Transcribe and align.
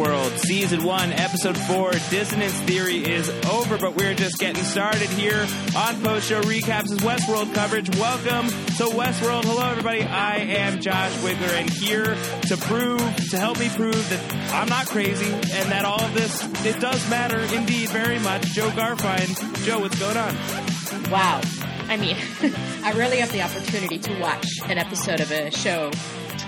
Westworld, 0.00 0.38
Season 0.38 0.82
1, 0.82 1.12
Episode 1.12 1.58
4, 1.58 1.90
Dissonance 2.08 2.58
Theory 2.60 2.96
is 3.04 3.28
over, 3.44 3.76
but 3.76 3.96
we're 3.96 4.14
just 4.14 4.38
getting 4.38 4.62
started 4.64 5.10
here 5.10 5.46
on 5.76 6.00
Post 6.00 6.26
Show 6.26 6.40
Recaps' 6.40 6.96
Westworld 7.00 7.54
coverage. 7.54 7.90
Welcome 7.96 8.48
to 8.48 8.84
Westworld. 8.96 9.44
Hello, 9.44 9.68
everybody. 9.68 10.02
I 10.02 10.36
am 10.36 10.80
Josh 10.80 11.12
Wigler, 11.18 11.52
and 11.60 11.68
here 11.68 12.16
to 12.46 12.56
prove, 12.56 13.28
to 13.28 13.38
help 13.38 13.58
me 13.58 13.68
prove 13.68 14.08
that 14.08 14.54
I'm 14.54 14.68
not 14.70 14.86
crazy 14.86 15.30
and 15.32 15.70
that 15.70 15.84
all 15.84 16.00
of 16.00 16.14
this, 16.14 16.44
it 16.64 16.80
does 16.80 17.10
matter 17.10 17.40
indeed 17.54 17.90
very 17.90 18.18
much, 18.20 18.46
Joe 18.52 18.70
Garfine. 18.70 19.64
Joe, 19.66 19.80
what's 19.80 19.98
going 19.98 20.16
on? 20.16 21.10
Wow. 21.10 21.42
I 21.88 21.98
mean, 21.98 22.16
I 22.84 22.92
rarely 22.92 23.18
have 23.18 23.32
the 23.32 23.42
opportunity 23.42 23.98
to 23.98 24.18
watch 24.18 24.46
an 24.64 24.78
episode 24.78 25.20
of 25.20 25.30
a 25.30 25.50
show 25.50 25.90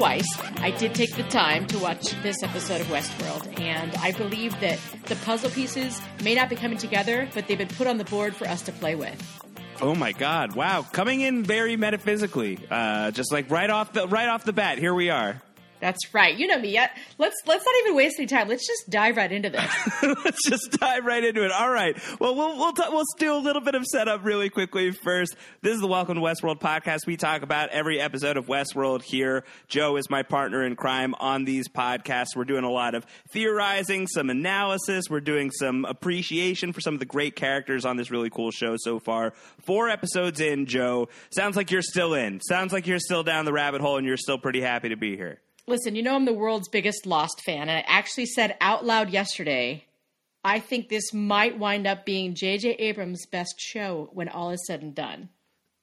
twice. 0.03 0.41
I 0.57 0.73
did 0.73 0.97
take 0.97 1.15
the 1.15 1.23
time 1.23 1.65
to 1.69 1.79
watch 1.79 2.11
this 2.25 2.43
episode 2.43 2.81
of 2.81 2.89
Westworld, 2.89 3.61
and 3.61 3.95
I 3.99 4.11
believe 4.11 4.59
that 4.59 4.81
the 5.05 5.15
puzzle 5.15 5.49
pieces 5.49 6.03
may 6.25 6.35
not 6.35 6.49
be 6.49 6.57
coming 6.57 6.77
together, 6.77 7.29
but 7.35 7.47
they've 7.47 7.57
been 7.57 7.69
put 7.69 7.87
on 7.87 7.99
the 7.99 8.05
board 8.05 8.35
for 8.35 8.49
us 8.49 8.63
to 8.63 8.73
play 8.73 8.97
with. 8.97 9.41
Oh 9.81 9.95
my 9.95 10.11
God! 10.11 10.57
Wow, 10.57 10.83
coming 10.83 11.21
in 11.21 11.45
very 11.45 11.77
metaphysically, 11.77 12.59
uh, 12.69 13.13
just 13.13 13.31
like 13.31 13.49
right 13.49 13.71
off 13.71 13.93
the 13.93 14.09
right 14.09 14.29
off 14.29 14.43
the 14.43 14.53
bat. 14.53 14.79
Here 14.79 14.93
we 14.93 15.09
are. 15.11 15.41
That's 15.83 16.15
right. 16.15 16.39
You 16.39 16.47
know 16.47 16.61
me. 16.61 16.71
Yet. 16.71 16.97
Let's 17.19 17.35
let's 17.45 17.67
not 17.67 17.75
even 17.81 17.97
waste 17.97 18.15
any 18.17 18.29
time. 18.29 18.49
Let's 18.49 18.65
just 18.65 18.89
dive 18.89 19.17
right 19.17 19.33
into 19.33 19.51
this. 19.51 19.69
let's 20.25 20.49
just 20.49 20.79
dive 20.79 21.05
right 21.05 21.25
into 21.25 21.45
it. 21.45 21.51
All 21.51 21.69
right. 21.69 22.01
Well, 22.21 22.37
we'll 22.37 22.57
we'll, 22.57 22.73
we'll 22.93 23.05
do 23.19 23.35
a 23.35 23.43
little 23.43 23.61
bit 23.61 23.75
of 23.75 23.85
setup 23.85 24.25
really 24.25 24.49
quickly 24.49 24.93
first. 24.93 25.35
This 25.61 25.75
is 25.75 25.81
the 25.81 25.89
Welcome 25.89 26.15
to 26.15 26.21
Westworld 26.21 26.61
podcast. 26.61 27.01
We 27.09 27.17
talk 27.17 27.43
about 27.43 27.71
every 27.71 28.01
episode 28.01 28.37
of 28.37 28.47
Westworld 28.47 29.03
here. 29.03 29.43
Joe 29.67 29.97
is 29.97 30.09
my 30.09 30.23
partner 30.23 30.65
in 30.65 30.77
crime 30.77 31.17
on 31.19 31.45
these 31.45 31.69
podcasts. 31.69 32.37
We're 32.37 32.45
doing 32.45 32.63
a 32.63 32.71
lot 32.71 32.95
of 32.95 33.05
theorizing, 33.33 34.07
some 34.07 34.31
analysis. 34.31 35.07
We're 35.11 35.19
doing 35.19 35.51
some 35.51 35.85
appreciation 35.85 36.73
for 36.73 36.81
some 36.81 36.95
of 36.95 37.01
the 37.01 37.07
great 37.07 37.35
characters 37.35 37.85
on 37.85 37.97
this 37.97 38.09
really 38.09 38.31
cool 38.31 38.53
show 38.53 38.77
so 38.79 39.01
far. 39.01 39.33
Four 39.65 39.89
episodes 39.89 40.39
in, 40.39 40.67
Joe. 40.67 41.09
Sounds 41.31 41.57
like 41.57 41.73
you're 41.73 41.83
still 41.83 42.15
in. 42.15 42.41
Sounds 42.41 42.73
like 42.73 42.87
you're 42.87 43.01
still 43.01 43.25
down 43.25 43.47
the 43.47 43.53
rabbit 43.53 43.81
hole 43.81 43.97
and 43.97 44.07
you're 44.07 44.17
still 44.17 44.39
pretty 44.39 44.61
happy 44.61 44.91
to 44.91 44.97
be 44.97 45.17
here. 45.17 45.41
Listen, 45.69 45.95
you 45.95 46.03
know 46.03 46.17
I'm 46.17 46.25
the 46.25 46.33
world's 46.33 46.69
biggest 46.69 47.07
Lost 47.07 47.41
fan, 47.43 47.69
and 47.69 47.71
I 47.71 47.85
actually 47.87 48.27
said 48.27 48.57
out 48.61 48.85
loud 48.85 49.11
yesterday, 49.11 49.85
I 50.45 50.59
think 50.59 50.89
this 50.89 51.15
might 51.15 51.59
wind 51.59 51.87
up 51.87 52.05
being 52.05 52.35
J.J. 52.35 52.71
Abrams' 52.75 53.27
best 53.27 53.55
show 53.61 54.11
when 54.13 54.29
all 54.29 54.51
is 54.51 54.67
said 54.67 54.83
and 54.83 54.95
done. 54.95 55.29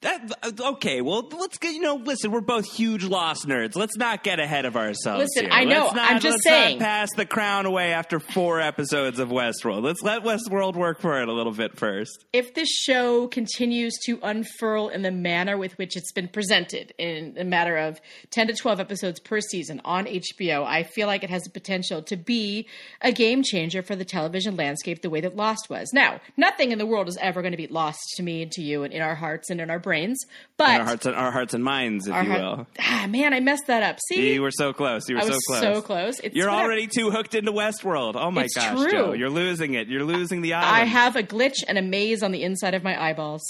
That, 0.02 0.32
okay, 0.58 1.02
well, 1.02 1.28
let's 1.38 1.58
get, 1.58 1.74
you 1.74 1.82
know, 1.82 1.96
listen, 1.96 2.32
we're 2.32 2.40
both 2.40 2.66
huge 2.66 3.04
Lost 3.04 3.46
nerds. 3.46 3.76
Let's 3.76 3.98
not 3.98 4.24
get 4.24 4.40
ahead 4.40 4.64
of 4.64 4.78
ourselves. 4.78 5.28
Listen, 5.36 5.52
here. 5.52 5.54
I 5.54 5.66
know. 5.66 5.84
Let's 5.86 5.96
not, 5.96 6.12
I'm 6.12 6.20
just 6.22 6.36
let's 6.36 6.44
saying. 6.44 6.80
Not 6.80 6.86
pass 6.86 7.10
the 7.18 7.26
crown 7.26 7.66
away 7.66 7.92
after 7.92 8.22
four 8.22 8.62
episodes 8.62 9.20
of 9.20 9.28
Westworld. 9.28 9.84
Let's 9.84 10.02
let 10.02 10.24
Westworld 10.24 10.76
work 10.76 11.02
for 11.02 11.22
it 11.22 11.28
a 11.28 11.34
little 11.34 11.52
bit 11.52 11.78
first. 11.78 12.24
If 12.32 12.54
this 12.54 12.70
show 12.70 13.28
continues 13.28 13.94
to 14.06 14.20
unfurl 14.24 14.88
in 14.88 15.02
the 15.02 15.12
manner 15.12 15.58
with 15.58 15.78
which 15.78 15.98
it's 15.98 16.14
been 16.14 16.30
presented 16.30 16.94
in 16.98 17.36
a 17.38 17.44
matter 17.44 17.76
of 17.76 18.00
10 18.32 18.48
to 18.48 18.54
12 18.54 18.80
episodes 18.80 19.20
per 19.20 19.42
season 19.42 19.82
on 19.84 20.06
HBO, 20.06 20.66
I 20.66 20.84
feel 20.84 21.08
like 21.08 21.26
it 21.26 21.30
has 21.30 21.44
the 21.44 21.50
potential 21.50 22.02
to 22.04 22.16
be 22.16 22.68
a 23.02 23.12
game 23.12 23.44
changer 23.44 23.84
for 23.84 23.98
the 23.98 24.06
television 24.06 24.56
landscape 24.56 25.02
the 25.02 25.10
way 25.10 25.20
that 25.20 25.36
Lost 25.36 25.70
was. 25.70 25.90
Now, 25.92 26.22
nothing 26.38 26.72
in 26.72 26.78
the 26.78 26.86
world 26.86 27.10
is 27.10 27.18
ever 27.18 27.42
going 27.42 27.52
to 27.52 27.58
be 27.58 27.68
lost 27.68 28.00
to 28.16 28.24
me 28.24 28.44
and 28.44 28.52
to 28.54 28.62
you 28.62 28.84
and 28.84 28.94
in 28.94 29.02
our 29.02 29.16
hearts 29.16 29.50
and 29.50 29.60
in 29.60 29.70
our 29.70 29.89
brains. 29.90 30.24
But 30.56 30.70
in 30.70 30.82
our 30.82 30.86
hearts 30.86 31.06
and 31.08 31.16
our 31.16 31.32
hearts 31.32 31.54
and 31.56 31.64
minds, 31.64 32.08
if 32.08 32.14
you 32.24 32.30
will. 32.30 32.68
Ah, 32.80 33.08
man, 33.10 33.34
I 33.34 33.40
messed 33.40 33.66
that 33.68 33.82
up. 33.82 33.98
See, 34.08 34.34
you 34.34 34.42
were 34.44 34.52
so 34.52 34.72
close. 34.72 35.10
You 35.10 35.16
were 35.16 35.22
I 35.24 35.26
was 35.26 35.40
so 35.48 35.54
close. 35.54 35.62
So 35.62 35.82
close. 35.82 36.20
It's 36.20 36.36
You're 36.36 36.52
already 36.52 36.86
too 36.86 37.10
hooked 37.10 37.34
into 37.34 37.52
Westworld. 37.52 38.14
Oh 38.16 38.30
my 38.30 38.44
it's 38.44 38.56
gosh, 38.56 38.78
true. 38.78 38.92
Joe, 38.92 39.14
you're 39.14 39.32
losing 39.32 39.74
it. 39.74 39.88
You're 39.88 40.04
losing 40.04 40.44
the 40.44 40.54
island. 40.54 40.76
I 40.76 40.86
have 40.86 41.16
a 41.16 41.24
glitch 41.24 41.64
and 41.68 41.80
a 41.80 41.82
maze 41.82 42.22
on 42.22 42.32
the 42.32 42.44
inside 42.44 42.76
of 42.76 42.84
my 42.84 43.02
eyeballs. 43.02 43.42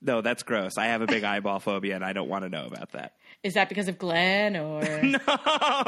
No, 0.00 0.22
that's 0.22 0.42
gross. 0.42 0.76
I 0.76 0.86
have 0.86 1.02
a 1.02 1.06
big 1.06 1.22
eyeball 1.24 1.60
phobia, 1.60 1.94
and 1.94 2.04
I 2.04 2.12
don't 2.12 2.28
want 2.28 2.44
to 2.44 2.48
know 2.48 2.66
about 2.66 2.92
that. 2.92 3.12
Is 3.44 3.54
that 3.54 3.68
because 3.68 3.86
of 3.86 3.98
Glenn 3.98 4.56
or 4.56 4.82
no? 5.02 5.18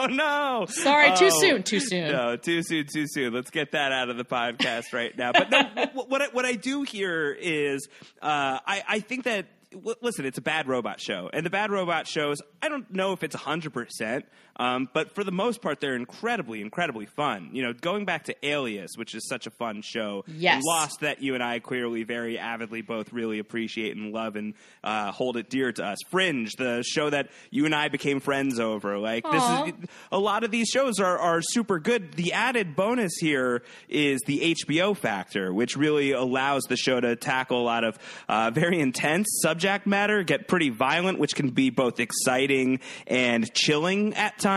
No. 0.09 0.67
Sorry, 0.69 1.11
oh, 1.11 1.17
too 1.17 1.31
soon. 1.31 1.63
Too 1.65 1.81
soon. 1.81 2.13
No, 2.13 2.37
too 2.37 2.63
soon. 2.63 2.87
Too 2.87 3.07
soon. 3.09 3.33
Let's 3.33 3.51
get 3.51 3.73
that 3.73 3.91
out 3.91 4.09
of 4.09 4.17
the 4.17 4.25
podcast 4.25 4.93
right 4.93 5.17
now. 5.17 5.33
But 5.33 5.51
no, 5.51 5.87
what 6.09 6.23
I, 6.23 6.29
what 6.29 6.45
I 6.45 6.53
do 6.53 6.83
here 6.83 7.37
is 7.39 7.89
uh, 8.23 8.61
I 8.65 8.83
I 8.89 9.01
think 9.01 9.25
that 9.25 9.47
listen, 10.01 10.27
it's 10.27 10.39
a 10.39 10.43
bad 10.43 10.69
robot 10.69 11.01
show, 11.01 11.29
and 11.33 11.45
the 11.45 11.51
bad 11.51 11.71
robot 11.73 12.07
shows. 12.07 12.41
I 12.63 12.69
don't 12.69 12.89
know 12.93 13.13
if 13.13 13.25
it's 13.25 13.35
hundred 13.35 13.73
percent, 13.73 14.27
um, 14.61 14.91
but 14.93 15.15
for 15.15 15.25
the 15.25 15.33
most 15.33 15.63
part, 15.63 15.81
they're 15.81 15.97
incredibly, 15.97 16.61
incredibly 16.61 17.07
fun. 17.07 17.49
You 17.55 17.63
know, 17.63 17.73
going 17.73 18.05
back 18.05 18.25
to 18.25 18.37
Alias, 18.47 18.91
which 18.97 19.15
is 19.15 19.27
such 19.27 19.47
a 19.47 19.51
fun 19.51 19.81
show. 19.81 20.23
Yes. 20.29 20.63
Lost 20.67 21.01
that 21.01 21.23
you 21.23 21.35
and 21.35 21.43
I 21.43 21.61
clearly 21.61 22.03
very 22.03 22.39
avidly 22.39 22.83
both 22.83 23.11
really 23.11 23.39
appreciate 23.39 23.97
and 23.97 24.13
love 24.13 24.37
and 24.37 24.53
uh, 24.85 25.13
hold 25.13 25.39
it 25.39 25.49
dear 25.49 25.73
to 25.73 25.83
us. 25.83 25.97
Fringe, 26.11 26.53
the 26.57 26.83
show 26.83 27.09
that 27.09 27.31
you 27.51 27.65
and 27.65 27.75
I 27.75 27.89
became 27.89 28.21
friends 28.21 28.61
over. 28.61 28.99
Like 28.99 29.25
Aww. 29.25 29.65
this 29.65 29.75
is 29.75 29.89
a 30.13 30.19
lot 30.19 30.45
of 30.45 30.51
these 30.51 30.69
shows 30.69 31.01
are 31.01 31.19
are 31.19 31.41
super 31.41 31.79
good. 31.79 32.13
The 32.13 32.35
added 32.35 32.77
bonus 32.77 33.17
here 33.19 33.63
is 33.89 34.21
the 34.27 34.55
HBO 34.55 34.95
factor, 34.95 35.55
which 35.55 35.75
really 35.75 36.13
allows 36.13 36.65
the 36.65 36.77
show 36.77 37.01
to 37.01 37.17
tackle 37.17 37.63
a 37.63 37.65
lot 37.65 37.85
of 37.85 37.99
uh, 38.29 38.51
very 38.51 38.79
intense 38.79 39.27
subject 39.41 39.87
matter, 39.87 40.23
get 40.23 40.49
pretty 40.49 40.69
violent, 40.69 41.19
which 41.19 41.35
can 41.35 41.49
be 41.49 41.71
both 41.71 41.99
exciting 41.99 42.81
and 43.07 43.51
chilling 43.55 44.13
at 44.13 44.39
times. 44.39 44.50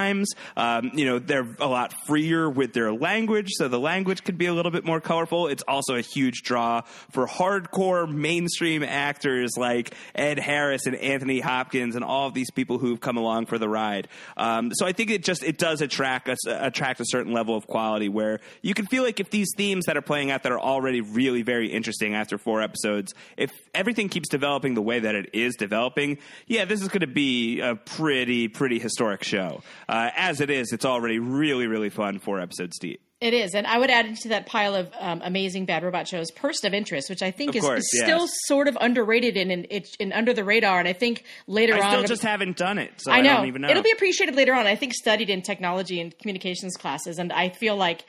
Um, 0.56 0.92
you 0.94 1.06
know, 1.06 1.20
they're 1.20 1.48
a 1.60 1.68
lot 1.68 1.94
freer 2.08 2.50
with 2.50 2.74
their 2.74 2.92
language, 2.94 3.50
so 3.52 3.68
the 3.68 3.80
language 3.80 4.24
could 4.24 4.38
be 4.38 4.46
a 4.48 4.54
little 4.54 4.72
bit 4.72 4.86
more 4.86 5.00
colorful. 5.00 5.48
It's 5.48 5.64
also 5.68 5.96
a 5.96 6.02
huge 6.02 6.44
draw 6.44 6.82
for 7.12 7.28
hardcore 7.28 8.10
mainstream 8.10 8.84
actors 8.84 9.52
like 9.58 9.94
Ed 10.16 10.40
Harris 10.40 10.86
and 10.86 10.96
Anthony 10.96 11.40
Hopkins 11.40 11.96
and 11.96 12.04
all 12.04 12.28
of 12.28 12.34
these 12.34 12.52
people 12.52 12.78
who've 12.78 13.00
come 13.00 13.18
along 13.18 13.46
for 13.48 13.58
the 13.58 13.70
ride. 13.70 14.08
Um, 14.38 14.72
so 14.74 14.86
I 14.86 14.92
think 14.92 15.10
it 15.10 15.24
just 15.24 15.44
it 15.44 15.58
does 15.58 15.82
attract 15.82 16.30
us 16.30 16.46
attract 16.48 17.00
a 17.00 17.06
certain 17.08 17.34
level 17.34 17.56
of 17.56 17.68
quality 17.68 18.10
where 18.10 18.40
you 18.62 18.74
can 18.74 18.86
feel 18.86 19.04
like 19.04 19.20
if 19.20 19.30
these 19.30 19.50
themes 19.56 19.86
that 19.86 19.98
are 19.98 20.02
playing 20.02 20.32
out 20.32 20.44
that 20.44 20.52
are 20.52 20.60
already 20.60 21.02
really 21.02 21.42
very 21.42 21.68
interesting 21.72 22.16
after 22.16 22.38
four 22.38 22.62
episodes, 22.62 23.14
if 23.38 23.52
everything 23.74 24.10
keeps 24.10 24.30
developing 24.30 24.74
the 24.74 24.82
way 24.82 25.00
that 25.00 25.16
it 25.16 25.30
is 25.34 25.56
developing, 25.56 26.18
yeah, 26.48 26.66
this 26.66 26.82
is 26.82 26.88
going 26.88 27.02
to 27.02 27.08
be 27.08 27.60
a 27.60 27.76
pretty 27.76 28.48
pretty 28.48 28.80
historic 28.80 29.24
show. 29.24 29.62
Uh, 29.88 30.10
as 30.16 30.42
it 30.42 30.50
is, 30.50 30.72
it's 30.72 30.86
already 30.86 31.20
really 31.20 31.68
really 31.68 31.90
fun 31.90 32.20
four 32.20 32.40
episodes 32.40 32.78
deep. 32.80 33.02
It 33.24 33.34
is, 33.34 33.56
and 33.56 33.66
I 33.66 33.78
would 33.78 33.90
add 33.90 34.18
to 34.18 34.30
that 34.30 34.48
pile 34.48 34.76
of 34.76 34.92
um, 35.00 35.22
amazing 35.24 35.66
bad 35.66 35.82
robot 35.82 36.10
shows, 36.10 36.30
Person 36.32 36.68
of 36.68 36.74
Interest, 36.74 37.10
which 37.10 37.22
I 37.22 37.32
think 37.32 37.56
is, 37.56 37.64
course, 37.64 37.80
is 37.80 37.92
yes. 37.94 38.04
still 38.04 38.28
sort 38.48 38.68
of 38.68 38.78
underrated 38.82 39.38
and 39.38 39.66
in, 39.66 40.12
under 40.12 40.34
the 40.34 40.44
radar. 40.44 40.80
And 40.80 40.90
I 40.90 40.94
think 40.94 41.24
later 41.48 41.74
I 41.74 41.80
on, 41.80 41.92
still 41.92 42.04
just 42.04 42.22
haven't 42.22 42.58
done 42.58 42.78
it, 42.78 42.92
so 42.98 43.14
I 43.14 43.22
know. 43.22 43.36
don't 43.36 43.48
even 43.48 43.62
know. 43.62 43.70
it'll 43.70 43.82
be 43.82 43.92
appreciated 43.92 44.36
later 44.36 44.54
on. 44.54 44.68
I 44.68 44.76
think 44.76 44.94
studied 44.94 45.30
in 45.30 45.42
technology 45.42 46.02
and 46.02 46.18
communications 46.18 46.76
classes, 46.76 47.18
and 47.18 47.32
I 47.32 47.48
feel 47.48 47.78
like 47.78 48.04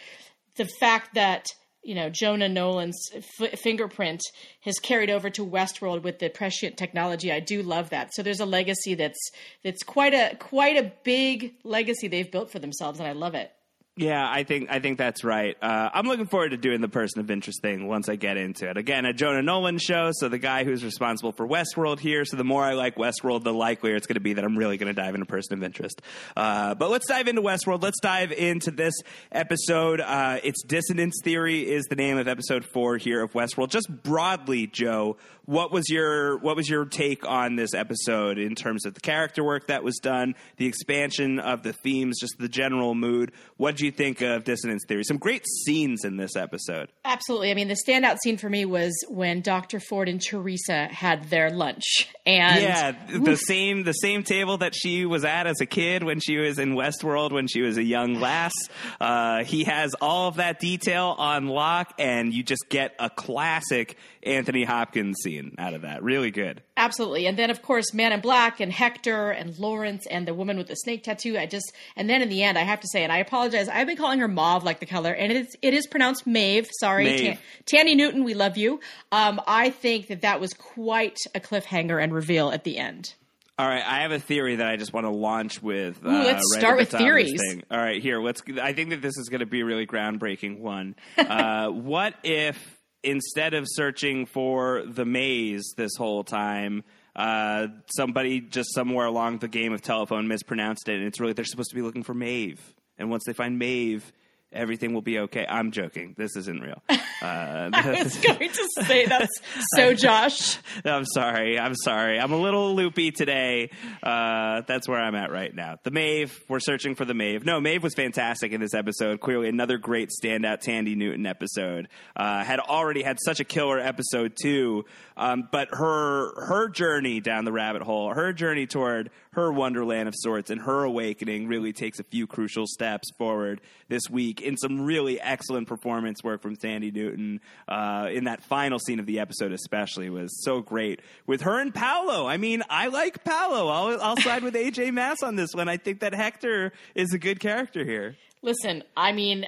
the 0.56 0.64
fact 0.64 1.14
that 1.14 1.46
you 1.84 1.94
know 1.94 2.10
Jonah 2.10 2.48
Nolan's 2.48 3.10
f- 3.14 3.58
fingerprint 3.58 4.20
has 4.62 4.78
carried 4.78 5.10
over 5.10 5.30
to 5.30 5.46
Westworld 5.46 6.02
with 6.02 6.18
the 6.18 6.28
prescient 6.28 6.76
technology. 6.76 7.30
I 7.32 7.40
do 7.40 7.62
love 7.62 7.90
that. 7.90 8.14
So 8.14 8.22
there's 8.22 8.40
a 8.40 8.46
legacy 8.46 8.94
that's 8.94 9.30
that's 9.62 9.82
quite 9.82 10.14
a 10.14 10.36
quite 10.36 10.76
a 10.76 10.92
big 11.04 11.54
legacy 11.64 12.08
they've 12.08 12.30
built 12.30 12.50
for 12.50 12.58
themselves, 12.58 12.98
and 12.98 13.08
I 13.08 13.12
love 13.12 13.34
it. 13.34 13.52
Yeah, 13.96 14.28
I 14.28 14.42
think 14.42 14.70
I 14.70 14.80
think 14.80 14.98
that's 14.98 15.22
right. 15.22 15.56
Uh, 15.62 15.88
I'm 15.94 16.06
looking 16.06 16.26
forward 16.26 16.48
to 16.48 16.56
doing 16.56 16.80
the 16.80 16.88
person 16.88 17.20
of 17.20 17.30
interest 17.30 17.62
thing 17.62 17.86
once 17.86 18.08
I 18.08 18.16
get 18.16 18.36
into 18.36 18.68
it. 18.68 18.76
Again, 18.76 19.04
a 19.04 19.12
Jonah 19.12 19.40
Nolan 19.40 19.78
show, 19.78 20.10
so 20.14 20.28
the 20.28 20.38
guy 20.38 20.64
who's 20.64 20.84
responsible 20.84 21.30
for 21.30 21.46
Westworld 21.46 22.00
here. 22.00 22.24
So 22.24 22.36
the 22.36 22.42
more 22.42 22.64
I 22.64 22.72
like 22.72 22.96
Westworld, 22.96 23.44
the 23.44 23.54
likelier 23.54 23.94
it's 23.94 24.08
going 24.08 24.14
to 24.14 24.20
be 24.20 24.32
that 24.32 24.44
I'm 24.44 24.58
really 24.58 24.78
going 24.78 24.92
to 24.92 25.00
dive 25.00 25.14
into 25.14 25.26
person 25.26 25.54
of 25.54 25.62
interest. 25.62 26.02
Uh, 26.36 26.74
but 26.74 26.90
let's 26.90 27.06
dive 27.06 27.28
into 27.28 27.40
Westworld. 27.40 27.84
Let's 27.84 28.00
dive 28.00 28.32
into 28.32 28.72
this 28.72 28.94
episode. 29.30 30.00
Uh, 30.00 30.40
it's 30.42 30.64
Dissonance 30.64 31.20
Theory 31.22 31.70
is 31.70 31.84
the 31.84 31.94
name 31.94 32.18
of 32.18 32.26
episode 32.26 32.64
four 32.64 32.96
here 32.96 33.22
of 33.22 33.32
Westworld. 33.32 33.68
Just 33.68 33.88
broadly, 34.02 34.66
Joe, 34.66 35.18
what 35.46 35.70
was 35.72 35.88
your 35.88 36.38
what 36.38 36.56
was 36.56 36.68
your 36.68 36.84
take 36.84 37.26
on 37.26 37.56
this 37.56 37.74
episode 37.74 38.38
in 38.38 38.54
terms 38.54 38.86
of 38.86 38.94
the 38.94 39.00
character 39.00 39.44
work 39.44 39.66
that 39.66 39.84
was 39.84 39.98
done, 40.02 40.34
the 40.56 40.66
expansion 40.66 41.38
of 41.38 41.62
the 41.62 41.72
themes, 41.72 42.18
just 42.20 42.38
the 42.38 42.48
general 42.48 42.94
mood? 42.94 43.32
What 43.56 43.76
did 43.76 43.80
you 43.80 43.90
think 43.90 44.20
of 44.20 44.44
Dissonance 44.44 44.84
Theory? 44.88 45.04
Some 45.04 45.18
great 45.18 45.44
scenes 45.64 46.04
in 46.04 46.16
this 46.16 46.36
episode. 46.36 46.90
Absolutely. 47.04 47.50
I 47.50 47.54
mean, 47.54 47.68
the 47.68 47.76
standout 47.86 48.18
scene 48.22 48.36
for 48.36 48.48
me 48.48 48.64
was 48.64 48.92
when 49.08 49.40
Dr. 49.40 49.80
Ford 49.80 50.08
and 50.08 50.20
Teresa 50.20 50.86
had 50.86 51.24
their 51.30 51.50
lunch. 51.50 52.08
And 52.26 52.62
yeah, 52.62 52.92
the 53.18 53.36
same 53.36 53.84
the 53.84 53.92
same 53.92 54.22
table 54.22 54.58
that 54.58 54.74
she 54.74 55.04
was 55.04 55.24
at 55.24 55.46
as 55.46 55.60
a 55.60 55.66
kid 55.66 56.02
when 56.02 56.20
she 56.20 56.38
was 56.38 56.58
in 56.58 56.74
Westworld 56.74 57.32
when 57.32 57.48
she 57.48 57.60
was 57.60 57.76
a 57.76 57.82
young 57.82 58.14
lass. 58.14 58.52
Uh, 59.00 59.44
he 59.44 59.64
has 59.64 59.94
all 60.00 60.28
of 60.28 60.36
that 60.36 60.58
detail 60.60 61.14
on 61.18 61.48
lock, 61.48 61.92
and 61.98 62.32
you 62.32 62.42
just 62.42 62.68
get 62.68 62.94
a 62.98 63.10
classic 63.10 63.96
Anthony 64.24 64.64
Hopkins 64.64 65.16
scene 65.22 65.54
out 65.58 65.74
of 65.74 65.82
that. 65.82 66.02
Really 66.02 66.30
good. 66.30 66.62
absolutely. 66.76 67.26
And 67.26 67.38
then, 67.38 67.50
of 67.50 67.62
course, 67.62 67.92
Man 67.94 68.12
in 68.12 68.20
Black 68.20 68.60
and 68.60 68.72
Hector 68.72 69.30
and 69.30 69.58
Lawrence 69.58 70.06
and 70.06 70.26
the 70.26 70.34
woman 70.34 70.56
with 70.56 70.66
the 70.68 70.74
snake 70.76 71.02
tattoo. 71.04 71.38
I 71.38 71.46
just, 71.46 71.72
and 71.96 72.08
then 72.08 72.22
in 72.22 72.28
the 72.28 72.42
end, 72.42 72.58
I 72.58 72.62
have 72.62 72.80
to 72.80 72.88
say, 72.92 73.02
and 73.02 73.12
I 73.12 73.18
apologize, 73.18 73.68
I've 73.68 73.86
been 73.86 73.96
calling 73.96 74.18
her 74.20 74.28
Mauve 74.28 74.64
like 74.64 74.80
the 74.80 74.86
color, 74.86 75.12
and 75.12 75.30
it 75.32 75.36
is, 75.36 75.56
it 75.62 75.74
is 75.74 75.86
pronounced 75.86 76.26
Mave. 76.26 76.68
Sorry, 76.80 77.04
Maeve. 77.04 77.38
Ta- 77.66 77.76
Thandie 77.76 77.96
Newton, 77.96 78.24
we 78.24 78.34
love 78.34 78.56
you. 78.56 78.80
Um, 79.12 79.40
I 79.46 79.70
think 79.70 80.08
that 80.08 80.22
that 80.22 80.40
was 80.40 80.52
quite 80.54 81.18
a 81.34 81.40
cliffhanger 81.40 82.02
and 82.02 82.12
reveal 82.12 82.50
at 82.50 82.64
the 82.64 82.78
end. 82.78 83.14
All 83.56 83.68
right, 83.68 83.84
I 83.86 84.00
have 84.00 84.10
a 84.10 84.18
theory 84.18 84.56
that 84.56 84.66
I 84.66 84.74
just 84.76 84.92
want 84.92 85.06
to 85.06 85.10
launch 85.12 85.62
with. 85.62 86.04
uh, 86.04 86.08
let's 86.08 86.42
right 86.54 86.60
start 86.60 86.76
with 86.76 86.90
the 86.90 86.98
top 86.98 87.06
of 87.08 87.14
this 87.16 87.30
theories. 87.40 87.62
All 87.70 87.78
right, 87.78 88.02
here. 88.02 88.20
Let's. 88.20 88.42
I 88.60 88.72
think 88.72 88.90
that 88.90 89.00
this 89.00 89.16
is 89.16 89.28
going 89.28 89.40
to 89.40 89.46
be 89.46 89.60
a 89.60 89.64
really 89.64 89.86
groundbreaking 89.86 90.58
one. 90.58 90.96
Uh, 91.16 91.68
what 91.68 92.14
if 92.24 92.73
instead 93.04 93.54
of 93.54 93.66
searching 93.68 94.26
for 94.26 94.82
the 94.86 95.04
maze 95.04 95.74
this 95.76 95.92
whole 95.96 96.24
time, 96.24 96.82
uh, 97.14 97.68
somebody 97.94 98.40
just 98.40 98.74
somewhere 98.74 99.06
along 99.06 99.38
the 99.38 99.48
game 99.48 99.72
of 99.72 99.82
telephone 99.82 100.26
mispronounced 100.26 100.88
it, 100.88 100.96
and 100.96 101.04
it's 101.04 101.20
really 101.20 101.32
they're 101.32 101.44
supposed 101.44 101.70
to 101.70 101.76
be 101.76 101.82
looking 101.82 102.02
for 102.02 102.14
Maeve, 102.14 102.74
and 102.98 103.10
once 103.10 103.24
they 103.24 103.32
find 103.32 103.58
Maeve. 103.58 104.12
Everything 104.54 104.94
will 104.94 105.02
be 105.02 105.18
okay. 105.20 105.44
I'm 105.48 105.72
joking. 105.72 106.14
This 106.16 106.36
isn't 106.36 106.62
real. 106.62 106.82
Uh, 107.22 107.70
I 107.72 108.02
was 108.02 108.16
going 108.22 108.50
to 108.50 108.68
say 108.84 109.06
that's 109.06 109.40
so 109.76 109.94
Josh. 109.94 110.58
I'm 110.84 111.06
sorry. 111.06 111.58
I'm 111.58 111.74
sorry. 111.74 112.20
I'm 112.20 112.32
a 112.32 112.36
little 112.36 112.74
loopy 112.74 113.12
today. 113.12 113.70
Uh, 114.02 114.60
that's 114.66 114.86
where 114.86 115.00
I'm 115.00 115.14
at 115.14 115.30
right 115.30 115.54
now. 115.54 115.78
The 115.84 115.90
Mave. 115.90 116.38
We're 116.50 116.60
searching 116.60 116.94
for 116.94 117.06
the 117.06 117.14
Mave. 117.14 117.46
No, 117.46 117.62
Mave 117.62 117.82
was 117.82 117.94
fantastic 117.94 118.52
in 118.52 118.60
this 118.60 118.74
episode. 118.74 119.20
Clearly, 119.20 119.48
another 119.48 119.78
great 119.78 120.10
standout 120.10 120.62
Thandie 120.62 120.96
Newton 120.96 121.24
episode. 121.24 121.88
Uh, 122.14 122.44
had 122.44 122.60
already 122.60 123.02
had 123.02 123.16
such 123.24 123.40
a 123.40 123.44
killer 123.44 123.78
episode 123.78 124.36
too. 124.38 124.84
Um, 125.16 125.48
but 125.50 125.68
her 125.70 126.44
her 126.46 126.68
journey 126.68 127.20
down 127.20 127.44
the 127.46 127.52
rabbit 127.52 127.82
hole, 127.82 128.12
her 128.12 128.32
journey 128.34 128.66
toward 128.66 129.10
her 129.32 129.50
wonderland 129.52 130.08
of 130.08 130.14
sorts, 130.16 130.50
and 130.50 130.60
her 130.60 130.84
awakening 130.84 131.46
really 131.46 131.72
takes 131.72 132.00
a 132.00 132.04
few 132.04 132.26
crucial 132.26 132.66
steps 132.66 133.08
forward 133.16 133.60
this 133.88 134.02
week 134.10 134.42
in 134.44 134.56
some 134.56 134.80
really 134.80 135.20
excellent 135.20 135.68
performance 135.68 136.22
work 136.22 136.42
from 136.42 136.56
Thandie 136.56 136.92
Newton 136.92 137.40
uh, 137.68 138.08
in 138.12 138.24
that 138.24 138.42
final 138.42 138.78
scene 138.78 139.00
of 139.00 139.06
the 139.06 139.18
episode, 139.20 139.52
especially 139.52 140.10
was 140.10 140.44
so 140.44 140.60
great 140.60 141.00
with 141.26 141.42
her 141.42 141.60
and 141.60 141.74
Paulo. 141.74 142.26
I 142.26 142.36
mean, 142.36 142.62
I 142.68 142.88
like 142.88 143.24
Paulo. 143.24 143.68
I'll, 143.68 144.00
I'll 144.00 144.16
side 144.16 144.42
with 144.42 144.54
AJ 144.54 144.92
Mass 144.92 145.22
on 145.22 145.36
this 145.36 145.54
one. 145.54 145.68
I 145.68 145.76
think 145.76 146.00
that 146.00 146.14
Hector 146.14 146.72
is 146.94 147.12
a 147.12 147.18
good 147.18 147.40
character 147.40 147.84
here. 147.84 148.16
Listen, 148.42 148.84
I 148.96 149.12
mean, 149.12 149.46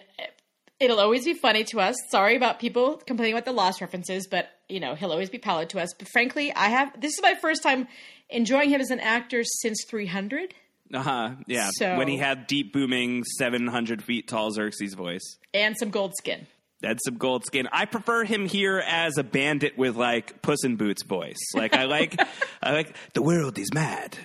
it'll 0.81 1.00
always 1.00 1.25
be 1.25 1.34
funny 1.34 1.64
to 1.64 1.81
us. 1.81 1.96
Sorry 2.10 2.37
about 2.37 2.58
people 2.58 2.96
complaining 3.06 3.34
about 3.34 3.44
the 3.44 3.52
lost 3.52 3.81
references, 3.81 4.26
but 4.26 4.49
you 4.69 4.81
know 4.81 4.94
he'll 4.94 5.12
always 5.12 5.31
be 5.31 5.38
Paulo 5.38 5.64
to 5.66 5.81
us. 5.81 5.92
But 5.99 6.08
frankly, 6.08 6.52
I 6.52 6.69
have 6.69 7.00
this 7.00 7.12
is 7.12 7.22
my 7.22 7.34
first 7.34 7.62
time 7.62 7.88
enjoying 8.28 8.70
him 8.70 8.81
as 8.81 8.90
an 8.90 9.00
actor 9.00 9.42
since 9.44 9.84
300, 9.88 10.54
Uh 10.93 11.03
huh. 11.03 11.31
Yeah. 11.47 11.71
So- 11.75 11.97
when 11.97 12.09
he 12.09 12.17
had 12.19 12.47
deep 12.47 12.73
booming, 12.73 13.25
seven 13.25 13.67
hundred 13.67 14.03
feet 14.03 14.29
tall 14.29 14.50
Xerxes 14.50 14.94
voice. 14.94 15.38
and 15.55 15.75
some 15.79 15.91
gold 15.91 16.12
skin. 16.19 16.47
That's 16.83 17.03
some 17.06 17.17
gold 17.17 17.44
skin. 17.47 17.69
I 17.73 17.87
prefer 17.87 18.25
him 18.25 18.47
here 18.47 18.79
as 18.87 19.17
a 19.17 19.25
bandit 19.25 19.79
with 19.79 19.97
like 19.97 20.43
Puss 20.43 20.62
in 20.62 20.77
Boots 20.77 21.03
voice. 21.05 21.38
Like 21.55 21.75
I 21.75 21.85
like, 21.85 22.21
I 22.62 22.73
like 22.73 22.94
the 23.15 23.23
world 23.23 23.59
is 23.59 23.73
mad. 23.73 24.17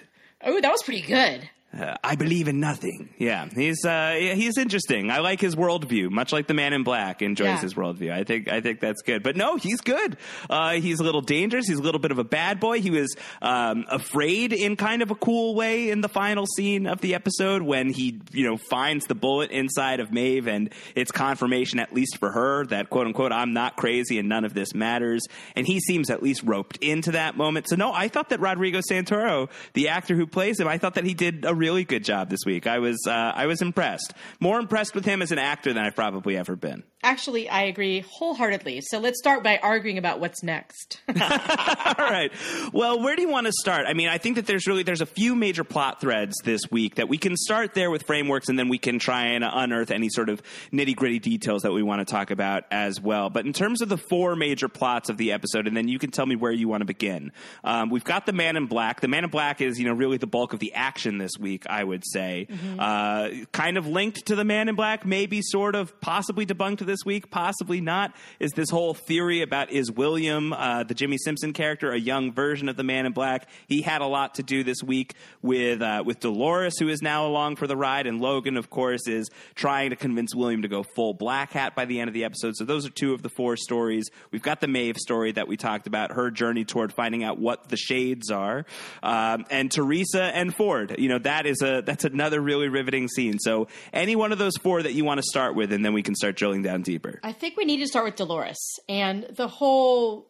Oh, 0.43 0.59
that 0.59 0.69
was 0.71 0.83
pretty 0.83 1.01
good. 1.01 1.49
Uh, 1.77 1.95
I 2.03 2.15
believe 2.15 2.49
in 2.49 2.59
nothing. 2.59 3.09
Yeah, 3.17 3.47
he's 3.47 3.85
uh, 3.85 4.11
he's 4.19 4.57
interesting. 4.57 5.09
I 5.09 5.19
like 5.19 5.39
his 5.39 5.55
worldview, 5.55 6.09
much 6.11 6.33
like 6.33 6.47
the 6.47 6.53
Man 6.53 6.73
in 6.73 6.83
Black 6.83 7.21
enjoys 7.21 7.45
Yeah. 7.45 7.61
his 7.61 7.75
worldview. 7.75 8.11
I 8.11 8.25
think 8.25 8.49
I 8.51 8.59
think 8.59 8.81
that's 8.81 9.01
good. 9.03 9.23
But 9.23 9.37
no, 9.37 9.55
he's 9.55 9.79
good. 9.79 10.17
Uh, 10.49 10.71
he's 10.71 10.99
a 10.99 11.03
little 11.03 11.21
dangerous. 11.21 11.67
He's 11.67 11.77
a 11.79 11.81
little 11.81 12.01
bit 12.01 12.11
of 12.11 12.19
a 12.19 12.25
bad 12.25 12.59
boy. 12.59 12.81
He 12.81 12.89
was 12.91 13.15
um, 13.41 13.85
afraid 13.89 14.51
in 14.51 14.75
kind 14.75 15.01
of 15.01 15.11
a 15.11 15.15
cool 15.15 15.55
way 15.55 15.89
in 15.91 16.01
the 16.01 16.09
final 16.09 16.45
scene 16.45 16.87
of 16.87 16.99
the 16.99 17.15
episode 17.15 17.61
when 17.61 17.89
he 17.93 18.19
you 18.33 18.45
know 18.45 18.57
finds 18.57 19.05
the 19.05 19.15
bullet 19.15 19.51
inside 19.51 20.01
of 20.01 20.11
Maeve, 20.11 20.47
and 20.47 20.73
it's 20.93 21.11
confirmation 21.11 21.79
at 21.79 21.93
least 21.93 22.17
for 22.17 22.31
her 22.31 22.65
that 22.65 22.89
quote 22.89 23.07
unquote 23.07 23.31
I'm 23.31 23.53
not 23.53 23.77
crazy 23.77 24.19
and 24.19 24.27
none 24.27 24.43
of 24.43 24.53
this 24.53 24.75
matters. 24.75 25.21
And 25.55 25.65
he 25.65 25.79
seems 25.79 26.09
at 26.09 26.21
least 26.21 26.43
roped 26.43 26.77
into 26.77 27.11
that 27.11 27.37
moment. 27.37 27.69
So 27.69 27.77
no, 27.77 27.93
I 27.93 28.09
thought 28.09 28.27
that 28.29 28.41
Rodrigo 28.41 28.81
Santoro, 28.81 29.49
the 29.71 29.87
actor 29.87 30.15
who 30.17 30.27
plays 30.27 30.59
him, 30.59 30.67
I 30.67 30.77
thought 30.77 30.95
that 30.95 31.05
he 31.05 31.13
did 31.13 31.45
a 31.45 31.60
really 31.61 31.83
good 31.83 32.03
job 32.03 32.29
this 32.29 32.41
week. 32.43 32.65
I 32.65 32.79
was 32.79 32.97
uh, 33.07 33.11
I 33.11 33.45
was 33.45 33.61
impressed. 33.61 34.13
More 34.39 34.59
impressed 34.59 34.95
with 34.95 35.05
him 35.05 35.21
as 35.21 35.31
an 35.31 35.37
actor 35.37 35.71
than 35.71 35.85
I've 35.85 35.95
probably 35.95 36.35
ever 36.35 36.55
been. 36.55 36.83
Actually, 37.03 37.49
I 37.49 37.63
agree 37.63 38.01
wholeheartedly. 38.01 38.81
So 38.81 38.99
let's 38.99 39.17
start 39.17 39.43
by 39.43 39.57
arguing 39.57 39.97
about 39.97 40.19
what's 40.19 40.43
next. 40.43 41.01
All 41.07 41.15
right. 41.17 42.31
Well, 42.73 43.01
where 43.01 43.15
do 43.15 43.23
you 43.23 43.29
want 43.29 43.47
to 43.47 43.53
start? 43.53 43.85
I 43.87 43.93
mean, 43.93 44.07
I 44.07 44.19
think 44.19 44.35
that 44.35 44.45
there's 44.45 44.67
really 44.67 44.83
there's 44.83 45.01
a 45.01 45.07
few 45.07 45.33
major 45.33 45.63
plot 45.63 45.99
threads 45.99 46.35
this 46.43 46.61
week 46.69 46.95
that 46.95 47.09
we 47.09 47.17
can 47.17 47.35
start 47.35 47.73
there 47.73 47.89
with 47.89 48.03
frameworks, 48.03 48.49
and 48.49 48.59
then 48.59 48.69
we 48.69 48.77
can 48.77 48.99
try 48.99 49.29
and 49.29 49.43
unearth 49.43 49.89
any 49.89 50.09
sort 50.09 50.29
of 50.29 50.43
nitty 50.71 50.95
gritty 50.95 51.17
details 51.17 51.63
that 51.63 51.71
we 51.71 51.81
want 51.81 52.05
to 52.07 52.11
talk 52.11 52.29
about 52.29 52.65
as 52.69 53.01
well. 53.01 53.31
But 53.31 53.47
in 53.47 53.53
terms 53.53 53.81
of 53.81 53.89
the 53.89 53.97
four 53.97 54.35
major 54.35 54.67
plots 54.67 55.09
of 55.09 55.17
the 55.17 55.31
episode, 55.31 55.65
and 55.65 55.75
then 55.75 55.87
you 55.87 55.97
can 55.97 56.11
tell 56.11 56.27
me 56.27 56.35
where 56.35 56.51
you 56.51 56.67
want 56.67 56.81
to 56.81 56.85
begin. 56.85 57.31
Um, 57.63 57.89
we've 57.89 58.03
got 58.03 58.27
the 58.27 58.33
Man 58.33 58.55
in 58.57 58.67
Black. 58.67 59.01
The 59.01 59.07
Man 59.07 59.23
in 59.23 59.31
Black 59.31 59.59
is 59.59 59.79
you 59.79 59.85
know 59.85 59.93
really 59.93 60.17
the 60.17 60.27
bulk 60.27 60.53
of 60.53 60.59
the 60.59 60.73
action 60.75 61.17
this 61.17 61.31
week. 61.39 61.65
I 61.67 61.83
would 61.83 62.03
say, 62.05 62.47
uh, 62.77 63.29
kind 63.51 63.77
of 63.77 63.87
linked 63.87 64.27
to 64.27 64.35
the 64.35 64.45
Man 64.45 64.69
in 64.69 64.75
Black, 64.75 65.03
maybe 65.03 65.41
sort 65.41 65.73
of, 65.73 65.99
possibly 65.99 66.45
debunked 66.45 66.90
this 66.91 67.05
week, 67.05 67.31
possibly 67.31 67.79
not. 67.79 68.13
Is 68.41 68.51
this 68.51 68.69
whole 68.69 68.93
theory 68.93 69.41
about 69.41 69.71
is 69.71 69.89
William, 69.89 70.51
uh, 70.51 70.83
the 70.83 70.93
Jimmi 70.93 71.15
Simpson 71.17 71.53
character, 71.53 71.93
a 71.93 71.97
young 71.97 72.33
version 72.33 72.67
of 72.67 72.75
the 72.75 72.83
Man 72.83 73.05
in 73.05 73.13
Black? 73.13 73.47
He 73.67 73.81
had 73.81 74.01
a 74.01 74.05
lot 74.05 74.35
to 74.35 74.43
do 74.43 74.65
this 74.65 74.83
week 74.83 75.13
with 75.41 75.81
uh, 75.81 76.03
with 76.05 76.19
Dolores, 76.19 76.77
who 76.77 76.89
is 76.89 77.01
now 77.01 77.25
along 77.25 77.55
for 77.55 77.65
the 77.65 77.77
ride, 77.77 78.07
and 78.07 78.19
Logan, 78.19 78.57
of 78.57 78.69
course, 78.69 79.07
is 79.07 79.29
trying 79.55 79.91
to 79.91 79.95
convince 79.95 80.35
William 80.35 80.63
to 80.63 80.67
go 80.67 80.83
full 80.83 81.13
Black 81.13 81.53
Hat 81.53 81.75
by 81.75 81.85
the 81.85 82.01
end 82.01 82.09
of 82.09 82.13
the 82.13 82.25
episode. 82.25 82.57
So 82.57 82.65
those 82.65 82.85
are 82.85 82.89
two 82.89 83.13
of 83.13 83.21
the 83.21 83.29
four 83.29 83.55
stories. 83.55 84.09
We've 84.31 84.41
got 84.41 84.59
the 84.59 84.67
Maeve 84.67 84.97
story 84.97 85.31
that 85.31 85.47
we 85.47 85.55
talked 85.55 85.87
about, 85.87 86.11
her 86.11 86.29
journey 86.29 86.65
toward 86.65 86.91
finding 86.91 87.23
out 87.23 87.39
what 87.39 87.69
the 87.69 87.77
shades 87.77 88.29
are, 88.29 88.65
um, 89.01 89.45
and 89.49 89.71
Teresa 89.71 90.23
and 90.23 90.53
Ford. 90.53 90.95
You 90.99 91.07
know 91.07 91.19
that 91.19 91.45
is 91.45 91.61
a 91.61 91.81
that's 91.85 92.03
another 92.03 92.41
really 92.41 92.67
riveting 92.67 93.07
scene. 93.07 93.39
So 93.39 93.69
any 93.93 94.17
one 94.17 94.33
of 94.33 94.39
those 94.39 94.57
four 94.57 94.83
that 94.83 94.91
you 94.91 95.05
want 95.05 95.19
to 95.19 95.25
start 95.25 95.55
with, 95.55 95.71
and 95.71 95.85
then 95.85 95.93
we 95.93 96.03
can 96.03 96.15
start 96.15 96.35
drilling 96.35 96.63
down 96.63 96.80
deeper. 96.81 97.19
I 97.23 97.31
think 97.31 97.57
we 97.57 97.65
need 97.65 97.79
to 97.79 97.87
start 97.87 98.05
with 98.05 98.15
Dolores 98.15 98.79
and 98.89 99.23
the 99.31 99.47
whole 99.47 100.27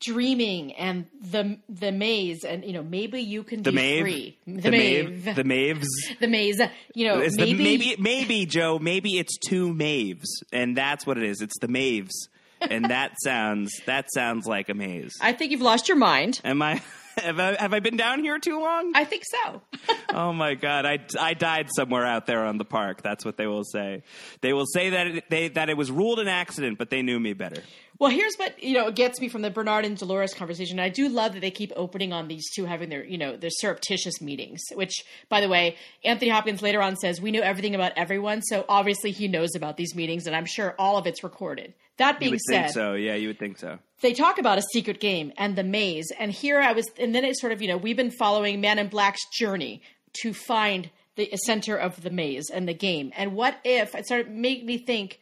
dreaming 0.00 0.74
and 0.74 1.06
the 1.18 1.58
the 1.68 1.90
maze 1.90 2.44
and 2.44 2.62
you 2.62 2.74
know 2.74 2.82
maybe 2.82 3.22
you 3.22 3.42
can 3.42 3.62
The 3.62 3.70
be 3.70 3.76
Maeve, 3.76 4.02
free 4.02 4.38
the, 4.46 4.60
the 4.60 4.70
Maeve, 4.70 5.24
Maeve, 5.24 5.34
the 5.36 5.44
Maeves. 5.44 5.88
the 6.20 6.28
maze 6.28 6.60
you 6.94 7.06
know 7.06 7.18
It's 7.20 7.36
maybe, 7.38 7.56
the, 7.56 7.64
maybe 7.64 7.96
maybe 7.98 8.46
Joe, 8.46 8.78
maybe 8.78 9.18
it's 9.18 9.38
two 9.38 9.72
Maeves, 9.72 10.28
and 10.52 10.76
that's 10.76 11.06
what 11.06 11.16
it 11.16 11.24
is. 11.24 11.40
It's 11.40 11.58
the 11.60 11.68
Maeves, 11.68 12.28
and 12.60 12.84
that 12.86 13.12
sounds 13.24 13.72
that 13.86 14.06
sounds 14.12 14.46
like 14.46 14.68
a 14.68 14.74
maze. 14.74 15.16
I 15.22 15.32
think 15.32 15.52
you've 15.52 15.62
lost 15.62 15.88
your 15.88 15.96
mind 15.96 16.40
Am 16.44 16.60
I? 16.60 16.82
Have 17.18 17.40
I, 17.40 17.56
have 17.60 17.74
I 17.74 17.80
been 17.80 17.96
down 17.96 18.20
here 18.20 18.38
too 18.38 18.60
long? 18.60 18.92
I 18.94 19.04
think 19.04 19.24
so 19.26 19.62
oh 20.14 20.32
my 20.32 20.54
god, 20.54 20.86
I, 20.86 20.98
I 21.18 21.34
died 21.34 21.68
somewhere 21.74 22.04
out 22.04 22.26
there 22.26 22.44
on 22.44 22.58
the 22.58 22.64
park. 22.64 23.02
That's 23.02 23.24
what 23.24 23.36
they 23.36 23.46
will 23.46 23.64
say. 23.64 24.02
They 24.40 24.52
will 24.52 24.66
say 24.66 24.90
that 24.90 25.06
it, 25.06 25.30
they 25.30 25.48
that 25.48 25.68
it 25.68 25.76
was 25.76 25.90
ruled 25.90 26.18
an 26.18 26.28
accident, 26.28 26.78
but 26.78 26.90
they 26.90 27.02
knew 27.02 27.18
me 27.18 27.32
better. 27.32 27.62
Well, 27.98 28.12
here's 28.12 28.36
what 28.36 28.62
you 28.62 28.74
know 28.74 28.90
gets 28.92 29.20
me 29.20 29.28
from 29.28 29.42
the 29.42 29.50
Bernard 29.50 29.84
and 29.84 29.96
Dolores 29.96 30.32
conversation. 30.32 30.78
I 30.78 30.88
do 30.88 31.08
love 31.08 31.32
that 31.32 31.40
they 31.40 31.50
keep 31.50 31.72
opening 31.74 32.12
on 32.12 32.28
these 32.28 32.48
two 32.54 32.64
having 32.64 32.90
their 32.90 33.04
you 33.04 33.18
know 33.18 33.36
their 33.36 33.50
surreptitious 33.50 34.20
meetings. 34.20 34.60
Which, 34.72 35.04
by 35.28 35.40
the 35.40 35.48
way, 35.48 35.76
Anthony 36.04 36.30
Hopkins 36.30 36.62
later 36.62 36.80
on 36.80 36.96
says 36.96 37.20
we 37.20 37.32
know 37.32 37.40
everything 37.40 37.74
about 37.74 37.92
everyone, 37.96 38.42
so 38.42 38.64
obviously 38.68 39.10
he 39.10 39.26
knows 39.26 39.54
about 39.56 39.76
these 39.76 39.96
meetings, 39.96 40.26
and 40.26 40.36
I'm 40.36 40.46
sure 40.46 40.76
all 40.78 40.96
of 40.96 41.06
it's 41.06 41.24
recorded. 41.24 41.74
That 41.96 42.20
being 42.20 42.38
said, 42.38 42.70
so. 42.70 42.92
Yeah, 42.92 43.16
you 43.16 43.26
would 43.26 43.40
think 43.40 43.58
so. 43.58 43.80
they 44.02 44.12
talk 44.12 44.38
about 44.38 44.58
a 44.58 44.62
secret 44.72 45.00
game 45.00 45.32
and 45.36 45.56
the 45.56 45.64
maze, 45.64 46.12
and 46.16 46.30
here 46.30 46.60
I 46.60 46.72
was, 46.72 46.88
and 47.00 47.12
then 47.12 47.24
it 47.24 47.36
sort 47.36 47.52
of 47.52 47.60
you 47.60 47.66
know 47.66 47.76
we've 47.76 47.96
been 47.96 48.12
following 48.12 48.60
Man 48.60 48.78
in 48.78 48.88
Black's 48.88 49.26
journey 49.36 49.82
to 50.22 50.32
find 50.32 50.90
the 51.16 51.28
center 51.44 51.76
of 51.76 52.00
the 52.02 52.10
maze 52.10 52.48
and 52.48 52.68
the 52.68 52.74
game. 52.74 53.12
And 53.16 53.34
what 53.34 53.58
if 53.64 53.96
it 53.96 54.06
started 54.06 54.30
make 54.30 54.64
me 54.64 54.78
think, 54.78 55.18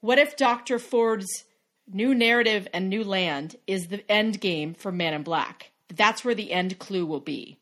what 0.00 0.18
if 0.18 0.36
Doctor 0.36 0.78
Ford's 0.78 1.26
new 1.92 2.14
narrative 2.14 2.68
and 2.72 2.88
new 2.88 3.04
land 3.04 3.56
is 3.66 3.88
the 3.88 4.08
end 4.10 4.40
game 4.40 4.74
for 4.74 4.92
Man 4.92 5.14
in 5.14 5.22
Black? 5.22 5.70
That's 5.94 6.24
where 6.24 6.34
the 6.34 6.52
end 6.52 6.78
clue 6.78 7.06
will 7.06 7.20
be. 7.20 7.58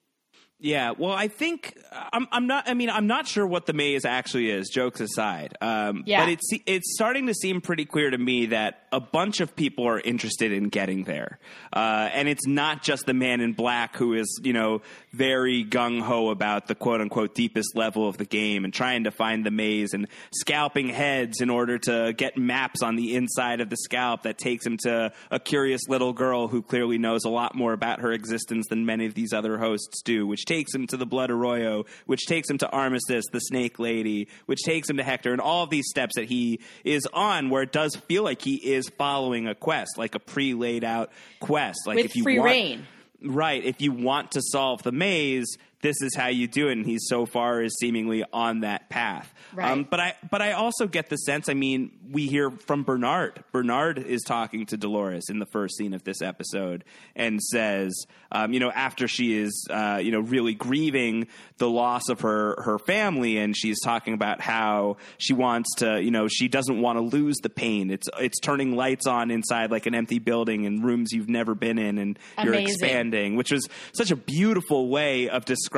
Yeah, 0.59 0.93
well, 0.97 1.13
I 1.13 1.29
think 1.29 1.77
I'm. 2.15 2.27
I'm 2.33 2.47
not. 2.47 2.67
I 2.67 2.73
mean, 2.73 2.89
I'm 2.89 3.07
not 3.07 3.27
sure 3.27 3.47
what 3.47 3.67
the 3.67 3.75
maze 3.75 4.07
actually 4.07 4.51
is. 4.51 4.71
Jokes 4.71 5.01
aside, 5.01 5.55
um, 5.61 6.03
Yeah. 6.07 6.23
but 6.25 6.31
it's 6.31 6.49
it's 6.65 6.95
starting 6.95 7.27
to 7.27 7.35
seem 7.35 7.61
pretty 7.61 7.85
clear 7.85 8.09
to 8.11 8.17
me 8.17 8.47
that 8.47 8.86
a 8.97 9.01
bunch 9.01 9.41
of 9.41 9.55
people 9.55 9.87
are 9.87 10.01
interested 10.01 10.53
in 10.53 10.71
getting 10.71 11.05
there, 11.05 11.39
uh, 11.71 12.09
and 12.15 12.29
it's 12.29 12.47
not 12.47 12.83
just 12.83 13.05
the 13.05 13.13
man 13.13 13.43
in 13.43 13.53
black 13.53 13.95
who 13.95 14.15
is, 14.15 14.41
you 14.43 14.55
know, 14.55 14.81
very 15.13 15.67
gung 15.67 16.01
ho 16.01 16.31
about 16.31 16.67
the 16.67 16.75
quote 16.75 17.03
unquote 17.03 17.35
deepest 17.35 17.77
level 17.77 18.09
of 18.09 18.17
the 18.17 18.25
game 18.25 18.65
and 18.65 18.73
trying 18.73 19.05
to 19.05 19.11
find 19.11 19.45
the 19.45 19.51
maze 19.51 19.93
and 19.93 20.09
scalping 20.31 20.89
heads 20.89 21.43
in 21.43 21.51
order 21.51 21.77
to 21.77 22.15
get 22.17 22.39
maps 22.39 22.83
on 22.83 22.97
the 22.97 23.15
inside 23.15 23.61
of 23.61 23.69
the 23.69 23.77
scalp 23.77 24.23
that 24.23 24.39
takes 24.39 24.65
him 24.65 24.79
to 24.79 25.13
a 25.31 25.39
curious 25.39 25.83
little 25.89 26.15
girl 26.15 26.49
who 26.49 26.63
clearly 26.63 26.97
knows 26.97 27.25
a 27.25 27.29
lot 27.29 27.55
more 27.55 27.75
about 27.75 28.01
her 28.01 28.13
existence 28.13 28.67
than 28.71 28.87
many 28.87 29.05
of 29.05 29.13
these 29.13 29.35
other 29.35 29.59
hosts 29.59 30.01
do, 30.03 30.27
which 30.27 30.47
takes 30.47 30.75
him 30.75 30.87
to 30.87 30.97
the 30.97 31.05
Blood 31.05 31.31
Arroyo, 31.31 31.85
which 32.07 32.25
takes 32.25 32.49
him 32.49 32.57
to 32.57 32.71
Armistice, 32.71 33.27
the 33.31 33.41
Snake 33.41 33.79
Lady, 33.79 34.29
which 34.47 34.63
takes 34.63 34.89
him 34.89 34.97
to 34.97 35.03
Hector, 35.03 35.33
and 35.33 35.41
all 35.43 35.65
of 35.65 35.69
these 35.69 35.89
steps 35.91 36.15
that 36.15 36.25
he 36.25 36.61
is 36.83 37.07
on 37.13 37.51
where 37.51 37.63
it 37.63 37.73
does 37.73 37.95
feel 37.95 38.23
like 38.23 38.41
he 38.41 38.55
is 38.55 38.86
following 38.91 39.47
a 39.47 39.55
quest, 39.55 39.99
like 39.99 40.15
a 40.15 40.19
pre 40.19 40.55
laid 40.55 40.85
out 40.85 41.11
quest. 41.41 41.87
Like 41.87 41.97
With 41.97 42.07
if 42.07 42.17
you 42.17 42.23
free 42.23 42.39
want, 42.39 42.51
reign. 42.51 42.87
Right. 43.23 43.65
If 43.65 43.81
you 43.81 43.93
want 43.93 44.33
to 44.33 44.43
solve 44.43 44.83
the 44.83 44.93
maze, 44.93 45.57
this 45.87 46.03
is 46.03 46.17
how 46.17 46.27
you 46.27 46.49
do 46.49 46.67
it. 46.69 46.73
And 46.73 46.85
he's 46.85 47.07
so 47.07 47.27
far 47.27 47.63
is 47.63 47.77
seemingly 47.79 48.25
on 48.33 48.61
that 48.61 48.89
path. 48.89 49.33
Um, 49.57 49.87
but 49.89 50.01
I 50.01 50.15
but 50.29 50.43
I 50.43 50.53
also 50.53 50.87
get 50.87 51.09
the 51.09 51.17
sense. 51.17 51.49
I 51.49 51.55
mean, 51.55 51.93
we 52.11 52.27
hear 52.27 52.51
from 52.51 52.83
Bernard. 52.83 53.45
Bernard 53.53 53.99
is 53.99 54.23
talking 54.23 54.67
to 54.67 54.77
Dolores 54.77 55.27
in 55.31 55.39
the 55.39 55.47
first 55.47 55.77
scene 55.77 55.95
of 55.95 56.03
this 56.03 56.21
episode 56.21 56.85
and 57.15 57.41
says, 57.41 57.95
um, 58.33 58.53
you 58.53 58.61
know, 58.61 58.71
after 58.71 59.07
she 59.07 59.39
is, 59.39 59.67
uh, 59.71 60.01
you 60.03 60.11
know, 60.11 60.21
really 60.21 60.55
grieving 60.55 61.29
the 61.59 61.71
loss 61.71 62.09
of 62.09 62.21
her 62.23 62.61
her 62.63 62.79
family, 62.81 63.39
and 63.39 63.57
she's 63.57 63.81
talking 63.81 64.13
about 64.13 64.41
how 64.41 64.97
she 65.19 65.33
wants 65.33 65.77
to, 65.77 66.03
you 66.03 66.11
know, 66.11 66.27
she 66.27 66.49
doesn't 66.49 66.81
want 66.81 66.99
to 66.99 67.17
lose 67.17 67.37
the 67.43 67.49
pain. 67.49 67.91
It's 67.91 68.09
it's 68.19 68.41
turning 68.41 68.75
lights 68.75 69.07
on 69.07 69.31
inside 69.31 69.71
like 69.71 69.87
an 69.87 69.95
empty 69.95 70.19
building 70.19 70.67
and 70.67 70.85
rooms 70.85 71.13
you've 71.13 71.29
never 71.29 71.55
been 71.55 71.79
in, 71.79 71.99
and 71.99 72.19
you're 72.43 72.55
expanding, 72.55 73.37
which 73.37 73.53
was 73.53 73.67
such 73.95 74.11
a 74.11 74.17
beautiful 74.17 74.89
way 74.89 75.29
of 75.29 75.45
describing 75.45 75.76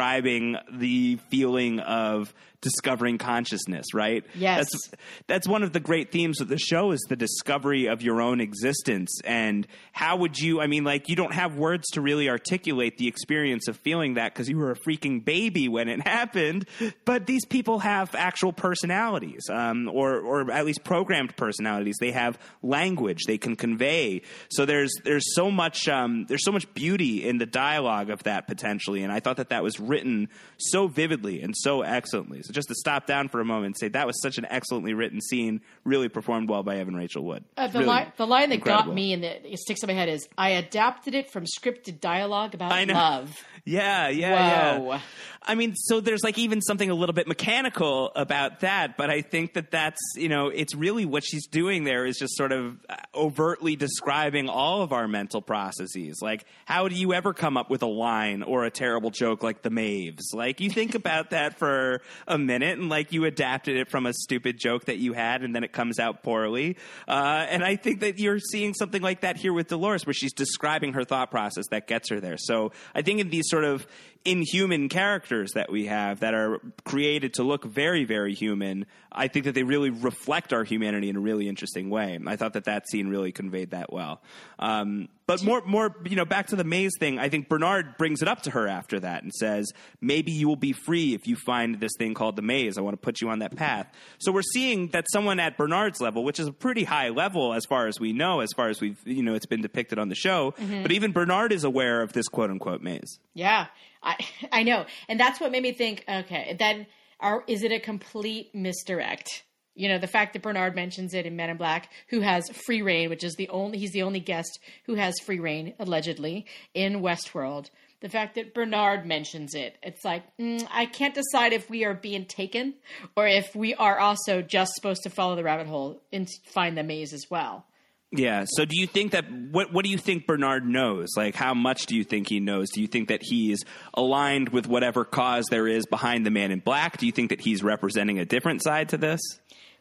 the 0.70 1.16
feeling 1.28 1.80
of 1.80 2.32
discovering 2.60 3.18
consciousness, 3.18 3.94
right? 3.94 4.24
Yes. 4.34 4.68
That's 4.70 4.90
that's 5.26 5.48
one 5.48 5.62
of 5.62 5.72
the 5.72 5.80
great 5.80 6.10
themes 6.10 6.40
of 6.40 6.48
the 6.48 6.58
show 6.58 6.90
is 6.90 7.00
the 7.08 7.16
discovery 7.16 7.86
of 7.86 8.02
your 8.02 8.20
own 8.20 8.40
existence 8.40 9.20
and 9.24 9.66
how 9.92 10.16
would 10.16 10.38
you 10.38 10.60
I 10.60 10.66
mean 10.66 10.84
like 10.84 11.08
you 11.08 11.16
don't 11.16 11.34
have 11.34 11.56
words 11.56 11.86
to 11.92 12.00
really 12.00 12.28
articulate 12.28 12.98
the 12.98 13.06
experience 13.06 13.68
of 13.68 13.76
feeling 13.76 14.14
that 14.14 14.34
because 14.34 14.48
you 14.48 14.58
were 14.58 14.72
a 14.72 14.76
freaking 14.76 15.24
baby 15.24 15.68
when 15.68 15.88
it 15.88 16.00
happened, 16.06 16.66
but 17.04 17.26
these 17.26 17.44
people 17.44 17.78
have 17.80 18.14
actual 18.14 18.52
personalities 18.52 19.48
um, 19.50 19.88
or 19.88 20.18
or 20.20 20.50
at 20.50 20.64
least 20.64 20.82
programmed 20.82 21.36
personalities. 21.36 21.96
They 22.00 22.12
have 22.12 22.38
language 22.62 23.24
they 23.26 23.38
can 23.38 23.54
convey. 23.54 24.22
So 24.50 24.64
there's 24.64 24.92
there's 25.04 25.34
so 25.34 25.50
much 25.50 25.88
um, 25.88 26.26
there's 26.26 26.44
so 26.44 26.52
much 26.52 26.72
beauty 26.74 27.26
in 27.28 27.38
the 27.38 27.46
dialogue 27.46 28.10
of 28.10 28.24
that 28.24 28.48
potentially, 28.48 29.02
and 29.02 29.12
I 29.12 29.20
thought 29.20 29.36
that 29.36 29.50
that 29.50 29.62
was 29.62 29.78
written 29.78 30.28
so 30.56 30.88
vividly 30.88 31.40
and 31.40 31.54
so 31.56 31.82
excellently. 31.82 32.42
So 32.48 32.54
just 32.54 32.68
to 32.68 32.74
stop 32.74 33.06
down 33.06 33.28
for 33.28 33.42
a 33.42 33.44
moment 33.44 33.66
and 33.66 33.76
say 33.78 33.88
that 33.88 34.06
was 34.06 34.18
such 34.22 34.38
an 34.38 34.46
excellently 34.48 34.94
written 34.94 35.20
scene, 35.20 35.60
really 35.84 36.08
performed 36.08 36.48
well 36.48 36.62
by 36.62 36.78
Evan 36.78 36.96
Rachel 36.96 37.22
Wood. 37.22 37.44
Uh, 37.58 37.66
the, 37.66 37.80
Really 37.80 37.88
line, 37.90 38.12
the 38.16 38.26
line 38.26 38.48
that 38.48 38.54
incredible. 38.54 38.86
got 38.86 38.94
me 38.94 39.12
and 39.12 39.22
that 39.22 39.44
it 39.46 39.58
sticks 39.58 39.82
in 39.82 39.86
my 39.88 39.92
head 39.92 40.08
is 40.08 40.26
I 40.38 40.50
adapted 40.52 41.14
it 41.14 41.30
from 41.30 41.44
scripted 41.44 42.00
dialogue 42.00 42.54
about 42.54 42.70
love. 42.88 43.44
Yeah, 43.68 44.08
yeah, 44.08 44.78
Whoa. 44.78 44.92
yeah. 44.92 45.00
I 45.48 45.54
mean, 45.54 45.74
so 45.76 46.00
there's 46.00 46.22
like 46.22 46.36
even 46.36 46.60
something 46.60 46.90
a 46.90 46.94
little 46.94 47.14
bit 47.14 47.26
mechanical 47.26 48.12
about 48.14 48.60
that, 48.60 48.98
but 48.98 49.08
I 49.08 49.22
think 49.22 49.54
that 49.54 49.70
that's, 49.70 50.00
you 50.14 50.28
know, 50.28 50.48
it's 50.48 50.74
really 50.74 51.06
what 51.06 51.24
she's 51.24 51.46
doing 51.46 51.84
there 51.84 52.04
is 52.04 52.18
just 52.18 52.36
sort 52.36 52.52
of 52.52 52.76
uh, 52.90 52.96
overtly 53.14 53.74
describing 53.74 54.50
all 54.50 54.82
of 54.82 54.92
our 54.92 55.08
mental 55.08 55.40
processes. 55.40 56.18
Like, 56.20 56.44
how 56.66 56.88
do 56.88 56.94
you 56.94 57.14
ever 57.14 57.32
come 57.32 57.56
up 57.56 57.70
with 57.70 57.82
a 57.82 57.86
line 57.86 58.42
or 58.42 58.64
a 58.64 58.70
terrible 58.70 59.08
joke 59.08 59.42
like 59.42 59.62
the 59.62 59.70
Maves? 59.70 60.34
Like, 60.34 60.60
you 60.60 60.68
think 60.68 60.94
about 60.94 61.30
that 61.30 61.58
for 61.58 62.02
a 62.26 62.36
minute 62.36 62.78
and 62.78 62.90
like 62.90 63.12
you 63.12 63.24
adapted 63.24 63.78
it 63.78 63.90
from 63.90 64.04
a 64.04 64.12
stupid 64.12 64.58
joke 64.58 64.84
that 64.84 64.98
you 64.98 65.14
had 65.14 65.42
and 65.42 65.54
then 65.54 65.64
it 65.64 65.72
comes 65.72 65.98
out 65.98 66.22
poorly. 66.22 66.76
Uh, 67.06 67.46
and 67.48 67.64
I 67.64 67.76
think 67.76 68.00
that 68.00 68.18
you're 68.18 68.40
seeing 68.40 68.74
something 68.74 69.00
like 69.00 69.22
that 69.22 69.38
here 69.38 69.54
with 69.54 69.68
Dolores 69.68 70.04
where 70.04 70.12
she's 70.12 70.34
describing 70.34 70.92
her 70.92 71.04
thought 71.04 71.30
process 71.30 71.68
that 71.70 71.86
gets 71.86 72.10
her 72.10 72.20
there. 72.20 72.36
So 72.36 72.72
I 72.94 73.00
think 73.00 73.20
in 73.20 73.30
these 73.30 73.48
sort 73.48 73.57
of 73.64 73.86
inhuman 74.24 74.88
characters 74.88 75.52
that 75.52 75.70
we 75.70 75.86
have 75.86 76.20
that 76.20 76.34
are 76.34 76.60
created 76.84 77.34
to 77.34 77.42
look 77.42 77.64
very, 77.64 78.04
very 78.04 78.34
human, 78.34 78.86
I 79.10 79.28
think 79.28 79.46
that 79.46 79.54
they 79.54 79.62
really 79.62 79.90
reflect 79.90 80.52
our 80.52 80.64
humanity 80.64 81.08
in 81.08 81.16
a 81.16 81.20
really 81.20 81.48
interesting 81.48 81.90
way. 81.90 82.18
I 82.26 82.36
thought 82.36 82.52
that 82.52 82.64
that 82.64 82.88
scene 82.88 83.08
really 83.08 83.32
conveyed 83.32 83.70
that 83.70 83.92
well. 83.92 84.20
Um, 84.58 85.08
but 85.26 85.42
more, 85.42 85.62
more, 85.66 85.94
you 86.04 86.16
know, 86.16 86.24
back 86.24 86.48
to 86.48 86.56
the 86.56 86.64
maze 86.64 86.92
thing. 86.98 87.18
I 87.18 87.28
think 87.28 87.48
Bernard 87.48 87.98
brings 87.98 88.22
it 88.22 88.28
up 88.28 88.42
to 88.42 88.50
her 88.50 88.66
after 88.66 88.98
that 89.00 89.22
and 89.22 89.32
says, 89.32 89.70
"Maybe 90.00 90.32
you 90.32 90.48
will 90.48 90.56
be 90.56 90.72
free 90.72 91.12
if 91.14 91.26
you 91.26 91.36
find 91.36 91.80
this 91.80 91.92
thing 91.98 92.14
called 92.14 92.36
the 92.36 92.42
maze. 92.42 92.78
I 92.78 92.80
want 92.80 92.94
to 92.94 93.04
put 93.04 93.20
you 93.20 93.28
on 93.28 93.40
that 93.40 93.54
path." 93.54 93.86
So 94.18 94.32
we're 94.32 94.40
seeing 94.54 94.88
that 94.88 95.04
someone 95.12 95.38
at 95.38 95.58
Bernard's 95.58 96.00
level, 96.00 96.24
which 96.24 96.40
is 96.40 96.46
a 96.46 96.52
pretty 96.52 96.84
high 96.84 97.10
level 97.10 97.52
as 97.52 97.66
far 97.66 97.88
as 97.88 98.00
we 98.00 98.14
know, 98.14 98.40
as 98.40 98.50
far 98.56 98.68
as 98.68 98.80
we've, 98.80 98.98
you 99.04 99.22
know, 99.22 99.34
it's 99.34 99.46
been 99.46 99.60
depicted 99.60 99.98
on 99.98 100.08
the 100.08 100.14
show. 100.14 100.54
But 100.82 100.92
even 100.92 101.12
Bernard 101.12 101.52
is 101.52 101.62
aware 101.62 102.00
of 102.00 102.14
this 102.14 102.26
quote 102.28 102.50
unquote 102.50 102.80
maze. 102.80 103.18
Yeah, 103.34 103.66
I 104.02 104.16
I 104.52 104.62
know, 104.62 104.86
and 105.08 105.18
that's 105.18 105.40
what 105.40 105.52
made 105.52 105.62
me 105.62 105.72
think. 105.72 106.04
Okay, 106.08 106.56
then 106.58 106.86
are 107.20 107.44
is 107.46 107.62
it 107.62 107.72
a 107.72 107.80
complete 107.80 108.54
misdirect? 108.54 109.44
You 109.74 109.88
know, 109.88 109.98
the 109.98 110.08
fact 110.08 110.32
that 110.32 110.42
Bernard 110.42 110.74
mentions 110.74 111.14
it 111.14 111.24
in 111.24 111.36
Men 111.36 111.50
in 111.50 111.56
Black, 111.56 111.88
who 112.08 112.20
has 112.20 112.48
free 112.66 112.82
rein, 112.82 113.10
which 113.10 113.22
is 113.22 113.36
the 113.36 113.48
only 113.48 113.78
he's 113.78 113.92
the 113.92 114.02
only 114.02 114.20
guest 114.20 114.58
who 114.86 114.94
has 114.94 115.14
free 115.24 115.38
rein 115.38 115.74
allegedly 115.78 116.46
in 116.74 117.00
Westworld. 117.00 117.70
The 118.00 118.08
fact 118.08 118.36
that 118.36 118.54
Bernard 118.54 119.06
mentions 119.06 119.54
it, 119.54 119.76
it's 119.82 120.04
like 120.04 120.24
mm, 120.36 120.66
I 120.70 120.86
can't 120.86 121.14
decide 121.14 121.52
if 121.52 121.68
we 121.68 121.84
are 121.84 121.94
being 121.94 122.26
taken 122.26 122.74
or 123.16 123.26
if 123.26 123.54
we 123.54 123.74
are 123.74 123.98
also 123.98 124.42
just 124.42 124.74
supposed 124.74 125.02
to 125.02 125.10
follow 125.10 125.36
the 125.36 125.44
rabbit 125.44 125.66
hole 125.66 126.00
and 126.12 126.28
find 126.46 126.76
the 126.76 126.84
maze 126.84 127.12
as 127.12 127.26
well. 127.30 127.64
Yeah. 128.10 128.44
So 128.48 128.64
do 128.64 128.80
you 128.80 128.86
think 128.86 129.12
that 129.12 129.30
what 129.30 129.72
what 129.72 129.84
do 129.84 129.90
you 129.90 129.98
think 129.98 130.26
Bernard 130.26 130.66
knows? 130.66 131.08
Like 131.16 131.34
how 131.34 131.52
much 131.52 131.86
do 131.86 131.94
you 131.94 132.04
think 132.04 132.28
he 132.28 132.40
knows? 132.40 132.70
Do 132.70 132.80
you 132.80 132.86
think 132.86 133.08
that 133.08 133.20
he's 133.22 133.64
aligned 133.94 134.48
with 134.48 134.66
whatever 134.66 135.04
cause 135.04 135.44
there 135.50 135.68
is 135.68 135.84
behind 135.86 136.24
the 136.24 136.30
man 136.30 136.50
in 136.50 136.60
black? 136.60 136.96
Do 136.96 137.04
you 137.06 137.12
think 137.12 137.28
that 137.30 137.40
he's 137.40 137.62
representing 137.62 138.18
a 138.18 138.24
different 138.24 138.62
side 138.62 138.88
to 138.90 138.96
this? 138.96 139.20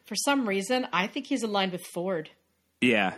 For 0.04 0.14
some 0.14 0.46
reason, 0.48 0.86
I 0.92 1.06
think 1.06 1.26
he's 1.26 1.42
aligned 1.42 1.72
with 1.72 1.84
Ford. 1.86 2.28
Yeah. 2.80 3.14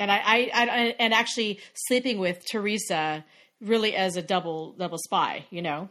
and 0.00 0.10
I, 0.10 0.16
I, 0.16 0.50
I 0.54 0.66
and 0.98 1.14
actually 1.14 1.60
sleeping 1.86 2.18
with 2.18 2.44
Teresa 2.50 3.24
really 3.60 3.94
as 3.94 4.16
a 4.16 4.22
double 4.22 4.72
double 4.72 4.98
spy. 4.98 5.46
You 5.50 5.62
know, 5.62 5.88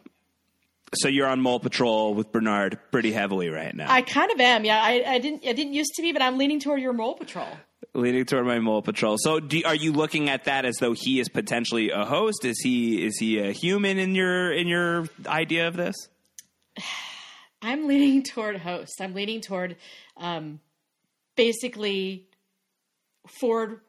So 0.95 1.07
you're 1.07 1.27
on 1.27 1.39
mole 1.41 1.59
patrol 1.61 2.13
with 2.13 2.31
Bernard 2.33 2.77
pretty 2.91 3.11
heavily 3.13 3.49
right 3.49 3.73
now. 3.73 3.89
I 3.89 4.01
kind 4.01 4.31
of 4.31 4.39
am. 4.41 4.65
Yeah, 4.65 4.81
I, 4.81 5.03
I 5.15 5.19
didn't 5.19 5.45
I 5.47 5.53
didn't 5.53 5.73
used 5.73 5.93
to 5.95 6.01
be, 6.01 6.11
but 6.11 6.21
I'm 6.21 6.37
leaning 6.37 6.59
toward 6.59 6.81
your 6.81 6.93
mole 6.93 7.15
patrol. 7.15 7.47
Leaning 7.93 8.25
toward 8.25 8.45
my 8.45 8.59
mole 8.59 8.81
patrol. 8.81 9.17
So 9.19 9.39
do, 9.39 9.61
are 9.65 9.75
you 9.75 9.91
looking 9.91 10.29
at 10.29 10.45
that 10.45 10.65
as 10.65 10.77
though 10.77 10.93
he 10.93 11.19
is 11.19 11.29
potentially 11.29 11.91
a 11.91 12.05
host? 12.05 12.43
Is 12.43 12.59
he 12.59 13.05
is 13.05 13.17
he 13.17 13.39
a 13.39 13.51
human 13.51 13.97
in 13.97 14.15
your 14.15 14.51
in 14.51 14.67
your 14.67 15.07
idea 15.25 15.67
of 15.67 15.75
this? 15.75 15.95
I'm 17.61 17.87
leaning 17.87 18.23
toward 18.23 18.57
host. 18.57 19.01
I'm 19.01 19.13
leaning 19.13 19.41
toward 19.41 19.77
um, 20.15 20.59
basically 21.35 22.27
Ford 23.39 23.81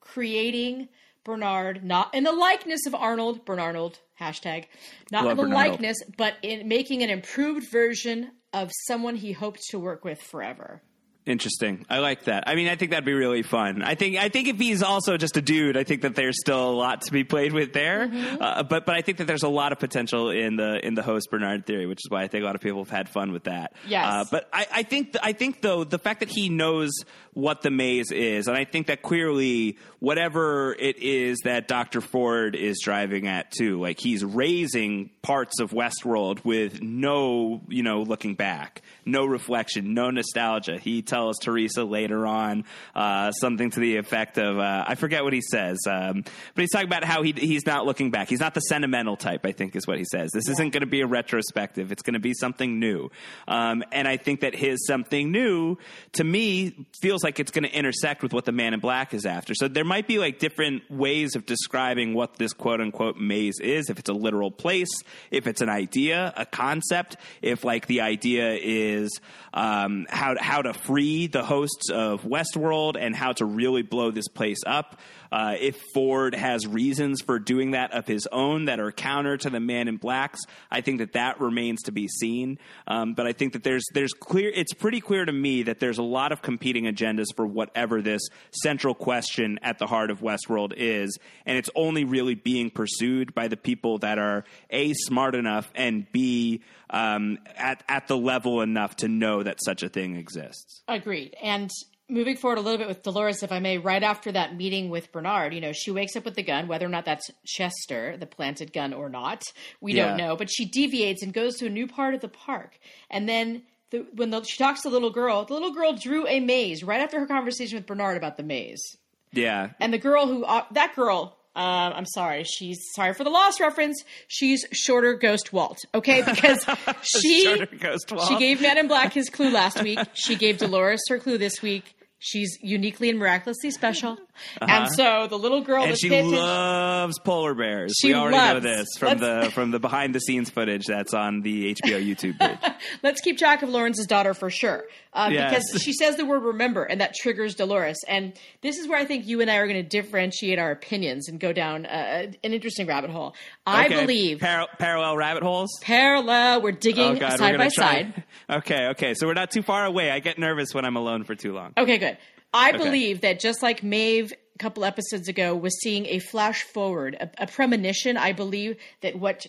creating 0.00 0.88
Bernard, 1.24 1.84
not 1.84 2.14
in 2.14 2.24
the 2.24 2.32
likeness 2.32 2.86
of 2.86 2.94
Arnold, 2.94 3.46
Bernarnold, 3.46 3.98
hashtag, 4.20 4.66
not 5.10 5.24
Love 5.24 5.32
in 5.32 5.36
the 5.36 5.42
Bernardo. 5.44 5.70
likeness, 5.70 5.96
but 6.18 6.34
in 6.42 6.68
making 6.68 7.02
an 7.02 7.10
improved 7.10 7.66
version 7.72 8.30
of 8.52 8.70
someone 8.86 9.16
he 9.16 9.32
hoped 9.32 9.60
to 9.70 9.78
work 9.78 10.04
with 10.04 10.20
forever. 10.20 10.82
Interesting. 11.26 11.86
I 11.88 12.00
like 12.00 12.24
that. 12.24 12.44
I 12.46 12.54
mean, 12.54 12.68
I 12.68 12.76
think 12.76 12.90
that'd 12.90 13.06
be 13.06 13.14
really 13.14 13.42
fun. 13.42 13.80
I 13.82 13.94
think 13.94 14.18
I 14.18 14.28
think 14.28 14.46
if 14.46 14.58
he's 14.58 14.82
also 14.82 15.16
just 15.16 15.38
a 15.38 15.40
dude, 15.40 15.74
I 15.74 15.82
think 15.82 16.02
that 16.02 16.14
there's 16.14 16.38
still 16.38 16.68
a 16.68 16.72
lot 16.72 17.00
to 17.02 17.12
be 17.12 17.24
played 17.24 17.54
with 17.54 17.72
there. 17.72 18.08
Mm-hmm. 18.08 18.42
Uh, 18.42 18.62
but 18.62 18.84
but 18.84 18.94
I 18.94 19.00
think 19.00 19.18
that 19.18 19.26
there's 19.26 19.42
a 19.42 19.48
lot 19.48 19.72
of 19.72 19.78
potential 19.78 20.28
in 20.28 20.56
the 20.56 20.84
in 20.86 20.94
the 20.94 21.02
host 21.02 21.30
Bernard 21.30 21.64
theory, 21.64 21.86
which 21.86 22.00
is 22.04 22.10
why 22.10 22.24
I 22.24 22.28
think 22.28 22.42
a 22.42 22.44
lot 22.44 22.56
of 22.56 22.60
people 22.60 22.80
have 22.84 22.90
had 22.90 23.08
fun 23.08 23.32
with 23.32 23.44
that. 23.44 23.72
Yes. 23.88 24.06
Uh, 24.06 24.24
but 24.30 24.50
I, 24.52 24.66
I 24.70 24.82
think 24.82 25.12
th- 25.12 25.24
I 25.24 25.32
think 25.32 25.62
though 25.62 25.82
the 25.84 25.98
fact 25.98 26.20
that 26.20 26.28
he 26.28 26.50
knows 26.50 26.92
what 27.34 27.62
the 27.62 27.70
maze 27.70 28.10
is, 28.10 28.46
and 28.46 28.56
I 28.56 28.64
think 28.64 28.86
that 28.86 29.02
clearly 29.02 29.78
whatever 29.98 30.74
it 30.78 30.98
is 30.98 31.38
that 31.44 31.68
Doctor 31.68 32.00
Ford 32.00 32.54
is 32.54 32.80
driving 32.82 33.26
at 33.26 33.50
too, 33.50 33.80
like 33.80 33.98
he's 33.98 34.24
razing 34.24 35.10
parts 35.22 35.60
of 35.60 35.70
Westworld 35.72 36.44
with 36.44 36.80
no 36.80 37.60
you 37.68 37.82
know 37.82 38.02
looking 38.02 38.34
back, 38.34 38.82
no 39.04 39.24
reflection, 39.24 39.94
no 39.94 40.10
nostalgia. 40.10 40.78
He 40.78 41.02
tells 41.02 41.38
Teresa 41.38 41.84
later 41.84 42.26
on 42.26 42.64
uh, 42.94 43.32
something 43.32 43.70
to 43.70 43.80
the 43.80 43.96
effect 43.96 44.38
of 44.38 44.58
uh, 44.58 44.84
I 44.86 44.94
forget 44.94 45.24
what 45.24 45.32
he 45.32 45.42
says, 45.42 45.78
um, 45.90 46.22
but 46.54 46.60
he's 46.62 46.70
talking 46.70 46.88
about 46.88 47.04
how 47.04 47.22
he 47.22 47.32
he's 47.32 47.66
not 47.66 47.84
looking 47.84 48.10
back. 48.10 48.28
He's 48.28 48.40
not 48.40 48.54
the 48.54 48.60
sentimental 48.60 49.16
type. 49.16 49.44
I 49.44 49.52
think 49.52 49.74
is 49.74 49.86
what 49.86 49.98
he 49.98 50.04
says. 50.04 50.30
This 50.32 50.48
isn't 50.48 50.72
going 50.72 50.82
to 50.82 50.86
be 50.86 51.00
a 51.00 51.06
retrospective. 51.06 51.90
It's 51.90 52.02
going 52.02 52.14
to 52.14 52.20
be 52.20 52.34
something 52.34 52.78
new. 52.78 53.10
Um, 53.48 53.82
and 53.90 54.06
I 54.06 54.18
think 54.18 54.40
that 54.40 54.54
his 54.54 54.86
something 54.86 55.32
new 55.32 55.78
to 56.12 56.24
me 56.24 56.86
feels 57.00 57.23
like 57.24 57.40
it's 57.40 57.50
going 57.50 57.64
to 57.64 57.74
intersect 57.74 58.22
with 58.22 58.32
what 58.32 58.44
the 58.44 58.52
Man 58.52 58.74
in 58.74 58.80
Black 58.80 59.14
is 59.14 59.26
after. 59.26 59.54
So 59.54 59.66
there 59.66 59.84
might 59.84 60.06
be 60.06 60.18
like 60.18 60.38
different 60.38 60.88
ways 60.90 61.34
of 61.34 61.46
describing 61.46 62.14
what 62.14 62.36
this 62.36 62.52
quote 62.52 62.80
unquote 62.80 63.16
maze 63.16 63.58
is. 63.60 63.90
If 63.90 63.98
it's 63.98 64.10
a 64.10 64.14
literal 64.14 64.50
place, 64.50 65.02
if 65.30 65.46
it's 65.46 65.60
an 65.60 65.68
idea, 65.68 66.32
a 66.36 66.46
concept, 66.46 67.16
if 67.42 67.64
like 67.64 67.86
the 67.86 68.02
idea 68.02 68.52
is 68.60 69.20
um, 69.52 70.06
how 70.08 70.36
how 70.38 70.62
to 70.62 70.74
free 70.74 71.26
the 71.26 71.44
hosts 71.44 71.90
of 71.90 72.22
Westworld 72.22 72.96
and 72.98 73.16
how 73.16 73.32
to 73.32 73.44
really 73.44 73.82
blow 73.82 74.10
this 74.10 74.28
place 74.28 74.60
up. 74.66 75.00
Uh, 75.30 75.56
if 75.58 75.80
Ford 75.92 76.34
has 76.34 76.66
reasons 76.66 77.22
for 77.22 77.38
doing 77.38 77.72
that 77.72 77.92
of 77.92 78.06
his 78.06 78.26
own 78.30 78.66
that 78.66 78.80
are 78.80 78.92
counter 78.92 79.36
to 79.36 79.50
the 79.50 79.60
Man 79.60 79.88
in 79.88 79.96
Blacks, 79.96 80.40
I 80.70 80.80
think 80.80 80.98
that 80.98 81.12
that 81.12 81.40
remains 81.40 81.82
to 81.82 81.92
be 81.92 82.08
seen. 82.08 82.58
Um, 82.86 83.14
but 83.14 83.26
I 83.26 83.32
think 83.32 83.54
that 83.54 83.62
there's 83.62 83.84
there's 83.92 84.12
clear. 84.12 84.50
It's 84.54 84.72
pretty 84.72 85.00
clear 85.00 85.24
to 85.24 85.32
me 85.32 85.64
that 85.64 85.80
there's 85.80 85.98
a 85.98 86.02
lot 86.02 86.32
of 86.32 86.42
competing 86.42 86.84
agendas 86.84 87.26
for 87.34 87.46
whatever 87.46 88.02
this 88.02 88.22
central 88.62 88.94
question 88.94 89.58
at 89.62 89.78
the 89.78 89.86
heart 89.86 90.10
of 90.10 90.20
Westworld 90.20 90.74
is, 90.76 91.18
and 91.46 91.58
it's 91.58 91.70
only 91.74 92.04
really 92.04 92.34
being 92.34 92.70
pursued 92.70 93.34
by 93.34 93.48
the 93.48 93.56
people 93.56 93.98
that 93.98 94.18
are 94.18 94.44
a 94.70 94.92
smart 94.94 95.34
enough 95.34 95.70
and 95.74 96.10
b 96.12 96.62
um, 96.90 97.38
at 97.56 97.82
at 97.88 98.08
the 98.08 98.16
level 98.16 98.60
enough 98.60 98.96
to 98.96 99.08
know 99.08 99.42
that 99.42 99.58
such 99.64 99.82
a 99.82 99.88
thing 99.88 100.16
exists. 100.16 100.82
Agreed. 100.88 101.34
And 101.42 101.70
moving 102.08 102.36
forward 102.36 102.58
a 102.58 102.60
little 102.60 102.78
bit 102.78 102.88
with 102.88 103.02
Dolores, 103.02 103.42
if 103.42 103.50
I 103.52 103.60
may, 103.60 103.78
right 103.78 104.02
after 104.02 104.30
that 104.32 104.56
meeting 104.56 104.90
with 104.90 105.10
Bernard, 105.12 105.54
you 105.54 105.60
know, 105.60 105.72
she 105.72 105.90
wakes 105.90 106.16
up 106.16 106.24
with 106.24 106.34
the 106.34 106.42
gun, 106.42 106.68
whether 106.68 106.84
or 106.86 106.90
not 106.90 107.04
that's 107.04 107.30
Chekhov, 107.46 108.20
the 108.20 108.26
planted 108.26 108.72
gun, 108.72 108.92
or 108.92 109.08
not, 109.08 109.42
we 109.80 109.94
Yeah. 109.94 110.08
don't 110.08 110.16
know. 110.18 110.36
But 110.36 110.50
she 110.50 110.64
deviates 110.66 111.22
and 111.22 111.32
goes 111.32 111.56
to 111.56 111.66
a 111.66 111.70
new 111.70 111.86
part 111.86 112.14
of 112.14 112.20
the 112.20 112.28
park, 112.28 112.78
and 113.10 113.28
then. 113.28 113.62
The, 113.90 114.06
when 114.16 114.30
the, 114.30 114.42
she 114.42 114.56
talks 114.56 114.80
to 114.82 114.88
the 114.88 114.92
little 114.94 115.10
girl, 115.12 115.44
the 115.44 115.52
little 115.52 115.72
girl 115.72 115.92
drew 115.92 116.26
a 116.26 116.40
maze 116.40 116.82
right 116.82 117.00
after 117.00 117.20
her 117.20 117.26
conversation 117.26 117.76
with 117.78 117.86
Bernard 117.86 118.16
about 118.16 118.36
the 118.36 118.42
maze. 118.42 118.82
Yeah, 119.30 119.70
And 119.78 119.92
the 119.92 119.98
girl 119.98 120.26
who, 120.26 120.42
uh, 120.44 120.64
that 120.72 120.96
girl, 120.96 121.36
uh, 121.54 121.92
I'm 121.94 122.06
sorry, 122.06 122.42
she's 122.42 122.80
sorry 122.96 123.12
for 123.14 123.22
the 123.22 123.30
lost 123.30 123.60
reference. 123.60 124.02
She's 124.26 124.64
shorter 124.72 125.14
Ghost 125.14 125.52
Walt, 125.52 125.78
okay? 125.94 126.22
Because 126.22 126.64
she 127.02 127.64
Ghost 127.78 128.10
Walt. 128.10 128.26
she 128.26 128.36
gave 128.38 128.60
Man 128.60 128.78
in 128.78 128.88
Black 128.88 129.12
his 129.12 129.28
clue 129.30 129.50
last 129.50 129.80
week. 129.80 129.98
She 130.14 130.34
gave 130.34 130.58
Dolores 130.58 131.02
her 131.08 131.18
clue 131.20 131.38
this 131.38 131.62
week. 131.62 131.93
She's 132.26 132.56
uniquely 132.62 133.10
and 133.10 133.18
miraculously 133.18 133.70
special, 133.70 134.16
and 134.60 134.88
so 134.92 135.26
the 135.28 135.38
little 135.38 135.60
girl 135.62 135.76
Uh-huh. 135.76 135.82
and 135.84 135.90
that's 135.92 136.00
she 136.00 136.08
attention- 136.08 136.32
loves 136.38 137.18
polar 137.20 137.54
bears. 137.54 137.94
She 138.00 138.08
we 138.08 138.14
already 138.14 138.36
know 138.36 138.60
this 138.60 138.88
from 138.98 139.18
the 139.18 139.50
from 139.54 139.70
the 139.70 139.78
behind 139.78 140.14
the 140.14 140.20
scenes 140.20 140.50
footage 140.50 140.86
that's 140.86 141.14
on 141.14 141.40
the 141.42 141.74
HBO 141.74 141.98
YouTube 142.04 142.38
page. 142.38 142.58
Let's 143.02 143.20
keep 143.20 143.38
track 143.38 143.62
of 143.62 143.68
Lawrence's 143.68 144.06
daughter 144.06 144.34
for 144.34 144.50
sure, 144.50 144.84
uh, 145.12 145.30
Yes. 145.32 145.50
because 145.72 145.82
she 145.82 145.92
says 146.00 146.16
the 146.16 146.24
word 146.24 146.42
"remember" 146.42 146.84
and 146.84 147.00
that 147.00 147.14
triggers 147.14 147.54
Dolores. 147.54 147.96
And 148.08 148.32
this 148.62 148.78
is 148.78 148.88
where 148.88 148.98
I 148.98 149.04
think 149.04 149.26
you 149.26 149.40
and 149.40 149.50
I 149.50 149.56
are 149.56 149.66
going 149.66 149.82
to 149.82 149.88
differentiate 149.88 150.58
our 150.58 150.70
opinions 150.70 151.28
and 151.28 151.38
go 151.40 151.52
down 151.52 151.86
uh, 151.86 152.32
an 152.42 152.52
interesting 152.52 152.86
rabbit 152.86 153.10
hole. 153.10 153.34
I 153.66 153.86
Okay, 153.86 154.00
believe 154.00 154.40
par- 154.40 154.68
parallel 154.78 155.16
rabbit 155.16 155.42
holes. 155.42 155.70
parallel. 155.82 156.62
We're 156.62 156.72
digging 156.72 157.16
Oh 157.16 157.20
God, 157.20 157.38
side 157.38 157.56
by 157.58 157.68
try- 157.68 158.02
side. 158.02 158.24
Okay, 158.50 158.88
okay, 158.88 159.14
so 159.14 159.26
we're 159.26 159.32
not 159.34 159.50
too 159.50 159.62
far 159.62 159.86
away. 159.86 160.10
I 160.10 160.18
get 160.20 160.38
nervous 160.38 160.74
when 160.74 160.84
I'm 160.84 160.96
alone 160.96 161.24
for 161.24 161.34
too 161.34 161.52
long. 161.54 161.72
Okay, 161.78 161.96
good. 161.96 162.18
I 162.54 162.72
believe 162.72 163.20
that 163.22 163.40
just 163.40 163.62
like 163.62 163.82
Maeve 163.82 164.32
a 164.54 164.58
couple 164.58 164.84
episodes 164.84 165.28
ago 165.28 165.54
was 165.54 165.80
seeing 165.82 166.06
a 166.06 166.20
flash 166.20 166.62
forward, 166.62 167.16
a, 167.20 167.28
a 167.42 167.46
premonition, 167.46 168.16
I 168.16 168.32
believe 168.32 168.76
that 169.00 169.18
what 169.18 169.46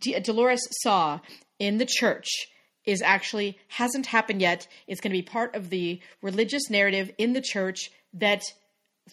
D- 0.00 0.18
Dolores 0.20 0.66
saw 0.82 1.20
in 1.58 1.78
the 1.78 1.86
church 1.86 2.28
is 2.84 3.02
actually 3.02 3.58
hasn't 3.68 4.06
happened 4.06 4.40
yet. 4.40 4.66
It's 4.86 5.00
going 5.00 5.12
to 5.12 5.18
be 5.18 5.22
part 5.22 5.54
of 5.54 5.68
the 5.68 6.00
religious 6.22 6.70
narrative 6.70 7.10
in 7.18 7.34
the 7.34 7.42
church 7.42 7.90
that 8.14 8.42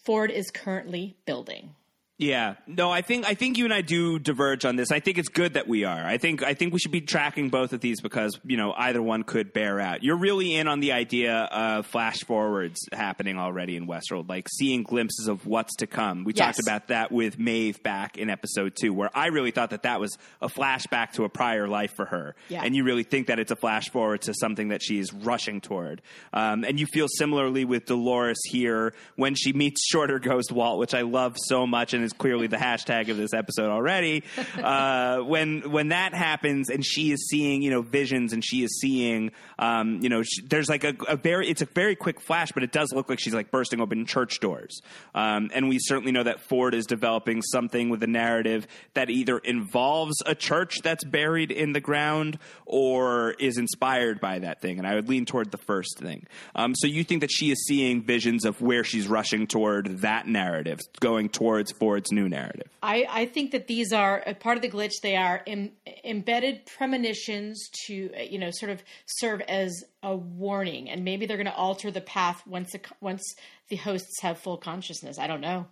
Ford 0.06 0.32
is 0.32 0.50
currently 0.50 1.18
building. 1.25 1.75
Yeah, 2.17 2.55
no, 2.65 2.89
I 2.91 3.01
think 3.01 3.25
I 3.25 3.34
think 3.34 3.57
you 3.57 3.65
and 3.65 3.74
I 3.74 3.81
do 3.81 4.19
diverge 4.19 4.63
on 4.63 4.77
this. 4.77 4.89
I 4.89 5.01
think 5.01 5.17
it's 5.17 5.27
good 5.27 5.55
that 5.55 5.67
we 5.67 5.84
are. 5.84 6.05
I 6.05 6.17
think 6.17 6.43
I 6.43 6.53
think 6.53 6.72
we 6.72 6.79
should 6.79 6.93
be 6.93 7.01
tracking 7.01 7.50
both 7.50 7.74
of 7.74 7.81
these 7.81 8.00
because 8.00 8.39
you 8.45 8.55
know 8.55 8.74
either 8.77 9.01
one 9.01 9.24
could 9.24 9.51
bear 9.51 9.81
out. 9.81 10.01
You're 10.01 10.15
really 10.15 10.55
in 10.55 10.69
on 10.69 10.79
the 10.79 10.93
idea 10.93 11.34
of 11.51 11.86
flash 11.88 12.19
forwards 12.25 12.79
happening 12.93 13.38
already 13.38 13.75
in 13.75 13.86
Westworld, 13.86 14.29
like 14.29 14.48
seeing 14.48 14.84
glimpses 14.84 15.27
of 15.27 15.45
what's 15.45 15.75
to 15.77 15.88
come. 15.88 16.24
We 16.24 16.31
Yes. 16.34 16.55
talked 16.55 16.65
about 16.65 16.88
that 16.88 17.12
with 17.12 17.38
Maeve 17.38 17.84
back 17.84 18.17
in 18.17 18.29
episode 18.29 18.78
two, 18.80 18.93
where 18.93 19.10
I 19.13 19.28
really 19.28 19.51
thought 19.51 19.71
that 19.71 19.84
that 19.84 19.99
was 19.99 20.17
a 20.41 20.47
flashback 20.47 21.12
to 21.15 21.25
a 21.25 21.30
prior 21.30 21.67
life 21.67 21.91
for 21.97 22.06
her, 22.06 22.34
Yeah. 22.47 22.62
and 22.63 22.73
you 22.73 22.86
really 22.86 23.04
think 23.04 23.28
that 23.28 23.39
it's 23.39 23.51
a 23.51 23.58
flash 23.58 23.89
forward 23.89 24.21
to 24.21 24.34
something 24.34 24.69
that 24.69 24.82
she's 24.82 25.12
rushing 25.13 25.60
toward. 25.60 26.01
Um, 26.32 26.63
and 26.63 26.80
you 26.80 26.86
feel 26.86 27.08
similarly 27.10 27.65
with 27.65 27.88
Dolores 27.88 28.39
here 28.45 28.93
when 29.17 29.36
she 29.36 29.51
meets 29.51 29.86
Shorter 29.91 30.19
Ghost 30.19 30.54
Walt, 30.54 30.80
which 30.80 30.93
I 30.93 31.01
love 31.01 31.36
so 31.49 31.67
much 31.67 31.93
and 31.93 32.05
is 32.06 32.13
clearly 32.13 32.48
the 32.48 32.58
hashtag 32.58 33.10
of 33.10 33.18
this 33.18 33.34
episode 33.34 33.70
already. 33.70 34.24
Uh, 34.56 35.20
when 35.20 35.70
when 35.72 35.89
that 35.89 36.13
happens 36.13 36.70
and 36.70 36.86
she 36.86 37.12
is 37.12 37.28
seeing 37.28 37.62
you 37.62 37.70
know 37.70 37.82
visions 37.82 38.32
and 38.34 38.44
she 38.44 38.63
is 38.63 38.80
seeing 38.80 39.32
um, 39.60 40.00
you 40.02 40.10
know 40.10 40.24
sh 40.24 40.41
there's 40.48 40.70
like 40.70 40.84
a, 40.84 40.96
a 41.08 41.15
very 41.15 41.50
it's 41.50 41.62
a 41.62 41.65
very 41.65 41.96
quick 41.96 42.22
flash, 42.22 42.52
but 42.52 42.63
it 42.63 42.72
does 42.72 42.94
look 42.94 43.10
like 43.10 43.20
she's 43.20 43.34
like 43.34 43.52
bursting 43.52 43.82
open 43.82 44.06
church 44.06 44.39
doors. 44.39 44.82
Um, 45.13 45.50
and 45.54 45.68
we 45.68 45.80
certainly 45.80 46.12
know 46.12 46.24
that 46.24 46.39
Ford 46.41 46.74
is 46.74 46.86
developing 46.86 47.41
something 47.41 47.89
with 47.89 48.02
a 48.04 48.08
narrative 48.08 48.68
that 48.94 49.10
either 49.10 49.38
involves 49.39 50.15
a 50.26 50.36
church 50.36 50.78
that's 50.84 51.04
buried 51.04 51.52
in 51.52 51.74
the 51.74 51.82
ground 51.82 52.39
or 52.65 53.32
is 53.39 53.58
inspired 53.58 54.20
by 54.20 54.39
that 54.39 54.62
thing. 54.62 54.78
And 54.78 54.88
I 54.88 54.96
would 54.96 55.10
lean 55.10 55.26
toward 55.26 55.52
the 55.52 55.58
first 55.58 56.00
thing. 56.00 56.26
Um, 56.56 56.76
so 56.76 56.88
you 56.88 57.04
think 57.04 57.22
that 57.22 57.32
she 57.32 57.52
is 57.52 57.65
seeing 57.65 58.04
visions 58.04 58.46
of 58.46 58.62
where 58.62 58.84
she's 58.84 59.08
rushing 59.08 59.48
toward 59.48 60.00
that 60.00 60.28
narrative, 60.28 60.80
going 61.00 61.30
towards 61.30 61.72
Ford's 61.95 62.12
new 62.12 62.27
narrative. 62.27 62.67
I, 62.84 63.08
I 63.10 63.25
think 63.25 63.51
that 63.51 63.67
these 63.67 63.93
are 63.93 64.21
part 64.41 64.58
of 64.58 64.62
the 64.62 64.69
glitch. 64.69 64.91
They 65.01 65.15
are 65.15 65.41
em, 65.47 65.71
embedded 66.03 66.65
premonitions 66.65 67.69
to, 67.86 68.12
you 68.29 68.38
know, 68.38 68.51
sort 68.51 68.69
of 68.69 68.84
serve 69.05 69.39
as 69.47 69.86
a 70.03 70.13
warning, 70.13 70.89
and 70.89 71.05
maybe 71.05 71.25
they're 71.25 71.38
going 71.38 71.45
to 71.45 71.55
alter 71.55 71.91
the 71.91 72.01
path 72.01 72.45
once 72.45 72.73
the, 72.73 72.81
once 72.99 73.23
the 73.69 73.77
hosts 73.77 74.21
have 74.21 74.38
full 74.38 74.58
consciousness. 74.58 75.17
I 75.17 75.27
don't 75.27 75.39
know. 75.39 75.67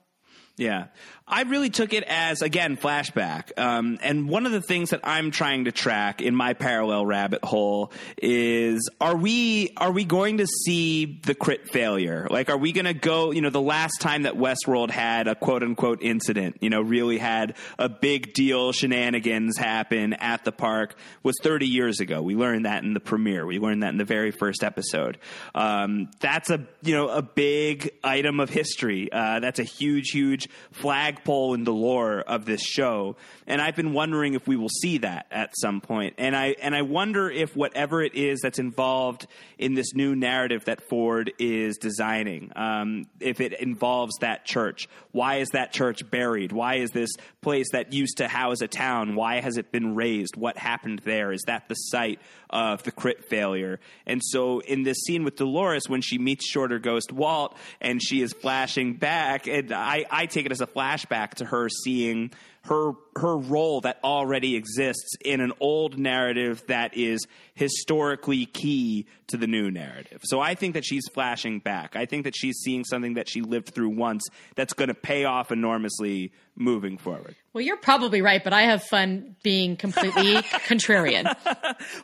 Yeah. 0.57 0.87
I 1.25 1.43
really 1.43 1.69
took 1.69 1.93
it 1.93 2.03
as, 2.03 2.41
again, 2.41 2.75
flashback. 2.75 3.57
Um, 3.57 3.97
and 4.03 4.27
one 4.27 4.45
of 4.45 4.51
the 4.51 4.61
things 4.61 4.89
that 4.89 4.99
I'm 5.05 5.31
trying 5.31 5.65
to 5.65 5.71
track 5.71 6.21
in 6.21 6.35
my 6.35 6.53
parallel 6.53 7.05
rabbit 7.05 7.45
hole 7.45 7.93
is 8.21 8.89
are 8.99 9.15
we, 9.15 9.73
are 9.77 9.91
we 9.91 10.03
going 10.03 10.39
to 10.39 10.45
see 10.45 11.21
the 11.23 11.33
crit 11.33 11.69
failure? 11.69 12.27
Like, 12.29 12.49
are 12.49 12.57
we 12.57 12.73
going 12.73 12.85
to 12.85 12.93
go, 12.93 13.31
you 13.31 13.41
know, 13.41 13.49
the 13.49 13.61
last 13.61 14.01
time 14.01 14.23
that 14.23 14.33
Westworld 14.33 14.91
had 14.91 15.29
a 15.29 15.33
quote 15.33 15.63
unquote 15.63 16.03
incident, 16.03 16.57
you 16.59 16.69
know, 16.69 16.81
really 16.81 17.17
had 17.17 17.55
a 17.79 17.87
big 17.87 18.33
deal 18.33 18.73
shenanigans 18.73 19.57
happen 19.57 20.13
at 20.13 20.43
the 20.43 20.51
park 20.51 20.95
was 21.23 21.35
30 21.41 21.67
years 21.67 22.01
ago. 22.01 22.21
We 22.21 22.35
learned 22.35 22.65
that 22.65 22.83
in 22.83 22.93
the 22.93 22.99
premiere. 22.99 23.45
We 23.45 23.59
learned 23.59 23.83
that 23.83 23.89
in 23.89 23.97
the 23.97 24.05
very 24.05 24.31
first 24.31 24.61
episode. 24.61 25.17
Um, 25.55 26.11
that's 26.19 26.49
a, 26.49 26.67
you 26.81 26.93
know, 26.93 27.07
a 27.07 27.21
big 27.21 27.91
item 28.03 28.41
of 28.41 28.49
history. 28.49 29.09
Uh, 29.11 29.39
that's 29.39 29.59
a 29.59 29.63
huge, 29.63 30.09
huge 30.09 30.42
flagpole 30.71 31.53
in 31.53 31.63
the 31.63 31.73
lore 31.73 32.19
of 32.19 32.45
this 32.45 32.61
show. 32.61 33.15
And 33.47 33.61
I've 33.61 33.75
been 33.75 33.93
wondering 33.93 34.33
if 34.33 34.47
we 34.47 34.55
will 34.55 34.69
see 34.69 34.99
that 34.99 35.27
at 35.31 35.51
some 35.57 35.81
point. 35.81 36.15
And 36.17 36.35
I, 36.35 36.55
and 36.61 36.75
I 36.75 36.81
wonder 36.81 37.29
if 37.29 37.55
whatever 37.55 38.01
it 38.01 38.15
is 38.15 38.39
that's 38.41 38.59
involved 38.59 39.27
in 39.57 39.73
this 39.73 39.93
new 39.93 40.15
narrative 40.15 40.65
that 40.65 40.87
Ford 40.89 41.31
is 41.39 41.77
designing, 41.77 42.51
um, 42.55 43.07
if 43.19 43.41
it 43.41 43.53
involves 43.59 44.15
that 44.19 44.45
church. 44.45 44.87
Why 45.11 45.37
is 45.37 45.49
that 45.49 45.73
church 45.73 46.09
buried? 46.09 46.51
Why 46.51 46.75
is 46.75 46.91
this 46.91 47.11
place 47.41 47.67
that 47.71 47.93
used 47.93 48.17
to 48.17 48.27
house 48.27 48.61
a 48.61 48.67
town? 48.67 49.15
Why 49.15 49.41
has 49.41 49.57
it 49.57 49.71
been 49.71 49.95
razed? 49.95 50.35
What 50.35 50.57
happened 50.57 51.01
there? 51.03 51.31
Is 51.31 51.43
that 51.47 51.67
the 51.67 51.75
site 51.75 52.19
of 52.49 52.83
the 52.83 52.91
crit 52.91 53.25
failure? 53.25 53.79
And 54.05 54.21
so 54.23 54.59
in 54.59 54.83
this 54.83 54.97
scene 55.05 55.23
with 55.23 55.35
Dolores, 55.35 55.87
when 55.87 56.01
she 56.01 56.17
meets 56.17 56.47
Shorter 56.47 56.79
Ghost 56.79 57.11
Walt 57.11 57.55
and 57.81 58.01
she 58.01 58.21
is 58.21 58.33
flashing 58.33 58.93
back, 58.93 59.47
and 59.47 59.71
I, 59.71 60.05
I 60.09 60.25
take 60.33 60.45
it 60.45 60.51
as 60.51 60.61
a 60.61 60.67
flashback 60.67 61.35
to 61.35 61.45
her 61.45 61.69
seeing 61.69 62.31
her 62.63 62.93
her 63.17 63.37
role 63.37 63.81
that 63.81 63.99
already 64.03 64.55
exists 64.55 65.15
in 65.23 65.41
an 65.41 65.53
old 65.59 65.97
narrative 65.97 66.63
that 66.67 66.95
is 66.95 67.25
historically 67.55 68.45
key 68.45 69.05
to 69.27 69.37
the 69.37 69.47
new 69.47 69.69
narrative. 69.69 70.21
So 70.23 70.39
I 70.39 70.55
think 70.55 70.73
that 70.73 70.85
she's 70.85 71.03
flashing 71.13 71.59
back. 71.59 71.95
I 71.95 72.05
think 72.05 72.23
that 72.23 72.35
she's 72.35 72.57
seeing 72.63 72.83
something 72.83 73.15
that 73.15 73.29
she 73.29 73.41
lived 73.41 73.69
through 73.69 73.89
once 73.89 74.23
that's 74.55 74.73
going 74.73 74.89
to 74.89 74.93
pay 74.93 75.25
off 75.25 75.51
enormously 75.51 76.31
moving 76.55 76.97
forward. 76.97 77.35
Well, 77.53 77.63
you're 77.63 77.77
probably 77.77 78.21
right, 78.21 78.43
but 78.43 78.53
I 78.53 78.63
have 78.63 78.83
fun 78.83 79.35
being 79.43 79.75
completely 79.75 80.35
contrarian. 80.67 81.25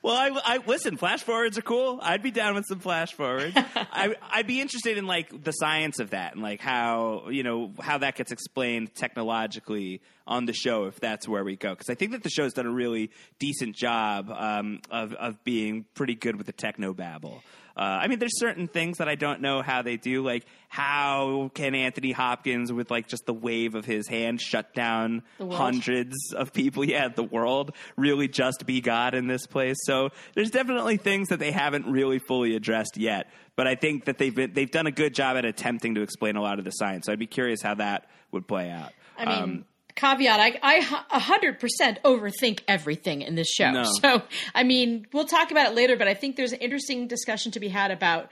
Well, 0.03 0.15
I, 0.15 0.55
I 0.55 0.57
listen. 0.65 0.97
Flash 0.97 1.23
forwards 1.23 1.57
are 1.57 1.63
cool. 1.63 1.99
I'd 2.01 2.21
be 2.21 2.31
down 2.31 2.55
with 2.55 2.65
some 2.67 2.79
flash 2.79 3.13
forwards. 3.13 3.53
I, 3.75 4.15
I'd 4.29 4.47
be 4.47 4.61
interested 4.61 4.97
in 4.97 5.07
like 5.07 5.43
the 5.43 5.51
science 5.51 5.99
of 5.99 6.11
that 6.11 6.33
and 6.33 6.43
like 6.43 6.61
how 6.61 7.29
you 7.29 7.43
know 7.43 7.71
how 7.79 7.99
that 7.99 8.15
gets 8.15 8.31
explained 8.31 8.93
technologically 8.93 10.01
on 10.27 10.45
the 10.45 10.53
show 10.53 10.85
if 10.85 10.98
that's 11.01 11.27
where 11.27 11.43
we 11.43 11.55
go. 11.55 11.71
Because 11.71 11.89
I 11.89 11.95
think 11.95 12.11
that 12.11 12.23
the 12.23 12.29
show's 12.29 12.53
done 12.53 12.65
a 12.65 12.71
really 12.71 13.11
decent 13.39 13.75
job 13.75 14.29
um, 14.29 14.81
of 14.89 15.13
of 15.13 15.43
being 15.43 15.85
pretty 15.93 16.15
good 16.15 16.35
with 16.35 16.47
the 16.47 16.53
techno 16.53 16.93
babble. 16.93 17.41
Uh, 17.77 17.99
I 18.01 18.07
mean, 18.09 18.19
there's 18.19 18.37
certain 18.37 18.67
things 18.67 18.97
that 18.97 19.07
I 19.07 19.15
don't 19.15 19.39
know 19.39 19.61
how 19.61 19.83
they 19.83 19.95
do. 19.95 20.21
Like, 20.21 20.45
how 20.67 21.49
can 21.53 21.73
Anthony 21.75 22.11
Hopkins, 22.11 22.73
with 22.73 22.91
like 22.91 23.07
just 23.07 23.25
the 23.25 23.33
wave 23.33 23.73
of 23.73 23.85
his 23.85 24.05
hand, 24.05 24.41
shut 24.41 24.73
down 24.73 25.23
hundreds 25.39 26.33
of 26.33 26.51
people? 26.51 26.83
Yeah, 26.83 27.07
the 27.07 27.23
world 27.23 27.71
really 27.95 28.27
just 28.27 28.65
be 28.65 28.81
God 28.81 29.13
in 29.13 29.27
this 29.27 29.47
place. 29.47 29.77
So 29.83 30.09
there's 30.35 30.51
definitely 30.51 30.97
things 30.97 31.29
that 31.29 31.39
they 31.39 31.51
haven't 31.51 31.85
really 31.85 32.19
fully 32.19 32.57
addressed 32.57 32.97
yet. 32.97 33.29
But 33.55 33.67
I 33.67 33.75
think 33.75 34.05
that 34.05 34.17
they've 34.17 34.35
been, 34.35 34.51
they've 34.51 34.69
done 34.71 34.87
a 34.87 34.91
good 34.91 35.13
job 35.15 35.37
at 35.37 35.45
attempting 35.45 35.95
to 35.95 36.01
explain 36.01 36.35
a 36.35 36.41
lot 36.41 36.59
of 36.59 36.65
the 36.65 36.71
science. 36.71 37.05
So 37.05 37.13
I'd 37.13 37.19
be 37.19 37.27
curious 37.27 37.61
how 37.61 37.75
that 37.75 38.09
would 38.33 38.45
play 38.45 38.71
out. 38.71 38.91
I 39.17 39.25
mean, 39.25 39.43
Um, 39.43 39.65
caveat: 39.99 40.39
I 40.39 40.59
I 40.63 41.03
a 41.11 41.19
hundred 41.19 41.59
percent 41.59 41.99
overthink 42.03 42.61
everything 42.67 43.21
in 43.21 43.35
this 43.35 43.47
show. 43.49 43.71
No. 43.71 43.83
So 44.01 44.21
I 44.55 44.63
mean, 44.63 45.05
we'll 45.13 45.25
talk 45.27 45.51
about 45.51 45.67
it 45.71 45.75
later. 45.75 45.95
But 45.97 46.07
I 46.07 46.13
think 46.13 46.35
there's 46.35 46.53
an 46.53 46.59
interesting 46.59 47.07
discussion 47.07 47.51
to 47.53 47.59
be 47.59 47.67
had 47.69 47.91
about 47.91 48.29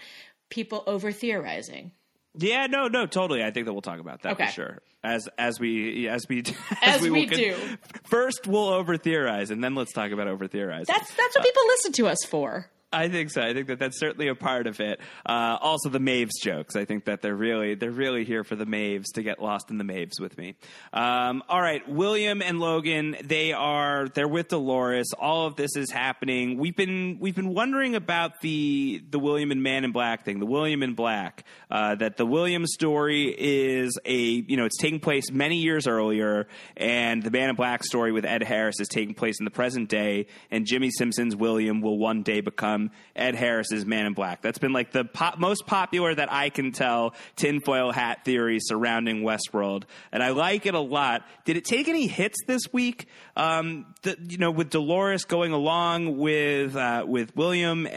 people 0.50 0.84
over 0.88 1.12
theorizing. 1.12 1.92
Yeah, 2.40 2.68
no, 2.68 2.88
no, 2.88 3.08
totally. 3.08 3.44
I 3.44 3.50
think 3.50 3.66
that 3.66 3.74
we'll 3.74 3.82
talk 3.82 4.00
about 4.00 4.22
that 4.22 4.34
Okay. 4.34 4.46
for 4.46 4.52
sure. 4.52 4.82
As 5.04 5.28
as 5.38 5.60
we 5.60 6.08
as 6.08 6.28
we 6.30 6.44
As 6.82 7.02
will 7.02 7.12
we 7.14 7.28
con- 7.28 7.38
do. 7.38 7.56
First, 8.04 8.46
we'll 8.48 8.70
over 8.70 8.98
theorize, 8.98 9.50
and 9.52 9.64
then 9.64 9.74
let's 9.76 9.92
talk 9.94 10.12
about 10.12 10.28
over 10.28 10.48
theorizing. 10.48 10.86
That's 10.88 11.14
that's 11.16 11.36
what 11.36 11.42
uh, 11.42 11.48
people 11.48 11.64
listen 11.68 11.92
to 11.94 12.08
us 12.08 12.24
for. 12.28 12.70
I 12.94 13.10
think 13.10 13.32
so. 13.32 13.42
I 13.42 13.54
think 13.54 13.68
that 13.68 13.80
that's 13.80 14.00
certainly 14.00 14.30
a 14.30 14.36
part 14.36 14.66
of 14.66 14.80
it. 14.80 15.02
Uh, 15.26 15.58
also, 15.60 15.90
the 15.90 16.00
Maves 16.00 16.42
jokes. 16.42 16.78
I 16.78 16.86
think 16.86 17.04
that 17.06 17.22
they're 17.22 17.36
really 17.36 17.76
they're 17.76 17.92
really 17.92 18.24
here 18.24 18.46
for 18.46 18.56
the 18.56 18.66
Maves 18.66 19.08
to 19.16 19.24
get 19.24 19.42
lost 19.42 19.70
in 19.70 19.78
the 19.78 19.84
Maves 19.84 20.22
with 20.22 20.38
me. 20.38 20.56
Um, 20.94 21.44
all 21.50 21.62
right, 21.62 21.88
William 21.90 22.42
and 22.42 22.62
Logan. 22.62 23.18
They 23.22 23.52
are 23.52 24.08
they're 24.08 24.28
with 24.28 24.48
Dolores. 24.48 25.12
All 25.20 25.48
of 25.48 25.58
this 25.58 25.76
is 25.76 25.92
happening. 25.92 26.58
We've 26.58 26.78
been 26.78 27.18
we've 27.20 27.36
been 27.36 27.54
wondering 27.54 27.94
about 27.94 28.40
the 28.40 29.04
the 29.10 29.20
William 29.20 29.52
and 29.52 29.62
Man 29.62 29.84
in 29.84 29.92
Black 29.92 30.24
thing. 30.24 30.40
The 30.40 30.46
William 30.46 30.82
in 30.82 30.94
Black. 30.94 31.44
Uh, 31.70 31.96
that 31.96 32.16
the 32.16 32.26
William 32.26 32.66
story 32.66 33.36
is 33.38 34.00
a 34.06 34.18
you 34.18 34.56
know 34.56 34.64
it's 34.64 34.78
taking 34.78 35.02
place 35.02 35.30
many 35.30 35.58
years 35.58 35.88
earlier, 35.88 36.48
and 36.78 37.22
the 37.22 37.32
Man 37.32 37.50
in 37.50 37.58
Black 37.58 37.84
story 37.84 38.14
with 38.14 38.24
Ed 38.24 38.44
Harris 38.44 38.80
is 38.80 38.88
taking 38.88 39.14
place 39.14 39.40
in 39.40 39.44
the 39.44 39.52
present 39.52 39.90
day, 39.90 40.28
and 40.50 40.66
Jimmi 40.66 40.90
Simpson's 40.98 41.36
William 41.36 41.82
will 41.82 41.98
one 41.98 42.24
day 42.24 42.40
become 42.40 42.77
Ed 43.16 43.36
Harris's 43.36 43.86
Man 43.86 44.06
in 44.06 44.14
Black. 44.14 44.42
That's 44.42 44.60
been 44.60 44.74
like 44.74 44.92
the 44.92 45.06
pop, 45.06 45.38
most 45.38 45.66
popular 45.66 46.14
that 46.14 46.32
I 46.32 46.50
can 46.50 46.72
tell 46.72 47.14
tinfoil 47.36 47.92
hat 47.92 48.26
theory 48.26 48.60
surrounding 48.60 49.24
Westworld, 49.24 49.84
and 50.12 50.24
I 50.24 50.30
like 50.30 50.66
it 50.66 50.74
a 50.74 50.80
lot. 50.80 51.26
Did 51.46 51.58
it 51.58 51.66
take 51.66 51.88
any 51.88 52.08
hits 52.08 52.38
this 52.48 52.62
week? 52.72 53.08
Um, 53.36 53.86
the, 54.02 54.18
you 54.28 54.38
know, 54.38 54.52
with 54.52 54.70
Dolores 54.70 55.26
going 55.26 55.52
along 55.52 56.18
with 56.18 56.76
uh, 56.76 57.06
with 57.08 57.36
William, 57.36 57.88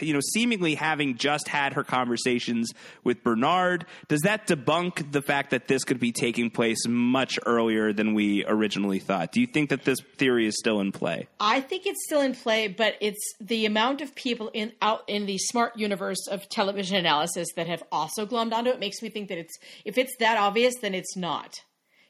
you 0.00 0.12
know, 0.12 0.20
seemingly 0.32 0.74
having 0.74 1.16
just 1.16 1.48
had 1.48 1.74
her 1.74 1.84
conversations 1.84 2.72
with 3.04 3.22
Bernard. 3.22 3.86
Does 4.08 4.22
that 4.22 4.46
debunk 4.46 5.12
the 5.12 5.22
fact 5.22 5.50
that 5.50 5.68
this 5.68 5.84
could 5.84 6.00
be 6.00 6.12
taking 6.12 6.50
place 6.50 6.86
much 6.86 7.38
earlier 7.46 7.92
than 7.92 8.14
we 8.14 8.44
originally 8.46 8.98
thought? 8.98 9.32
Do 9.32 9.40
you 9.40 9.46
think 9.46 9.70
that 9.70 9.84
this 9.84 9.98
theory 10.16 10.46
is 10.46 10.56
still 10.58 10.80
in 10.80 10.92
play? 10.92 11.28
I 11.40 11.60
think 11.60 11.86
it's 11.86 12.04
still 12.04 12.20
in 12.20 12.34
play, 12.34 12.68
but 12.68 12.96
it's 13.00 13.34
the 13.40 13.66
amount 13.66 14.00
of 14.00 14.14
people 14.16 14.50
in 14.52 14.72
out 14.82 15.02
in 15.06 15.26
the 15.26 15.38
smart 15.38 15.76
universe 15.76 16.26
of 16.28 16.48
television 16.48 16.96
analysis 16.96 17.48
that 17.56 17.68
have 17.68 17.82
also 17.92 18.26
glommed 18.26 18.52
onto 18.52 18.70
it 18.70 18.80
makes 18.80 19.02
me 19.02 19.08
think 19.08 19.28
that 19.28 19.38
it's 19.38 19.56
if 19.84 19.98
it's 19.98 20.16
that 20.18 20.38
obvious, 20.38 20.74
then 20.80 20.94
it's 20.94 21.16
not. 21.16 21.54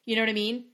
You 0.04 0.16
know 0.16 0.22
what 0.22 0.30
I 0.30 0.34
mean? 0.34 0.66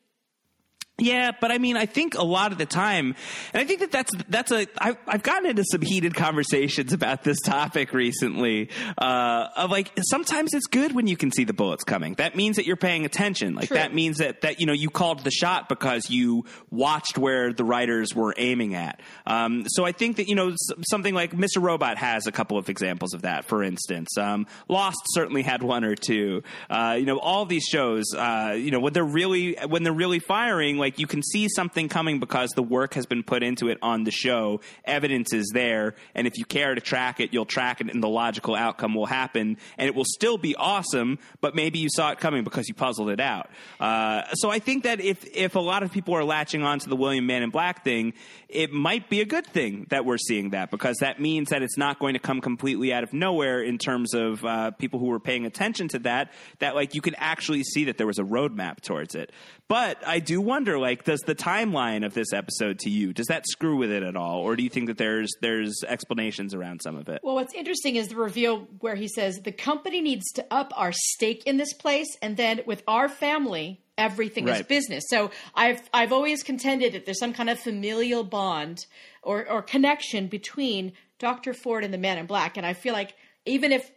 Yeah, 0.99 1.33
but 1.41 1.51
I 1.51 1.57
mean, 1.57 1.77
I 1.77 1.87
think 1.87 2.15
a 2.15 2.23
lot 2.23 2.53
of 2.53 2.59
the 2.59 2.67
time, 2.67 3.17
and 3.55 3.61
I 3.61 3.65
think 3.65 3.81
that 3.81 3.91
that's 3.91 4.13
that's 4.29 4.53
a. 4.53 4.67
I, 4.79 4.97
I've 5.07 5.23
gotten 5.23 5.49
into 5.49 5.65
some 5.65 5.81
heated 5.81 6.15
conversations 6.15 6.93
about 6.93 7.25
this 7.25 7.41
topic 7.41 7.95
recently. 7.95 8.69
Uh, 8.99 9.49
of 9.57 9.71
like, 9.71 9.91
sometimes 10.03 10.53
it's 10.53 10.67
good 10.67 10.95
when 10.95 11.07
you 11.07 11.17
can 11.17 11.33
see 11.33 11.45
the 11.45 11.55
bullets 11.55 11.83
coming. 11.83 12.15
That 12.15 12.37
means 12.37 12.57
that 12.57 12.67
you're 12.67 12.77
paying 12.77 13.07
attention. 13.07 13.55
Like 13.55 13.69
True. 13.69 13.79
that 13.79 13.95
means 13.95 14.19
that 14.19 14.43
that 14.43 14.61
you 14.61 14.67
know 14.67 14.75
you 14.75 14.91
called 14.91 15.25
the 15.25 15.31
shot 15.31 15.69
because 15.71 16.11
you 16.11 16.45
watched 16.71 17.17
where 17.17 17.55
the 17.55 17.65
writers 17.65 18.15
were 18.15 18.35
aiming 18.37 18.75
at. 18.75 19.01
Um, 19.27 19.65
so 19.69 19.87
I 19.87 19.93
think 19.93 20.17
that 20.17 20.29
you 20.29 20.35
know 20.35 20.55
something 20.89 21.15
like 21.15 21.33
Mr. 21.33 21.61
Robot 21.61 21.97
has 21.97 22.27
a 22.27 22.33
couple 22.33 22.59
of 22.59 22.69
examples 22.69 23.15
of 23.15 23.23
that. 23.23 23.47
For 23.47 23.63
instance, 23.63 24.17
um, 24.19 24.47
Lost 24.69 25.01
certainly 25.07 25.43
had 25.43 25.63
one 25.63 25.85
or 25.85 25.97
two. 25.97 26.43
Uh, 26.69 26.97
you 26.99 27.07
know, 27.07 27.19
all 27.19 27.47
these 27.47 27.65
shows. 27.65 28.15
Uh, 28.15 28.55
you 28.57 28.71
know, 28.71 28.79
when 28.79 28.93
they're 28.93 29.03
really 29.03 29.57
when 29.67 29.85
they're 29.85 29.93
really 29.93 30.19
firing, 30.19 30.77
like 30.77 30.92
you 30.99 31.07
can 31.07 31.23
see 31.23 31.49
something 31.49 31.89
coming 31.89 32.21
because 32.21 32.51
the 32.51 32.63
work 32.63 32.95
has 32.95 33.07
been 33.07 33.23
put 33.23 33.43
into 33.43 33.69
it 33.69 33.79
on 33.83 34.05
the 34.05 34.11
show. 34.11 34.61
Evidence 34.85 35.33
is 35.33 35.51
there, 35.53 35.95
and 36.15 36.27
if 36.27 36.39
you 36.39 36.45
care 36.45 36.75
to 36.75 36.81
track 36.81 37.21
it, 37.21 37.33
you'll 37.33 37.47
track 37.47 37.81
it, 37.81 37.93
and 37.93 38.03
the 38.03 38.09
logical 38.09 38.55
outcome 38.55 38.95
will 38.95 39.07
happen, 39.07 39.57
and 39.79 39.89
it 39.89 39.95
will 39.95 40.05
still 40.05 40.39
be 40.39 40.55
awesome. 40.57 41.19
But 41.41 41.55
maybe 41.55 41.79
you 41.79 41.89
saw 41.91 42.11
it 42.11 42.19
coming 42.19 42.45
because 42.45 42.69
you 42.69 42.75
puzzled 42.75 43.11
it 43.11 43.21
out. 43.21 43.51
Uh, 43.81 44.25
so 44.35 44.51
I 44.51 44.59
think 44.59 44.85
that 44.85 45.01
if 45.01 45.25
if 45.35 45.55
a 45.55 45.61
lot 45.61 45.83
of 45.83 45.93
people 45.93 46.15
are 46.15 46.25
latching 46.25 46.63
on 46.63 46.79
to 46.81 46.89
the 46.89 46.97
William 46.97 47.27
Man 47.27 47.43
in 47.43 47.51
Black 47.51 47.85
thing, 47.85 48.15
it 48.49 48.73
might 48.73 49.09
be 49.09 49.21
a 49.21 49.25
good 49.25 49.47
thing 49.47 49.87
that 49.91 50.05
we're 50.05 50.19
seeing 50.19 50.51
that 50.51 50.71
because 50.71 50.99
that 50.99 51.21
means 51.21 51.51
that 51.51 51.63
it's 51.63 51.79
not 51.79 51.99
going 51.99 52.15
to 52.15 52.21
come 52.21 52.41
completely 52.41 52.93
out 52.93 53.03
of 53.03 53.13
nowhere 53.13 53.63
in 53.63 53.79
terms 53.79 54.15
of 54.15 54.45
uh, 54.45 54.71
people 54.73 54.99
who 54.99 55.07
were 55.07 55.21
paying 55.21 55.47
attention 55.47 55.89
to 55.89 55.99
that. 56.01 56.33
That 56.59 56.75
like 56.75 56.95
you 56.95 57.01
can 57.01 57.15
actually 57.17 57.65
see 57.65 57.85
that 57.85 57.99
there 57.99 58.07
was 58.07 58.19
a 58.19 58.25
roadmap 58.25 58.81
towards 58.81 59.15
it. 59.15 59.33
But 59.69 60.07
I 60.07 60.19
do 60.19 60.41
wonder, 60.41 60.72
like, 60.79 61.05
does 61.05 61.21
the 61.21 61.35
timeline 61.35 62.05
of 62.05 62.15
this 62.15 62.33
episode 62.33 62.79
to 62.81 62.91
you 62.91 63.13
does 63.13 63.27
that 63.27 63.47
screw 63.49 63.77
with 63.77 63.91
it 63.91 64.03
at 64.03 64.17
all, 64.17 64.41
or 64.41 64.57
do 64.57 64.63
you 64.63 64.71
think 64.71 64.87
that 64.87 64.99
there's 64.99 65.33
there's 65.41 65.83
explanations 65.87 66.55
around 66.55 66.83
some 66.83 66.97
of 66.97 67.09
it? 67.09 67.21
Well, 67.23 67.35
what's 67.35 67.55
interesting 67.55 67.97
is 67.97 68.09
the 68.09 68.17
reveal 68.17 68.69
where 68.81 68.95
he 68.95 69.09
says 69.09 69.41
the 69.41 69.53
company 69.53 70.01
needs 70.01 70.31
to 70.33 70.47
up 70.51 70.73
our 70.77 70.93
stake 70.93 71.45
in 71.47 71.57
this 71.57 71.73
place, 71.73 72.17
and 72.21 72.37
then 72.37 72.61
with 72.67 72.83
our 72.87 73.09
family, 73.09 73.81
everything 73.99 74.49
is 74.49 74.63
business. 74.63 75.05
So 75.09 75.31
I've 75.55 75.81
I've 75.93 76.13
always 76.13 76.43
contended 76.43 76.95
that 76.95 77.05
there's 77.05 77.19
some 77.19 77.33
kind 77.33 77.51
of 77.51 77.59
familial 77.59 78.25
bond 78.25 78.87
or 79.23 79.49
or 79.49 79.63
connection 79.63 80.27
between 80.27 80.93
Doctor 81.19 81.55
Ford 81.55 81.85
and 81.85 81.93
the 81.93 81.99
Man 81.99 82.19
in 82.19 82.27
Black, 82.27 82.57
and 82.57 82.67
I 82.67 82.73
feel 82.73 82.93
like 82.93 83.15
even 83.47 83.73
if 83.73 83.91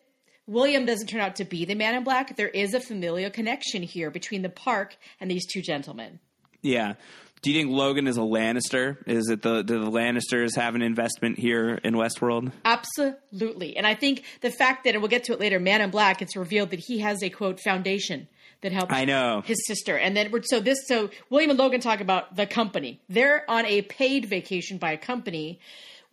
William 0.48 0.86
doesn't 0.86 1.08
turn 1.08 1.22
out 1.22 1.38
to 1.38 1.46
be 1.46 1.66
the 1.66 1.76
Man 1.76 1.96
in 1.96 2.04
Black, 2.04 2.36
there 2.36 2.50
is 2.50 2.74
a 2.74 2.80
familial 2.80 3.32
connection 3.32 3.82
here 3.82 4.12
between 4.12 4.44
the 4.44 4.50
park 4.50 4.96
and 5.20 5.30
these 5.30 5.46
two 5.46 5.62
gentlemen. 5.62 6.20
Yeah. 6.66 6.96
Do 7.42 7.52
you 7.52 7.60
think 7.60 7.70
Logan 7.72 8.08
is 8.08 8.18
a 8.18 8.22
Lannister? 8.22 8.98
Is 9.08 9.30
it 9.30 9.44
the 9.44 9.62
do 9.62 9.80
the 9.80 9.92
Lannisters 9.92 10.56
have 10.56 10.74
an 10.74 10.82
investment 10.82 11.38
here 11.38 11.80
in 11.84 11.94
Westworld? 11.94 12.52
Absolutely. 12.66 13.78
And 13.78 13.86
I 13.86 13.94
think 13.94 14.24
the 14.42 14.50
fact 14.50 14.84
that, 14.86 14.96
and 14.96 15.02
we'll 15.04 15.10
get 15.10 15.26
to 15.26 15.34
it 15.34 15.40
later, 15.40 15.60
Man 15.60 15.82
in 15.82 15.92
Black, 15.92 16.24
it's 16.24 16.36
revealed 16.36 16.72
that 16.72 16.80
he 16.80 17.00
has 17.00 17.22
a 17.22 17.30
quote 17.30 17.60
foundation 17.60 18.28
that 18.62 18.72
helps 18.72 18.92
I 18.92 19.06
know. 19.06 19.44
his 19.46 19.64
sister. 19.68 19.96
And 19.96 20.18
then 20.18 20.32
so 20.46 20.60
this 20.60 20.80
so 20.88 21.12
William 21.30 21.52
and 21.52 21.60
Logan 21.60 21.82
talk 21.82 22.02
about 22.02 22.36
the 22.36 22.48
company. 22.48 23.00
They're 23.10 23.46
on 23.48 23.68
a 23.68 23.84
paid 23.84 24.26
vacation 24.26 24.80
by 24.80 24.94
a 24.94 24.98
company, 24.98 25.60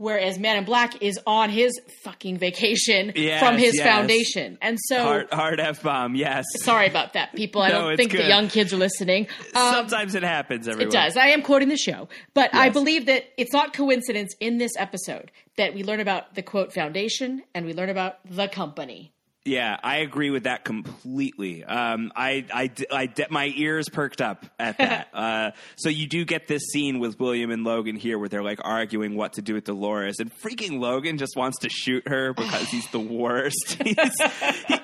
whereas 0.03 0.38
Man 0.38 0.57
in 0.57 0.65
Black 0.65 1.01
is 1.01 1.19
on 1.27 1.49
his 1.49 1.73
fucking 2.03 2.37
vacation 2.38 3.12
Yes, 3.15 3.41
from 3.43 3.57
his 3.57 3.77
yes. 3.77 3.87
foundation. 3.87 4.59
And 4.61 4.79
so 4.88 5.03
Hard, 5.03 5.33
hard 5.33 5.61
f 5.61 5.83
bomb. 5.83 6.15
Yes. 6.15 6.45
sorry 6.57 6.87
about 6.88 7.12
that, 7.12 7.35
people. 7.35 7.62
I 7.62 7.69
No, 7.69 7.88
don't 7.88 7.97
think 7.97 8.12
the 8.12 8.27
young 8.27 8.49
kids 8.49 8.73
are 8.73 8.77
listening. 8.77 9.29
Um, 9.55 9.73
Sometimes 9.75 10.15
it 10.15 10.23
happens. 10.23 10.67
Everyone. 10.69 10.88
it 10.88 10.93
does. 10.93 11.17
I 11.17 11.29
am 11.29 11.43
quoting 11.43 11.69
the 11.69 11.77
show, 11.77 12.09
but 12.35 12.55
I 12.55 12.69
believe 12.71 13.07
that 13.07 13.25
it's 13.37 13.53
not 13.53 13.73
coincidence 13.73 14.35
in 14.41 14.59
this 14.59 14.73
episode 14.77 15.31
that 15.57 15.75
we 15.75 15.85
learn 15.85 16.01
about 16.01 16.35
the 16.35 16.43
quote 16.43 16.73
foundation 16.73 17.43
and 17.55 17.65
we 17.67 17.73
learn 17.75 17.88
about 17.91 18.19
the 18.29 18.49
company. 18.49 19.12
Yeah, 19.44 19.76
I 19.83 19.96
agree 19.98 20.31
with 20.31 20.44
that 20.44 20.64
completely. 20.64 21.64
Um, 21.64 22.12
I, 22.14 22.44
I, 22.52 22.70
I, 22.92 23.26
my 23.28 23.52
ears 23.57 23.88
perked 23.88 24.20
up 24.20 24.46
at 24.57 24.78
that. 24.78 25.09
uh, 25.14 25.50
so 25.74 25.88
you 25.88 26.07
do 26.07 26.24
get 26.24 26.46
this 26.46 26.62
scene 26.72 27.00
with 27.00 27.18
William 27.18 27.50
and 27.50 27.64
Logan 27.64 27.96
here 27.96 28.20
where 28.20 28.28
they're 28.28 28.44
like 28.44 28.61
arguing 28.62 29.16
what 29.16 29.33
to 29.35 29.42
do 29.42 29.55
with 29.55 29.64
Dolores, 29.64 30.20
and 30.20 30.31
freaking 30.33 30.78
Logan 30.78 31.18
just 31.18 31.37
wants 31.37 31.59
to 31.61 31.68
shoot 31.68 32.07
her 32.07 32.33
because 32.33 32.68
he's 32.68 32.88
the 32.92 33.00
worst. 33.00 33.78
He's, 33.83 33.96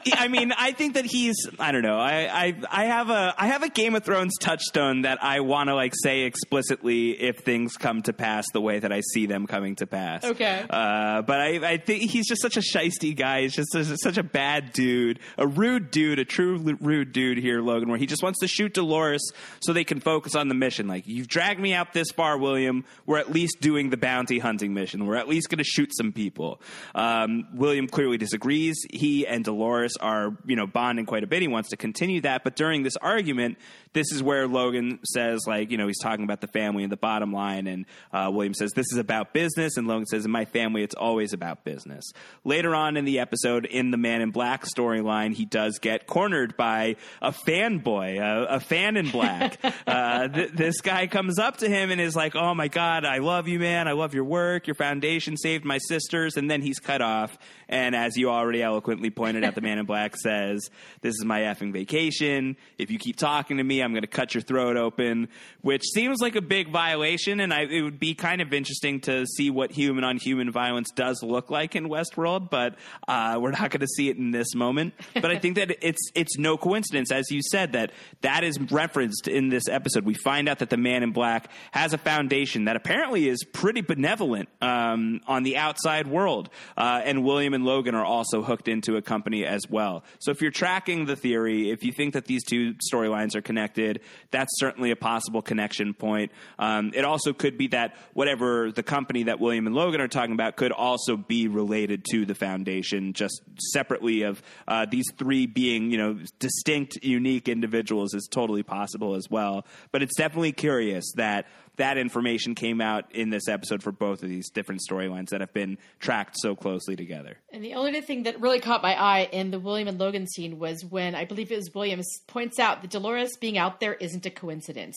he, 0.02 0.12
I 0.12 0.28
mean, 0.28 0.52
I 0.52 0.72
think 0.72 0.94
that 0.94 1.04
he's. 1.04 1.36
I 1.58 1.70
don't 1.70 1.82
know. 1.82 1.98
I, 1.98 2.46
I, 2.46 2.60
I 2.70 2.84
have 2.86 3.10
a, 3.10 3.34
I 3.38 3.46
have 3.46 3.62
a 3.62 3.68
Game 3.68 3.94
of 3.94 4.04
Thrones 4.04 4.34
touchstone 4.40 5.02
that 5.02 5.22
I 5.22 5.40
want 5.40 5.68
to 5.68 5.74
like 5.74 5.92
say 6.02 6.22
explicitly 6.22 7.10
if 7.10 7.38
things 7.38 7.76
come 7.76 8.02
to 8.02 8.12
pass 8.12 8.44
the 8.52 8.60
way 8.60 8.80
that 8.80 8.92
I 8.92 9.02
see 9.12 9.26
them 9.26 9.46
coming 9.46 9.76
to 9.76 9.86
pass. 9.86 10.24
Okay. 10.24 10.64
Uh, 10.68 11.22
but 11.22 11.40
I, 11.40 11.72
I 11.74 11.76
think 11.78 12.10
he's 12.10 12.26
just 12.26 12.42
such 12.42 12.56
a 12.56 12.60
shisty 12.60 13.16
guy. 13.16 13.42
He's 13.42 13.54
just 13.54 13.72
such, 13.72 13.86
such 14.02 14.18
a 14.18 14.22
bad 14.22 14.47
bad 14.48 14.72
dude, 14.72 15.18
a 15.36 15.46
rude 15.46 15.90
dude, 15.90 16.18
a 16.18 16.24
true 16.24 16.56
rude 16.80 17.12
dude 17.12 17.36
here, 17.36 17.60
Logan, 17.60 17.90
where 17.90 17.98
he 17.98 18.06
just 18.06 18.22
wants 18.22 18.38
to 18.40 18.48
shoot 18.48 18.72
Dolores 18.72 19.20
so 19.60 19.74
they 19.74 19.84
can 19.84 20.00
focus 20.00 20.34
on 20.34 20.48
the 20.48 20.54
mission. 20.54 20.88
Like, 20.88 21.06
you've 21.06 21.28
dragged 21.28 21.60
me 21.60 21.74
out 21.74 21.92
this 21.92 22.10
far, 22.10 22.38
William. 22.38 22.86
We're 23.04 23.18
at 23.18 23.30
least 23.30 23.60
doing 23.60 23.90
the 23.90 23.98
bounty 23.98 24.38
hunting 24.38 24.72
mission. 24.72 25.04
We're 25.04 25.16
at 25.16 25.28
least 25.28 25.50
going 25.50 25.58
to 25.58 25.64
shoot 25.64 25.94
some 25.94 26.12
people. 26.12 26.62
Um, 26.94 27.46
William 27.52 27.88
clearly 27.88 28.16
disagrees. 28.16 28.86
He 28.90 29.26
and 29.26 29.44
Dolores 29.44 29.92
are, 30.00 30.34
you 30.46 30.56
know, 30.56 30.66
bonding 30.66 31.04
quite 31.04 31.24
a 31.24 31.26
bit. 31.26 31.42
He 31.42 31.48
wants 31.48 31.68
to 31.68 31.76
continue 31.76 32.22
that. 32.22 32.42
But 32.42 32.56
during 32.56 32.84
this 32.84 32.96
argument, 32.96 33.58
this 33.92 34.12
is 34.12 34.22
where 34.22 34.46
Logan 34.46 34.98
says, 35.04 35.40
like, 35.46 35.70
you 35.70 35.78
know, 35.78 35.86
he's 35.86 35.98
talking 35.98 36.24
about 36.24 36.40
the 36.40 36.46
family 36.48 36.82
and 36.82 36.92
the 36.92 36.96
bottom 36.96 37.32
line. 37.32 37.66
And 37.66 37.86
uh, 38.12 38.30
William 38.32 38.54
says, 38.54 38.72
this 38.72 38.86
is 38.92 38.98
about 38.98 39.32
business. 39.32 39.76
And 39.76 39.86
Logan 39.86 40.06
says, 40.06 40.24
in 40.24 40.30
my 40.30 40.44
family, 40.44 40.82
it's 40.82 40.94
always 40.94 41.32
about 41.32 41.64
business. 41.64 42.04
Later 42.44 42.74
on 42.74 42.96
in 42.96 43.04
the 43.04 43.18
episode, 43.18 43.64
in 43.64 43.90
the 43.90 43.96
Man 43.96 44.20
in 44.20 44.30
Black 44.30 44.64
storyline, 44.64 45.34
he 45.34 45.44
does 45.44 45.78
get 45.78 46.06
cornered 46.06 46.56
by 46.56 46.96
a 47.22 47.32
fanboy, 47.32 48.18
a, 48.18 48.56
a 48.56 48.60
fan 48.60 48.96
in 48.96 49.10
black. 49.10 49.58
uh, 49.86 50.28
th- 50.28 50.52
this 50.52 50.80
guy 50.80 51.06
comes 51.06 51.38
up 51.38 51.58
to 51.58 51.68
him 51.68 51.90
and 51.90 52.00
is 52.00 52.16
like, 52.16 52.34
oh 52.36 52.54
my 52.54 52.68
God, 52.68 53.04
I 53.04 53.18
love 53.18 53.48
you, 53.48 53.58
man. 53.58 53.88
I 53.88 53.92
love 53.92 54.14
your 54.14 54.24
work. 54.24 54.66
Your 54.66 54.74
foundation 54.74 55.36
saved 55.36 55.64
my 55.64 55.78
sisters. 55.78 56.36
And 56.36 56.50
then 56.50 56.62
he's 56.62 56.78
cut 56.78 57.00
off. 57.00 57.36
And 57.68 57.94
as 57.94 58.16
you 58.16 58.30
already 58.30 58.62
eloquently 58.62 59.10
pointed 59.10 59.44
out, 59.44 59.54
the 59.54 59.60
Man 59.60 59.78
in 59.78 59.86
Black 59.86 60.16
says, 60.16 60.70
this 61.00 61.14
is 61.14 61.24
my 61.24 61.40
effing 61.40 61.72
vacation. 61.72 62.56
If 62.78 62.90
you 62.90 62.98
keep 62.98 63.16
talking 63.16 63.58
to 63.58 63.64
me, 63.64 63.77
I'm 63.82 63.92
going 63.92 64.02
to 64.02 64.06
cut 64.08 64.34
your 64.34 64.42
throat 64.42 64.76
open, 64.76 65.28
which 65.60 65.82
seems 65.84 66.20
like 66.20 66.36
a 66.36 66.42
big 66.42 66.70
violation. 66.70 67.40
And 67.40 67.52
I, 67.52 67.62
it 67.62 67.82
would 67.82 67.98
be 67.98 68.14
kind 68.14 68.40
of 68.40 68.52
interesting 68.52 69.00
to 69.02 69.26
see 69.26 69.50
what 69.50 69.70
human 69.70 70.04
on 70.04 70.16
human 70.18 70.50
violence 70.50 70.90
does 70.90 71.22
look 71.22 71.50
like 71.50 71.76
in 71.76 71.88
Westworld, 71.88 72.50
but 72.50 72.76
uh, 73.06 73.38
we're 73.40 73.52
not 73.52 73.70
going 73.70 73.80
to 73.80 73.86
see 73.86 74.08
it 74.08 74.16
in 74.16 74.30
this 74.30 74.54
moment. 74.54 74.94
But 75.14 75.26
I 75.26 75.38
think 75.38 75.56
that 75.56 75.76
it's 75.86 76.10
it's 76.14 76.38
no 76.38 76.56
coincidence, 76.56 77.12
as 77.12 77.30
you 77.30 77.40
said, 77.42 77.72
that 77.72 77.92
that 78.22 78.44
is 78.44 78.58
referenced 78.60 79.28
in 79.28 79.48
this 79.48 79.68
episode. 79.68 80.04
We 80.04 80.14
find 80.14 80.48
out 80.48 80.58
that 80.58 80.70
the 80.70 80.76
Man 80.76 81.02
in 81.02 81.12
Black 81.12 81.50
has 81.70 81.92
a 81.92 81.98
foundation 81.98 82.64
that 82.64 82.76
apparently 82.76 83.28
is 83.28 83.44
pretty 83.44 83.80
benevolent 83.80 84.48
um, 84.60 85.20
on 85.26 85.42
the 85.42 85.56
outside 85.56 86.06
world, 86.06 86.50
uh, 86.76 87.00
and 87.04 87.24
William 87.24 87.54
and 87.54 87.64
Logan 87.64 87.94
are 87.94 88.04
also 88.04 88.42
hooked 88.42 88.68
into 88.68 88.96
a 88.96 89.02
company 89.02 89.44
as 89.44 89.62
well. 89.68 90.04
So 90.18 90.30
if 90.30 90.42
you're 90.42 90.50
tracking 90.50 91.06
the 91.06 91.16
theory, 91.16 91.70
if 91.70 91.84
you 91.84 91.92
think 91.92 92.14
that 92.14 92.26
these 92.26 92.44
two 92.44 92.74
storylines 92.74 93.34
are 93.34 93.42
connected 93.42 93.67
connected. 93.68 94.00
That's 94.30 94.50
certainly 94.58 94.90
a 94.90 94.96
possible 94.96 95.42
connection 95.42 95.94
point. 95.94 96.32
Um, 96.58 96.92
it 96.94 97.04
also 97.04 97.32
could 97.32 97.58
be 97.58 97.68
that 97.68 97.96
whatever 98.14 98.72
the 98.72 98.82
company 98.82 99.24
that 99.24 99.40
William 99.40 99.66
and 99.66 99.74
Logan 99.74 100.00
are 100.00 100.08
talking 100.08 100.32
about 100.32 100.56
could 100.56 100.72
also 100.72 101.16
be 101.16 101.48
related 101.48 102.04
to 102.12 102.24
the 102.24 102.34
foundation, 102.34 103.12
just 103.12 103.40
separately 103.72 104.22
of 104.22 104.42
uh, 104.66 104.86
these 104.90 105.06
three 105.16 105.46
being, 105.46 105.90
you 105.90 105.98
know, 105.98 106.18
distinct, 106.38 106.98
unique 107.02 107.48
individuals 107.48 108.14
is 108.14 108.28
totally 108.30 108.62
possible 108.62 109.14
as 109.14 109.28
well. 109.30 109.64
But 109.92 110.02
it's 110.02 110.16
definitely 110.16 110.52
curious 110.52 111.04
that 111.16 111.46
that 111.78 111.98
information 111.98 112.54
came 112.54 112.80
out 112.80 113.12
in 113.12 113.30
this 113.30 113.48
episode 113.48 113.82
for 113.82 113.90
both 113.90 114.22
of 114.22 114.28
these 114.28 114.50
different 114.50 114.82
storylines 114.88 115.30
that 115.30 115.40
have 115.40 115.52
been 115.52 115.78
tracked 115.98 116.36
so 116.38 116.54
closely 116.54 116.94
together. 116.94 117.38
And 117.52 117.64
the 117.64 117.74
only 117.74 118.00
thing 118.00 118.24
that 118.24 118.40
really 118.40 118.60
caught 118.60 118.82
my 118.82 118.94
eye 118.94 119.28
in 119.32 119.50
the 119.50 119.58
William 119.58 119.88
and 119.88 119.98
Logan 119.98 120.26
scene 120.26 120.58
was 120.58 120.84
when 120.84 121.14
I 121.14 121.24
believe 121.24 121.50
it 121.50 121.56
was 121.56 121.74
Williams 121.74 122.06
points 122.26 122.58
out 122.58 122.82
that 122.82 122.90
Dolores 122.90 123.36
being 123.36 123.58
out 123.58 123.80
there 123.80 123.94
isn't 123.94 124.26
a 124.26 124.30
coincidence. 124.30 124.96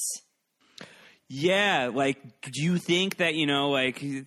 Yeah, 1.34 1.92
like, 1.94 2.42
do 2.42 2.62
you 2.62 2.78
think 2.78 3.16
that 3.18 3.36
you 3.36 3.46
know, 3.46 3.70
like, 3.70 4.02
you 4.02 4.26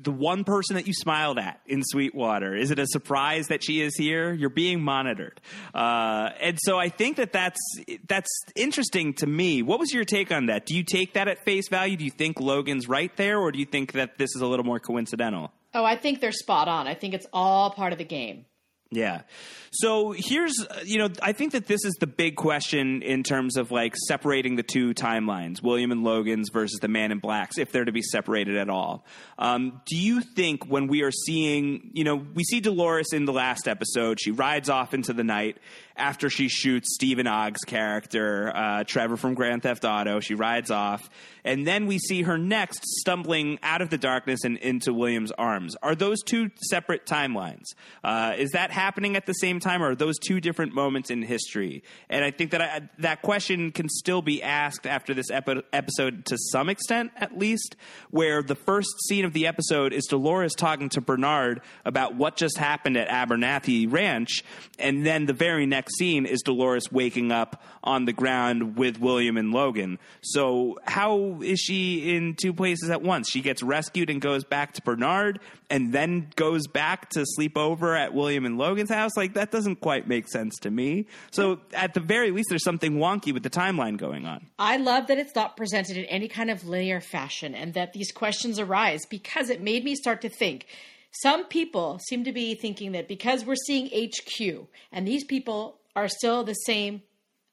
the 0.00 0.12
one 0.12 0.44
person 0.44 0.76
that 0.76 0.86
you 0.86 0.92
smiled 0.92 1.40
at 1.40 1.60
in 1.66 1.82
Sweetwater 1.82 2.54
is 2.54 2.70
it 2.70 2.78
a 2.78 2.86
surprise 2.86 3.48
that 3.48 3.64
she 3.64 3.80
is 3.80 3.96
here? 3.96 4.32
You're 4.32 4.48
being 4.48 4.80
monitored, 4.80 5.40
uh, 5.74 6.30
and 6.40 6.56
so 6.62 6.78
I 6.78 6.88
think 6.88 7.16
that 7.16 7.32
that's 7.32 7.58
that's 8.06 8.30
interesting 8.54 9.14
to 9.14 9.26
me. 9.26 9.62
What 9.62 9.80
was 9.80 9.92
your 9.92 10.04
take 10.04 10.30
on 10.30 10.46
that? 10.46 10.66
Do 10.66 10.76
you 10.76 10.84
take 10.84 11.14
that 11.14 11.26
at 11.26 11.44
face 11.44 11.68
value? 11.68 11.96
Do 11.96 12.04
you 12.04 12.12
think 12.12 12.38
Logan's 12.38 12.88
right 12.88 13.14
there, 13.16 13.40
or 13.40 13.50
do 13.50 13.58
you 13.58 13.66
think 13.66 13.94
that 13.94 14.16
this 14.16 14.30
is 14.36 14.40
a 14.40 14.46
little 14.46 14.64
more 14.64 14.78
coincidental? 14.78 15.50
Oh, 15.74 15.84
I 15.84 15.96
think 15.96 16.20
they're 16.20 16.30
spot 16.30 16.68
on. 16.68 16.86
I 16.86 16.94
think 16.94 17.12
it's 17.12 17.26
all 17.32 17.70
part 17.72 17.92
of 17.92 17.98
the 17.98 18.04
game. 18.04 18.44
Yeah. 18.92 19.22
So 19.70 20.12
here's, 20.16 20.52
you 20.84 20.98
know, 20.98 21.08
I 21.22 21.32
think 21.32 21.52
that 21.52 21.68
this 21.68 21.84
is 21.84 21.94
the 22.00 22.08
big 22.08 22.34
question 22.34 23.02
in 23.02 23.22
terms 23.22 23.56
of 23.56 23.70
like 23.70 23.94
separating 24.08 24.56
the 24.56 24.64
two 24.64 24.94
timelines, 24.94 25.62
William 25.62 25.92
and 25.92 26.02
Logan's 26.02 26.50
versus 26.50 26.80
the 26.80 26.88
Man 26.88 27.12
in 27.12 27.20
Blacks, 27.20 27.56
if 27.56 27.70
they're 27.70 27.84
to 27.84 27.92
be 27.92 28.02
separated 28.02 28.56
at 28.56 28.68
all. 28.68 29.06
Um, 29.38 29.80
do 29.86 29.96
you 29.96 30.22
think 30.22 30.66
when 30.66 30.88
we 30.88 31.02
are 31.02 31.12
seeing, 31.12 31.90
you 31.92 32.02
know, 32.02 32.16
we 32.16 32.42
see 32.42 32.58
Dolores 32.58 33.12
in 33.12 33.26
the 33.26 33.32
last 33.32 33.68
episode, 33.68 34.20
she 34.20 34.32
rides 34.32 34.68
off 34.68 34.92
into 34.92 35.12
the 35.12 35.22
night 35.24 35.58
after 36.00 36.30
she 36.30 36.48
shoots 36.48 36.94
Steven 36.94 37.26
Ogg's 37.26 37.60
character, 37.60 38.50
uh, 38.54 38.84
Trevor 38.84 39.16
from 39.16 39.34
Grand 39.34 39.62
Theft 39.62 39.84
Auto. 39.84 40.20
She 40.20 40.34
rides 40.34 40.70
off 40.70 41.08
and 41.44 41.66
then 41.66 41.86
we 41.86 41.98
see 41.98 42.22
her 42.22 42.38
next 42.38 42.84
stumbling 42.84 43.58
out 43.62 43.82
of 43.82 43.90
the 43.90 43.98
darkness 43.98 44.40
and 44.44 44.56
into 44.58 44.92
William's 44.92 45.32
arms. 45.32 45.76
Are 45.82 45.94
those 45.94 46.22
two 46.22 46.50
separate 46.68 47.06
timelines? 47.06 47.64
Uh, 48.04 48.34
is 48.36 48.50
that 48.50 48.70
happening 48.70 49.16
at 49.16 49.26
the 49.26 49.32
same 49.34 49.60
time, 49.60 49.82
or 49.82 49.90
are 49.90 49.94
those 49.94 50.18
two 50.18 50.40
different 50.40 50.74
moments 50.74 51.10
in 51.10 51.22
history? 51.22 51.82
And 52.08 52.24
I 52.24 52.30
think 52.30 52.50
that 52.52 52.60
I, 52.60 52.88
that 52.98 53.22
question 53.22 53.72
can 53.72 53.88
still 53.88 54.22
be 54.22 54.42
asked 54.42 54.86
after 54.86 55.14
this 55.14 55.30
epi- 55.30 55.62
episode 55.72 56.26
to 56.26 56.36
some 56.52 56.68
extent, 56.68 57.12
at 57.16 57.38
least, 57.38 57.76
where 58.10 58.42
the 58.42 58.54
first 58.54 58.90
scene 59.08 59.24
of 59.24 59.32
the 59.32 59.46
episode 59.46 59.92
is 59.92 60.06
Dolores 60.06 60.54
talking 60.54 60.88
to 60.90 61.00
Bernard 61.00 61.60
about 61.84 62.14
what 62.14 62.36
just 62.36 62.58
happened 62.58 62.96
at 62.96 63.08
Abernathy 63.08 63.90
Ranch, 63.90 64.44
and 64.78 65.06
then 65.06 65.26
the 65.26 65.32
very 65.32 65.66
next 65.66 65.89
scene 65.90 66.26
is 66.26 66.42
Dolores 66.42 66.90
waking 66.90 67.32
up 67.32 67.62
on 67.82 68.04
the 68.04 68.12
ground 68.12 68.76
with 68.76 69.00
William 69.00 69.36
and 69.36 69.52
Logan. 69.52 69.98
So 70.22 70.78
how 70.84 71.40
is 71.42 71.60
she 71.60 72.16
in 72.16 72.34
two 72.34 72.52
places 72.52 72.90
at 72.90 73.02
once? 73.02 73.28
She 73.30 73.40
gets 73.40 73.62
rescued 73.62 74.10
and 74.10 74.20
goes 74.20 74.44
back 74.44 74.72
to 74.74 74.82
Bernard 74.82 75.40
and 75.70 75.92
then 75.92 76.30
goes 76.36 76.66
back 76.66 77.10
to 77.10 77.24
sleep 77.24 77.56
over 77.56 77.96
at 77.96 78.12
William 78.12 78.44
and 78.44 78.58
Logan's 78.58 78.90
house. 78.90 79.16
Like, 79.16 79.34
that 79.34 79.50
doesn't 79.50 79.80
quite 79.80 80.08
make 80.08 80.28
sense 80.28 80.58
to 80.60 80.70
me. 80.70 81.06
So, 81.30 81.60
at 81.72 81.94
the 81.94 82.00
very 82.00 82.30
least, 82.32 82.48
there's 82.50 82.64
something 82.64 82.96
wonky 82.96 83.32
with 83.32 83.44
the 83.44 83.50
timeline 83.50 83.96
going 83.96 84.26
on. 84.26 84.46
I 84.58 84.76
love 84.76 85.06
that 85.06 85.18
it's 85.18 85.34
not 85.34 85.56
presented 85.56 85.96
in 85.96 86.04
any 86.06 86.28
kind 86.28 86.50
of 86.50 86.66
linear 86.66 87.00
fashion 87.00 87.54
and 87.54 87.74
that 87.74 87.92
these 87.92 88.10
questions 88.10 88.58
arise 88.58 89.00
because 89.08 89.48
it 89.48 89.62
made 89.62 89.84
me 89.84 89.94
start 89.94 90.20
to 90.22 90.28
think. 90.28 90.66
Some 91.12 91.46
people 91.46 91.98
seem 92.08 92.24
to 92.24 92.32
be 92.32 92.54
thinking 92.54 92.92
that 92.92 93.08
because 93.08 93.44
we're 93.44 93.56
seeing 93.56 93.86
HQ 93.86 94.68
and 94.92 95.06
these 95.06 95.24
people 95.24 95.79
are 95.96 96.08
still 96.08 96.44
the 96.44 96.54
same 96.54 97.02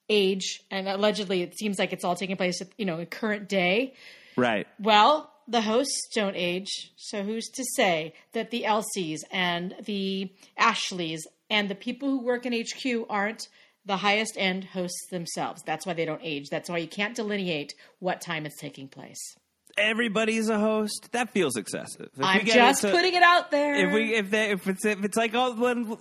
age, 0.10 0.62
and 0.72 0.88
allegedly 0.88 1.42
it 1.42 1.58
seems 1.58 1.80
like 1.80 1.94
it's 1.94 2.04
all 2.04 2.16
taking 2.16 2.38
place 2.38 2.62
at 2.62 2.70
you 2.78 2.86
know 2.86 3.00
a 3.00 3.06
current 3.06 3.50
day. 3.50 3.94
Right. 4.36 4.68
Well, 4.80 5.32
the 5.48 5.62
hosts 5.62 6.10
don't 6.14 6.36
age, 6.36 6.92
so 6.96 7.24
who's 7.24 7.48
to 7.56 7.64
say 7.76 8.14
that 8.34 8.52
the 8.52 8.64
Elsies 8.64 9.20
and 9.32 9.76
the 9.86 10.32
Ashleys 10.58 11.22
and 11.50 11.70
the 11.70 11.76
people 11.76 12.10
who 12.10 12.24
work 12.24 12.46
in 12.46 12.54
HQ 12.54 13.06
aren't 13.10 13.48
the 13.86 13.98
highest 13.98 14.36
end 14.38 14.66
hosts 14.66 15.08
themselves? 15.10 15.64
That's 15.66 15.86
why 15.86 15.94
they 15.94 16.06
don't 16.06 16.22
age. 16.22 16.50
That's 16.50 16.70
why 16.70 16.78
you 16.78 16.88
can't 16.88 17.16
delineate 17.16 17.74
what 18.00 18.20
time 18.20 18.46
it's 18.46 18.60
taking 18.60 18.90
place 18.90 19.38
everybody's 19.78 20.50
a 20.50 20.60
host, 20.60 21.10
that 21.12 21.32
feels 21.32 21.56
excessive. 21.56 22.10
If 22.18 22.24
I'm 22.24 22.46
just 22.46 22.82
to, 22.82 22.92
putting 22.92 23.14
it 23.14 23.24
out 23.24 23.52
there. 23.52 23.76
If 23.76 23.94
we 23.94 24.16
if 24.16 24.30
they, 24.30 24.52
if 24.52 24.68
it's 24.68 24.86
if 24.86 25.04
it's 25.04 25.18
like 25.18 25.32
oh 25.34 25.54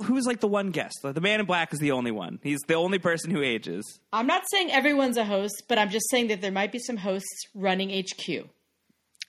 who's 0.02 0.26
like 0.26 0.40
the 0.40 0.48
one 0.48 0.70
guest? 0.70 0.98
The 1.02 1.20
man 1.20 1.40
in 1.40 1.46
black 1.46 1.72
is 1.72 1.78
the 1.78 1.92
only 1.92 2.10
one. 2.10 2.38
He's 2.42 2.60
the 2.66 2.74
only 2.74 2.98
person 2.98 3.30
who 3.30 3.42
ages. 3.42 4.00
I'm 4.12 4.26
not 4.26 4.44
saying 4.50 4.72
everyone's 4.72 5.16
a 5.16 5.24
host, 5.24 5.64
but 5.68 5.78
I'm 5.78 5.90
just 5.90 6.08
saying 6.10 6.28
that 6.28 6.40
there 6.40 6.52
might 6.52 6.72
be 6.72 6.78
some 6.78 6.96
hosts 6.96 7.46
running 7.54 7.90
HQ. 7.90 8.48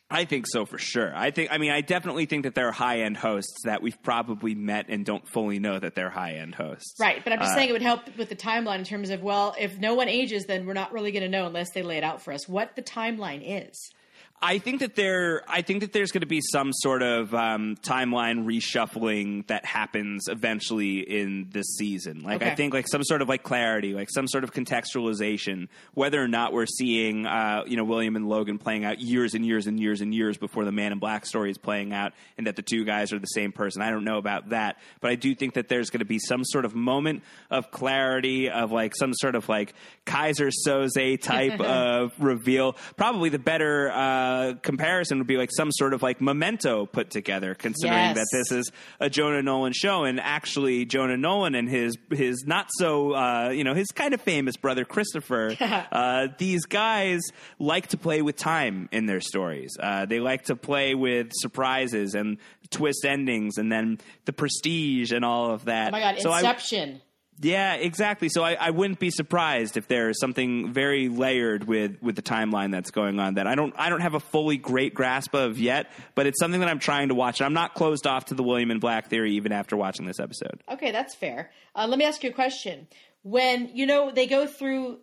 I 0.09 0.23
think 0.23 0.45
so 0.47 0.65
for 0.65 0.77
sure. 0.77 1.11
I 1.13 1.31
think 1.31 1.51
I 1.51 1.57
mean 1.57 1.71
I 1.71 1.81
definitely 1.81 2.27
think 2.27 2.43
that 2.43 2.55
there 2.55 2.67
are 2.69 2.71
high 2.71 3.01
end 3.01 3.17
hosts 3.17 3.63
that 3.65 3.81
we've 3.81 4.01
probably 4.03 4.55
met 4.55 4.85
and 4.87 5.05
don't 5.05 5.27
fully 5.27 5.59
know 5.59 5.77
that 5.77 5.95
they're 5.95 6.09
high 6.09 6.33
end 6.35 6.55
hosts. 6.55 6.95
Right, 6.99 7.21
but 7.23 7.33
I'm 7.33 7.39
just 7.39 7.51
uh, 7.51 7.55
saying 7.55 7.69
it 7.69 7.73
would 7.73 7.81
help 7.81 8.17
with 8.17 8.29
the 8.29 8.35
timeline 8.35 8.79
in 8.79 8.85
terms 8.85 9.09
of 9.09 9.21
well, 9.21 9.53
if 9.59 9.77
no 9.77 9.95
one 9.95 10.07
ages, 10.07 10.45
then 10.45 10.65
we're 10.65 10.73
not 10.73 10.93
really 10.93 11.11
going 11.11 11.23
to 11.23 11.29
know 11.29 11.45
unless 11.45 11.71
they 11.71 11.83
lay 11.83 11.97
it 11.97 12.03
out 12.03 12.21
for 12.21 12.31
us 12.31 12.47
what 12.47 12.75
the 12.75 12.81
timeline 12.81 13.41
is. 13.43 13.91
I 14.39 14.59
think 14.59 14.81
that 14.81 14.93
there, 14.95 15.41
I 15.47 15.63
think 15.63 15.79
that 15.81 15.93
there's 15.93 16.11
going 16.11 16.21
to 16.21 16.27
be 16.27 16.41
some 16.41 16.71
sort 16.71 17.01
of 17.01 17.33
um, 17.33 17.75
timeline 17.77 18.45
reshuffling 18.45 19.47
that 19.47 19.65
happens 19.65 20.27
eventually 20.27 20.99
in 20.99 21.47
this 21.51 21.65
season. 21.77 22.21
Like 22.21 22.43
Okay. 22.43 22.51
I 22.51 22.55
think, 22.55 22.71
like 22.71 22.87
some 22.87 23.03
sort 23.03 23.23
of 23.23 23.29
like 23.29 23.41
clarity, 23.41 23.93
like 23.93 24.09
some 24.11 24.27
sort 24.27 24.43
of 24.43 24.53
contextualization, 24.53 25.69
whether 25.95 26.21
or 26.21 26.27
not 26.27 26.53
we're 26.53 26.67
seeing, 26.67 27.25
uh, 27.25 27.63
you 27.65 27.77
know, 27.77 27.83
William 27.83 28.15
and 28.15 28.29
Logan 28.29 28.59
playing 28.59 28.85
out 28.85 28.99
years 28.99 29.33
and 29.33 29.43
years 29.43 29.65
and 29.65 29.79
years 29.79 30.01
and 30.01 30.13
years 30.13 30.37
before 30.37 30.65
the 30.65 30.71
Man 30.71 30.91
in 30.91 30.99
Black 30.99 31.25
story 31.25 31.49
is 31.49 31.57
playing 31.57 31.91
out, 31.91 32.13
and 32.37 32.45
that 32.45 32.55
the 32.55 32.61
two 32.61 32.85
guys 32.85 33.11
are 33.11 33.19
the 33.19 33.25
same 33.25 33.51
person. 33.51 33.81
I 33.81 33.89
don't 33.89 34.03
know 34.03 34.19
about 34.19 34.49
that, 34.49 34.77
but 35.01 35.09
I 35.09 35.15
do 35.15 35.33
think 35.33 35.55
that 35.55 35.67
there's 35.67 35.89
going 35.89 35.99
to 35.99 36.05
be 36.05 36.19
some 36.19 36.43
sort 36.45 36.65
of 36.65 36.75
moment 36.75 37.23
of 37.49 37.71
clarity, 37.71 38.51
of 38.51 38.71
like 38.71 38.93
some 38.95 39.15
sort 39.15 39.33
of 39.33 39.49
like 39.49 39.73
Keyser 40.05 40.51
Soze 40.67 41.19
type 41.21 41.59
of 41.59 42.13
reveal. 42.19 42.73
Probably 42.97 43.29
the 43.29 43.39
better 43.39 43.89
uh, 43.89 44.26
comparison 44.61 45.17
would 45.17 45.27
be 45.27 45.37
like 45.37 45.49
some 45.55 45.71
sort 45.71 45.93
of 45.93 46.01
like 46.01 46.21
memento 46.21 46.85
put 46.85 47.09
together, 47.09 47.55
considering 47.55 47.97
Yes. 47.97 48.15
that 48.15 48.27
this 48.31 48.51
is 48.51 48.71
a 48.99 49.09
Jonah 49.09 49.41
Nolan 49.41 49.73
show, 49.73 50.03
and 50.03 50.19
actually 50.19 50.85
Jonah 50.85 51.17
Nolan 51.17 51.55
and 51.55 51.69
his 51.69 51.97
his 52.11 52.43
not 52.47 52.67
so 52.77 53.13
uh, 53.13 53.49
you 53.49 53.63
know 53.63 53.73
his 53.73 53.87
kind 53.87 54.13
of 54.13 54.21
famous 54.21 54.57
brother 54.57 54.85
Christopher. 54.85 55.55
uh, 55.91 56.27
these 56.37 56.65
guys 56.65 57.21
like 57.59 57.87
to 57.87 57.97
play 57.97 58.21
with 58.21 58.35
time 58.35 58.89
in 58.91 59.05
their 59.05 59.21
stories. 59.21 59.75
Uh, 59.79 60.05
they 60.05 60.19
like 60.19 60.43
to 60.45 60.55
play 60.55 60.95
with 60.95 61.31
surprises 61.33 62.15
and 62.15 62.37
twist 62.69 63.05
endings, 63.05 63.57
and 63.57 63.71
then 63.71 63.97
the 64.25 64.33
prestige 64.33 65.11
and 65.11 65.23
all 65.25 65.51
of 65.51 65.65
that. 65.65 65.89
Oh 65.89 65.91
my 65.91 65.99
god, 65.99 66.19
So 66.19 66.31
I- 66.31 66.39
Inception. 66.39 67.01
Yeah, 67.39 67.75
exactly. 67.75 68.29
So 68.29 68.43
I, 68.43 68.53
I 68.53 68.69
wouldn't 68.71 68.99
be 68.99 69.11
surprised 69.11 69.77
if 69.77 69.87
there's 69.87 70.19
something 70.19 70.73
very 70.73 71.07
layered 71.09 71.65
with 71.65 72.01
with 72.01 72.15
the 72.15 72.21
timeline 72.21 72.71
that's 72.71 72.91
going 72.91 73.19
on 73.19 73.35
that 73.35 73.45
I 73.47 73.55
don't 73.55 73.73
I 73.77 73.89
don't 73.89 74.01
have 74.01 74.13
a 74.15 74.19
fully 74.19 74.57
great 74.57 74.93
grasp 74.93 75.33
of 75.35 75.59
yet, 75.59 75.91
but 76.15 76.25
it's 76.27 76.39
something 76.39 76.59
that 76.61 76.69
I'm 76.69 76.79
trying 76.79 77.09
to 77.09 77.15
watch. 77.15 77.39
And 77.39 77.45
I'm 77.45 77.53
not 77.53 77.73
closed 77.75 78.07
off 78.07 78.25
to 78.25 78.33
the 78.33 78.43
William 78.43 78.71
and 78.71 78.81
Black 78.81 79.07
theory 79.09 79.33
even 79.33 79.51
after 79.51 79.77
watching 79.77 80.05
this 80.05 80.19
episode. 80.19 80.61
Okay, 80.71 80.91
that's 80.91 81.15
fair. 81.15 81.51
Uh, 81.75 81.85
let 81.87 81.99
me 81.99 82.05
ask 82.05 82.23
you 82.23 82.29
a 82.29 82.33
question. 82.33 82.87
When 83.23 83.69
you 83.75 83.85
know 83.85 84.11
they 84.11 84.25
go 84.27 84.47
through 84.47 84.99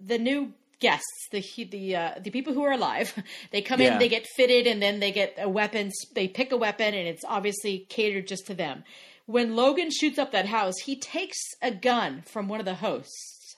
the 0.00 0.18
new 0.18 0.52
guests, 0.80 1.28
the 1.32 1.42
the 1.70 1.96
uh, 1.96 2.10
the 2.22 2.30
people 2.30 2.52
who 2.52 2.62
are 2.64 2.72
alive, 2.72 3.14
they 3.50 3.62
come 3.62 3.80
Yeah. 3.80 3.94
in, 3.94 3.98
they 3.98 4.08
get 4.08 4.26
fitted, 4.36 4.66
and 4.66 4.82
then 4.82 5.00
they 5.00 5.10
get 5.12 5.34
a 5.38 5.48
weapon. 5.48 5.90
They 6.14 6.28
pick 6.28 6.52
a 6.52 6.56
weapon, 6.56 6.94
and 6.94 7.08
it's 7.08 7.24
obviously 7.26 7.86
catered 7.88 8.26
just 8.26 8.46
to 8.48 8.54
them. 8.54 8.84
When 9.28 9.54
Logan 9.56 9.90
shoots 9.90 10.18
up 10.18 10.32
that 10.32 10.46
house, 10.46 10.72
he 10.86 10.96
takes 10.96 11.36
a 11.60 11.70
gun 11.70 12.22
from 12.22 12.48
one 12.48 12.60
of 12.60 12.64
the 12.64 12.76
hosts. 12.76 13.56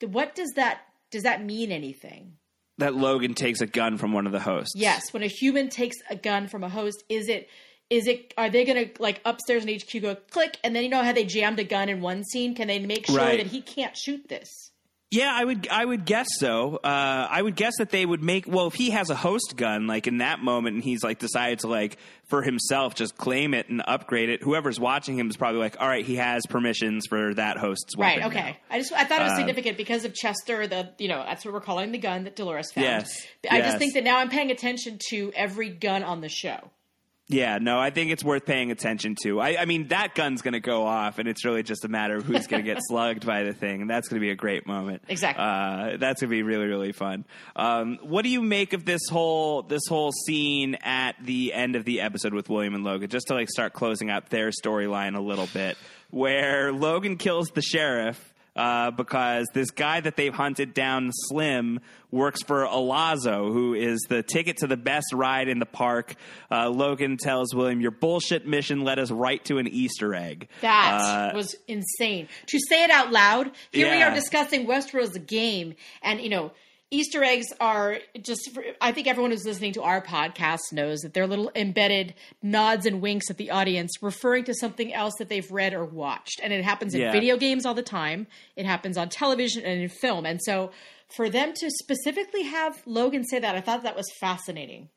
What 0.00 0.36
does 0.36 0.50
that 0.54 0.82
does 1.10 1.24
that 1.24 1.44
mean 1.44 1.72
anything? 1.72 2.34
That 2.78 2.94
Logan 2.94 3.34
takes 3.34 3.60
a 3.60 3.66
gun 3.66 3.98
from 3.98 4.12
one 4.12 4.24
of 4.26 4.32
the 4.32 4.38
hosts. 4.38 4.72
Yes, 4.76 5.12
when 5.12 5.24
a 5.24 5.26
human 5.26 5.68
takes 5.68 5.96
a 6.08 6.14
gun 6.14 6.46
from 6.46 6.62
a 6.62 6.68
host, 6.68 7.02
is 7.08 7.28
it 7.28 7.48
is 7.90 8.06
it 8.06 8.32
are 8.38 8.48
they 8.50 8.64
gonna 8.64 8.86
like 9.00 9.20
upstairs 9.24 9.64
in 9.64 9.74
HQ 9.80 10.00
go 10.00 10.14
click 10.14 10.58
and 10.62 10.76
then 10.76 10.84
you 10.84 10.88
know 10.88 11.02
how 11.02 11.10
they 11.12 11.24
jammed 11.24 11.58
a 11.58 11.64
gun 11.64 11.88
in 11.88 12.00
one 12.00 12.22
scene? 12.22 12.54
Can 12.54 12.68
they 12.68 12.78
make 12.78 13.06
sure 13.06 13.16
Right. 13.16 13.38
that 13.38 13.48
he 13.48 13.62
can't 13.62 13.96
shoot 13.96 14.28
this? 14.28 14.69
Yeah, 15.10 15.32
I 15.34 15.44
would. 15.44 15.66
I 15.68 15.84
would 15.84 16.04
guess 16.04 16.28
so. 16.38 16.76
Uh, 16.76 17.26
I 17.28 17.42
would 17.42 17.56
guess 17.56 17.72
that 17.78 17.90
they 17.90 18.06
would 18.06 18.22
make. 18.22 18.46
Well, 18.46 18.68
if 18.68 18.74
he 18.74 18.90
has 18.90 19.10
a 19.10 19.16
host 19.16 19.54
gun, 19.56 19.88
like 19.88 20.06
in 20.06 20.18
that 20.18 20.38
moment, 20.38 20.76
and 20.76 20.84
he's 20.84 21.02
like 21.02 21.18
decided 21.18 21.58
to 21.60 21.66
like 21.66 21.96
for 22.28 22.42
himself 22.42 22.94
just 22.94 23.16
claim 23.16 23.52
it 23.52 23.68
and 23.68 23.82
upgrade 23.84 24.28
it. 24.28 24.40
Whoever's 24.40 24.78
watching 24.78 25.18
him 25.18 25.28
is 25.28 25.36
probably 25.36 25.58
like, 25.58 25.76
all 25.80 25.88
right, 25.88 26.06
he 26.06 26.14
has 26.16 26.42
permissions 26.48 27.06
for 27.08 27.34
that 27.34 27.56
host's 27.56 27.96
weapon. 27.96 28.20
Right. 28.22 28.26
Okay. 28.30 28.50
now. 28.50 28.56
I 28.70 28.78
just 28.78 28.92
I 28.92 29.02
thought 29.04 29.20
it 29.20 29.24
was 29.24 29.32
Uh, 29.32 29.36
significant 29.38 29.76
because 29.76 30.04
of 30.04 30.14
Chester. 30.14 30.68
The 30.68 30.92
you 30.98 31.08
know 31.08 31.24
that's 31.26 31.44
what 31.44 31.54
we're 31.54 31.60
calling 31.60 31.90
the 31.90 31.98
gun 31.98 32.22
that 32.22 32.36
Dolores 32.36 32.70
found. 32.70 32.84
Yes, 32.84 33.26
I 33.50 33.56
yes. 33.58 33.66
just 33.66 33.78
think 33.78 33.94
that 33.94 34.04
now 34.04 34.18
I'm 34.18 34.28
paying 34.28 34.52
attention 34.52 34.98
to 35.08 35.32
every 35.34 35.70
gun 35.70 36.04
on 36.04 36.20
the 36.20 36.28
show. 36.28 36.70
Yeah, 37.30 37.58
no, 37.58 37.78
I 37.78 37.90
think 37.90 38.10
it's 38.10 38.24
worth 38.24 38.44
paying 38.44 38.72
attention 38.72 39.14
to. 39.22 39.40
I, 39.40 39.58
I 39.60 39.64
mean, 39.64 39.86
that 39.88 40.16
gun's 40.16 40.42
going 40.42 40.54
to 40.54 40.60
go 40.60 40.84
off, 40.84 41.20
and 41.20 41.28
it's 41.28 41.44
really 41.44 41.62
just 41.62 41.84
a 41.84 41.88
matter 41.88 42.16
of 42.16 42.24
who's 42.24 42.48
going 42.48 42.64
to 42.64 42.66
get 42.66 42.82
slugged 42.88 43.24
by 43.24 43.44
the 43.44 43.52
thing, 43.52 43.82
and 43.82 43.88
that's 43.88 44.08
going 44.08 44.20
to 44.20 44.24
be 44.24 44.32
a 44.32 44.34
great 44.34 44.66
moment. 44.66 45.02
Exactly. 45.06 45.44
Uh, 45.44 45.96
that's 45.96 46.20
going 46.20 46.28
to 46.28 46.36
be 46.36 46.42
really, 46.42 46.66
really 46.66 46.90
fun. 46.90 47.24
Um, 47.54 48.00
what 48.02 48.22
do 48.22 48.30
you 48.30 48.42
make 48.42 48.72
of 48.72 48.84
this 48.84 49.02
whole 49.08 49.62
this 49.62 49.82
whole 49.88 50.10
scene 50.10 50.74
at 50.82 51.14
the 51.24 51.52
end 51.54 51.76
of 51.76 51.84
the 51.84 52.00
episode 52.00 52.34
with 52.34 52.48
William 52.48 52.74
and 52.74 52.82
Logan? 52.82 53.08
Just 53.08 53.28
to 53.28 53.34
like 53.34 53.48
start 53.48 53.74
closing 53.74 54.10
out 54.10 54.30
their 54.30 54.50
storyline 54.50 55.16
a 55.16 55.20
little 55.20 55.48
bit, 55.54 55.78
where 56.10 56.72
Logan 56.72 57.16
kills 57.16 57.50
the 57.50 57.62
sheriff. 57.62 58.29
Uh, 58.56 58.90
because 58.90 59.46
this 59.54 59.70
guy 59.70 60.00
that 60.00 60.16
they've 60.16 60.34
hunted 60.34 60.74
down, 60.74 61.10
Slim, 61.12 61.78
works 62.10 62.42
for 62.42 62.66
El 62.66 62.86
Lazo, 62.88 63.52
who 63.52 63.74
is 63.74 64.00
the 64.08 64.22
ticket 64.24 64.56
to 64.58 64.66
the 64.66 64.76
best 64.76 65.12
ride 65.12 65.46
in 65.48 65.60
the 65.60 65.66
park. 65.66 66.16
Uh, 66.50 66.68
Logan 66.68 67.16
tells 67.16 67.54
William, 67.54 67.80
"Your 67.80 67.92
bullshit 67.92 68.46
mission 68.48 68.82
led 68.82 68.98
us 68.98 69.10
right 69.12 69.42
to 69.44 69.58
an 69.58 69.68
Easter 69.68 70.14
egg." 70.14 70.48
That 70.62 71.30
Uh, 71.32 71.36
was 71.36 71.54
insane. 71.68 72.28
To 72.48 72.58
say 72.68 72.82
it 72.82 72.90
out 72.90 73.12
loud, 73.12 73.52
here 73.70 73.88
we 73.90 74.02
are 74.02 74.12
discussing 74.14 74.66
Westworld's 74.66 75.16
game, 75.18 75.74
and 76.02 76.20
you 76.20 76.28
know, 76.28 76.50
Easter 76.90 77.22
eggs 77.22 77.46
are 77.60 77.98
just. 78.20 78.50
For, 78.52 78.64
I 78.80 78.90
think 78.92 79.06
everyone 79.06 79.30
who's 79.30 79.44
listening 79.44 79.72
to 79.74 79.82
our 79.82 80.02
podcast 80.02 80.72
knows 80.72 81.00
that 81.00 81.14
they're 81.14 81.26
little 81.26 81.50
embedded 81.54 82.14
nods 82.42 82.84
and 82.84 83.00
winks 83.00 83.30
at 83.30 83.36
the 83.36 83.50
audience, 83.50 83.92
referring 84.02 84.44
to 84.44 84.54
something 84.54 84.92
else 84.92 85.14
that 85.18 85.28
they've 85.28 85.50
read 85.52 85.72
or 85.72 85.84
watched, 85.84 86.40
and 86.42 86.52
it 86.52 86.64
happens 86.64 86.94
in 86.94 87.00
Yeah. 87.02 87.12
video 87.12 87.36
games 87.36 87.64
all 87.64 87.74
the 87.74 87.82
time. 87.82 88.26
It 88.56 88.66
happens 88.66 88.96
on 88.96 89.08
television 89.08 89.64
and 89.64 89.80
in 89.80 89.88
film, 89.88 90.26
and 90.26 90.40
so 90.42 90.72
for 91.14 91.28
them 91.30 91.52
to 91.54 91.70
specifically 91.70 92.42
have 92.42 92.82
Logan 92.86 93.24
say 93.24 93.38
that, 93.38 93.54
I 93.54 93.60
thought 93.60 93.82
that 93.84 93.96
was 93.96 94.10
fascinating. 94.20 94.88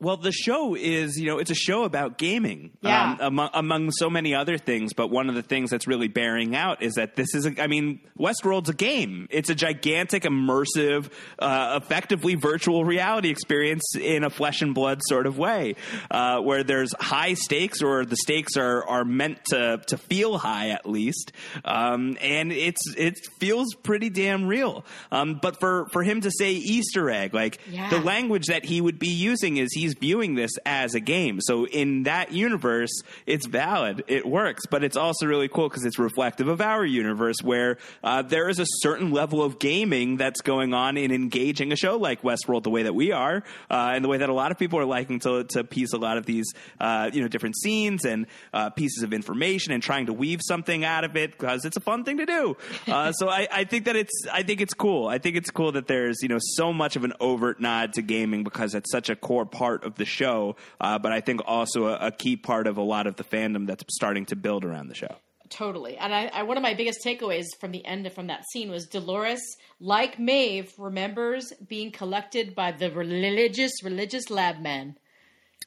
Well, 0.00 0.16
the 0.16 0.32
show 0.32 0.74
is, 0.74 1.18
you 1.18 1.26
know, 1.26 1.38
it's 1.38 1.50
a 1.50 1.54
show 1.54 1.84
about 1.84 2.18
gaming, 2.18 2.72
Yeah. 2.82 3.12
um, 3.12 3.18
among, 3.20 3.50
among 3.54 3.90
so 3.92 4.10
many 4.10 4.34
other 4.34 4.58
things. 4.58 4.92
But 4.92 5.08
one 5.08 5.28
of 5.28 5.34
the 5.34 5.42
things 5.42 5.70
that's 5.70 5.86
really 5.86 6.08
bearing 6.08 6.54
out 6.56 6.82
is 6.82 6.94
that 6.94 7.16
this 7.16 7.34
is, 7.34 7.46
a, 7.46 7.62
I 7.62 7.68
mean, 7.68 8.00
Westworld's 8.18 8.68
a 8.68 8.74
game. 8.74 9.28
It's 9.30 9.50
a 9.50 9.54
gigantic, 9.54 10.24
immersive, 10.24 11.10
uh, 11.38 11.80
effectively 11.82 12.34
virtual 12.34 12.84
reality 12.84 13.30
experience 13.30 13.94
in 13.96 14.24
a 14.24 14.30
flesh 14.30 14.62
and 14.62 14.74
blood 14.74 15.00
sort 15.08 15.26
of 15.26 15.38
way, 15.38 15.76
uh, 16.10 16.40
where 16.40 16.64
there's 16.64 16.92
high 16.98 17.34
stakes, 17.34 17.80
or 17.82 18.04
the 18.04 18.16
stakes 18.16 18.56
are 18.56 18.84
are 18.86 19.04
meant 19.04 19.38
to 19.46 19.80
to 19.86 19.96
feel 19.96 20.36
high 20.38 20.70
at 20.70 20.86
least, 20.88 21.32
um, 21.64 22.16
and 22.20 22.52
it's 22.52 22.82
it 22.96 23.14
feels 23.38 23.74
pretty 23.74 24.10
damn 24.10 24.46
real. 24.46 24.84
Um, 25.12 25.38
but 25.40 25.60
for 25.60 25.86
for 25.92 26.02
him 26.02 26.20
to 26.22 26.30
say 26.30 26.52
Easter 26.52 27.08
egg, 27.10 27.32
like 27.32 27.58
Yeah. 27.70 27.90
the 27.90 28.00
language 28.00 28.46
that 28.46 28.64
he 28.64 28.80
would 28.80 28.98
be 28.98 29.08
using 29.08 29.56
is 29.56 29.76
he's 29.84 29.94
viewing 29.94 30.34
this 30.34 30.52
as 30.64 30.94
a 30.94 31.00
game. 31.00 31.40
So 31.42 31.66
in 31.66 32.04
that 32.04 32.32
universe, 32.32 33.02
it's 33.26 33.46
valid, 33.46 34.04
it 34.08 34.26
works, 34.26 34.64
but 34.66 34.82
it's 34.82 34.96
also 34.96 35.26
really 35.26 35.48
cool 35.48 35.68
because 35.68 35.84
it's 35.84 35.98
reflective 35.98 36.48
of 36.48 36.60
our 36.60 36.84
universe 36.84 37.36
where 37.42 37.76
uh, 38.02 38.22
there 38.22 38.48
is 38.48 38.58
a 38.58 38.66
certain 38.66 39.10
level 39.10 39.42
of 39.42 39.58
gaming 39.58 40.16
that's 40.16 40.40
going 40.40 40.72
on 40.72 40.96
in 40.96 41.12
engaging 41.12 41.70
a 41.72 41.76
show 41.76 41.96
like 41.98 42.22
Westworld 42.22 42.62
the 42.62 42.70
way 42.70 42.84
that 42.84 42.94
we 42.94 43.12
are, 43.12 43.44
uh, 43.70 43.92
and 43.94 44.04
the 44.04 44.08
way 44.08 44.18
that 44.18 44.28
a 44.28 44.32
lot 44.32 44.50
of 44.50 44.58
people 44.58 44.78
are 44.78 44.86
liking 44.86 45.18
to, 45.20 45.44
to 45.44 45.64
piece 45.64 45.92
a 45.92 45.98
lot 45.98 46.16
of 46.16 46.24
these, 46.24 46.50
uh, 46.80 47.10
you 47.12 47.20
know, 47.20 47.28
different 47.28 47.56
scenes 47.56 48.04
and 48.04 48.26
uh, 48.52 48.70
pieces 48.70 49.02
of 49.02 49.12
information 49.12 49.72
and 49.72 49.82
trying 49.82 50.06
to 50.06 50.12
weave 50.12 50.40
something 50.42 50.84
out 50.84 51.04
of 51.04 51.16
it 51.16 51.32
because 51.32 51.64
it's 51.64 51.76
a 51.76 51.80
fun 51.80 52.04
thing 52.04 52.16
to 52.16 52.26
do. 52.26 52.56
Uh, 52.86 53.12
so 53.18 53.28
I, 53.28 53.46
I 53.52 53.64
think 53.64 53.84
that 53.84 53.96
it's, 53.96 54.26
I 54.32 54.42
think 54.42 54.62
it's 54.62 54.74
cool. 54.74 55.06
I 55.06 55.18
think 55.18 55.36
it's 55.36 55.50
cool 55.50 55.72
that 55.72 55.86
there's, 55.86 56.22
you 56.22 56.28
know, 56.28 56.38
so 56.40 56.72
much 56.72 56.96
of 56.96 57.04
an 57.04 57.12
overt 57.20 57.60
nod 57.60 57.92
to 57.94 58.02
gaming 58.02 58.44
because 58.44 58.74
it's 58.74 58.90
such 58.90 59.10
a 59.10 59.16
core 59.16 59.44
part 59.44 59.73
of 59.82 59.94
the 59.96 60.04
show. 60.04 60.56
Uh, 60.80 60.98
but 60.98 61.10
I 61.10 61.20
think 61.20 61.40
also 61.46 61.86
a, 61.86 62.08
a 62.08 62.10
key 62.12 62.36
part 62.36 62.66
of 62.66 62.76
a 62.76 62.82
lot 62.82 63.06
of 63.06 63.16
the 63.16 63.24
fandom 63.24 63.66
that's 63.66 63.82
starting 63.88 64.26
to 64.26 64.36
build 64.36 64.64
around 64.64 64.88
the 64.88 64.94
show. 64.94 65.16
Totally. 65.50 65.96
And 65.96 66.14
I, 66.14 66.26
I 66.26 66.42
one 66.42 66.56
of 66.56 66.62
my 66.62 66.74
biggest 66.74 67.00
takeaways 67.04 67.44
from 67.60 67.70
the 67.70 67.84
end 67.84 68.06
of, 68.06 68.14
from 68.14 68.28
that 68.28 68.44
scene 68.52 68.70
was 68.70 68.86
Dolores, 68.86 69.42
like 69.80 70.18
Maeve, 70.18 70.72
remembers 70.78 71.52
being 71.68 71.90
collected 71.90 72.54
by 72.54 72.72
the 72.72 72.90
religious 72.90 73.72
religious 73.82 74.30
lab 74.30 74.60
men. 74.60 74.96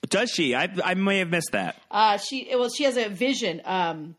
Does 0.09 0.29
she? 0.29 0.55
I, 0.55 0.69
I 0.83 0.93
may 0.93 1.19
have 1.19 1.29
missed 1.29 1.51
that. 1.53 1.81
Uh, 1.89 2.17
she 2.17 2.49
well, 2.51 2.69
she 2.69 2.83
has 2.83 2.97
a 2.97 3.09
vision. 3.09 3.61
Um, 3.65 4.15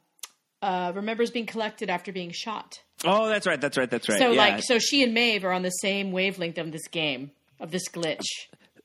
uh, 0.61 0.93
remembers 0.95 1.31
being 1.31 1.47
collected 1.47 1.89
after 1.89 2.13
being 2.13 2.33
shot. 2.33 2.81
Oh, 3.05 3.29
that's 3.29 3.47
right. 3.47 3.61
That's 3.61 3.79
right. 3.79 3.89
That's 3.89 4.09
right. 4.09 4.19
So 4.19 4.33
yeah. 4.33 4.39
like, 4.39 4.63
so 4.63 4.79
she 4.79 5.05
and 5.05 5.15
Maeve 5.15 5.45
are 5.45 5.53
on 5.53 5.63
the 5.63 5.71
same 5.71 6.11
wavelength 6.11 6.59
of 6.59 6.73
this 6.73 6.89
game 6.89 7.31
of 7.61 7.71
this 7.71 7.89
glitch. 7.89 8.27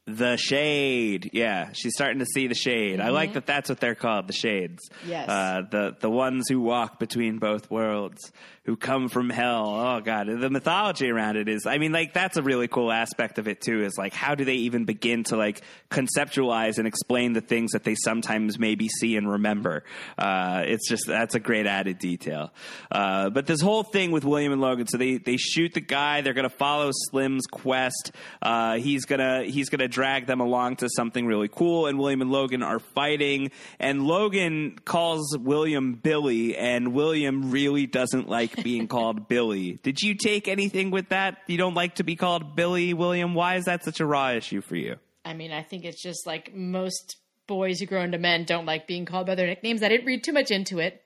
The 0.06 0.36
shade, 0.36 1.30
yeah, 1.32 1.70
she's 1.72 1.94
starting 1.96 2.20
to 2.20 2.26
see 2.26 2.48
the 2.48 2.56
shade. 2.56 3.00
I 3.00 3.10
like 3.10 3.34
that. 3.34 3.46
That's 3.46 3.70
what 3.70 3.80
they're 3.80 3.96
called, 3.96 4.28
the 4.28 4.34
shades. 4.34 4.82
Yes. 5.08 5.30
uh, 5.30 5.62
the 5.70 5.96
the 5.98 6.10
ones 6.10 6.50
who 6.50 6.60
walk 6.60 7.00
between 7.00 7.39
both 7.39 7.72
worlds, 7.72 8.20
who 8.65 8.78
come 8.78 9.10
from 9.10 9.30
hell. 9.30 9.76
Oh 9.76 9.99
god, 9.99 10.28
the 10.28 10.49
mythology 10.49 11.10
around 11.10 11.36
it 11.36 11.49
is. 11.49 11.65
I 11.65 11.78
mean, 11.78 11.91
like 11.91 12.13
that's 12.13 12.38
a 12.38 12.41
really 12.41 12.69
cool 12.69 12.91
aspect 12.91 13.38
of 13.38 13.47
it 13.47 13.60
too. 13.60 13.84
Is 13.84 13.97
like 13.97 14.13
how 14.13 14.36
do 14.36 14.45
they 14.45 14.56
even 14.56 14.86
begin 14.86 15.26
to 15.26 15.38
like 15.38 15.62
conceptualize 15.91 16.78
and 16.78 16.88
explain 16.88 17.34
the 17.34 17.41
things 17.41 17.71
that 17.71 17.84
they 17.84 17.95
sometimes 17.95 18.58
maybe 18.58 18.88
see 18.88 19.17
and 19.17 19.30
remember? 19.30 19.84
Uh, 20.17 20.63
it's 20.65 20.88
just 20.88 21.08
that's 21.08 21.36
a 21.36 21.41
great 21.41 21.67
added 21.67 21.99
detail. 21.99 22.54
Uh, 22.89 23.30
but 23.30 23.47
this 23.47 23.60
whole 23.60 23.84
thing 23.84 24.12
with 24.12 24.23
William 24.23 24.54
and 24.54 24.62
Logan, 24.62 24.88
so 24.88 24.97
they 24.97 25.17
they 25.17 25.36
shoot 25.36 25.73
the 25.73 25.82
guy. 25.82 26.21
They're 26.21 26.34
gonna 26.34 26.49
follow 26.49 26.91
Slim's 27.10 27.45
quest. 27.47 28.13
Uh, 28.41 28.78
he's 28.78 29.04
gonna 29.04 29.43
he's 29.43 29.67
gonna 29.69 29.89
drag 29.89 30.26
them 30.26 30.39
along 30.39 30.78
to 30.78 30.89
something 30.95 31.26
really 31.26 31.49
cool. 31.49 31.88
And 31.88 31.99
William 31.99 32.21
and 32.21 32.32
Logan 32.32 32.63
are 32.63 32.80
fighting, 32.80 33.52
and 33.78 34.04
Logan 34.04 34.80
calls 34.86 35.38
William 35.38 35.95
Billy, 35.95 36.56
and 36.56 36.93
William 36.93 37.52
really 37.52 37.88
doesn't 37.88 38.30
like 38.30 38.53
being 38.62 38.88
called 38.88 39.28
Billy. 39.28 39.80
Did 39.84 40.02
you 40.02 40.16
take 40.16 40.48
anything 40.48 40.92
with 40.92 41.10
that? 41.10 41.38
You 41.48 41.58
don't 41.58 41.74
like 41.74 41.96
to 41.96 42.04
be 42.04 42.16
called 42.16 42.56
Billy, 42.56 42.94
William? 42.94 43.34
Why 43.34 43.56
is 43.56 43.66
that 43.66 43.84
such 43.84 44.00
a 44.00 44.06
raw 44.06 44.30
issue 44.32 44.62
for 44.62 44.76
you? 44.76 44.98
I 45.26 45.34
mean, 45.34 45.52
I 45.52 45.63
think 45.63 45.86
it's 45.86 46.02
just 46.02 46.28
like 46.28 46.54
most 46.54 47.18
boys 47.48 47.80
who 47.80 47.86
grow 47.86 48.02
into 48.02 48.18
men 48.18 48.44
don't 48.46 48.66
like 48.66 48.88
being 48.88 49.06
called 49.06 49.28
by 49.28 49.36
their 49.36 49.48
nicknames. 49.48 49.84
I 49.84 49.89
didn't 49.89 50.06
read 50.06 50.24
too 50.24 50.34
much 50.34 50.52
into 50.52 50.80
it. 50.80 51.02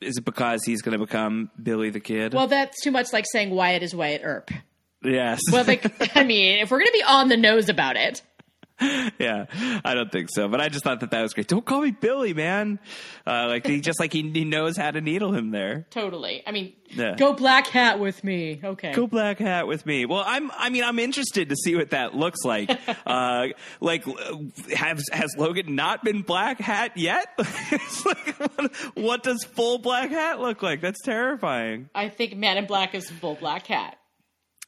Is 0.00 0.16
it 0.16 0.24
because 0.24 0.64
he's 0.64 0.82
going 0.82 0.98
to 0.98 1.04
become 1.04 1.50
Billy 1.62 1.90
the 1.90 2.00
Kid? 2.00 2.34
Well, 2.34 2.48
that's 2.48 2.80
too 2.82 2.90
much 2.90 3.12
like 3.12 3.24
saying 3.30 3.50
Wyatt 3.50 3.82
is 3.82 3.94
Wyatt 3.94 4.22
Earp. 4.24 4.50
yes. 5.04 5.40
Well, 5.50 5.64
like, 5.64 5.84
I 6.16 6.24
mean, 6.24 6.58
if 6.60 6.70
we're 6.70 6.78
going 6.78 6.88
to 6.90 6.98
be 6.98 7.04
on 7.04 7.28
the 7.28 7.36
nose 7.36 7.68
about 7.68 7.96
it, 7.96 8.22
yeah, 9.18 9.46
I 9.84 9.94
don't 9.94 10.10
think 10.10 10.28
so. 10.32 10.48
But 10.48 10.60
I 10.60 10.68
just 10.68 10.82
thought 10.84 11.00
that 11.00 11.10
that 11.12 11.22
was 11.22 11.34
great. 11.34 11.46
Don't 11.48 11.64
call 11.64 11.80
me 11.82 11.90
Billy, 11.92 12.34
man. 12.34 12.78
Uh, 13.26 13.46
like 13.48 13.66
he 13.66 13.80
just 13.80 14.00
like 14.00 14.12
he, 14.12 14.22
he 14.30 14.44
knows 14.44 14.76
how 14.76 14.90
to 14.90 15.00
needle 15.00 15.32
him 15.32 15.50
there. 15.50 15.86
totally. 15.90 16.42
I 16.46 16.50
mean, 16.52 16.72
Yeah. 16.90 17.14
go 17.16 17.32
black 17.32 17.68
hat 17.68 18.00
with 18.00 18.24
me. 18.24 18.60
Okay. 18.62 18.92
Go 18.92 19.06
black 19.06 19.38
hat 19.38 19.66
with 19.66 19.86
me. 19.86 20.04
Well, 20.06 20.24
I'm. 20.26 20.50
I 20.56 20.70
mean, 20.70 20.84
I'm 20.84 20.98
interested 20.98 21.48
to 21.50 21.56
see 21.56 21.76
what 21.76 21.90
that 21.90 22.14
looks 22.14 22.40
like. 22.44 22.70
uh, 23.06 23.48
like, 23.80 24.04
has 24.74 25.04
has 25.12 25.34
Logan 25.38 25.74
not 25.74 26.02
been 26.04 26.22
black 26.22 26.58
hat 26.60 26.96
yet? 26.96 27.26
It's 27.72 28.04
like, 28.04 28.36
what, 28.38 28.74
what 28.94 29.22
does 29.22 29.44
full 29.44 29.78
black 29.78 30.10
hat 30.10 30.40
look 30.40 30.62
like? 30.62 30.80
That's 30.80 31.00
terrifying. 31.02 31.88
I 31.94 32.08
think 32.08 32.36
Man 32.36 32.58
in 32.58 32.66
Black 32.66 32.94
is 32.94 33.08
full 33.10 33.34
black 33.36 33.66
hat. 33.66 33.96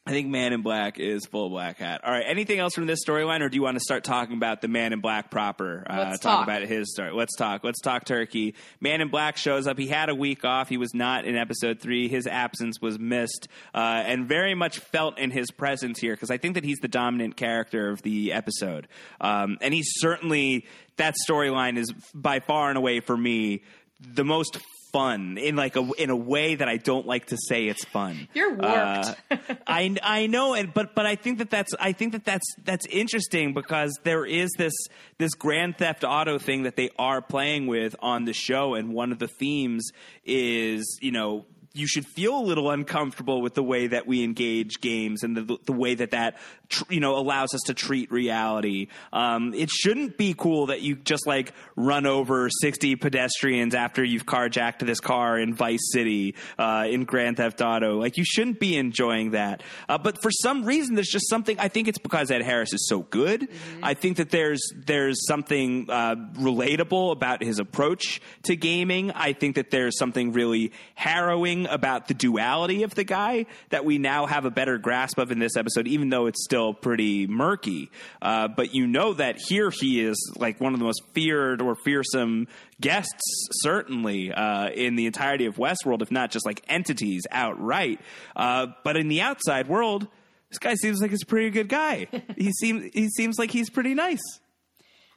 I 0.07 0.11
think 0.11 0.29
Man 0.29 0.53
in 0.53 0.61
Black 0.61 0.99
is 1.01 1.25
full 1.25 1.49
black 1.49 1.79
hat. 1.79 2.03
All 2.05 2.13
right. 2.13 2.25
Anything 2.27 2.59
else 2.59 2.75
from 2.75 2.85
this 2.85 3.03
storyline, 3.09 3.41
or 3.41 3.49
do 3.49 3.57
you 3.57 3.63
want 3.63 3.77
to 3.77 3.81
start 3.81 4.05
talking 4.05 4.37
about 4.37 4.61
the 4.61 4.69
Man 4.69 4.93
in 4.93 5.01
Black 5.01 5.31
proper? 5.31 5.83
Uh, 5.89 5.97
Let's 6.11 6.19
talk, 6.21 6.41
talk. 6.41 6.47
about 6.47 6.63
his 6.69 6.93
story. 6.93 7.11
Let's 7.11 7.35
talk. 7.37 7.65
Let's 7.65 7.81
talk 7.81 8.05
Turkey. 8.05 8.55
Man 8.83 9.01
in 9.01 9.09
Black 9.09 9.39
shows 9.39 9.67
up. 9.67 9.79
He 9.79 9.87
had 9.87 10.11
a 10.11 10.15
week 10.15 10.45
off. 10.45 10.69
He 10.69 10.77
was 10.77 10.93
not 10.93 11.25
in 11.25 11.37
episode 11.37 11.81
three. 11.81 12.09
His 12.09 12.27
absence 12.27 12.83
was 12.83 12.99
missed, 12.99 13.49
uh, 13.75 13.79
and 13.79 14.29
very 14.29 14.55
much 14.55 14.79
felt 14.79 15.19
in 15.19 15.31
his 15.31 15.51
presence 15.51 15.99
here 16.01 16.13
because 16.13 16.31
I 16.31 16.37
think 16.37 16.57
that 16.57 16.65
he's 16.65 16.81
the 16.81 16.89
dominant 16.89 17.39
character 17.39 17.89
of 17.89 18.03
the 18.03 18.33
episode, 18.35 18.89
um, 19.23 19.57
and 19.63 19.73
he's 19.73 19.89
certainly 19.95 20.67
that 20.99 21.15
storyline 21.27 21.79
is 21.79 21.91
by 22.15 22.41
far 22.41 22.69
and 22.69 22.77
away 22.77 23.01
for 23.01 23.17
me 23.17 23.63
the 24.01 24.25
most 24.25 24.59
fun 24.95 25.39
in 25.39 25.57
like 25.57 25.75
a 25.75 25.81
in 25.99 26.09
a 26.09 26.17
way 26.17 26.55
that 26.55 26.69
I 26.69 26.77
don't 26.77 27.05
like 27.05 27.27
to 27.27 27.37
say 27.37 27.67
it's 27.67 27.85
fun. 27.85 28.29
You're 28.33 28.55
warped. 28.55 29.15
Uh, 29.29 29.37
I 29.67 29.97
I 30.03 30.27
know, 30.29 30.55
and 30.55 30.73
but 30.73 30.95
but 30.95 31.05
I 31.05 31.17
think 31.17 31.39
that 31.39 31.51
that's 31.51 31.75
I 31.81 31.93
think 31.93 32.13
that 32.13 32.25
that's 32.25 32.47
that's 32.65 32.87
interesting 32.87 33.55
because 33.55 33.99
there 34.05 34.25
is 34.25 34.51
this 34.57 34.73
this 35.19 35.35
Grand 35.35 35.79
Theft 35.79 36.05
Auto 36.05 36.39
thing 36.39 36.63
that 36.63 36.77
they 36.77 36.91
are 36.97 37.21
playing 37.21 37.67
with 37.67 37.97
on 38.01 38.25
the 38.25 38.33
show, 38.33 38.75
and 38.75 38.95
one 38.95 39.11
of 39.11 39.19
the 39.19 39.29
themes 39.29 39.91
is 40.25 40.99
you 41.03 41.11
know. 41.11 41.45
You 41.77 41.89
should 41.89 42.07
feel 42.07 42.39
a 42.39 42.45
little 42.45 42.71
uncomfortable 42.71 43.43
with 43.43 43.55
the 43.55 43.63
way 43.63 43.89
that 43.89 44.07
we 44.07 44.23
engage 44.23 44.81
games 44.81 45.25
and 45.25 45.37
the, 45.37 45.59
the 45.65 45.73
way 45.73 45.97
that 45.97 46.13
that 46.13 46.39
tr- 46.69 46.85
you 46.89 47.01
know 47.01 47.17
allows 47.17 47.53
us 47.53 47.63
to 47.67 47.75
treat 47.75 48.13
reality. 48.13 48.87
Um, 49.13 49.53
it 49.55 49.71
shouldn't 49.71 50.17
be 50.17 50.37
cool 50.39 50.67
that 50.67 50.83
you 50.83 50.95
just 50.95 51.27
like 51.27 51.53
run 51.75 52.07
over 52.07 52.49
sixty 52.49 52.95
pedestrians 52.95 53.75
after 53.75 54.05
you've 54.05 54.25
carjacked 54.25 54.87
this 54.87 55.01
car 55.01 55.37
in 55.37 55.53
Vice 55.53 55.91
City 55.93 56.37
uh, 56.61 56.87
in 56.89 57.07
Grand 57.07 57.39
Theft 57.39 57.61
Auto. 57.61 57.99
Like 57.99 58.19
you 58.19 58.25
shouldn't 58.25 58.61
be 58.61 58.77
enjoying 58.77 59.33
that. 59.33 59.65
Uh, 59.89 59.99
but 59.99 60.23
for 60.23 60.31
some 60.31 60.65
reason, 60.65 60.95
there's 60.95 61.09
just 61.09 61.29
something. 61.29 61.59
I 61.59 61.67
think 61.67 61.89
it's 61.89 61.99
because 61.99 62.31
Ed 62.31 62.43
Harris 62.43 62.73
is 62.73 62.87
so 62.89 63.01
good. 63.01 63.49
I 63.83 63.95
think 63.95 64.19
that 64.19 64.31
there's 64.31 64.63
there's 64.77 65.27
something 65.27 65.91
uh, 65.91 66.15
relatable 66.35 67.11
about 67.11 67.43
his 67.43 67.59
approach 67.59 68.21
to 68.45 68.55
gaming. 68.55 69.11
I 69.11 69.33
think 69.33 69.57
that 69.57 69.73
there's 69.73 69.99
something 69.99 70.31
really 70.31 70.71
harrowing 70.95 71.64
about 71.67 72.09
the 72.09 72.15
duality 72.15 72.83
of 72.83 72.95
the 72.95 73.05
guy 73.05 73.47
that 73.71 73.85
we 73.85 73.99
now 73.99 74.27
have 74.27 74.45
a 74.45 74.51
better 74.51 74.79
grasp 74.79 75.19
of 75.19 75.31
in 75.31 75.39
this 75.39 75.57
episode, 75.57 75.87
even 75.87 76.11
though 76.11 76.27
it's 76.27 76.45
still 76.45 76.75
pretty 76.75 77.27
murky. 77.27 77.91
Uh, 78.23 78.49
but 78.49 78.75
you 78.75 78.87
know 78.87 79.15
that 79.15 79.37
here 79.39 79.71
he 79.71 80.01
is 80.01 80.17
like 80.37 80.61
one 80.61 80.73
of 80.73 80.79
the 80.79 80.85
most 80.85 81.03
feared 81.13 81.61
or 81.61 81.75
fearsome 81.75 82.49
guests, 82.81 83.49
certainly 83.63 84.33
uh, 84.33 84.69
in 84.71 84.97
the 84.97 85.07
entirety 85.07 85.47
of 85.47 85.57
Westworld, 85.57 86.03
if 86.03 86.11
not 86.11 86.31
just 86.31 86.47
like 86.47 86.63
entities 86.69 87.23
outright. 87.31 88.01
Uh, 88.37 88.67
but 88.85 88.97
in 88.97 89.09
the 89.09 89.21
outside 89.21 89.69
world, 89.69 90.07
this 90.51 90.59
guy 90.59 90.75
seems 90.75 91.01
like 91.01 91.11
he's 91.11 91.23
a 91.23 91.27
pretty 91.27 91.51
good 91.51 91.69
guy. 91.69 92.07
he 92.37 92.53
seems 92.53 92.91
he 92.95 93.09
seems 93.09 93.39
like 93.39 93.51
he's 93.51 93.71
pretty 93.71 93.95
nice. 93.95 94.23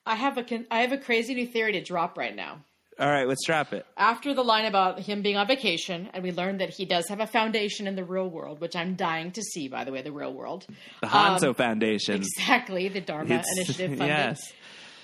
I 0.06 0.16
have 0.16 0.38
a 0.38 0.44
con- 0.44 0.66
I 0.72 0.82
have 0.82 0.94
a 0.94 0.98
crazy 0.98 1.36
new 1.36 1.46
theory 1.46 1.74
to 1.74 1.84
drop 1.84 2.18
right 2.18 2.36
now. 2.36 2.64
All 3.00 3.10
right, 3.10 3.28
let's 3.28 3.46
drop 3.46 3.74
it. 3.74 3.86
After 3.96 4.34
the 4.34 4.44
line 4.44 4.66
about 4.66 5.00
him 5.00 5.22
being 5.22 5.38
on 5.38 5.48
vacation, 5.48 6.10
and 6.14 6.24
we 6.24 6.32
learned 6.32 6.62
that 6.62 6.72
he 6.72 6.86
does 6.86 7.08
have 7.10 7.20
a 7.20 7.28
foundation 7.28 7.86
in 7.86 7.96
the 7.96 8.04
real 8.04 8.28
world, 8.30 8.60
which 8.60 8.76
I'm 8.76 8.96
dying 8.96 9.32
to 9.34 9.42
see. 9.44 9.68
By 9.68 9.84
the 9.84 9.92
way, 9.92 10.02
the 10.02 10.12
real 10.12 10.34
world, 10.34 10.66
The 11.02 11.08
Hanso 11.08 11.50
Um, 11.50 11.54
Foundation. 11.56 12.16
exactly 12.16 12.88
the 12.88 13.02
Dharma 13.02 13.36
It's- 13.36 13.46
Initiative 13.58 13.92
funded. 13.98 14.08
yes. 14.08 14.54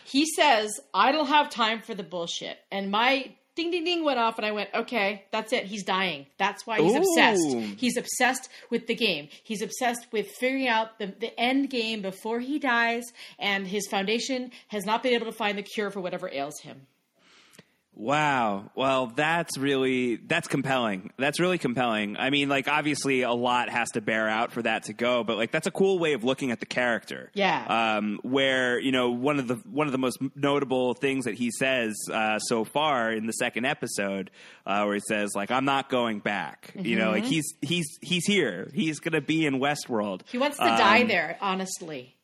He 0.05 0.25
says, 0.25 0.71
"I 0.93 1.11
don't 1.11 1.27
have 1.27 1.49
time 1.49 1.81
for 1.81 1.93
the 1.93 2.03
bullshit," 2.03 2.57
and 2.71 2.89
my 2.91 3.31
ding 3.55 3.69
ding 3.69 3.83
ding 3.83 4.03
went 4.03 4.17
off, 4.19 4.37
and 4.37 4.45
I 4.45 4.51
went, 4.51 4.69
"Okay, 4.73 5.23
that's 5.31 5.53
it. 5.53 5.65
He's 5.65 5.83
dying. 5.83 6.25
That's 6.37 6.65
why 6.67 6.81
he's 6.81 6.93
Ooh. 6.93 6.97
obsessed. 6.97 7.55
He's 7.79 7.95
obsessed 7.95 8.49
with 8.71 8.87
the 8.87 8.95
game. 8.95 9.29
He's 9.43 9.61
obsessed 9.61 10.07
with 10.11 10.27
figuring 10.39 10.67
out 10.67 10.97
the, 10.99 11.07
the 11.19 11.39
end 11.39 11.69
game 11.69 12.01
before 12.01 12.39
he 12.39 12.57
dies, 12.59 13.03
and 13.39 13.67
his 13.67 13.87
foundation 13.87 14.51
has 14.69 14.83
not 14.85 15.03
been 15.03 15.13
able 15.13 15.27
to 15.27 15.31
find 15.31 15.57
the 15.57 15.63
cure 15.63 15.91
for 15.91 16.01
whatever 16.01 16.27
ails 16.29 16.59
him." 16.61 16.87
Wow. 17.95 18.71
Well, 18.75 19.07
that's 19.15 19.57
really 19.57 20.15
that's 20.15 20.47
compelling. 20.47 21.11
That's 21.17 21.39
really 21.39 21.57
compelling. 21.57 22.17
I 22.17 22.31
mean, 22.31 22.49
like 22.49 22.67
obviously 22.67 23.21
a 23.21 23.31
lot 23.31 23.69
has 23.69 23.91
to 23.91 24.01
bear 24.01 24.27
out 24.27 24.51
for 24.51 24.61
that 24.63 24.83
to 24.83 24.93
go, 24.93 25.23
but 25.23 25.37
like 25.37 25.51
that's 25.51 25.67
a 25.67 25.71
cool 25.71 25.99
way 25.99 26.13
of 26.13 26.23
looking 26.23 26.51
at 26.51 26.59
the 26.59 26.65
character. 26.65 27.29
Yeah. 27.33 27.97
Um, 27.97 28.19
where 28.23 28.79
you 28.79 28.91
know 28.91 29.11
one 29.11 29.37
of 29.39 29.47
the 29.47 29.55
one 29.69 29.85
of 29.87 29.91
the 29.91 29.99
most 29.99 30.17
notable 30.35 30.95
things 30.95 31.25
that 31.25 31.35
he 31.35 31.51
says 31.51 31.95
uh, 32.11 32.39
so 32.39 32.63
far 32.65 33.11
in 33.11 33.27
the 33.27 33.33
second 33.33 33.65
episode, 33.65 34.31
uh, 34.65 34.83
where 34.85 34.95
he 34.95 35.01
says 35.07 35.31
like 35.35 35.51
I'm 35.51 35.65
not 35.65 35.89
going 35.89 36.19
back. 36.19 36.73
You 36.75 36.97
know, 36.97 37.03
Mm-hmm. 37.03 37.11
like 37.13 37.25
he's 37.25 37.53
he's 37.61 37.85
he's 38.01 38.25
here. 38.25 38.71
He's 38.73 38.99
gonna 38.99 39.21
be 39.21 39.45
in 39.45 39.59
Westworld. 39.59 40.21
He 40.31 40.37
wants 40.39 40.57
to 40.57 40.63
die 40.65 41.01
Um, 41.01 41.07
there, 41.07 41.37
honestly. 41.41 42.15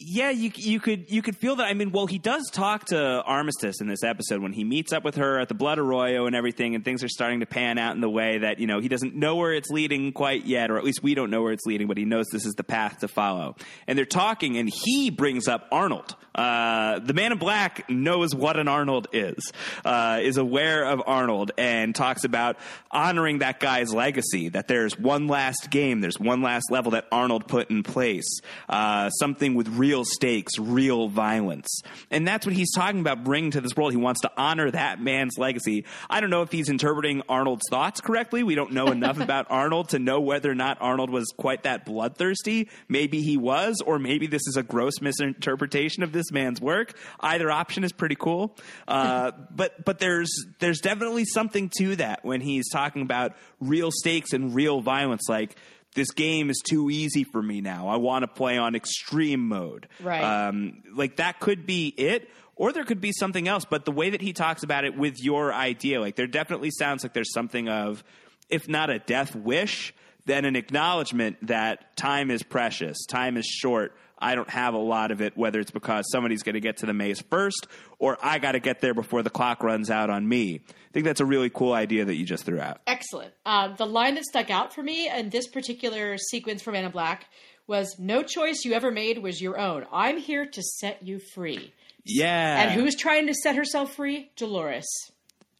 Yeah, 0.00 0.30
you 0.30 0.52
you 0.54 0.78
could 0.78 1.10
you 1.10 1.22
could 1.22 1.36
feel 1.36 1.56
that. 1.56 1.64
I 1.64 1.74
mean, 1.74 1.90
well, 1.90 2.06
he 2.06 2.18
does 2.18 2.48
talk 2.52 2.84
to 2.86 3.20
Armistice 3.22 3.80
in 3.80 3.88
this 3.88 4.04
episode 4.04 4.40
when 4.40 4.52
he 4.52 4.62
meets 4.62 4.92
up 4.92 5.02
with 5.02 5.16
her 5.16 5.40
at 5.40 5.48
the 5.48 5.54
Blood 5.54 5.80
Arroyo 5.80 6.26
and 6.26 6.36
everything, 6.36 6.76
and 6.76 6.84
things 6.84 7.02
are 7.02 7.08
starting 7.08 7.40
to 7.40 7.46
pan 7.46 7.78
out 7.78 7.96
in 7.96 8.00
the 8.00 8.08
way 8.08 8.38
that 8.38 8.60
you 8.60 8.68
know 8.68 8.78
he 8.78 8.86
doesn't 8.86 9.16
know 9.16 9.34
where 9.34 9.52
it's 9.52 9.70
leading 9.70 10.12
quite 10.12 10.44
yet, 10.44 10.70
or 10.70 10.78
at 10.78 10.84
least 10.84 11.02
we 11.02 11.16
don't 11.16 11.30
know 11.30 11.42
where 11.42 11.52
it's 11.52 11.66
leading, 11.66 11.88
but 11.88 11.96
he 11.96 12.04
knows 12.04 12.26
this 12.30 12.46
is 12.46 12.54
the 12.54 12.62
path 12.62 13.00
to 13.00 13.08
follow. 13.08 13.56
And 13.88 13.98
they're 13.98 14.04
talking, 14.04 14.56
and 14.56 14.70
he 14.72 15.10
brings 15.10 15.48
up 15.48 15.66
Arnold. 15.72 16.14
Uh, 16.34 16.98
the 17.00 17.14
Man 17.14 17.32
in 17.32 17.38
Black 17.38 17.88
knows 17.90 18.34
what 18.34 18.58
an 18.58 18.68
Arnold 18.68 19.08
is, 19.12 19.52
uh, 19.84 20.20
is 20.22 20.36
aware 20.36 20.84
of 20.84 21.02
Arnold, 21.06 21.52
and 21.58 21.94
talks 21.94 22.24
about 22.24 22.56
honoring 22.90 23.38
that 23.38 23.60
guy's 23.60 23.92
legacy. 23.92 24.48
That 24.48 24.68
there's 24.68 24.98
one 24.98 25.26
last 25.26 25.70
game, 25.70 26.00
there's 26.00 26.18
one 26.18 26.42
last 26.42 26.70
level 26.70 26.92
that 26.92 27.06
Arnold 27.10 27.48
put 27.48 27.70
in 27.70 27.82
place, 27.82 28.40
uh, 28.68 29.10
something 29.10 29.54
with 29.54 29.68
real 29.68 30.04
stakes, 30.04 30.58
real 30.58 31.08
violence, 31.08 31.82
and 32.10 32.26
that's 32.26 32.46
what 32.46 32.54
he's 32.54 32.72
talking 32.72 33.00
about 33.00 33.24
bringing 33.24 33.50
to 33.52 33.60
this 33.60 33.76
world. 33.76 33.92
He 33.92 33.96
wants 33.96 34.20
to 34.20 34.30
honor 34.36 34.70
that 34.70 35.00
man's 35.00 35.38
legacy. 35.38 35.84
I 36.08 36.20
don't 36.20 36.30
know 36.30 36.42
if 36.42 36.52
he's 36.52 36.68
interpreting 36.68 37.22
Arnold's 37.28 37.66
thoughts 37.68 38.00
correctly. 38.00 38.42
We 38.42 38.54
don't 38.54 38.72
know 38.72 38.86
enough 38.86 39.20
about 39.28 39.46
Arnold 39.50 39.90
to 39.90 39.98
know 39.98 40.20
whether 40.20 40.50
or 40.50 40.54
not 40.54 40.78
Arnold 40.80 41.10
was 41.10 41.26
quite 41.36 41.64
that 41.64 41.84
bloodthirsty. 41.84 42.68
Maybe 42.88 43.22
he 43.22 43.36
was, 43.36 43.82
or 43.84 43.98
maybe 43.98 44.26
this 44.26 44.46
is 44.46 44.56
a 44.56 44.62
gross 44.62 45.00
misinterpretation 45.00 46.02
of 46.02 46.12
this 46.12 46.27
man's 46.32 46.60
work. 46.60 46.94
Either 47.20 47.50
option 47.50 47.84
is 47.84 47.92
pretty 47.92 48.16
cool. 48.16 48.56
Uh, 48.86 49.32
but 49.50 49.84
but 49.84 49.98
there's 49.98 50.30
there's 50.58 50.80
definitely 50.80 51.24
something 51.24 51.70
to 51.78 51.96
that 51.96 52.24
when 52.24 52.40
he's 52.40 52.68
talking 52.70 53.02
about 53.02 53.32
real 53.60 53.90
stakes 53.90 54.32
and 54.32 54.54
real 54.54 54.80
violence. 54.80 55.28
Like 55.28 55.56
this 55.94 56.10
game 56.10 56.50
is 56.50 56.62
too 56.68 56.90
easy 56.90 57.24
for 57.24 57.42
me 57.42 57.60
now. 57.60 57.88
I 57.88 57.96
want 57.96 58.22
to 58.22 58.28
play 58.28 58.58
on 58.58 58.74
extreme 58.74 59.48
mode. 59.48 59.88
Right. 60.00 60.48
Um, 60.48 60.82
like 60.94 61.16
that 61.16 61.40
could 61.40 61.66
be 61.66 61.88
it. 61.88 62.28
Or 62.56 62.72
there 62.72 62.84
could 62.84 63.00
be 63.00 63.12
something 63.12 63.46
else, 63.46 63.64
but 63.64 63.84
the 63.84 63.92
way 63.92 64.10
that 64.10 64.20
he 64.20 64.32
talks 64.32 64.64
about 64.64 64.84
it 64.84 64.96
with 64.96 65.22
your 65.22 65.54
idea, 65.54 66.00
like 66.00 66.16
there 66.16 66.26
definitely 66.26 66.70
sounds 66.72 67.04
like 67.04 67.12
there's 67.12 67.32
something 67.32 67.68
of, 67.68 68.02
if 68.48 68.68
not 68.68 68.90
a 68.90 68.98
death 68.98 69.36
wish, 69.36 69.94
then 70.28 70.44
an 70.44 70.54
acknowledgement 70.54 71.38
that 71.48 71.96
time 71.96 72.30
is 72.30 72.42
precious, 72.42 73.04
time 73.06 73.36
is 73.36 73.46
short. 73.46 73.94
I 74.20 74.34
don't 74.34 74.50
have 74.50 74.74
a 74.74 74.78
lot 74.78 75.10
of 75.12 75.20
it, 75.22 75.36
whether 75.36 75.60
it's 75.60 75.70
because 75.70 76.04
somebody's 76.10 76.42
going 76.42 76.54
to 76.54 76.60
get 76.60 76.78
to 76.78 76.86
the 76.86 76.92
maze 76.92 77.20
first 77.30 77.68
or 78.00 78.18
I 78.20 78.38
got 78.38 78.52
to 78.52 78.60
get 78.60 78.80
there 78.80 78.92
before 78.92 79.22
the 79.22 79.30
clock 79.30 79.62
runs 79.62 79.90
out 79.90 80.10
on 80.10 80.28
me. 80.28 80.60
I 80.68 80.92
think 80.92 81.04
that's 81.04 81.20
a 81.20 81.24
really 81.24 81.50
cool 81.50 81.72
idea 81.72 82.04
that 82.04 82.16
you 82.16 82.24
just 82.24 82.44
threw 82.44 82.60
out. 82.60 82.80
Excellent. 82.86 83.32
Uh, 83.46 83.74
the 83.76 83.86
line 83.86 84.16
that 84.16 84.24
stuck 84.24 84.50
out 84.50 84.74
for 84.74 84.82
me 84.82 85.08
in 85.08 85.30
this 85.30 85.46
particular 85.46 86.18
sequence 86.18 86.62
from 86.62 86.74
in 86.74 86.90
Black 86.90 87.26
was 87.68 87.96
No 87.98 88.22
choice 88.22 88.64
you 88.64 88.72
ever 88.72 88.90
made 88.90 89.18
was 89.18 89.40
your 89.40 89.58
own. 89.58 89.86
I'm 89.92 90.18
here 90.18 90.46
to 90.46 90.62
set 90.62 91.06
you 91.06 91.20
free. 91.20 91.72
Yeah. 92.04 92.62
And 92.62 92.80
who's 92.80 92.96
trying 92.96 93.28
to 93.28 93.34
set 93.34 93.54
herself 93.54 93.94
free? 93.94 94.30
Dolores. 94.36 94.88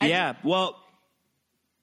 Yeah. 0.02 0.34
well, 0.42 0.82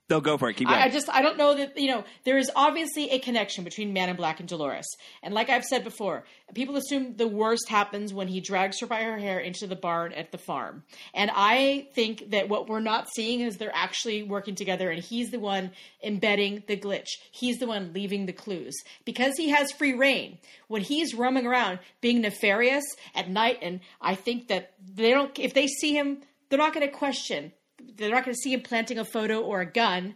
they'll 0.08 0.22
go 0.22 0.38
for 0.38 0.50
it. 0.50 0.56
Keep 0.56 0.68
going. 0.68 0.80
I, 0.80 0.86
I 0.86 0.90
just 0.90 1.10
I 1.10 1.22
don't 1.22 1.38
know 1.38 1.56
that 1.56 1.78
you 1.78 1.90
know 1.90 2.04
there 2.24 2.38
is 2.38 2.52
obviously 2.56 3.10
a 3.10 3.20
connection 3.20 3.64
between 3.64 3.94
Man 3.94 4.10
in 4.10 4.16
Black 4.16 4.40
and 4.40 4.48
Dolores, 4.48 4.86
and 5.24 5.34
like 5.34 5.50
I've 5.50 5.66
said 5.66 5.84
before, 5.84 6.26
people 6.54 6.76
assume 6.76 7.16
the 7.16 7.28
worst 7.28 7.70
happens 7.70 8.14
when 8.14 8.28
he 8.28 8.42
drags 8.42 8.80
her 8.80 8.88
by 8.88 9.04
her 9.04 9.18
hair 9.18 9.40
into 9.40 9.68
the 9.68 9.76
barn 9.76 10.14
at 10.14 10.32
the 10.32 10.38
farm, 10.38 10.84
and 11.14 11.32
I 11.34 11.88
think 11.96 12.32
that 12.32 12.50
what 12.50 12.70
we're 12.70 12.80
not 12.80 13.08
seeing 13.16 13.42
is 13.42 13.58
they're 13.58 13.72
actually 13.74 14.24
working 14.24 14.56
together, 14.56 14.90
and 14.90 15.04
he's 15.04 15.32
the 15.32 15.40
one 15.40 15.72
embedding 16.04 16.64
the 16.68 16.78
glitch. 16.78 17.10
He's 17.32 17.58
the 17.58 17.68
one 17.68 17.94
leaving 17.94 18.26
the 18.26 18.34
clues 18.34 18.76
because 19.06 19.36
he 19.38 19.50
has 19.50 19.72
free 19.72 19.94
rein. 19.94 20.38
When 20.68 20.82
he's 20.82 21.14
roaming 21.14 21.46
around 21.46 21.80
being 22.02 22.22
nefarious 22.22 22.86
at 23.14 23.30
night, 23.30 23.60
and 23.62 23.80
I 24.02 24.16
think 24.16 24.48
that 24.48 24.74
they 24.84 25.12
don't 25.12 25.38
if 25.40 25.54
they 25.54 25.68
see 25.68 25.94
him, 25.94 26.22
they're 26.50 26.60
not 26.60 26.74
going 26.74 26.86
to 26.86 26.94
question 26.94 27.52
they're 27.96 28.12
not 28.12 28.26
going 28.26 28.36
to 28.36 28.42
see 28.42 28.54
him 28.54 28.62
planting 28.62 28.98
a 28.98 29.06
photo 29.06 29.42
or 29.42 29.62
a 29.62 29.66
gun 29.66 30.16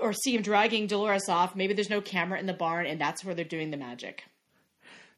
or 0.00 0.12
see 0.12 0.34
him 0.34 0.42
dragging 0.42 0.86
Dolores 0.86 1.28
off. 1.28 1.56
Maybe 1.56 1.74
there's 1.74 1.90
no 1.90 2.00
camera 2.00 2.38
in 2.38 2.46
the 2.46 2.52
barn, 2.54 2.86
and 2.86 3.00
that's 3.00 3.24
where 3.24 3.34
they're 3.34 3.44
doing 3.44 3.70
the 3.70 3.76
magic. 3.76 4.24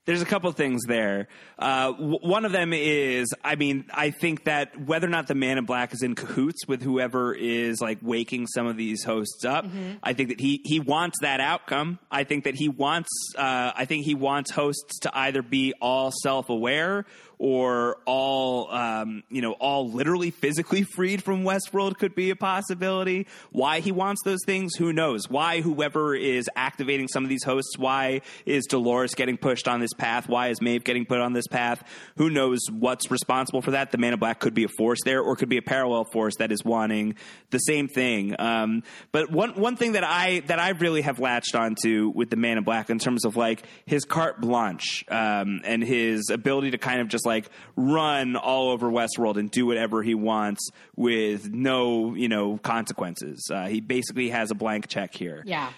There's 0.05 0.21
a 0.21 0.27
couple 0.27 0.51
things 0.51 0.83
there. 0.89 1.29
Uh, 1.57 1.93
w- 1.93 2.19
one 2.23 2.45
of 2.45 2.51
them 2.51 2.73
is, 2.73 3.33
I 3.45 3.55
mean, 3.55 3.85
I 3.95 4.11
think 4.11 4.45
that 4.45 4.77
whether 4.81 5.07
or 5.07 5.11
not 5.11 5.29
the 5.29 5.37
Man 5.37 5.59
in 5.59 5.65
Black 5.65 5.95
is 5.95 6.03
in 6.03 6.17
cahoots 6.17 6.67
with 6.67 6.83
whoever 6.83 7.33
is 7.33 7.81
like 7.81 7.99
waking 8.03 8.49
some 8.49 8.67
of 8.67 8.77
these 8.77 9.05
hosts 9.05 9.45
up, 9.45 9.65
I 10.03 10.13
think 10.13 10.31
that 10.31 10.41
he 10.41 10.61
he 10.65 10.81
wants 10.81 11.19
that 11.21 11.39
outcome. 11.39 12.01
I 12.11 12.25
think 12.25 12.45
that 12.45 12.57
he 12.57 12.69
wants, 12.69 13.11
uh, 13.39 13.71
I 13.77 13.85
think 13.85 14.05
he 14.05 14.17
wants 14.17 14.51
hosts 14.51 14.99
to 15.03 15.17
either 15.17 15.41
be 15.41 15.73
all 15.81 16.11
self 16.11 16.49
aware 16.49 17.07
or 17.43 17.97
all 18.07 18.73
um, 18.73 19.25
you 19.29 19.43
know 19.43 19.51
all 19.55 19.91
literally 19.91 20.31
physically 20.31 20.85
freed 20.85 21.25
from 21.25 21.43
Westworld 21.43 21.99
could 21.99 22.15
be 22.15 22.31
a 22.31 22.37
possibility. 22.37 23.27
Why 23.51 23.81
he 23.81 23.91
wants 23.91 24.23
those 24.25 24.39
things, 24.47 24.77
who 24.77 24.93
knows? 24.93 25.29
Why 25.29 25.61
whoever 25.61 26.15
is 26.15 26.49
activating 26.55 27.09
some 27.09 27.25
of 27.25 27.29
these 27.29 27.43
hosts, 27.43 27.77
why 27.77 28.21
is 28.47 28.65
Dolores 28.67 29.17
getting 29.17 29.37
pushed 29.37 29.67
on 29.67 29.81
this 29.81 29.93
path? 29.93 30.29
Why 30.29 30.49
is 30.51 30.63
Maeve 30.63 30.85
getting 30.85 31.05
put 31.05 31.19
on 31.19 31.33
this 31.33 31.49
path? 31.49 31.83
Who 32.17 32.31
knows 32.31 32.61
what's 32.71 33.11
responsible 33.11 33.61
for 33.61 33.73
that? 33.73 33.91
The 33.91 33.99
Man 33.99 34.13
in 34.13 34.21
Black 34.21 34.39
could 34.39 34.55
be 34.55 34.63
a 34.63 34.69
force 34.79 35.01
there, 35.05 35.21
or 35.21 35.35
could 35.35 35.49
be 35.49 35.57
a 35.57 35.63
parallel 35.63 36.05
force 36.05 36.37
that 36.37 36.53
is 36.53 36.65
wanting 36.65 37.17
the 37.51 37.59
same 37.59 37.89
thing. 37.89 38.37
Um, 38.39 38.85
but 39.11 39.33
one 39.33 39.59
one 39.59 39.75
thing 39.75 39.93
that 39.93 40.05
I 40.05 40.45
that 40.47 40.61
I 40.61 40.71
really 40.71 41.03
have 41.03 41.19
latched 41.19 41.57
onto 41.57 42.13
with 42.15 42.31
the 42.31 42.37
Man 42.37 42.57
in 42.57 42.63
Black 42.63 42.89
in 42.89 43.01
terms 43.01 43.25
of 43.25 43.35
like 43.35 43.65
his 43.85 44.05
carte 44.05 44.41
blanche 44.41 45.05
um, 45.09 45.61
and 45.65 45.83
his 45.83 46.31
ability 46.31 46.71
to 46.71 46.79
kind 46.79 47.01
of 47.01 47.09
just 47.09 47.27
like 47.27 47.32
run 47.77 48.37
all 48.37 48.71
over 48.71 48.91
Westworld 48.91 49.37
and 49.37 49.51
do 49.51 49.67
whatever 49.67 50.03
he 50.03 50.15
wants 50.15 50.71
with 50.97 51.51
no 51.51 52.15
you 52.15 52.29
know 52.29 52.59
consequences. 52.59 53.49
Uh, 53.53 53.67
he 53.67 53.81
basically 53.81 54.29
has 54.31 54.51
a 54.51 54.55
blank 54.55 54.89
check 54.89 55.15
here 55.15 55.43
Yeah. 55.47 55.71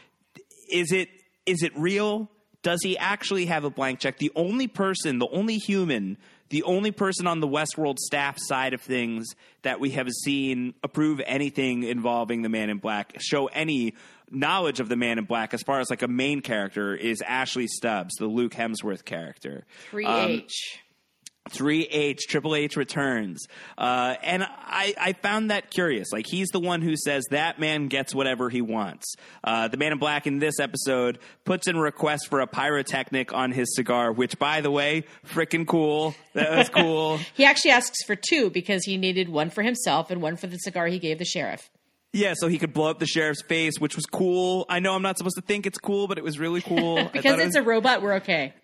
is 0.71 0.93
it 0.93 1.09
is 1.47 1.63
it 1.63 1.73
real? 1.77 2.31
Does 2.63 2.81
he 2.83 2.97
actually 2.97 3.47
have 3.47 3.65
a 3.65 3.71
blank 3.71 4.01
check? 4.01 4.17
The 4.19 4.33
only 4.35 4.67
person, 4.69 5.19
the 5.19 5.29
only 5.29 5.59
human, 5.59 6.17
the 6.49 6.63
only 6.63 6.93
person 6.93 7.27
on 7.27 7.41
the 7.41 7.47
Westworld 7.47 7.99
staff 7.99 8.37
side 8.39 8.73
of 8.73 8.81
things 8.81 9.27
that 9.63 9.81
we 9.81 9.91
have 9.91 10.09
seen 10.25 10.73
approve 10.83 11.21
anything 11.27 11.83
involving 11.83 12.41
the 12.41 12.49
Man 12.49 12.71
in 12.71 12.79
Black, 12.79 13.17
show 13.21 13.49
any 13.49 13.93
knowledge 14.31 14.81
of 14.81 14.89
the 14.89 14.97
Man 14.97 15.19
in 15.19 15.25
Black 15.27 15.53
as 15.53 15.61
far 15.63 15.81
as 15.81 15.91
like 15.91 16.01
a 16.01 16.09
main 16.09 16.41
character 16.41 16.95
is 16.97 17.21
Ashley 17.21 17.67
Stubbs, 17.67 18.15
the 18.15 18.27
Luke 18.27 18.53
Hemsworth 18.55 19.05
character. 19.05 19.67
3H. 19.93 20.49
3H, 21.51 22.21
Triple 22.29 22.55
H 22.55 22.77
returns. 22.77 23.47
Uh, 23.77 24.15
and 24.23 24.43
I, 24.45 24.95
I 24.99 25.13
found 25.13 25.51
that 25.51 25.71
curious. 25.71 26.11
Like, 26.13 26.27
he's 26.27 26.49
the 26.49 26.61
one 26.61 26.81
who 26.83 26.97
says 26.97 27.25
that 27.31 27.59
man 27.61 27.89
gets 27.89 28.15
whatever 28.15 28.49
he 28.51 28.63
wants. 28.63 29.15
Uh, 29.43 29.69
the 29.69 29.77
man 29.77 29.93
in 29.93 29.99
black 29.99 30.27
in 30.27 30.39
this 30.39 30.59
episode 30.59 31.19
puts 31.45 31.67
in 31.69 31.77
a 31.77 31.81
request 31.81 32.29
for 32.29 32.41
a 32.41 32.47
pyrotechnic 32.47 33.33
on 33.35 33.53
his 33.53 33.75
cigar, 33.77 34.11
which, 34.13 34.39
by 34.39 34.61
the 34.63 34.71
way, 34.71 35.05
freaking 35.27 35.67
cool. 35.67 36.15
That 36.33 36.57
was 36.57 36.69
cool. 36.71 37.19
he 37.35 37.45
actually 37.45 37.73
asks 37.73 38.03
for 38.05 38.17
two 38.17 38.51
because 38.51 38.85
he 38.85 38.97
needed 38.97 39.29
one 39.29 39.51
for 39.51 39.63
himself 39.63 40.11
and 40.11 40.23
one 40.23 40.37
for 40.37 40.47
the 40.47 40.57
cigar 40.59 40.87
he 40.87 40.99
gave 40.99 41.19
the 41.19 41.25
sheriff. 41.25 41.69
yeah, 42.13 42.33
so 42.37 42.49
he 42.49 42.59
could 42.59 42.73
blow 42.73 42.89
up 42.91 42.99
the 43.01 43.07
sheriff's 43.07 43.43
face, 43.43 43.79
which 43.79 43.97
was 43.97 44.07
cool. 44.07 44.65
I 44.69 44.79
know 44.81 44.95
I'm 44.95 45.03
not 45.03 45.19
supposed 45.19 45.37
to 45.37 45.43
think 45.43 45.67
it's 45.67 45.79
cool, 45.79 46.07
but 46.09 46.17
it 46.17 46.25
was 46.25 46.39
really 46.39 46.61
cool. 46.63 47.09
Because 47.13 47.35
it's 47.39 47.47
was- 47.49 47.57
a 47.57 47.63
robot, 47.63 48.01
we're 48.03 48.15
okay. 48.15 48.55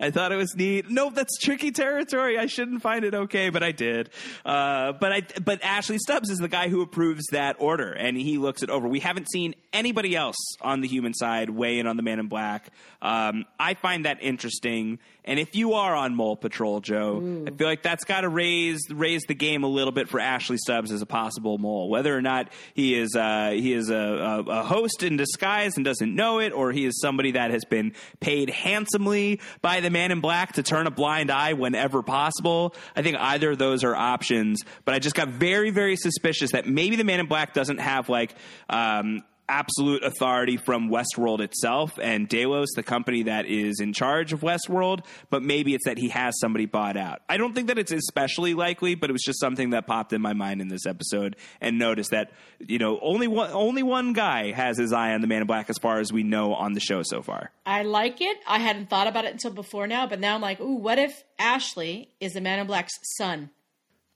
I 0.00 0.10
thought 0.10 0.32
it 0.32 0.36
was 0.36 0.54
neat. 0.56 0.90
No, 0.90 1.10
that's 1.10 1.38
tricky 1.38 1.70
territory. 1.70 2.38
I 2.38 2.46
shouldn't 2.46 2.82
find 2.82 3.04
it 3.04 3.14
okay, 3.14 3.50
but 3.50 3.62
I 3.62 3.72
did. 3.72 4.10
Uh, 4.44 4.92
but 4.92 5.12
I, 5.12 5.22
but 5.42 5.62
Ashley 5.62 5.98
Stubbs 5.98 6.30
is 6.30 6.38
the 6.38 6.48
guy 6.48 6.68
who 6.68 6.82
approves 6.82 7.24
that 7.32 7.56
order, 7.58 7.92
and 7.92 8.16
he 8.16 8.38
looks 8.38 8.62
it 8.62 8.70
over. 8.70 8.88
We 8.88 9.00
haven't 9.00 9.30
seen 9.30 9.54
anybody 9.72 10.14
else 10.14 10.36
on 10.60 10.80
the 10.80 10.88
human 10.88 11.14
side 11.14 11.50
weigh 11.50 11.78
in 11.78 11.86
on 11.86 11.96
the 11.96 12.02
Man 12.02 12.18
in 12.18 12.28
Black. 12.28 12.70
Um, 13.00 13.46
I 13.58 13.74
find 13.74 14.04
that 14.04 14.18
interesting. 14.20 14.98
And 15.24 15.38
if 15.38 15.54
you 15.54 15.74
are 15.74 15.94
on 15.94 16.16
Mole 16.16 16.36
Patrol, 16.36 16.80
Joe, 16.80 17.44
I 17.46 17.50
feel 17.50 17.68
like 17.68 17.82
that's 17.82 18.04
got 18.04 18.22
to 18.22 18.28
raise 18.28 18.80
raise 18.90 19.22
the 19.22 19.34
game 19.34 19.62
a 19.62 19.68
little 19.68 19.92
bit 19.92 20.08
for 20.08 20.18
Ashley 20.18 20.56
Stubbs 20.56 20.90
as 20.90 21.00
a 21.00 21.06
possible 21.06 21.58
mole. 21.58 21.88
Whether 21.88 22.16
or 22.16 22.22
not 22.22 22.48
he 22.74 22.98
is 22.98 23.14
uh, 23.14 23.50
he 23.52 23.72
is 23.72 23.88
a, 23.88 23.94
a, 23.94 24.40
a 24.40 24.62
host 24.64 25.04
in 25.04 25.16
disguise 25.16 25.76
and 25.76 25.84
doesn't 25.84 26.12
know 26.12 26.40
it, 26.40 26.52
or 26.52 26.72
he 26.72 26.84
is 26.84 27.00
somebody 27.00 27.32
that 27.32 27.52
has 27.52 27.64
been 27.64 27.94
paid 28.18 28.50
handsomely 28.50 29.40
by 29.62 29.80
the 29.80 29.90
Man 29.90 30.10
in 30.10 30.20
Black 30.20 30.54
to 30.54 30.62
turn 30.62 30.86
a 30.86 30.90
blind 30.90 31.30
eye 31.30 31.52
whenever 31.54 32.02
possible. 32.02 32.74
I 32.94 33.02
think 33.02 33.16
either 33.18 33.52
of 33.52 33.58
those 33.58 33.84
are 33.84 33.94
options. 33.94 34.60
But 34.84 34.94
I 34.94 34.98
just 34.98 35.14
got 35.14 35.28
very 35.28 35.70
very 35.70 35.96
suspicious 35.96 36.52
that 36.52 36.66
maybe 36.66 36.96
the 36.96 37.04
Man 37.04 37.20
in 37.20 37.26
Black 37.26 37.54
doesn't 37.54 37.78
have 37.78 38.08
like. 38.08 38.34
Um, 38.68 39.22
absolute 39.52 40.02
authority 40.02 40.56
from 40.56 40.88
Westworld 40.88 41.40
itself 41.40 41.98
and 42.00 42.26
Delos, 42.26 42.70
the 42.74 42.82
company 42.82 43.24
that 43.24 43.44
is 43.44 43.80
in 43.80 43.92
charge 43.92 44.32
of 44.32 44.40
Westworld, 44.40 45.04
but 45.28 45.42
maybe 45.42 45.74
it's 45.74 45.84
that 45.84 45.98
he 45.98 46.08
has 46.08 46.32
somebody 46.40 46.64
bought 46.64 46.96
out. 46.96 47.20
I 47.28 47.36
don't 47.36 47.54
think 47.54 47.68
that 47.68 47.78
it's 47.78 47.92
especially 47.92 48.54
likely, 48.54 48.94
but 48.94 49.10
it 49.10 49.12
was 49.12 49.22
just 49.22 49.38
something 49.38 49.70
that 49.70 49.86
popped 49.86 50.14
in 50.14 50.22
my 50.22 50.32
mind 50.32 50.62
in 50.62 50.68
this 50.68 50.86
episode 50.86 51.36
and 51.60 51.78
noticed 51.78 52.12
that, 52.12 52.32
you 52.60 52.78
know, 52.78 52.98
only 53.02 53.28
one 53.28 53.50
only 53.52 53.82
one 53.82 54.14
guy 54.14 54.52
has 54.52 54.78
his 54.78 54.92
eye 54.92 55.12
on 55.12 55.20
the 55.20 55.26
Man 55.26 55.42
in 55.42 55.46
Black 55.46 55.68
as 55.68 55.76
far 55.76 56.00
as 56.00 56.10
we 56.10 56.22
know 56.22 56.54
on 56.54 56.72
the 56.72 56.80
show 56.80 57.02
so 57.02 57.20
far. 57.20 57.50
I 57.66 57.82
like 57.82 58.22
it. 58.22 58.38
I 58.48 58.58
hadn't 58.58 58.88
thought 58.88 59.06
about 59.06 59.26
it 59.26 59.32
until 59.32 59.50
before 59.50 59.86
now, 59.86 60.06
but 60.06 60.18
now 60.18 60.34
I'm 60.34 60.40
like, 60.40 60.60
ooh, 60.60 60.76
what 60.76 60.98
if 60.98 61.22
Ashley 61.38 62.08
is 62.20 62.32
the 62.32 62.40
Man 62.40 62.58
in 62.58 62.66
Black's 62.66 62.94
son? 63.18 63.50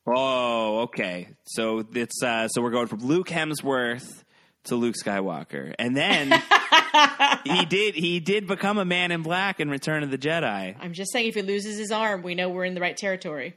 Oh, 0.07 0.83
okay. 0.85 1.29
So 1.45 1.85
it's 1.93 2.23
uh 2.23 2.49
so 2.49 2.63
we're 2.63 2.71
going 2.71 2.87
from 2.87 3.01
Luke 3.01 3.29
Hemsworth 3.29 4.23
to 4.67 4.77
Luke 4.77 4.95
Skywalker. 5.03 5.75
And 5.79 5.97
then 5.97 6.31
he 7.45 7.65
did 7.65 7.95
he 7.95 8.21
did 8.21 8.47
become 8.47 8.79
a 8.79 8.85
man 8.85 9.11
in 9.11 9.23
black 9.23 9.61
in 9.61 9.71
Return 9.71 10.03
of 10.03 10.11
the 10.11 10.19
Jedi. 10.19 10.77
I'm 10.79 10.93
just 10.93 11.13
saying, 11.13 11.29
if 11.29 11.35
he 11.35 11.43
loses 11.43 11.79
his 11.79 11.91
arm, 11.91 12.23
we 12.23 12.35
know 12.35 12.49
we're 12.49 12.65
in 12.65 12.75
the 12.75 12.81
right 12.81 12.97
territory. 12.97 13.57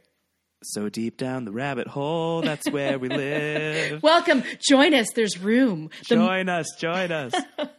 So 0.62 0.90
deep 0.90 1.16
down 1.18 1.46
the 1.46 1.54
rabbit 1.54 1.88
hole, 1.88 2.42
that's 2.42 2.70
where 2.70 3.00
we 3.00 3.08
live. 3.10 4.04
Welcome, 4.04 4.44
join 4.60 4.94
us. 4.94 5.08
There's 5.16 5.38
room. 5.38 5.90
The, 6.10 6.16
join 6.16 6.50
us, 6.50 6.68
join 6.78 7.12
us. 7.12 7.34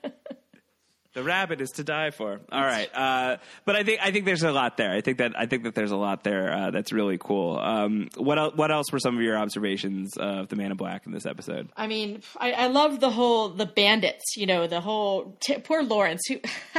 the 1.13 1.23
rabbit 1.23 1.61
is 1.61 1.71
to 1.71 1.85
die 1.85 2.11
for. 2.11 2.41
All 2.53 2.61
right, 2.63 2.89
uh, 2.95 3.39
but 3.65 3.77
I 3.77 3.83
think 3.83 4.01
I 4.03 4.11
think 4.13 4.27
there's 4.27 4.43
a 4.43 4.53
lot 4.53 4.77
there. 4.77 4.93
I 4.93 5.01
think 5.01 5.19
that 5.19 5.39
I 5.39 5.47
think 5.47 5.65
that 5.65 5.75
there's 5.75 5.91
a 5.91 5.97
lot 5.97 6.23
there 6.25 6.53
uh, 6.53 6.71
that's 6.71 6.93
really 6.93 7.19
cool. 7.19 7.59
Um, 7.59 8.09
what 8.17 8.39
el- 8.39 8.53
what 8.53 8.71
else 8.71 8.93
were 8.93 9.01
some 9.01 9.17
of 9.17 9.23
your 9.23 9.37
observations 9.37 10.17
of 10.17 10.49
the 10.49 10.57
Man 10.57 10.71
in 10.71 10.77
Black 10.77 11.07
in 11.07 11.13
this 11.13 11.27
episode? 11.27 11.69
I 11.77 11.87
mean, 11.87 12.23
I, 12.37 12.53
I 12.53 12.67
love 12.69 13.01
the 13.01 13.11
whole 13.11 13.49
the 13.49 13.67
bandits. 13.67 14.37
You 14.37 14.47
know, 14.47 14.67
the 14.67 14.81
whole 14.81 15.37
t- 15.41 15.59
poor 15.59 15.83
Lawrence. 15.83 16.23
Who 16.29 16.37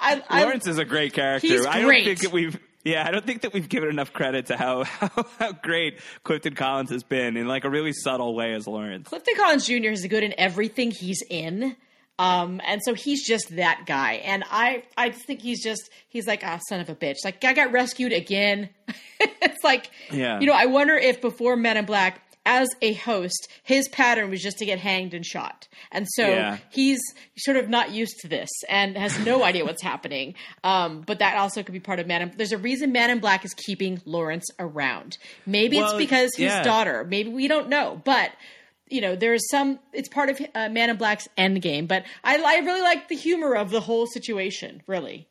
I, 0.00 0.22
I, 0.28 0.42
Lawrence 0.44 0.66
is 0.66 0.78
a 0.78 0.84
great 0.84 1.12
character. 1.12 1.48
He's 1.48 1.66
I 1.66 1.78
don't 1.78 1.86
great. 1.86 2.04
think 2.04 2.20
that 2.20 2.32
we've. 2.32 2.58
Yeah, 2.84 3.06
I 3.06 3.10
don't 3.10 3.26
think 3.26 3.42
that 3.42 3.52
we've 3.52 3.68
given 3.68 3.90
enough 3.90 4.12
credit 4.12 4.46
to 4.46 4.56
how, 4.56 4.84
how 4.84 5.26
how 5.38 5.52
great 5.52 5.98
Clifton 6.22 6.54
Collins 6.54 6.90
has 6.90 7.02
been 7.02 7.36
in 7.36 7.48
like 7.48 7.64
a 7.64 7.70
really 7.70 7.92
subtle 7.92 8.34
way 8.34 8.54
as 8.54 8.66
Lawrence. 8.68 9.08
Clifton 9.08 9.34
Collins 9.36 9.66
Jr. 9.66 9.90
is 9.90 10.06
good 10.06 10.22
in 10.22 10.32
everything 10.38 10.92
he's 10.92 11.22
in. 11.28 11.76
Um, 12.18 12.60
and 12.66 12.82
so 12.82 12.94
he's 12.94 13.26
just 13.26 13.54
that 13.56 13.84
guy. 13.86 14.14
And 14.14 14.44
I, 14.50 14.82
I 14.96 15.10
think 15.10 15.40
he's 15.40 15.62
just, 15.62 15.88
he's 16.08 16.26
like, 16.26 16.42
ah, 16.44 16.58
son 16.68 16.80
of 16.80 16.88
a 16.88 16.94
bitch. 16.94 17.16
Like, 17.24 17.44
I 17.44 17.52
got 17.52 17.70
rescued 17.72 18.12
again. 18.12 18.70
it's 19.20 19.62
like, 19.62 19.90
Yeah. 20.10 20.40
you 20.40 20.46
know, 20.46 20.52
I 20.54 20.66
wonder 20.66 20.94
if 20.94 21.20
before 21.20 21.56
Men 21.56 21.76
in 21.76 21.84
Black, 21.84 22.22
as 22.46 22.68
a 22.80 22.94
host, 22.94 23.46
his 23.62 23.88
pattern 23.90 24.30
was 24.30 24.42
just 24.42 24.56
to 24.58 24.64
get 24.64 24.78
hanged 24.78 25.12
and 25.12 25.24
shot. 25.24 25.68
And 25.92 26.06
so 26.08 26.26
Yeah. 26.26 26.56
he's 26.70 26.98
sort 27.36 27.58
of 27.58 27.68
not 27.68 27.90
used 27.92 28.20
to 28.20 28.28
this 28.28 28.48
and 28.70 28.96
has 28.96 29.18
no 29.20 29.42
idea 29.44 29.66
what's 29.66 29.82
happening. 29.82 30.34
Um, 30.64 31.02
but 31.06 31.18
that 31.18 31.36
also 31.36 31.62
could 31.62 31.74
be 31.74 31.80
part 31.80 32.00
of 32.00 32.06
Man 32.06 32.22
in 32.22 32.32
There's 32.36 32.52
a 32.52 32.58
reason 32.58 32.90
Man 32.90 33.10
in 33.10 33.18
Black 33.20 33.44
is 33.44 33.52
keeping 33.52 34.00
Lawrence 34.06 34.46
around. 34.58 35.18
Maybe 35.44 35.76
Well, 35.76 35.90
it's 35.90 35.98
because 35.98 36.34
his 36.36 36.52
daughter. 36.64 37.04
Maybe 37.04 37.28
we 37.30 37.48
don't 37.48 37.68
know. 37.68 38.00
But 38.04 38.30
you 38.90 39.00
know, 39.00 39.16
there's 39.16 39.48
some. 39.50 39.78
It's 39.92 40.08
part 40.08 40.30
of 40.30 40.40
uh, 40.54 40.68
Man 40.68 40.90
in 40.90 40.96
Black's 40.96 41.28
end 41.36 41.62
game. 41.62 41.86
But 41.86 42.04
I, 42.24 42.36
I 42.36 42.64
really 42.64 42.82
like 42.82 43.08
the 43.08 43.16
humor 43.16 43.54
of 43.54 43.70
the 43.70 43.80
whole 43.80 44.06
situation. 44.06 44.82
Really. 44.86 45.28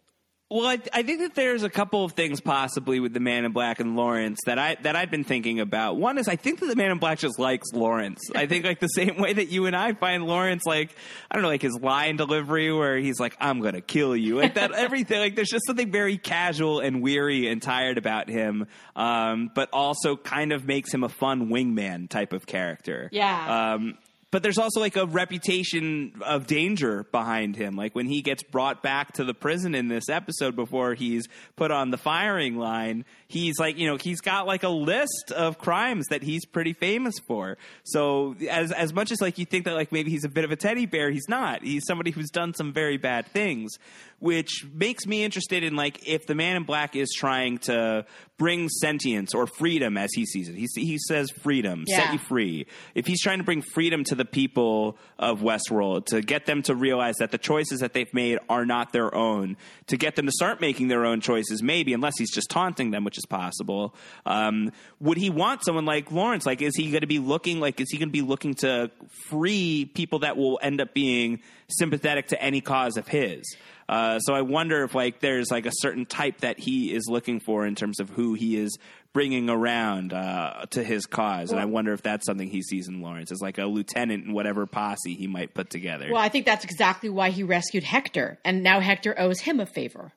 Well, 0.49 0.65
I, 0.65 0.79
I 0.93 1.03
think 1.03 1.19
that 1.19 1.35
there's 1.35 1.63
a 1.63 1.69
couple 1.69 2.05
of 2.05 2.13
things 2.13 2.39
possibly 2.39 3.01
with 3.01 3.13
the 3.13 3.19
Man 3.19 3.43
in 3.43 3.51
Black 3.51 3.81
and 3.81 3.97
Lawrence 3.97 4.39
that 4.45 4.57
I 4.57 4.77
that 4.83 4.95
I've 4.95 5.11
been 5.11 5.25
thinking 5.25 5.59
about. 5.59 5.97
One 5.97 6.17
is 6.17 6.29
I 6.29 6.37
think 6.37 6.61
that 6.61 6.67
the 6.67 6.75
Man 6.77 6.89
in 6.89 6.99
Black 6.99 7.19
just 7.19 7.37
likes 7.37 7.73
Lawrence. 7.73 8.21
I 8.33 8.45
think 8.45 8.63
like 8.63 8.79
the 8.79 8.87
same 8.87 9.17
way 9.17 9.33
that 9.33 9.49
you 9.49 9.65
and 9.65 9.75
I 9.75 9.91
find 9.91 10.25
Lawrence 10.25 10.63
like 10.65 10.95
I 11.29 11.35
don't 11.35 11.41
know 11.41 11.49
like 11.49 11.61
his 11.61 11.77
line 11.81 12.15
delivery 12.15 12.71
where 12.71 12.97
he's 12.97 13.19
like 13.19 13.35
I'm 13.41 13.59
gonna 13.59 13.81
kill 13.81 14.15
you 14.15 14.37
like 14.37 14.53
that 14.53 14.71
everything 14.73 15.19
like 15.19 15.35
there's 15.35 15.49
just 15.49 15.65
something 15.67 15.91
very 15.91 16.17
casual 16.17 16.79
and 16.79 17.01
weary 17.01 17.49
and 17.49 17.61
tired 17.61 17.97
about 17.97 18.29
him, 18.29 18.67
um, 18.95 19.51
but 19.53 19.67
also 19.73 20.15
kind 20.15 20.53
of 20.53 20.65
makes 20.65 20.93
him 20.93 21.03
a 21.03 21.09
fun 21.09 21.49
wingman 21.49 22.07
type 22.07 22.31
of 22.31 22.45
character. 22.45 23.09
Yeah. 23.11 23.73
Um, 23.73 23.97
but 24.30 24.43
there's 24.43 24.57
also 24.57 24.82
like 24.82 24.97
a 24.97 25.05
reputation 25.05 26.11
of 26.21 26.47
danger 26.47 27.05
behind 27.11 27.55
him. 27.55 27.75
Like 27.75 27.95
when 27.95 28.07
he 28.07 28.21
gets 28.21 28.43
brought 28.43 28.84
back 28.84 29.13
to 29.13 29.23
the 29.23 29.34
prison 29.34 29.73
in 29.73 29.88
this 29.88 30.09
episode 30.09 30.53
before 30.55 30.95
he's 30.95 31.28
put 31.55 31.71
on 31.71 31.91
the 31.91 31.97
firing 31.97 32.57
line, 32.57 33.05
he's 33.30 33.57
like, 33.57 33.78
you 33.78 33.88
know, 33.88 33.95
he's 33.95 34.19
got 34.19 34.45
like 34.45 34.63
a 34.63 34.69
list 34.69 35.32
of 35.34 35.57
crimes 35.57 36.07
that 36.09 36.23
he's 36.23 36.45
pretty 36.45 36.73
famous 36.73 37.15
for. 37.25 37.57
So 37.84 38.36
as 38.49 38.73
as 38.73 38.93
much 38.93 39.11
as 39.11 39.21
like 39.21 39.38
you 39.38 39.45
think 39.45 39.63
that 39.63 39.75
like 39.75 39.93
maybe 39.93 40.11
he's 40.11 40.25
a 40.25 40.30
bit 40.30 40.43
of 40.43 40.51
a 40.51 40.57
teddy 40.57 40.86
bear, 40.86 41.09
he's 41.09 41.30
not. 41.30 41.63
He's 41.63 41.84
somebody 41.88 42.11
who's 42.11 42.30
done 42.30 42.53
some 42.53 42.73
very 42.73 42.97
bad 42.97 43.28
things, 43.28 43.71
which 44.19 44.65
makes 44.73 45.05
me 45.05 45.23
interested 45.23 45.63
in 45.63 45.78
like 45.78 46.05
if 46.05 46.25
the 46.25 46.36
man 46.36 46.57
in 46.57 46.63
black 46.63 46.97
is 46.97 47.13
trying 47.15 47.59
to 47.59 48.05
bring 48.38 48.69
sentience 48.69 49.33
or 49.33 49.47
freedom 49.47 49.97
as 49.97 50.11
he 50.13 50.25
sees 50.25 50.47
it. 50.47 50.55
He 50.55 50.67
he 50.75 50.97
says 50.99 51.31
freedom, 51.31 51.85
set 51.88 52.13
you 52.13 52.19
free. 52.19 52.67
If 52.93 53.07
he's 53.07 53.21
trying 53.21 53.39
to 53.39 53.43
bring 53.43 53.61
freedom 53.61 54.03
to 54.05 54.15
the 54.15 54.25
people 54.25 54.97
of 55.17 55.39
Westworld, 55.41 56.05
to 56.07 56.21
get 56.21 56.45
them 56.45 56.61
to 56.63 56.75
realize 56.75 57.15
that 57.17 57.31
the 57.31 57.38
choices 57.38 57.79
that 57.79 57.93
they've 57.93 58.13
made 58.13 58.39
are 58.47 58.65
not 58.65 58.93
their 58.93 59.13
own, 59.13 59.57
to 59.88 59.97
get 59.97 60.15
them 60.15 60.27
to 60.27 60.31
start 60.31 60.61
making 60.61 60.88
their 60.88 61.05
own 61.05 61.21
choices, 61.21 61.63
maybe, 61.63 61.93
unless 61.93 62.13
he's 62.17 62.31
just 62.31 62.49
taunting 62.49 62.91
them, 62.91 63.03
which 63.03 63.17
is 63.17 63.25
possible. 63.25 63.95
Um, 64.25 64.71
would 64.99 65.17
he 65.17 65.29
want 65.29 65.63
someone 65.65 65.85
like 65.85 66.11
Lawrence? 66.11 66.45
Like, 66.45 66.61
is 66.61 66.75
he 66.75 66.91
going 66.91 67.01
to 67.01 67.07
be 67.07 67.19
looking 67.19 67.59
like, 67.59 67.81
is 67.81 67.89
he 67.89 67.97
going 67.97 68.09
to 68.09 68.13
be 68.13 68.21
looking 68.21 68.53
to 68.55 68.91
free 69.29 69.89
people 69.93 70.19
that 70.19 70.38
will 70.38 70.59
end 70.61 70.79
up 70.79 70.93
being 70.93 71.41
sympathetic 71.69 72.27
to 72.27 72.41
any 72.41 72.61
cause 72.61 72.97
of 72.97 73.07
his? 73.07 73.55
Uh, 73.89 74.19
so 74.19 74.33
I 74.33 74.41
wonder 74.41 74.83
if 74.83 74.93
like 74.93 75.19
there's 75.21 75.49
like 75.49 75.65
a 75.65 75.71
certain 75.73 76.05
type 76.05 76.41
that 76.41 76.59
he 76.59 76.93
is 76.93 77.05
looking 77.07 77.39
for 77.39 77.65
in 77.65 77.75
terms 77.75 77.99
of 77.99 78.09
who 78.09 78.33
he 78.33 78.57
is 78.57 78.77
bringing 79.13 79.49
around 79.49 80.13
uh, 80.13 80.65
to 80.71 80.83
his 80.83 81.05
cause, 81.05 81.51
and 81.51 81.59
I 81.59 81.65
wonder 81.65 81.93
if 81.93 82.01
that's 82.03 82.25
something 82.25 82.49
he 82.49 82.61
sees 82.61 82.88
in 82.88 83.01
Lawrence 83.01 83.31
as 83.31 83.41
like 83.41 83.57
a 83.57 83.65
lieutenant 83.65 84.25
in 84.25 84.33
whatever 84.33 84.65
posse 84.65 85.15
he 85.15 85.25
might 85.27 85.53
put 85.53 85.69
together. 85.69 86.09
Well, 86.11 86.21
I 86.21 86.29
think 86.29 86.45
that's 86.45 86.65
exactly 86.65 87.09
why 87.09 87.29
he 87.29 87.43
rescued 87.43 87.83
Hector, 87.83 88.38
and 88.43 88.61
now 88.61 88.79
Hector 88.81 89.15
owes 89.17 89.39
him 89.39 89.59
a 89.59 89.65
favor. 89.65 90.11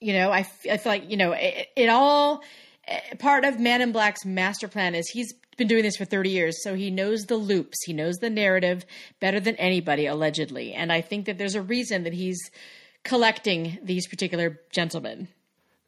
You 0.00 0.12
know, 0.12 0.30
I, 0.30 0.40
f- 0.40 0.66
I 0.70 0.76
feel 0.76 0.92
like 0.92 1.10
you 1.10 1.16
know 1.16 1.32
it, 1.32 1.68
it 1.76 1.88
all. 1.88 2.42
eh, 2.86 3.00
Part 3.18 3.44
of 3.46 3.58
Man 3.58 3.80
in 3.80 3.90
Black's 3.92 4.24
master 4.26 4.68
plan 4.68 4.94
is 4.94 5.08
he's 5.08 5.32
been 5.56 5.66
doing 5.68 5.82
this 5.84 5.96
for 5.96 6.04
30 6.04 6.28
years, 6.30 6.62
so 6.62 6.74
he 6.74 6.90
knows 6.90 7.22
the 7.22 7.36
loops, 7.36 7.78
he 7.86 7.92
knows 7.94 8.16
the 8.16 8.28
narrative 8.28 8.84
better 9.20 9.40
than 9.40 9.56
anybody, 9.56 10.04
allegedly. 10.06 10.74
And 10.74 10.92
I 10.92 11.00
think 11.00 11.24
that 11.26 11.38
there's 11.38 11.54
a 11.54 11.62
reason 11.62 12.02
that 12.04 12.12
he's 12.12 12.38
collecting 13.04 13.78
these 13.82 14.08
particular 14.08 14.60
gentlemen. 14.72 15.28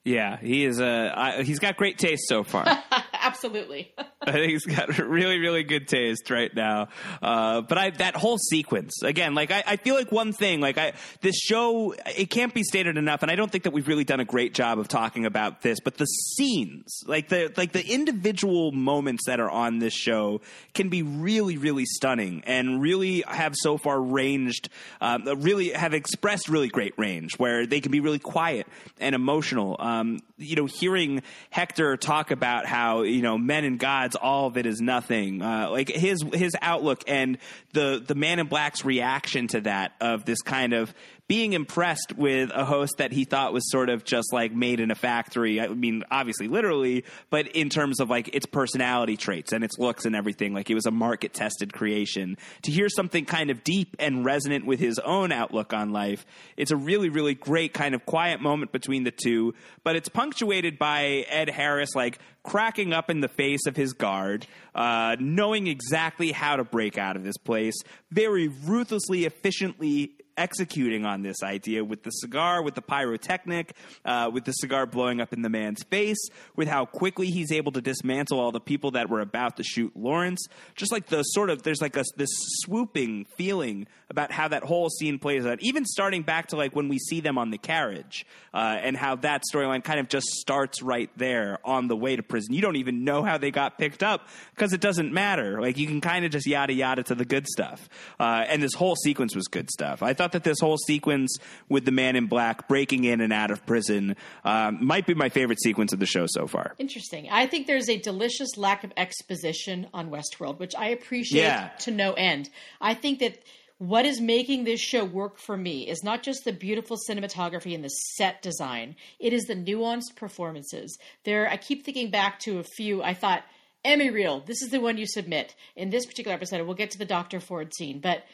yeah, 0.05 0.39
he 0.39 0.65
is 0.65 0.81
a 0.81 1.13
I, 1.17 1.43
he's 1.43 1.59
got 1.59 1.77
great 1.77 1.99
taste 1.99 2.29
so 2.29 2.45
far. 2.45 2.65
Absolutely. 3.27 3.93
I 4.23 4.33
think 4.33 4.53
he's 4.53 4.65
got 4.65 4.99
really, 4.99 5.39
really 5.39 5.65
good 5.65 5.89
taste 5.89 6.31
right 6.31 6.55
now. 6.55 6.89
Uh, 7.21 7.61
but 7.61 7.77
I, 7.77 7.91
that 7.91 8.15
whole 8.15 8.39
sequence 8.39 9.03
again, 9.03 9.35
like 9.35 9.51
I, 9.51 9.65
I 9.67 9.77
feel 9.77 9.97
like 9.97 10.13
one 10.13 10.33
thing, 10.33 10.61
like 10.61 10.79
I, 10.79 10.93
this 11.23 11.37
show, 11.37 11.95
it 12.17 12.31
can't 12.31 12.55
be 12.55 12.63
stated 12.63 12.97
enough, 12.97 13.23
and 13.23 13.31
I 13.31 13.35
don't 13.35 13.51
think 13.51 13.65
that 13.65 13.73
we've 13.73 13.89
really 13.89 14.05
done 14.05 14.21
a 14.21 14.25
great 14.25 14.55
job 14.55 14.79
of 14.79 14.87
talking 14.87 15.27
about 15.27 15.63
this. 15.63 15.81
But 15.81 15.97
the 15.97 16.05
scenes, 16.07 17.03
like 17.07 17.29
the 17.29 17.53
like 17.57 17.73
the 17.73 17.85
individual 17.85 18.71
moments 18.73 19.27
that 19.27 19.41
are 19.41 19.51
on 19.51 19.81
this 19.81 19.95
show, 19.95 20.41
can 20.75 20.89
be 20.89 21.03
really, 21.03 21.57
really 21.57 21.85
stunning 21.85 22.43
and 22.47 22.81
really 22.81 23.23
have 23.27 23.55
so 23.57 23.77
far 23.77 24.01
ranged, 24.01 24.69
um, 25.01 25.25
really 25.41 25.71
have 25.71 25.95
expressed 25.95 26.49
really 26.49 26.69
great 26.69 26.95
range 26.97 27.39
where 27.39 27.67
they 27.67 27.81
can 27.81 27.91
be 27.91 28.01
really 28.01 28.21
quiet 28.21 28.67
and 29.01 29.15
emotional. 29.15 29.77
Um, 29.79 30.21
you 30.39 30.57
know, 30.57 30.67
hearing 30.67 31.23
Hector 31.51 31.97
talk 31.97 32.31
about 32.31 32.67
how 32.67 33.03
you 33.03 33.23
know 33.27 33.39
men 33.39 33.65
and 33.65 33.79
gods, 33.79 34.17
all 34.17 34.47
of 34.47 34.57
it 34.57 34.67
is 34.67 34.81
nothing. 34.81 35.43
Uh, 35.43 35.69
like 35.71 35.89
his 35.89 36.25
his 36.33 36.57
outlook 36.61 37.05
and 37.07 37.39
the 37.73 38.03
the 38.05 38.15
Man 38.15 38.39
in 38.39 38.47
Black's 38.47 38.85
reaction 38.85 39.49
to 39.49 39.61
that 39.63 39.93
of 40.01 40.25
this 40.25 40.43
kind 40.43 40.73
of 40.73 40.95
being 41.29 41.55
impressed 41.55 42.13
with 42.17 42.51
a 42.55 42.65
host 42.65 42.99
that 42.99 43.13
he 43.13 43.25
thought 43.25 43.53
was 43.53 43.69
sort 43.71 43.89
of 43.89 44.05
just 44.05 44.33
like 44.33 44.53
made 44.53 44.79
in 44.79 44.91
a 44.91 44.95
factory. 44.95 45.61
I 45.61 45.69
mean, 45.69 46.05
obviously, 46.11 46.47
literally, 46.47 47.05
but 47.31 47.49
in 47.49 47.69
terms 47.69 47.99
of 47.99 48.09
like 48.09 48.35
its 48.35 48.47
personality 48.47 49.17
traits 49.17 49.53
and 49.53 49.65
its 49.65 49.77
looks 49.79 50.05
and 50.05 50.15
everything, 50.15 50.55
like 50.55 50.71
it 50.71 50.75
was 50.75 50.87
a 50.87 50.91
market 50.93 51.35
tested 51.35 51.73
creation. 51.73 52.37
To 52.63 52.71
hear 52.71 52.89
something 52.89 53.25
kind 53.25 53.51
of 53.51 53.65
deep 53.65 53.97
and 53.99 54.25
resonant 54.25 54.67
with 54.67 54.79
his 54.79 55.01
own 55.01 55.33
outlook 55.33 55.73
on 55.73 55.93
life, 55.93 56.25
it's 56.57 56.71
a 56.71 56.77
really, 56.77 57.09
really 57.09 57.35
great 57.35 57.75
kind 57.75 57.95
of 57.95 58.07
quiet 58.07 58.41
moment 58.41 58.71
between 58.71 59.03
the 59.03 59.11
two, 59.11 59.55
but 59.83 59.97
it's 59.97 60.09
punctuated 60.09 60.79
by 60.79 61.25
Ed 61.29 61.51
Harris 61.51 61.95
like 61.97 62.21
cracking 62.45 62.93
up 62.93 63.11
in 63.11 63.21
the 63.21 63.29
face 63.29 63.67
of 63.67 63.75
his 63.75 63.93
guard, 63.93 64.47
uh, 64.77 65.17
knowing 65.19 65.67
exactly 65.67 66.31
how 66.31 66.55
to 66.55 66.63
break 66.63 66.97
out 66.97 67.17
of 67.17 67.25
this 67.25 67.37
place, 67.37 67.75
very 68.13 68.47
ruthlessly, 68.47 69.25
efficiently 69.25 70.13
executing 70.37 71.05
on 71.05 71.23
this 71.23 71.43
idea 71.43 71.85
with 71.85 72.03
the 72.03 72.11
cigar, 72.11 72.63
with 72.63 72.75
the 72.75 72.83
pyrotechnic, 72.83 73.75
uh, 74.05 74.31
with 74.33 74.45
the 74.45 74.53
cigar 74.53 74.87
blowing 74.87 75.21
up 75.21 75.33
in 75.33 75.43
the 75.43 75.49
man's 75.49 75.83
face, 75.85 76.29
with 76.55 76.69
how 76.69 76.85
quickly 76.85 77.31
he's 77.31 77.53
able 77.53 77.73
to 77.73 77.81
dismantle 77.81 78.39
all 78.39 78.53
the 78.53 78.61
people 78.61 78.93
that 78.93 79.09
were 79.09 79.21
about 79.21 79.57
to 79.57 79.63
shoot 79.63 79.93
Lawrence. 79.97 80.47
Just 80.75 80.93
like 80.93 81.07
the 81.07 81.23
sort 81.23 81.51
of 81.51 81.63
there's 81.63 81.81
like 81.81 81.97
a 81.97 82.05
this 82.17 82.31
swooping 82.65 83.27
feeling 83.37 83.87
about 84.09 84.31
how 84.31 84.49
that 84.49 84.63
whole 84.63 84.89
scene 84.89 85.19
plays 85.19 85.45
out. 85.45 85.59
Even 85.61 85.85
starting 85.85 86.23
back 86.23 86.49
to 86.49 86.57
like 86.57 86.77
when 86.77 86.89
we 86.89 86.99
see 86.99 87.21
them 87.21 87.39
on 87.39 87.51
the 87.51 87.59
carriage 87.59 88.25
uh, 88.55 88.77
and 88.81 88.97
how 88.97 89.17
that 89.17 89.43
storyline 89.53 89.83
kind 89.83 89.99
of 89.99 90.09
just 90.09 90.27
starts 90.27 90.83
right 90.83 91.11
there 91.17 91.59
on 91.65 91.89
the 91.89 91.97
way 91.97 92.15
to 92.15 92.23
prison. 92.23 92.55
You 92.55 92.63
don't 92.63 92.77
even 92.77 93.05
know 93.05 93.23
how 93.23 93.39
they 93.39 93.51
got 93.51 93.79
picked 93.79 94.03
up 94.03 94.29
because 94.55 94.73
it 94.73 94.81
doesn't 94.81 95.13
matter. 95.13 95.61
Like 95.61 95.77
you 95.79 95.87
can 95.87 96.01
kind 96.01 96.25
of 96.25 96.31
just 96.31 96.47
yada 96.47 96.73
yada 96.73 97.03
to 97.05 97.15
the 97.15 97.25
good 97.25 97.47
stuff. 97.47 97.89
Uh, 98.21 98.45
and 98.49 98.63
this 98.63 98.75
whole 98.75 98.97
sequence 98.97 99.35
was 99.35 99.49
good 99.49 99.71
stuff. 99.71 100.03
I 100.03 100.15
thought 100.15 100.26
that 100.33 100.45
this 100.45 100.59
whole 100.61 100.79
sequence 100.79 101.37
with 101.69 101.85
the 101.85 101.91
man 101.93 102.17
in 102.17 102.27
black 102.27 102.69
breaking 102.69 103.05
in 103.05 103.21
and 103.21 103.33
out 103.33 103.51
of 103.51 103.65
prison 103.67 104.17
um, 104.45 104.79
might 104.85 105.07
be 105.07 105.15
my 105.15 105.29
favorite 105.29 105.61
sequence 105.61 105.93
of 105.93 105.99
the 106.01 106.07
show 106.07 106.27
so 106.29 106.47
far. 106.47 106.75
Interesting. 106.79 107.29
I 107.31 107.47
think 107.47 107.67
there's 107.67 107.89
a 107.89 107.99
delicious 107.99 108.57
lack 108.57 108.85
of 108.85 108.93
exposition 108.97 109.89
on 109.95 110.11
Westworld, 110.11 110.59
which 110.59 110.75
I 110.77 110.89
appreciate 110.89 111.43
Yeah. 111.43 111.69
to 111.81 111.91
no 111.91 112.13
end. 112.15 112.51
I 112.81 112.95
think 112.95 113.19
that 113.21 113.39
what 113.79 114.07
is 114.07 114.21
making 114.23 114.65
this 114.65 114.81
show 114.81 115.05
work 115.05 115.39
for 115.39 115.57
me 115.57 115.87
is 115.87 116.03
not 116.03 116.23
just 116.23 116.45
the 116.45 116.53
beautiful 116.53 116.97
cinematography 117.09 117.75
and 117.75 117.85
the 117.85 117.89
set 117.91 118.41
design, 118.41 118.97
it 119.21 119.33
is 119.35 119.45
the 119.45 119.55
nuanced 119.55 120.17
performances. 120.17 120.97
There 121.25 121.47
I 121.49 121.59
keep 121.59 121.85
thinking 121.85 122.11
back 122.11 122.39
to 122.41 122.59
a 122.59 122.63
few 122.63 123.03
I 123.03 123.13
thought 123.13 123.43
Emmy 123.85 124.11
Reel, 124.11 124.41
this 124.41 124.63
is 124.63 124.71
the 124.71 124.81
one 124.81 124.97
you 124.99 125.07
submit. 125.07 125.55
In 125.77 125.91
this 125.91 126.07
particular 126.07 126.35
episode, 126.35 126.65
we'll 126.67 126.75
get 126.75 126.91
to 126.93 126.99
the 126.99 127.05
Dr. 127.05 127.39
Ford 127.39 127.73
scene, 127.75 128.01
but 128.01 128.25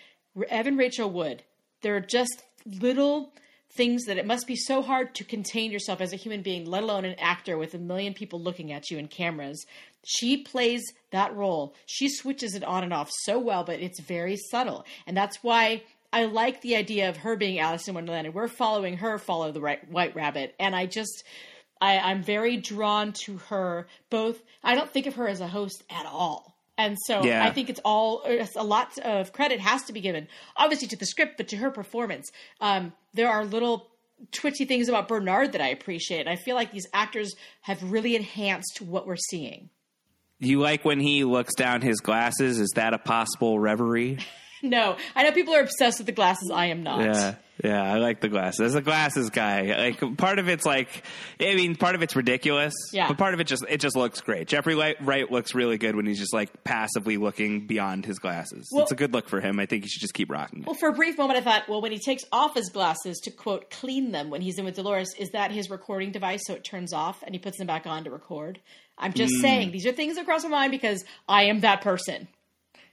Evan 0.48 0.76
Rachel 0.78 1.10
Wood, 1.10 1.42
there 1.82 1.96
are 1.96 2.00
just 2.00 2.42
little 2.64 3.32
things 3.70 4.04
that 4.04 4.18
it 4.18 4.26
must 4.26 4.46
be 4.46 4.56
so 4.56 4.82
hard 4.82 5.14
to 5.14 5.24
contain 5.24 5.70
yourself 5.70 6.00
as 6.00 6.12
a 6.12 6.16
human 6.16 6.42
being, 6.42 6.66
let 6.66 6.82
alone 6.82 7.04
an 7.04 7.14
actor 7.18 7.56
with 7.56 7.74
a 7.74 7.78
million 7.78 8.12
people 8.12 8.40
looking 8.40 8.70
at 8.70 8.90
you 8.90 8.98
and 8.98 9.10
cameras. 9.10 9.64
She 10.04 10.36
plays 10.36 10.82
that 11.10 11.34
role. 11.34 11.74
She 11.86 12.08
switches 12.08 12.54
it 12.54 12.64
on 12.64 12.84
and 12.84 12.92
off 12.92 13.10
so 13.22 13.38
well, 13.38 13.64
but 13.64 13.80
it's 13.80 14.00
very 14.00 14.36
subtle. 14.36 14.84
And 15.06 15.16
that's 15.16 15.42
why 15.42 15.82
I 16.12 16.26
like 16.26 16.60
the 16.60 16.76
idea 16.76 17.08
of 17.08 17.18
her 17.18 17.36
being 17.36 17.58
Alice 17.58 17.88
in 17.88 17.94
Wonderland 17.94 18.26
and 18.26 18.34
we're 18.34 18.48
following 18.48 18.98
her 18.98 19.18
follow 19.18 19.50
the 19.52 19.60
right, 19.60 19.88
white 19.90 20.14
rabbit. 20.14 20.54
And 20.58 20.76
I 20.76 20.86
just 20.86 21.24
I, 21.80 21.98
I'm 21.98 22.22
very 22.22 22.58
drawn 22.58 23.12
to 23.24 23.38
her 23.48 23.86
both 24.10 24.40
I 24.62 24.74
don't 24.74 24.90
think 24.90 25.06
of 25.06 25.14
her 25.14 25.26
as 25.26 25.40
a 25.40 25.48
host 25.48 25.82
at 25.90 26.04
all. 26.04 26.51
And 26.82 26.96
so 27.06 27.22
Yeah. 27.24 27.44
I 27.44 27.50
think 27.50 27.70
it's 27.70 27.80
all 27.84 28.22
it's 28.24 28.56
a 28.56 28.62
lot 28.62 28.98
of 28.98 29.32
credit 29.32 29.60
has 29.60 29.82
to 29.84 29.92
be 29.92 30.00
given, 30.00 30.26
obviously 30.56 30.88
to 30.88 30.96
the 30.96 31.06
script, 31.06 31.36
but 31.36 31.48
to 31.48 31.56
her 31.56 31.70
performance. 31.70 32.30
Um, 32.60 32.92
there 33.14 33.28
are 33.28 33.44
little 33.44 33.88
twitchy 34.30 34.64
things 34.64 34.88
about 34.88 35.08
Bernard 35.08 35.52
that 35.52 35.60
I 35.60 35.68
appreciate. 35.68 36.20
And 36.20 36.28
I 36.28 36.36
feel 36.36 36.54
like 36.56 36.70
these 36.72 36.86
actors 36.92 37.34
have 37.62 37.82
really 37.92 38.14
enhanced 38.16 38.80
what 38.80 39.06
we're 39.06 39.16
seeing. 39.30 39.70
You 40.38 40.58
like 40.60 40.84
when 40.84 40.98
he 41.00 41.22
looks 41.24 41.54
down 41.54 41.82
his 41.82 42.00
glasses? 42.00 42.58
Is 42.58 42.70
that 42.74 42.94
a 42.94 42.98
possible 42.98 43.58
reverie? 43.60 44.18
No, 44.64 44.96
I 45.16 45.24
know 45.24 45.32
people 45.32 45.56
are 45.56 45.60
obsessed 45.60 45.98
with 45.98 46.06
the 46.06 46.12
glasses. 46.12 46.48
I 46.48 46.66
am 46.66 46.84
not. 46.84 47.00
Yeah, 47.00 47.34
yeah, 47.62 47.82
I 47.82 47.98
like 47.98 48.20
the 48.20 48.28
glasses. 48.28 48.60
As 48.60 48.74
a 48.74 48.80
glasses 48.80 49.30
guy, 49.30 49.74
like 49.76 50.16
part 50.16 50.38
of 50.38 50.48
it's 50.48 50.66
like, 50.66 51.04
I 51.40 51.54
mean, 51.54 51.76
part 51.76 51.94
of 51.94 52.02
it's 52.02 52.16
ridiculous. 52.16 52.74
Yeah. 52.92 53.08
but 53.08 53.18
part 53.18 53.34
of 53.34 53.40
it 53.40 53.46
just 53.46 53.64
it 53.68 53.78
just 53.78 53.96
looks 53.96 54.20
great. 54.20 54.48
Jeffrey 54.48 54.74
Wright 54.74 55.30
looks 55.30 55.54
really 55.54 55.78
good 55.78 55.94
when 55.94 56.06
he's 56.06 56.18
just 56.18 56.34
like 56.34 56.64
passively 56.64 57.16
looking 57.16 57.66
beyond 57.66 58.04
his 58.04 58.18
glasses. 58.18 58.68
Well- 58.72 58.82
it's 58.82 58.92
a 58.92 58.96
good 58.96 59.12
look 59.12 59.28
for 59.28 59.40
him. 59.40 59.60
I 59.60 59.66
think 59.66 59.84
he 59.84 59.88
should 59.88 60.00
just 60.00 60.14
keep 60.14 60.30
rocking 60.30 60.60
it. 60.60 60.66
Well, 60.66 60.74
for 60.74 60.88
a 60.88 60.92
brief 60.92 61.18
moment, 61.18 61.38
I 61.38 61.42
thought, 61.42 61.68
well, 61.68 61.80
when 61.80 61.92
he 61.92 61.98
takes 61.98 62.24
off 62.32 62.54
his 62.54 62.68
glasses 62.68 63.18
to 63.24 63.30
quote 63.30 63.70
clean 63.70 64.12
them 64.12 64.30
when 64.30 64.40
he's 64.40 64.58
in 64.58 64.64
with 64.64 64.74
Dolores, 64.74 65.14
is 65.18 65.30
that 65.30 65.52
his 65.52 65.70
recording 65.70 66.10
device 66.10 66.42
so 66.46 66.54
it 66.54 66.64
turns 66.64 66.92
off 66.92 67.22
and 67.22 67.34
he 67.34 67.38
puts 67.38 67.58
them 67.58 67.66
back 67.66 67.86
on 67.86 68.04
to 68.04 68.10
record? 68.10 68.60
I'm 68.98 69.12
just 69.12 69.34
hmm. 69.36 69.40
saying 69.40 69.72
these 69.72 69.86
are 69.86 69.92
things 69.92 70.16
that 70.16 70.24
cross 70.24 70.44
my 70.44 70.50
mind 70.50 70.72
because 70.72 71.04
I 71.28 71.44
am 71.44 71.60
that 71.60 71.80
person. 71.80 72.28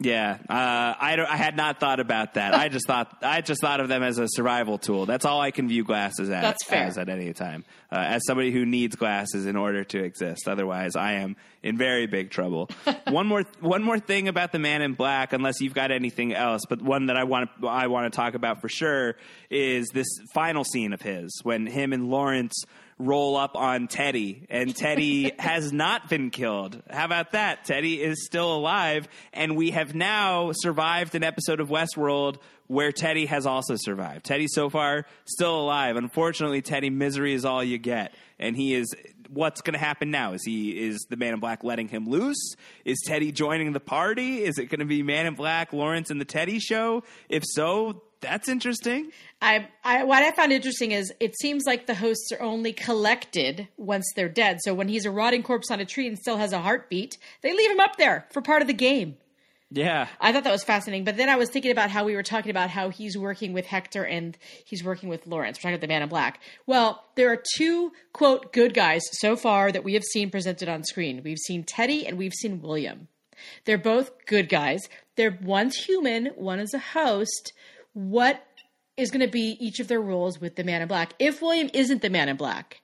Yeah, 0.01 0.37
uh, 0.47 0.53
I 0.97 1.17
I 1.29 1.35
had 1.35 1.57
not 1.57 1.81
thought 1.81 1.99
about 1.99 2.35
that. 2.35 2.53
I 2.55 2.69
just 2.69 2.87
thought 2.87 3.17
I 3.21 3.41
just 3.41 3.59
thought 3.59 3.81
of 3.81 3.89
them 3.89 4.01
as 4.01 4.17
a 4.17 4.27
survival 4.29 4.77
tool. 4.77 5.05
That's 5.05 5.25
all 5.25 5.41
I 5.41 5.51
can 5.51 5.67
view 5.67 5.83
glasses 5.83 6.29
as, 6.29 6.41
That's 6.41 6.63
fair. 6.63 6.85
as 6.85 6.97
at 6.97 7.09
any 7.09 7.33
time. 7.33 7.65
Uh, 7.91 7.97
as 7.97 8.25
somebody 8.25 8.51
who 8.51 8.65
needs 8.65 8.95
glasses 8.95 9.45
in 9.45 9.57
order 9.57 9.83
to 9.83 10.01
exist, 10.01 10.47
otherwise 10.47 10.95
I 10.95 11.13
am 11.15 11.35
in 11.63 11.77
very 11.77 12.07
big 12.07 12.29
trouble. 12.29 12.69
one 13.09 13.27
more 13.27 13.43
one 13.59 13.83
more 13.83 13.99
thing 13.99 14.29
about 14.29 14.53
the 14.53 14.59
Man 14.59 14.81
in 14.81 14.93
Black, 14.93 15.33
unless 15.33 15.59
you've 15.59 15.73
got 15.73 15.91
anything 15.91 16.33
else, 16.33 16.61
but 16.69 16.81
one 16.81 17.07
that 17.07 17.17
I 17.17 17.25
want 17.25 17.49
I 17.67 17.87
want 17.87 18.11
to 18.11 18.15
talk 18.15 18.35
about 18.35 18.61
for 18.61 18.69
sure 18.69 19.17
is 19.49 19.89
this 19.93 20.07
final 20.33 20.63
scene 20.63 20.93
of 20.93 21.01
his 21.01 21.41
when 21.43 21.67
him 21.67 21.91
and 21.91 22.09
Lawrence 22.09 22.63
roll 22.99 23.37
up 23.37 23.55
on 23.55 23.87
Teddy, 23.87 24.45
and 24.49 24.75
Teddy 24.75 25.31
has 25.39 25.71
not 25.71 26.09
been 26.09 26.29
killed. 26.29 26.83
How 26.89 27.05
about 27.05 27.31
that? 27.31 27.63
Teddy 27.63 28.01
is 28.01 28.25
still 28.25 28.53
alive, 28.53 29.07
and 29.33 29.55
we 29.55 29.71
have 29.71 29.95
now 29.95 30.51
survived 30.53 31.15
an 31.15 31.23
episode 31.23 31.61
of 31.61 31.69
Westworld 31.69 32.37
where 32.67 32.91
Teddy 32.91 33.25
has 33.25 33.47
also 33.47 33.75
survived. 33.77 34.25
Teddy 34.25 34.47
so 34.47 34.69
far 34.69 35.05
still 35.25 35.59
alive. 35.59 35.95
Unfortunately, 35.95 36.61
Teddy 36.61 36.89
misery 36.91 37.33
is 37.33 37.45
all 37.45 37.63
you 37.63 37.77
get, 37.77 38.13
and 38.37 38.55
he 38.55 38.75
is. 38.75 38.93
What's 39.31 39.61
going 39.61 39.73
to 39.73 39.79
happen 39.79 40.09
now? 40.09 40.33
Is 40.33 40.43
he 40.43 40.71
is 40.71 41.05
the 41.07 41.15
Man 41.15 41.35
in 41.35 41.39
Black 41.39 41.63
letting 41.63 41.87
him 41.87 42.09
loose? 42.09 42.55
Is 42.83 42.99
Teddy 43.05 43.31
joining 43.31 43.73
the 43.73 43.79
party? 43.79 44.43
Is 44.43 44.57
it 44.57 44.65
going 44.65 44.79
to 44.79 44.85
be 44.85 45.03
Man 45.03 45.27
in 45.27 45.35
Black, 45.35 45.71
Lawrence, 45.71 46.09
and 46.09 46.19
the 46.19 46.25
Teddy 46.25 46.57
show? 46.57 47.03
If 47.29 47.43
so, 47.45 48.01
that's 48.21 48.49
interesting. 48.49 49.11
I, 49.41 49.67
I 49.83 50.03
what 50.03 50.23
I 50.23 50.31
found 50.31 50.51
interesting 50.51 50.91
is 50.91 51.13
it 51.19 51.37
seems 51.39 51.63
like 51.65 51.87
the 51.87 51.95
hosts 51.95 52.31
are 52.31 52.41
only 52.41 52.73
collected 52.73 53.67
once 53.77 54.11
they're 54.15 54.29
dead. 54.29 54.59
So 54.61 54.73
when 54.73 54.89
he's 54.89 55.05
a 55.05 55.11
rotting 55.11 55.43
corpse 55.43 55.71
on 55.71 55.79
a 55.79 55.85
tree 55.85 56.07
and 56.07 56.17
still 56.17 56.37
has 56.37 56.51
a 56.51 56.59
heartbeat, 56.59 57.17
they 57.41 57.53
leave 57.55 57.71
him 57.71 57.79
up 57.79 57.97
there 57.97 58.27
for 58.31 58.41
part 58.41 58.61
of 58.61 58.67
the 58.67 58.73
game. 58.73 59.17
Yeah. 59.71 60.07
I 60.19 60.33
thought 60.33 60.45
that 60.45 60.51
was 60.51 60.63
fascinating. 60.63 61.05
But 61.05 61.15
then 61.15 61.29
I 61.29 61.35
was 61.35 61.49
thinking 61.49 61.71
about 61.71 61.91
how 61.91 62.03
we 62.03 62.15
were 62.15 62.23
talking 62.23 62.49
about 62.49 62.71
how 62.71 62.89
he's 62.89 63.17
working 63.17 63.53
with 63.53 63.67
Hector 63.67 64.03
and 64.03 64.35
he's 64.65 64.83
working 64.83 65.09
with 65.09 65.27
Lawrence. 65.27 65.59
We're 65.59 65.61
talking 65.61 65.75
about 65.75 65.81
the 65.81 65.87
Man 65.87 66.01
in 66.01 66.09
Black. 66.09 66.41
Well, 66.65 67.03
there 67.15 67.31
are 67.31 67.41
two, 67.55 67.91
quote, 68.11 68.51
good 68.51 68.73
guys 68.73 69.03
so 69.11 69.35
far 69.35 69.71
that 69.71 69.83
we 69.83 69.93
have 69.93 70.03
seen 70.03 70.31
presented 70.31 70.69
on 70.69 70.83
screen. 70.83 71.21
We've 71.23 71.37
seen 71.37 71.63
Teddy 71.63 72.07
and 72.07 72.17
we've 72.17 72.33
seen 72.33 72.61
William. 72.61 73.09
They're 73.65 73.77
both 73.77 74.25
good 74.25 74.49
guys. 74.49 74.81
They're 75.15 75.37
one's 75.41 75.75
human, 75.75 76.27
one 76.35 76.59
is 76.59 76.73
a 76.73 76.79
host. 76.79 77.53
What 77.99 78.41
is 78.95 79.11
going 79.11 79.25
to 79.25 79.31
be 79.31 79.57
each 79.59 79.81
of 79.81 79.89
their 79.89 79.99
roles 79.99 80.39
with 80.39 80.55
the 80.55 80.63
Man 80.63 80.81
in 80.81 80.87
Black? 80.87 81.13
If 81.19 81.41
William 81.41 81.69
isn't 81.73 82.01
the 82.01 82.09
Man 82.09 82.29
in 82.29 82.37
Black, 82.37 82.81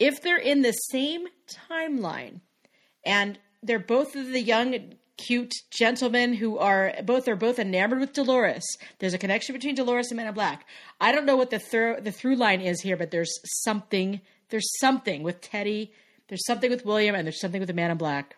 if 0.00 0.20
they're 0.20 0.36
in 0.36 0.62
the 0.62 0.72
same 0.72 1.28
timeline 1.70 2.40
and 3.06 3.38
they're 3.62 3.78
both 3.78 4.16
of 4.16 4.26
the 4.32 4.40
young 4.40 4.94
cute 5.16 5.52
gentlemen 5.70 6.34
who 6.34 6.58
are 6.58 6.92
both 7.04 7.28
are 7.28 7.36
both 7.36 7.60
enamored 7.60 8.00
with 8.00 8.14
Dolores. 8.14 8.64
There's 8.98 9.14
a 9.14 9.18
connection 9.18 9.52
between 9.52 9.76
Dolores 9.76 10.10
and 10.10 10.16
Man 10.16 10.26
in 10.26 10.34
Black. 10.34 10.66
I 11.00 11.12
don't 11.12 11.24
know 11.26 11.36
what 11.36 11.50
the 11.50 11.60
through 11.60 11.98
the 12.00 12.10
through 12.10 12.34
line 12.34 12.60
is 12.60 12.80
here, 12.80 12.96
but 12.96 13.12
there's 13.12 13.32
something 13.62 14.20
there's 14.48 14.68
something 14.80 15.22
with 15.22 15.40
Teddy, 15.40 15.92
there's 16.26 16.44
something 16.46 16.68
with 16.68 16.84
William, 16.84 17.14
and 17.14 17.24
there's 17.24 17.40
something 17.40 17.60
with 17.60 17.68
the 17.68 17.74
Man 17.74 17.92
in 17.92 17.96
Black. 17.96 18.36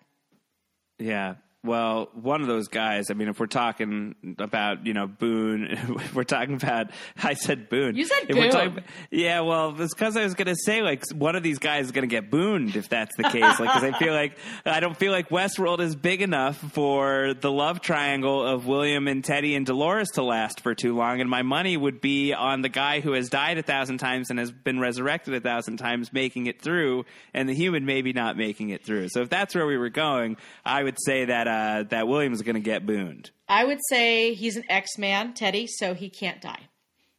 Yeah. 0.98 1.36
Well, 1.64 2.10
one 2.12 2.42
of 2.42 2.46
those 2.46 2.68
guys. 2.68 3.06
I 3.10 3.14
mean, 3.14 3.28
if 3.28 3.40
we're 3.40 3.46
talking 3.46 4.14
about 4.38 4.84
you 4.86 4.92
know 4.92 5.06
Boone, 5.06 5.98
we're 6.14 6.24
talking 6.24 6.56
about. 6.56 6.90
I 7.22 7.32
said 7.34 7.70
Boone. 7.70 7.96
You 7.96 8.04
said 8.04 8.28
Boone. 8.28 8.50
talking- 8.50 8.84
yeah, 9.10 9.40
well, 9.40 9.74
it's 9.80 9.94
because 9.94 10.14
I 10.16 10.24
was 10.24 10.34
going 10.34 10.48
to 10.48 10.56
say 10.56 10.82
like 10.82 11.02
one 11.14 11.36
of 11.36 11.42
these 11.42 11.58
guys 11.58 11.86
is 11.86 11.92
going 11.92 12.06
to 12.06 12.14
get 12.14 12.30
booned 12.30 12.76
if 12.76 12.90
that's 12.90 13.16
the 13.16 13.22
case. 13.24 13.42
Like, 13.58 13.72
because 13.72 13.82
I 13.84 13.98
feel 13.98 14.12
like 14.12 14.36
I 14.66 14.80
don't 14.80 14.96
feel 14.96 15.10
like 15.10 15.30
Westworld 15.30 15.80
is 15.80 15.96
big 15.96 16.20
enough 16.20 16.58
for 16.58 17.32
the 17.32 17.50
love 17.50 17.80
triangle 17.80 18.46
of 18.46 18.66
William 18.66 19.08
and 19.08 19.24
Teddy 19.24 19.54
and 19.54 19.64
Dolores 19.64 20.10
to 20.14 20.22
last 20.22 20.60
for 20.60 20.74
too 20.74 20.94
long, 20.94 21.22
and 21.22 21.30
my 21.30 21.40
money 21.42 21.78
would 21.78 22.02
be 22.02 22.34
on 22.34 22.60
the 22.60 22.68
guy 22.68 23.00
who 23.00 23.12
has 23.12 23.30
died 23.30 23.56
a 23.56 23.62
thousand 23.62 23.98
times 23.98 24.28
and 24.28 24.38
has 24.38 24.50
been 24.52 24.80
resurrected 24.80 25.32
a 25.32 25.40
thousand 25.40 25.78
times, 25.78 26.12
making 26.12 26.46
it 26.46 26.60
through, 26.60 27.06
and 27.32 27.48
the 27.48 27.54
human 27.54 27.86
maybe 27.86 28.12
not 28.12 28.36
making 28.36 28.68
it 28.68 28.84
through. 28.84 29.08
So 29.08 29.22
if 29.22 29.30
that's 29.30 29.54
where 29.54 29.66
we 29.66 29.78
were 29.78 29.88
going, 29.88 30.36
I 30.62 30.82
would 30.82 30.98
say 31.06 31.24
that 31.24 31.46
uh, 31.48 31.53
that 31.88 32.08
William's 32.08 32.38
is 32.38 32.42
going 32.42 32.54
to 32.54 32.60
get 32.60 32.86
booned. 32.86 33.30
I 33.48 33.64
would 33.64 33.80
say 33.88 34.34
he's 34.34 34.56
an 34.56 34.64
X 34.68 34.98
Man, 34.98 35.34
Teddy, 35.34 35.66
so 35.66 35.94
he 35.94 36.08
can't 36.08 36.40
die. 36.40 36.68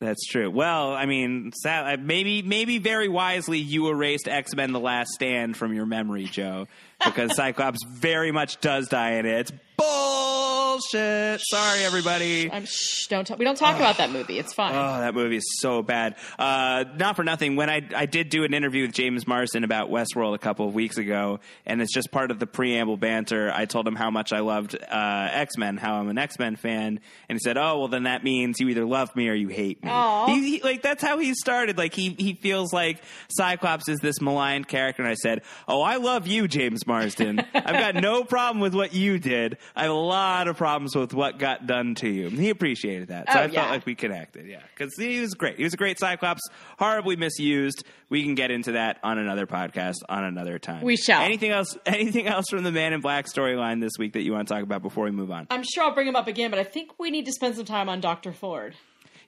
That's 0.02 0.26
true. 0.26 0.52
Well, 0.52 0.94
I 0.94 1.06
mean, 1.06 1.52
uh, 1.66 1.98
maybe 2.00 2.42
maybe 2.42 2.80
very 2.80 3.08
wisely 3.08 3.60
you 3.60 3.88
erased 3.90 4.28
X 4.28 4.54
Men: 4.54 4.74
The 4.74 4.80
Last 4.80 5.12
Stand 5.12 5.56
from 5.56 5.74
your 5.74 5.86
memory, 5.86 6.26
Joe, 6.26 6.68
because 7.04 7.36
Cyclops 7.36 7.80
very 7.88 8.32
much 8.32 8.60
does 8.60 8.90
die 8.90 9.14
in 9.14 9.26
it. 9.26 9.40
It's 9.40 9.52
bullshit. 9.78 11.42
Sorry, 11.42 11.84
everybody. 11.84 12.50
I'm 12.52 12.66
shh, 12.66 13.08
don't 13.08 13.26
talk, 13.26 13.38
we 13.40 13.46
don't 13.46 13.58
talk 13.58 13.76
about 13.76 13.98
that 13.98 14.12
movie. 14.12 14.38
It's 14.40 14.54
fine. 14.54 14.74
Oh, 14.74 15.00
that 15.00 15.14
movie 15.14 15.38
is 15.38 15.60
so 15.60 15.82
bad. 15.82 16.16
Uh, 16.38 16.86
not 16.98 17.16
for 17.16 17.24
nothing. 17.24 17.56
When 17.56 17.70
I 17.70 17.82
I 17.96 18.06
did 18.06 18.30
do 18.30 18.44
an 18.44 18.54
interview 18.54 18.84
with 18.84 18.94
James 18.94 19.28
Marsden 19.28 19.64
about 19.64 19.90
Westworld 19.90 20.36
a 20.36 20.40
couple 20.40 20.68
of 20.68 20.74
weeks 20.74 20.98
ago, 20.98 21.40
and 21.66 21.82
it's 21.82 21.94
just 21.94 22.12
part 22.12 22.32
of 22.32 22.40
the 22.40 22.48
preamble 22.48 22.98
banter. 22.98 23.52
I 23.54 23.66
told 23.66 23.88
him 23.88 23.96
how 23.96 24.10
much 24.12 24.34
I 24.34 24.40
loved 24.40 24.76
uh, 24.76 25.30
X 25.32 25.58
Men, 25.58 25.78
how 25.78 25.96
I'm 25.96 26.10
an 26.10 26.18
X 26.18 26.40
Men 26.40 26.56
fan, 26.56 27.00
and 27.30 27.36
he 27.36 27.40
said, 27.40 27.58
"Oh, 27.58 27.80
well, 27.80 27.88
then 27.88 28.04
that 28.04 28.24
means 28.24 28.60
you 28.60 28.70
either 28.70 28.86
love 28.86 29.16
me 29.16 29.30
or 29.30 29.34
you 29.34 29.48
hate 29.50 29.84
me." 29.84 29.92
He, 30.28 30.58
he- 30.58 30.62
like 30.64 30.82
that's 30.82 31.04
how 31.04 31.20
he 31.20 31.34
started. 31.34 31.78
Like 31.78 31.94
he 31.94 32.10
he 32.18 32.34
feels 32.34 32.74
like 32.74 33.02
Cyclops 33.30 33.88
is 33.90 34.00
this 34.00 34.22
maligned 34.22 34.68
character, 34.68 35.02
and 35.02 35.12
I 35.12 35.16
said, 35.16 35.42
"Oh, 35.68 35.82
I 35.82 35.98
love 35.98 36.28
you, 36.28 36.48
James 36.48 36.86
Marsden. 36.88 37.40
I've 37.54 37.80
got 37.80 37.96
no 37.96 38.24
problem 38.24 38.60
with 38.62 38.74
what 38.74 38.94
you 38.94 39.20
did. 39.20 39.58
I 39.76 39.84
have 39.84 39.92
a 39.92 39.94
lot 39.94 40.48
of 40.48 40.58
problems 40.58 40.96
with 40.96 41.14
what 41.14 41.40
got 41.40 41.66
done 41.68 41.96
to 41.96 42.10
you." 42.10 42.30
He 42.30 42.50
appreciated 42.50 43.08
that, 43.10 43.32
so 43.32 43.40
Oh, 43.40 43.44
I 43.44 43.48
felt 43.48 43.70
like 43.70 43.86
we 43.86 43.96
connected. 43.96 44.48
Yeah, 44.48 44.62
because 44.76 44.94
he 44.98 45.20
was 45.22 45.34
great. 45.34 45.58
He 45.58 45.64
was 45.64 45.74
a 45.74 45.78
great 45.78 46.00
Cyclops, 46.00 46.42
horribly 46.78 47.16
misused. 47.16 47.84
We 48.10 48.24
can 48.24 48.36
get 48.36 48.52
into 48.52 48.74
that 48.74 49.00
on 49.04 49.18
another 49.18 49.48
podcast 49.48 49.96
on 50.10 50.24
another 50.24 50.60
time. 50.60 50.84
We 50.84 50.98
shall. 50.98 51.22
Anything 51.22 51.52
else? 51.52 51.78
Anything 51.86 52.28
else 52.28 52.46
from 52.50 52.64
the 52.64 52.72
Man 52.72 52.94
in 52.94 53.02
Black 53.02 53.26
storyline 53.26 53.82
this 53.82 53.94
week 53.98 54.14
that 54.14 54.24
you 54.24 54.34
want 54.34 54.48
to 54.48 54.54
talk 54.54 54.64
about 54.64 54.82
before 54.82 55.06
we 55.06 55.12
move 55.12 55.32
on? 55.32 55.48
I'm 55.50 55.64
sure 55.64 55.84
I'll 55.86 55.94
bring 55.94 56.08
him 56.08 56.16
up 56.16 56.28
again, 56.28 56.50
but 56.52 56.60
I 56.60 56.64
think 56.64 56.92
we 57.00 57.12
need 57.12 57.26
to 57.26 57.32
spend 57.32 57.56
some 57.56 57.66
time 57.66 57.90
on 57.90 58.02
Dr. 58.02 58.32
Ford. 58.32 58.76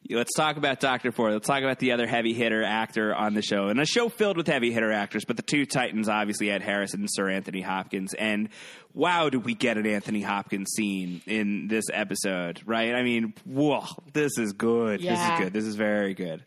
Let's 0.09 0.33
talk 0.35 0.55
about 0.55 0.79
Dr. 0.79 1.11
Ford. 1.11 1.33
Let's 1.33 1.47
talk 1.47 1.63
about 1.63 1.79
the 1.79 1.91
other 1.91 2.07
heavy 2.07 2.33
hitter 2.33 2.63
actor 2.63 3.13
on 3.13 3.33
the 3.33 3.41
show. 3.41 3.67
And 3.67 3.79
a 3.79 3.85
show 3.85 4.07
filled 4.07 4.37
with 4.37 4.47
heavy 4.47 4.71
hitter 4.71 4.91
actors, 4.91 5.25
but 5.25 5.35
the 5.35 5.41
two 5.43 5.65
Titans 5.65 6.07
obviously 6.07 6.49
Ed 6.49 6.61
Harrison 6.61 7.01
and 7.01 7.09
Sir 7.11 7.29
Anthony 7.29 7.61
Hopkins. 7.61 8.13
And 8.13 8.47
wow, 8.97 9.29
did 9.29 9.45
we 9.45 9.53
get 9.53 9.77
an 9.77 9.85
Anthony 9.85 10.21
Hopkins 10.21 10.71
scene 10.75 11.21
in 11.27 11.67
this 11.67 11.85
episode, 11.93 12.61
right? 12.65 12.95
I 12.95 13.03
mean, 13.03 13.33
whoa, 13.45 13.85
this 14.11 14.37
is 14.39 14.53
good. 14.53 15.01
This 15.01 15.19
is 15.19 15.39
good. 15.39 15.53
This 15.53 15.65
is 15.65 15.75
very 15.75 16.15
good. 16.15 16.43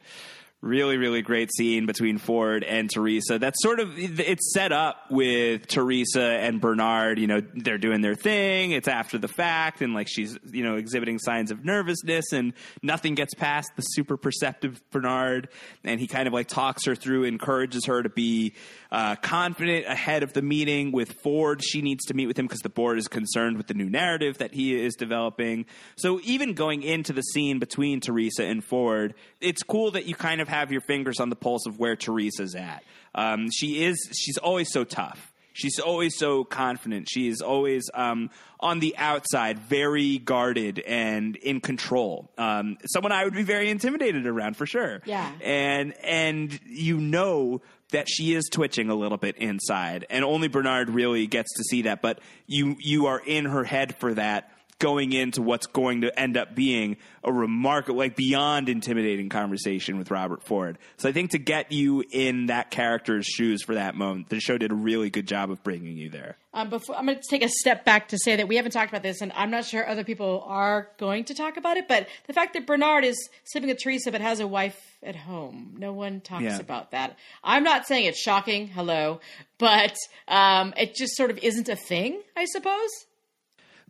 Really, 0.63 0.99
really 0.99 1.23
great 1.23 1.51
scene 1.57 1.87
between 1.87 2.19
Ford 2.19 2.65
and 2.65 2.91
Teresa. 2.91 3.39
That's 3.39 3.57
sort 3.63 3.81
of 3.81 3.95
it's 3.97 4.53
set 4.53 4.73
up 4.73 5.11
with 5.11 5.67
Teresa 5.67 6.21
and 6.21 6.61
Bernard. 6.61 7.19
You 7.19 7.29
know, 7.29 7.41
they're 7.55 7.79
doing 7.79 8.03
their 8.03 8.15
thing. 8.15 8.73
It's 8.73 8.87
after 8.87 9.17
the 9.17 9.27
fact, 9.27 9.81
and 9.81 9.95
like 9.95 10.07
she's 10.07 10.39
you 10.53 10.63
know 10.63 10.77
exhibiting 10.77 11.19
signs 11.19 11.51
of 11.51 11.65
nervousness, 11.65 12.35
and 12.35 12.53
nothing 12.83 13.15
gets 13.15 13.33
past 13.33 13.71
the 13.77 13.81
super 13.81 14.19
perceptive 14.19 14.83
Bernard. 14.91 15.49
And 15.83 15.99
he 15.99 16.07
kind 16.07 16.27
of 16.27 16.35
like 16.35 16.49
talks 16.49 16.85
her 16.85 16.95
through, 16.95 17.25
encourages 17.25 17.87
her 17.87 18.03
to 18.03 18.11
be 18.11 18.53
uh, 18.93 19.17
confident 19.17 19.87
ahead 19.87 20.23
of 20.23 20.35
the 20.35 20.43
meeting 20.43 20.93
with 20.93 21.13
Ford. 21.23 21.65
She 21.65 21.81
needs 21.81 22.05
to 22.05 22.15
meet 22.15 22.27
with 22.27 22.39
him 22.39 22.47
because 22.47 22.61
the 22.61 22.69
board 22.69 22.99
is 22.99 23.09
concerned 23.09 23.57
with 23.57 23.67
the 23.67 23.75
new 23.75 23.89
narrative 23.89 24.37
that 24.39 24.53
he 24.53 24.79
is 24.79 24.95
developing. 24.95 25.65
So 25.97 26.21
even 26.23 26.53
going 26.53 26.83
into 26.83 27.15
the 27.15 27.23
scene 27.23 27.61
between 27.61 28.01
Teresa 28.01 28.45
and 28.45 28.63
Ford, 28.63 29.15
it's 29.41 29.63
cool 29.63 29.93
that 29.93 30.05
you 30.05 30.15
kind 30.15 30.43
of 30.43 30.50
have 30.51 30.71
your 30.71 30.83
fingers 30.83 31.21
on 31.21 31.31
the 31.31 31.37
pulse 31.37 31.67
of 31.67 31.79
where 31.79 31.97
Teresa's 31.97 32.55
at. 32.55 32.85
Um, 33.15 33.49
she 33.51 33.85
is 33.85 33.97
she's 34.13 34.37
always 34.37 34.71
so 34.71 34.85
tough. 34.85 35.33
She's 35.53 35.79
always 35.79 36.17
so 36.17 36.45
confident. 36.45 37.09
She 37.11 37.29
is 37.29 37.41
always 37.41 37.91
um, 37.93 38.31
on 38.61 38.79
the 38.79 38.97
outside, 38.97 39.59
very 39.59 40.19
guarded 40.19 40.79
and 40.79 41.37
in 41.37 41.61
control. 41.61 42.31
Um, 42.39 42.79
someone 42.87 43.13
I 43.13 43.25
would 43.25 43.35
be 43.35 43.43
very 43.43 43.69
intimidated 43.69 44.27
around 44.27 44.57
for 44.57 44.67
sure. 44.67 45.03
Yeah. 45.05 45.31
And 45.43 45.95
and 46.05 46.59
you 46.67 46.99
know 46.99 47.63
that 47.91 48.07
she 48.09 48.35
is 48.35 48.49
twitching 48.51 48.91
a 48.91 48.95
little 48.95 49.19
bit 49.19 49.37
inside, 49.37 50.07
and 50.09 50.25
only 50.25 50.49
Bernard 50.49 50.91
really 50.91 51.27
gets 51.27 51.53
to 51.57 51.65
see 51.65 51.83
that. 51.83 52.01
But 52.01 52.21
you 52.47 52.77
you 52.79 53.07
are 53.07 53.21
in 53.21 53.47
her 53.47 53.65
head 53.65 53.97
for 53.97 54.15
that 54.15 54.51
going 54.81 55.13
into 55.13 55.41
what's 55.43 55.67
going 55.67 56.01
to 56.01 56.19
end 56.21 56.37
up 56.37 56.55
being 56.57 56.97
a 57.23 57.33
remarkable, 57.33 57.99
like 57.99 58.17
beyond 58.17 58.69
intimidating 58.69 59.29
conversation 59.29 59.97
with 59.99 60.11
Robert 60.11 60.43
Ford. 60.43 60.79
So 60.97 61.09
I 61.09 61.13
think 61.13 61.31
to 61.31 61.39
get 61.39 61.71
you 61.71 62.03
in 62.11 62.47
that 62.47 62.71
character's 62.73 63.27
shoes 63.27 63.63
for 63.63 63.75
that 63.77 63.95
moment, 63.95 64.29
the 64.31 64.41
show 64.41 64.59
did 64.59 64.73
a 64.73 64.75
really 64.75 65.11
good 65.11 65.29
job 65.29 65.51
of 65.51 65.63
bringing 65.63 65.97
you 65.97 66.11
there. 66.11 66.37
Um, 66.53 66.69
before 66.69 66.97
I'm 66.97 67.07
going 67.07 67.19
to 67.19 67.23
take 67.31 67.45
a 67.45 67.49
step 67.49 67.85
back 67.85 68.09
to 68.09 68.19
say 68.19 68.35
that 68.37 68.49
we 68.49 68.57
haven't 68.57 68.73
talked 68.73 68.91
about 68.91 69.05
this, 69.05 69.21
and 69.21 69.31
I'm 69.37 69.51
not 69.53 69.65
sure 69.65 69.87
other 69.89 70.03
people 70.03 70.43
are 70.47 70.89
going 70.99 71.25
to 71.25 71.35
talk 71.35 71.57
about 71.57 71.77
it. 71.77 71.87
But 71.87 72.09
the 72.27 72.33
fact 72.33 72.55
that 72.55 72.67
Bernard 72.67 73.05
is 73.05 73.17
sleeping 73.45 73.69
with 73.69 73.79
Teresa 73.81 74.11
but 74.11 74.21
has 74.21 74.41
a 74.41 74.49
wife 74.49 74.81
at 75.03 75.15
home, 75.15 75.77
no 75.79 75.93
one 75.93 76.21
talks 76.21 76.43
Yeah. 76.43 76.59
about 76.59 76.91
that. 76.91 77.17
I'm 77.45 77.63
not 77.63 77.87
saying 77.87 78.07
it's 78.07 78.21
shocking, 78.21 78.67
hello, 78.67 79.21
but 79.59 79.95
um, 80.27 80.75
it 80.77 80.95
just 80.97 81.17
sort 81.17 81.31
of 81.31 81.39
isn't 81.39 81.69
a 81.69 81.77
thing, 81.77 82.21
I 82.37 82.47
suppose. 82.47 82.89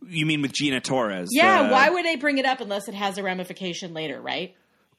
You 0.07 0.25
mean 0.25 0.41
with 0.41 0.51
Gina 0.53 0.81
Torres? 0.81 1.29
Yeah, 1.31 1.63
the- 1.63 1.73
why 1.73 1.89
would 1.89 2.05
they 2.05 2.15
bring 2.15 2.37
it 2.37 2.45
up 2.45 2.59
unless 2.61 2.87
it 2.87 2.95
has 2.95 3.17
a 3.17 3.23
ramification 3.23 3.93
later, 3.93 4.19
right? 4.21 4.55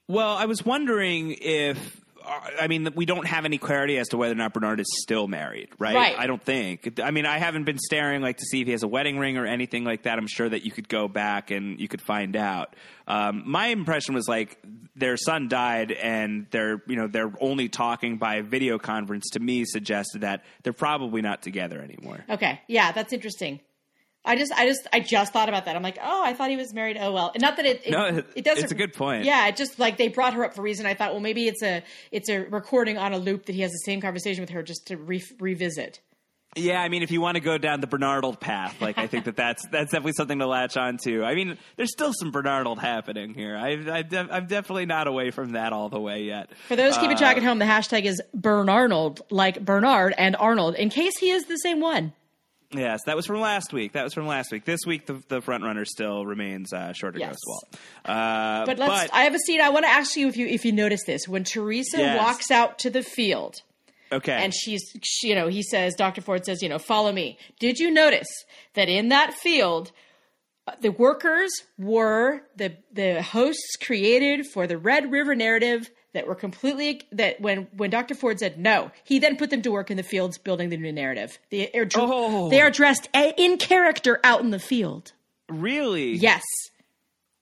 Well, 0.08 0.36
I 0.36 0.46
was 0.46 0.64
wondering 0.64 1.36
if. 1.40 2.00
I 2.24 2.68
mean, 2.68 2.88
we 2.94 3.04
don't 3.04 3.26
have 3.26 3.44
any 3.44 3.58
clarity 3.58 3.98
as 3.98 4.06
to 4.10 4.16
whether 4.16 4.30
or 4.30 4.36
not 4.36 4.54
Bernard 4.54 4.78
is 4.78 4.86
still 5.02 5.26
married, 5.26 5.70
right? 5.80 5.96
Right. 5.96 6.16
I 6.16 6.28
don't 6.28 6.40
think. 6.40 7.00
I 7.02 7.10
mean, 7.10 7.26
I 7.26 7.38
haven't 7.38 7.64
been 7.64 7.78
staring 7.80 8.22
like 8.22 8.36
to 8.36 8.44
see 8.44 8.60
if 8.60 8.66
he 8.68 8.72
has 8.72 8.84
a 8.84 8.88
wedding 8.88 9.18
ring 9.18 9.36
or 9.38 9.44
anything 9.44 9.82
like 9.82 10.04
that. 10.04 10.18
I'm 10.18 10.28
sure 10.28 10.48
that 10.48 10.64
you 10.64 10.70
could 10.70 10.88
go 10.88 11.08
back 11.08 11.50
and 11.50 11.80
you 11.80 11.88
could 11.88 12.00
find 12.00 12.36
out. 12.36 12.76
Um, 13.08 13.42
my 13.46 13.66
impression 13.68 14.14
was 14.14 14.28
like 14.28 14.56
their 14.94 15.16
son 15.16 15.48
died, 15.48 15.90
and 15.90 16.46
they're 16.52 16.80
you 16.86 16.94
know 16.94 17.08
they're 17.08 17.32
only 17.40 17.68
talking 17.68 18.18
by 18.18 18.42
video 18.42 18.78
conference. 18.78 19.30
To 19.30 19.40
me, 19.40 19.64
suggested 19.64 20.20
that 20.20 20.44
they're 20.62 20.72
probably 20.72 21.22
not 21.22 21.42
together 21.42 21.80
anymore. 21.80 22.24
Okay, 22.30 22.60
yeah, 22.68 22.92
that's 22.92 23.12
interesting. 23.12 23.58
I 24.24 24.36
just, 24.36 24.52
I 24.52 24.66
just, 24.66 24.86
I 24.92 25.00
just 25.00 25.32
thought 25.32 25.48
about 25.48 25.64
that. 25.64 25.74
I'm 25.74 25.82
like, 25.82 25.98
oh, 26.00 26.22
I 26.24 26.32
thought 26.32 26.48
he 26.50 26.56
was 26.56 26.72
married. 26.72 26.96
Oh 27.00 27.12
well, 27.12 27.32
and 27.34 27.40
not 27.42 27.56
that 27.56 27.66
it, 27.66 27.82
it, 27.86 27.90
No, 27.90 28.04
it- 28.06 28.26
it 28.36 28.44
doesn't. 28.44 28.62
it's 28.64 28.72
a 28.72 28.76
good 28.76 28.92
point. 28.94 29.24
Yeah, 29.24 29.48
it 29.48 29.56
just 29.56 29.78
like 29.78 29.96
they 29.96 30.08
brought 30.08 30.34
her 30.34 30.44
up 30.44 30.54
for 30.54 30.60
a 30.60 30.64
reason. 30.64 30.86
I 30.86 30.94
thought, 30.94 31.10
well, 31.12 31.20
maybe 31.20 31.48
it's 31.48 31.62
a, 31.62 31.82
it's 32.12 32.28
a 32.28 32.38
recording 32.40 32.98
on 32.98 33.12
a 33.12 33.18
loop 33.18 33.46
that 33.46 33.54
he 33.54 33.62
has 33.62 33.72
the 33.72 33.78
same 33.84 34.00
conversation 34.00 34.40
with 34.42 34.50
her 34.50 34.62
just 34.62 34.86
to 34.88 34.96
re- 34.96 35.22
revisit. 35.40 36.00
Yeah, 36.54 36.82
I 36.82 36.90
mean, 36.90 37.02
if 37.02 37.10
you 37.10 37.22
want 37.22 37.36
to 37.36 37.40
go 37.40 37.56
down 37.56 37.80
the 37.80 37.86
Bernarnold 37.86 38.38
path, 38.38 38.78
like 38.82 38.98
I 38.98 39.06
think 39.06 39.24
that 39.24 39.36
that's 39.36 39.66
that's 39.68 39.90
definitely 39.90 40.12
something 40.12 40.38
to 40.38 40.46
latch 40.46 40.76
on 40.76 40.98
to. 41.04 41.24
I 41.24 41.34
mean, 41.34 41.56
there's 41.76 41.90
still 41.90 42.12
some 42.12 42.30
Bernarnold 42.30 42.78
happening 42.78 43.32
here. 43.32 43.56
I, 43.56 43.70
I 43.90 44.02
def- 44.02 44.28
I'm 44.30 44.46
definitely 44.48 44.84
not 44.84 45.06
away 45.06 45.30
from 45.30 45.52
that 45.52 45.72
all 45.72 45.88
the 45.88 45.98
way 45.98 46.24
yet. 46.24 46.50
For 46.68 46.76
those 46.76 46.94
Uh, 46.96 47.00
keeping 47.00 47.16
track 47.16 47.38
at 47.38 47.42
home, 47.42 47.58
the 47.58 47.64
hashtag 47.64 48.04
is 48.04 48.20
Bernarnold, 48.36 49.20
like 49.30 49.64
Bernard 49.64 50.14
and 50.18 50.36
Arnold, 50.36 50.74
in 50.74 50.90
case 50.90 51.16
he 51.18 51.30
is 51.30 51.44
the 51.46 51.56
same 51.56 51.80
one. 51.80 52.12
Yes, 52.72 53.00
that 53.06 53.16
was 53.16 53.26
from 53.26 53.40
last 53.40 53.72
week. 53.72 53.92
That 53.92 54.04
was 54.04 54.14
from 54.14 54.26
last 54.26 54.50
week. 54.52 54.64
This 54.64 54.80
week, 54.86 55.06
the, 55.06 55.22
the 55.28 55.40
front 55.42 55.62
runner 55.64 55.84
still 55.84 56.24
remains 56.24 56.72
uh, 56.72 56.92
Shorter 56.92 57.18
Yes. 57.18 57.30
Ghost 57.30 57.44
Walt. 57.46 57.76
Uh, 58.04 58.66
But 58.66 58.78
let's. 58.78 59.10
I 59.12 59.22
have 59.24 59.34
a 59.34 59.38
scene. 59.38 59.60
I 59.60 59.68
want 59.70 59.84
to 59.84 59.90
ask 59.90 60.16
you 60.16 60.28
if 60.28 60.36
you 60.36 60.46
if 60.46 60.64
you 60.64 60.72
notice 60.72 61.04
this 61.04 61.28
when 61.28 61.44
Teresa 61.44 61.98
Yes. 61.98 62.18
walks 62.18 62.50
out 62.50 62.78
to 62.80 62.90
the 62.90 63.02
field. 63.02 63.56
okay, 64.10 64.32
and 64.44 64.52
she's 64.54 64.82
she, 65.02 65.28
you 65.28 65.34
know 65.34 65.48
he 65.48 65.62
says 65.62 65.94
dr 65.96 66.20
ford 66.20 66.44
says 66.44 66.60
you 66.62 66.68
know 66.68 66.78
follow 66.78 67.10
me 67.12 67.38
did 67.58 67.78
you 67.78 67.90
notice 67.90 68.28
that 68.74 68.88
in 68.90 69.08
that 69.08 69.32
field 69.32 69.90
uh, 70.66 70.72
the 70.82 70.90
workers 70.90 71.50
were 71.78 72.42
the 72.56 72.76
the 72.92 73.22
hosts 73.22 73.76
created 73.82 74.46
for 74.46 74.66
the 74.66 74.76
red 74.76 75.10
river 75.10 75.34
narrative 75.34 75.90
that 76.14 76.26
were 76.26 76.34
completely 76.34 77.02
that 77.12 77.40
when 77.40 77.66
when 77.76 77.90
dr 77.90 78.14
ford 78.14 78.38
said 78.38 78.58
no 78.58 78.90
he 79.04 79.18
then 79.18 79.36
put 79.36 79.50
them 79.50 79.62
to 79.62 79.70
work 79.72 79.90
in 79.90 79.96
the 79.96 80.02
fields 80.02 80.38
building 80.38 80.68
the 80.68 80.76
new 80.76 80.92
narrative 80.92 81.38
they 81.50 81.70
are, 81.72 81.86
Oh. 81.96 82.48
they 82.50 82.60
are 82.60 82.70
dressed 82.70 83.08
in 83.14 83.56
character 83.58 84.20
out 84.24 84.40
in 84.40 84.50
the 84.50 84.58
field 84.58 85.12
really? 85.48 86.12
yes 86.12 86.42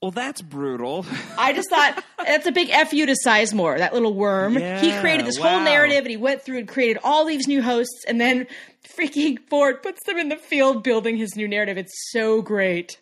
Well, 0.03 0.11
that's 0.13 0.41
brutal. 0.41 1.05
I 1.39 1.53
just 1.53 1.69
thought 1.69 2.03
that's 2.25 2.47
a 2.47 2.53
big 2.53 2.71
fu 2.89 3.05
to 3.05 3.15
Sizemore, 3.27 3.77
that 3.79 3.93
little 3.93 4.15
worm. 4.15 4.55
he 4.57 4.99
created 5.01 5.27
this 5.27 5.39
wow. 5.39 5.51
whole 5.51 5.61
narrative, 5.61 5.99
and 5.99 6.11
he 6.11 6.17
went 6.17 6.41
through 6.43 6.57
and 6.59 6.67
created 6.67 6.99
all 7.05 7.27
these 7.27 7.47
new 7.47 7.61
hosts, 7.61 8.05
and 8.09 8.19
then 8.19 8.47
freaking 8.99 9.39
Ford 9.51 9.83
puts 9.83 9.99
them 10.07 10.17
in 10.17 10.31
the 10.31 10.39
field 10.39 10.83
building 10.83 11.19
his 11.19 11.37
new 11.37 11.47
narrative. 11.47 11.77
It's 11.77 11.93
so 12.13 12.41
great. 12.41 12.99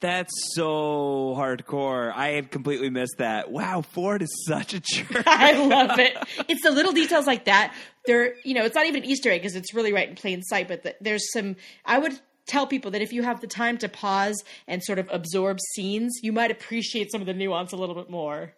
That's 0.00 0.32
so 0.54 1.34
hardcore. 1.36 2.12
I 2.14 2.28
had 2.28 2.50
completely 2.50 2.90
missed 2.90 3.18
that. 3.18 3.50
Wow, 3.50 3.82
Ford 3.82 4.22
is 4.22 4.44
such 4.46 4.74
a 4.74 4.80
jerk. 4.80 5.22
I 5.26 5.52
love 5.52 5.98
it. 5.98 6.16
It's 6.48 6.62
the 6.62 6.70
little 6.70 6.92
details 6.92 7.26
like 7.26 7.44
that. 7.44 7.74
There, 8.06 8.34
you 8.44 8.54
know, 8.54 8.64
it's 8.64 8.74
not 8.74 8.86
even 8.86 9.04
an 9.04 9.08
Easter 9.08 9.30
egg 9.30 9.42
because 9.42 9.56
it's 9.56 9.74
really 9.74 9.92
right 9.92 10.08
in 10.08 10.14
plain 10.14 10.42
sight. 10.42 10.68
But 10.68 10.82
the, 10.82 10.96
there's 11.00 11.30
some. 11.32 11.56
I 11.84 11.98
would 11.98 12.18
tell 12.46 12.66
people 12.66 12.90
that 12.92 13.02
if 13.02 13.12
you 13.12 13.22
have 13.22 13.40
the 13.40 13.46
time 13.46 13.78
to 13.78 13.88
pause 13.88 14.42
and 14.66 14.82
sort 14.82 14.98
of 14.98 15.08
absorb 15.12 15.58
scenes, 15.74 16.18
you 16.22 16.32
might 16.32 16.50
appreciate 16.50 17.12
some 17.12 17.20
of 17.20 17.26
the 17.26 17.34
nuance 17.34 17.72
a 17.72 17.76
little 17.76 17.94
bit 17.94 18.10
more. 18.10 18.54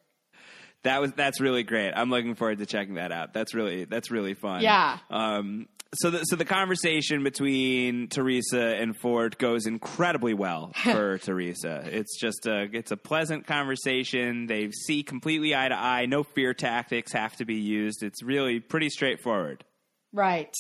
That 0.84 1.01
was 1.01 1.12
that's 1.12 1.40
really 1.40 1.62
great. 1.62 1.93
I'm 1.93 2.11
looking 2.11 2.34
forward 2.34 2.59
to 2.59 2.66
checking 2.66 2.95
that 2.95 3.12
out. 3.12 3.32
That's 3.32 3.55
really 3.55 3.84
that's 3.84 4.11
really 4.11 4.34
fun. 4.34 4.62
Yeah. 4.62 4.99
Um. 5.11 5.68
So 5.95 6.09
the 6.11 6.24
so 6.24 6.36
the 6.36 6.47
conversation 6.47 7.22
between 7.22 8.09
Teresa 8.09 8.76
and 8.76 8.97
Ford 8.97 9.36
goes 9.36 9.66
incredibly 9.66 10.32
well 10.32 10.72
for 10.82 11.18
Teresa. 11.18 11.82
It's 11.84 12.18
just 12.18 12.47
a 12.47 12.66
it's 12.72 12.93
a 12.93 12.97
pleasant 12.97 13.47
conversation. 13.47 14.47
They 14.47 14.70
see 14.70 15.03
completely 15.03 15.55
eye 15.55 15.68
to 15.68 15.78
eye. 15.78 16.07
No 16.07 16.22
fear 16.22 16.55
tactics 16.55 17.12
have 17.12 17.36
to 17.36 17.45
be 17.45 17.57
used. 17.57 18.03
It's 18.03 18.22
really 18.22 18.59
pretty 18.59 18.88
straightforward. 18.88 19.64
Right. 20.14 20.55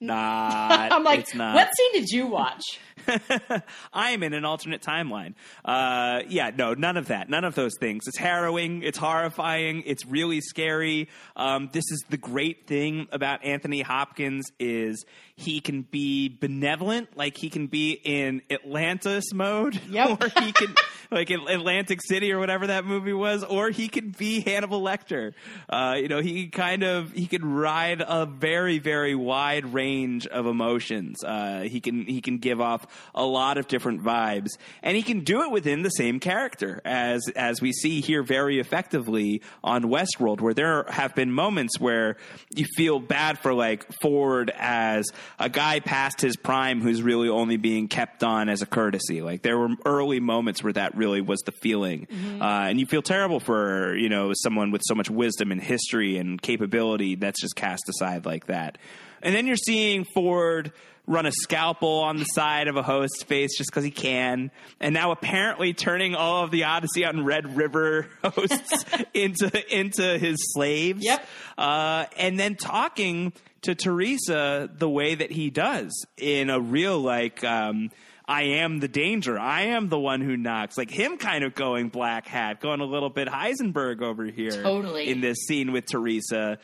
Not. 0.00 0.92
I'm 0.92 1.04
like, 1.04 1.20
it's 1.20 1.34
not. 1.34 1.54
what 1.54 1.68
scene 1.76 1.92
did 1.92 2.08
you 2.10 2.26
watch? 2.26 2.78
I'm 3.92 4.22
in 4.22 4.34
an 4.34 4.44
alternate 4.44 4.82
timeline. 4.82 5.34
Uh, 5.64 6.20
yeah, 6.28 6.50
no, 6.56 6.74
none 6.74 6.96
of 6.96 7.08
that. 7.08 7.28
None 7.28 7.44
of 7.44 7.54
those 7.54 7.72
things. 7.80 8.06
It's 8.06 8.18
harrowing. 8.18 8.82
It's 8.82 8.98
horrifying. 8.98 9.82
It's 9.86 10.04
really 10.06 10.40
scary. 10.40 11.08
Um, 11.36 11.70
this 11.72 11.84
is 11.90 12.04
the 12.10 12.16
great 12.16 12.66
thing 12.66 13.08
about 13.12 13.44
Anthony 13.44 13.80
Hopkins 13.82 14.44
is 14.58 15.04
he 15.36 15.60
can 15.60 15.82
be 15.82 16.28
benevolent, 16.28 17.16
like 17.16 17.36
he 17.36 17.48
can 17.50 17.66
be 17.66 17.92
in 17.92 18.42
Atlantis 18.50 19.32
mode, 19.32 19.80
Yep. 19.90 20.22
or 20.22 20.42
he 20.42 20.52
can 20.52 20.74
like 21.12 21.30
Atlantic 21.30 22.00
City 22.02 22.32
or 22.32 22.38
whatever 22.38 22.68
that 22.68 22.84
movie 22.84 23.12
was, 23.12 23.42
or 23.42 23.70
he 23.70 23.88
could 23.88 24.16
be 24.16 24.40
Hannibal 24.40 24.80
Lecter. 24.80 25.32
Uh, 25.68 25.96
you 25.96 26.08
know, 26.08 26.20
he 26.20 26.48
kind 26.48 26.84
of 26.84 27.12
he 27.12 27.26
can 27.26 27.44
ride 27.44 28.02
a 28.06 28.26
very 28.26 28.78
very 28.78 29.14
wide 29.14 29.72
range 29.72 30.26
of 30.28 30.46
emotions. 30.46 31.24
Uh, 31.24 31.62
he 31.62 31.80
can 31.80 32.04
he 32.04 32.20
can 32.20 32.38
give 32.38 32.60
off 32.60 32.86
a 33.14 33.24
lot 33.24 33.58
of 33.58 33.66
different 33.66 34.02
vibes, 34.02 34.50
and 34.82 34.96
he 34.96 35.02
can 35.02 35.20
do 35.20 35.42
it 35.42 35.50
within 35.50 35.82
the 35.82 35.90
same 35.90 36.20
character 36.20 36.80
as 36.84 37.28
as 37.34 37.60
we 37.60 37.72
see 37.72 38.00
here 38.00 38.22
very 38.22 38.60
effectively 38.60 39.42
on 39.64 39.84
Westworld, 39.84 40.40
where 40.40 40.54
there 40.54 40.84
have 40.88 41.14
been 41.16 41.32
moments 41.32 41.80
where 41.80 42.16
you 42.54 42.66
feel 42.76 43.00
bad 43.00 43.38
for 43.38 43.52
like 43.52 43.86
Ford 44.00 44.52
as 44.56 45.06
a 45.40 45.48
guy 45.48 45.80
past 45.80 46.20
his 46.20 46.36
prime 46.36 46.80
who's 46.80 47.02
really 47.02 47.28
only 47.28 47.56
being 47.56 47.88
kept 47.88 48.22
on 48.22 48.48
as 48.48 48.62
a 48.62 48.66
courtesy. 48.66 49.22
Like 49.22 49.42
there 49.42 49.58
were 49.58 49.70
early 49.84 50.20
moments 50.20 50.62
where 50.62 50.72
that 50.74 50.99
really 51.00 51.22
was 51.22 51.40
the 51.40 51.52
feeling, 51.52 52.06
uh, 52.40 52.68
and 52.68 52.78
you 52.78 52.84
feel 52.84 53.02
terrible 53.02 53.40
for 53.40 53.96
you 53.96 54.10
know 54.10 54.32
someone 54.34 54.70
with 54.70 54.82
so 54.84 54.94
much 54.94 55.08
wisdom 55.08 55.50
and 55.50 55.60
history 55.62 56.18
and 56.18 56.40
capability 56.40 57.14
that's 57.14 57.40
just 57.40 57.56
cast 57.56 57.88
aside 57.88 58.26
like 58.26 58.46
that. 58.46 58.76
And 59.22 59.34
then 59.34 59.46
you're 59.46 59.56
seeing 59.56 60.04
Ford 60.14 60.72
run 61.06 61.26
a 61.26 61.32
scalpel 61.32 62.00
on 62.00 62.18
the 62.18 62.24
side 62.24 62.68
of 62.68 62.76
a 62.76 62.82
host's 62.82 63.22
face 63.22 63.56
just 63.56 63.70
because 63.70 63.82
he 63.82 63.90
can, 63.90 64.50
and 64.78 64.92
now 64.92 65.10
apparently 65.10 65.72
turning 65.72 66.14
all 66.14 66.44
of 66.44 66.50
the 66.50 66.64
Odyssey 66.64 67.04
on 67.06 67.24
Red 67.24 67.56
River 67.56 68.06
hosts 68.22 68.84
into 69.14 69.50
into 69.74 70.18
his 70.18 70.36
slaves. 70.52 71.02
Yep. 71.02 71.26
Uh, 71.56 72.04
and 72.18 72.38
then 72.38 72.56
talking 72.56 73.32
to 73.62 73.74
Teresa 73.74 74.68
the 74.72 74.88
way 74.88 75.14
that 75.14 75.30
he 75.30 75.48
does 75.48 75.90
in 76.18 76.50
a 76.50 76.60
real 76.60 77.00
like. 77.00 77.42
Um, 77.42 77.90
I 78.30 78.42
am 78.42 78.78
the 78.78 78.86
danger. 78.86 79.36
I 79.36 79.62
am 79.62 79.88
the 79.88 79.98
one 79.98 80.20
who 80.20 80.36
knocks. 80.36 80.78
Like 80.78 80.88
him 80.88 81.16
kind 81.16 81.42
of 81.42 81.56
going 81.56 81.88
black 81.88 82.28
hat, 82.28 82.60
going 82.60 82.80
a 82.80 82.84
little 82.84 83.10
bit 83.10 83.26
Heisenberg 83.26 84.02
over 84.02 84.24
here. 84.24 84.62
Totally. 84.62 85.08
In 85.08 85.20
this 85.20 85.38
scene 85.48 85.72
with 85.72 85.86
Teresa. 85.86 86.58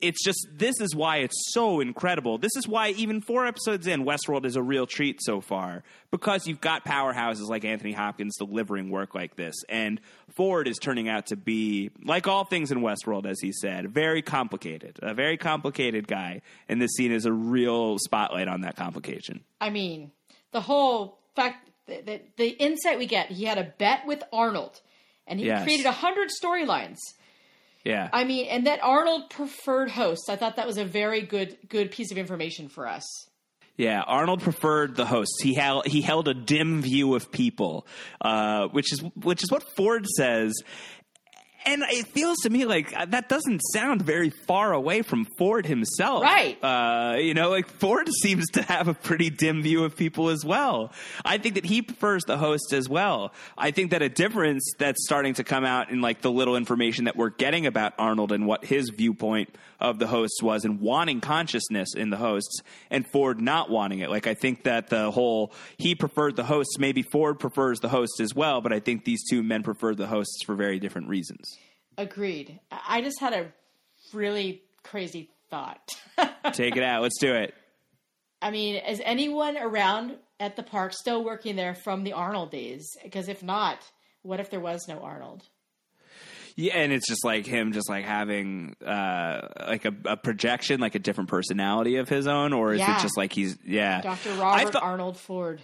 it's 0.00 0.24
just 0.24 0.48
this 0.52 0.80
is 0.80 0.94
why 0.94 1.18
it's 1.18 1.52
so 1.52 1.80
incredible. 1.80 2.38
This 2.38 2.56
is 2.56 2.66
why 2.66 2.90
even 2.90 3.20
four 3.20 3.46
episodes 3.46 3.86
in, 3.86 4.04
Westworld 4.04 4.44
is 4.46 4.56
a 4.56 4.62
real 4.62 4.86
treat 4.86 5.20
so 5.22 5.40
far 5.40 5.82
because 6.10 6.46
you've 6.46 6.60
got 6.60 6.84
powerhouses 6.84 7.48
like 7.48 7.64
Anthony 7.64 7.92
Hopkins 7.92 8.36
delivering 8.38 8.90
work 8.90 9.14
like 9.14 9.36
this, 9.36 9.54
and 9.68 10.00
Ford 10.34 10.66
is 10.66 10.78
turning 10.78 11.08
out 11.08 11.26
to 11.26 11.36
be 11.36 11.90
like 12.04 12.26
all 12.26 12.44
things 12.44 12.72
in 12.72 12.78
Westworld, 12.80 13.26
as 13.26 13.40
he 13.40 13.52
said, 13.52 13.90
very 13.90 14.22
complicated, 14.22 14.98
a 15.02 15.14
very 15.14 15.36
complicated 15.36 16.08
guy, 16.08 16.40
and 16.68 16.80
this 16.80 16.92
scene 16.96 17.12
is 17.12 17.26
a 17.26 17.32
real 17.32 17.98
spotlight 17.98 18.48
on 18.48 18.62
that 18.62 18.76
complication. 18.76 19.44
I 19.60 19.70
mean, 19.70 20.12
the 20.52 20.60
whole 20.60 21.18
fact 21.36 21.68
that 21.86 22.06
the, 22.06 22.20
the 22.36 22.48
insight 22.48 22.98
we 22.98 23.06
get, 23.06 23.30
he 23.30 23.44
had 23.44 23.58
a 23.58 23.72
bet 23.78 24.06
with 24.06 24.22
Arnold, 24.32 24.80
and 25.26 25.38
he 25.40 25.46
Yes. 25.46 25.62
created 25.64 25.86
a 25.86 25.92
hundred 25.92 26.28
storylines. 26.42 26.98
Yeah, 27.84 28.10
I 28.12 28.24
mean, 28.24 28.46
and 28.46 28.66
that 28.66 28.80
Arnold 28.82 29.30
preferred 29.30 29.90
hosts. 29.90 30.28
I 30.28 30.36
thought 30.36 30.56
that 30.56 30.66
was 30.66 30.76
a 30.76 30.84
very 30.84 31.22
good 31.22 31.56
good 31.68 31.90
piece 31.90 32.10
of 32.12 32.18
information 32.18 32.68
for 32.68 32.86
us. 32.86 33.04
Yeah, 33.76 34.02
Arnold 34.02 34.42
preferred 34.42 34.96
the 34.96 35.06
hosts. 35.06 35.40
He 35.42 35.54
held 35.54 35.86
he 35.86 36.02
held 36.02 36.28
a 36.28 36.34
dim 36.34 36.82
view 36.82 37.14
of 37.14 37.32
people, 37.32 37.86
uh, 38.20 38.66
which 38.68 38.92
is 38.92 39.02
which 39.16 39.42
is 39.42 39.50
what 39.50 39.62
Ford 39.76 40.06
says. 40.06 40.52
And 41.66 41.82
it 41.88 42.06
feels 42.08 42.38
to 42.38 42.50
me 42.50 42.64
like 42.64 42.96
uh, 42.96 43.04
that 43.06 43.28
doesn't 43.28 43.60
sound 43.72 44.02
very 44.02 44.30
far 44.30 44.72
away 44.72 45.02
from 45.02 45.26
Ford 45.36 45.66
himself, 45.66 46.22
Right. 46.22 46.56
Uh, 46.62 47.16
you 47.18 47.34
know, 47.34 47.50
like 47.50 47.68
Ford 47.68 48.08
seems 48.22 48.46
to 48.52 48.62
have 48.62 48.88
a 48.88 48.94
pretty 48.94 49.30
dim 49.30 49.62
view 49.62 49.84
of 49.84 49.96
people 49.96 50.28
as 50.30 50.44
well. 50.44 50.92
I 51.24 51.38
think 51.38 51.56
that 51.56 51.66
he 51.66 51.82
prefers 51.82 52.24
the 52.24 52.38
host 52.38 52.72
as 52.72 52.88
well. 52.88 53.32
I 53.58 53.70
think 53.70 53.90
that 53.90 54.00
a 54.02 54.08
difference 54.08 54.64
that's 54.78 55.04
starting 55.04 55.34
to 55.34 55.44
come 55.44 55.64
out 55.64 55.90
in 55.90 56.00
like 56.00 56.22
the 56.22 56.30
little 56.30 56.56
information 56.56 57.04
that 57.04 57.16
we're 57.16 57.30
getting 57.30 57.66
about 57.66 57.92
Arnold 57.98 58.32
and 58.32 58.46
what 58.46 58.64
his 58.64 58.90
viewpoint 58.90 59.54
of 59.80 59.98
the 59.98 60.06
hosts 60.06 60.42
was 60.42 60.64
and 60.64 60.80
wanting 60.80 61.20
consciousness 61.20 61.94
in 61.94 62.10
the 62.10 62.16
hosts 62.16 62.60
and 62.90 63.06
Ford 63.06 63.40
not 63.40 63.70
wanting 63.70 64.00
it. 64.00 64.10
Like 64.10 64.26
I 64.26 64.34
think 64.34 64.64
that 64.64 64.88
the 64.88 65.10
whole 65.10 65.52
he 65.78 65.94
preferred 65.94 66.36
the 66.36 66.44
hosts, 66.44 66.78
maybe 66.78 67.02
Ford 67.02 67.38
prefers 67.38 67.80
the 67.80 67.88
hosts 67.88 68.20
as 68.20 68.34
well, 68.34 68.60
but 68.60 68.72
I 68.72 68.80
think 68.80 69.04
these 69.04 69.22
two 69.28 69.42
men 69.42 69.62
prefer 69.62 69.94
the 69.94 70.06
hosts 70.06 70.42
for 70.44 70.54
very 70.54 70.78
different 70.78 71.08
reasons. 71.08 71.56
Agreed. 71.96 72.60
I 72.70 73.00
I 73.00 73.02
just 73.02 73.20
had 73.20 73.32
a 73.32 73.52
really 74.12 74.62
crazy 74.82 75.30
thought. 75.48 75.90
Take 76.52 76.76
it 76.76 76.82
out. 76.82 77.02
Let's 77.02 77.18
do 77.18 77.34
it. 77.34 77.54
I 78.42 78.50
mean, 78.50 78.76
is 78.76 79.00
anyone 79.04 79.56
around 79.58 80.16
at 80.38 80.56
the 80.56 80.62
park 80.62 80.92
still 80.94 81.22
working 81.22 81.56
there 81.56 81.74
from 81.74 82.04
the 82.04 82.14
Arnold 82.14 82.50
days? 82.50 82.88
Because 83.02 83.28
if 83.28 83.42
not, 83.42 83.78
what 84.22 84.40
if 84.40 84.50
there 84.50 84.60
was 84.60 84.88
no 84.88 85.00
Arnold? 85.00 85.42
Yeah, 86.56 86.76
and 86.76 86.92
it's 86.92 87.08
just 87.08 87.24
like 87.24 87.46
him, 87.46 87.72
just 87.72 87.88
like 87.88 88.04
having 88.04 88.76
uh, 88.84 89.48
like 89.68 89.84
a, 89.84 89.94
a 90.04 90.16
projection, 90.16 90.80
like 90.80 90.94
a 90.94 90.98
different 90.98 91.30
personality 91.30 91.96
of 91.96 92.08
his 92.08 92.26
own, 92.26 92.52
or 92.52 92.72
is 92.74 92.80
Yeah. 92.80 92.98
it 92.98 93.02
just 93.02 93.16
like 93.16 93.32
he's 93.32 93.56
yeah? 93.64 94.00
Dr. 94.00 94.30
I 94.32 94.38
Robert 94.38 94.72
thought- 94.72 94.82
Arnold 94.82 95.16
Ford. 95.16 95.60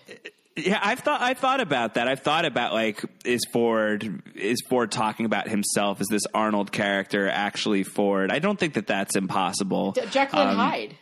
Yeah, 0.59 0.81
I've 0.83 1.01
thought 1.01 1.21
I 1.21 1.35
thought 1.35 1.61
about 1.61 1.95
that. 1.95 2.09
I've 2.09 2.21
thought 2.21 2.47
about 2.47 2.73
like 2.73 3.05
is 3.27 3.43
Ford 3.53 4.23
is 4.35 4.57
Ford 4.71 4.91
talking 4.91 5.27
about 5.27 5.49
himself 5.49 6.01
as 6.01 6.07
this 6.07 6.23
Arnold 6.33 6.73
character 6.73 7.29
actually 7.29 7.83
Ford? 7.83 8.33
I 8.33 8.39
don't 8.39 8.59
think 8.59 8.73
that 8.75 8.87
that's 8.87 9.17
impossible. 9.17 9.93
D- 9.93 10.01
Jekyll 10.11 10.39
and 10.41 10.51
Um, 10.53 10.57
Hyde. 10.57 10.97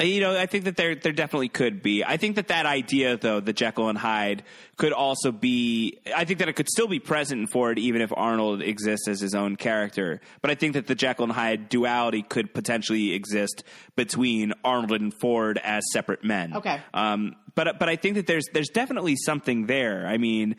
You 0.00 0.20
know, 0.20 0.38
I 0.38 0.46
think 0.46 0.64
that 0.64 0.76
there 0.76 0.94
there 0.94 1.12
definitely 1.12 1.48
could 1.48 1.82
be. 1.82 2.02
I 2.04 2.16
think 2.16 2.36
that 2.36 2.48
that 2.48 2.64
idea, 2.64 3.16
though, 3.16 3.40
the 3.40 3.52
Jekyll 3.52 3.88
and 3.88 3.98
Hyde, 3.98 4.42
could 4.76 4.92
also 4.92 5.30
be. 5.30 5.98
I 6.14 6.24
think 6.24 6.38
that 6.38 6.48
it 6.48 6.54
could 6.54 6.68
still 6.68 6.88
be 6.88 6.98
present 7.00 7.40
in 7.42 7.46
Ford, 7.46 7.78
even 7.78 8.00
if 8.00 8.10
Arnold 8.16 8.62
exists 8.62 9.08
as 9.08 9.20
his 9.20 9.34
own 9.34 9.56
character. 9.56 10.20
But 10.40 10.50
I 10.50 10.54
think 10.54 10.72
that 10.74 10.86
the 10.86 10.94
Jekyll 10.94 11.24
and 11.24 11.32
Hyde 11.32 11.68
duality 11.68 12.22
could 12.22 12.54
potentially 12.54 13.12
exist 13.12 13.62
between 13.94 14.54
Arnold 14.64 15.00
and 15.00 15.12
Ford 15.20 15.60
as 15.62 15.82
separate 15.92 16.24
men. 16.24 16.56
Okay. 16.56 16.80
Um, 16.94 17.36
but 17.54 17.78
but 17.78 17.88
I 17.88 17.96
think 17.96 18.14
that 18.14 18.26
there's 18.26 18.46
there's 18.54 18.70
definitely 18.70 19.16
something 19.16 19.66
there. 19.66 20.06
I 20.06 20.16
mean. 20.16 20.56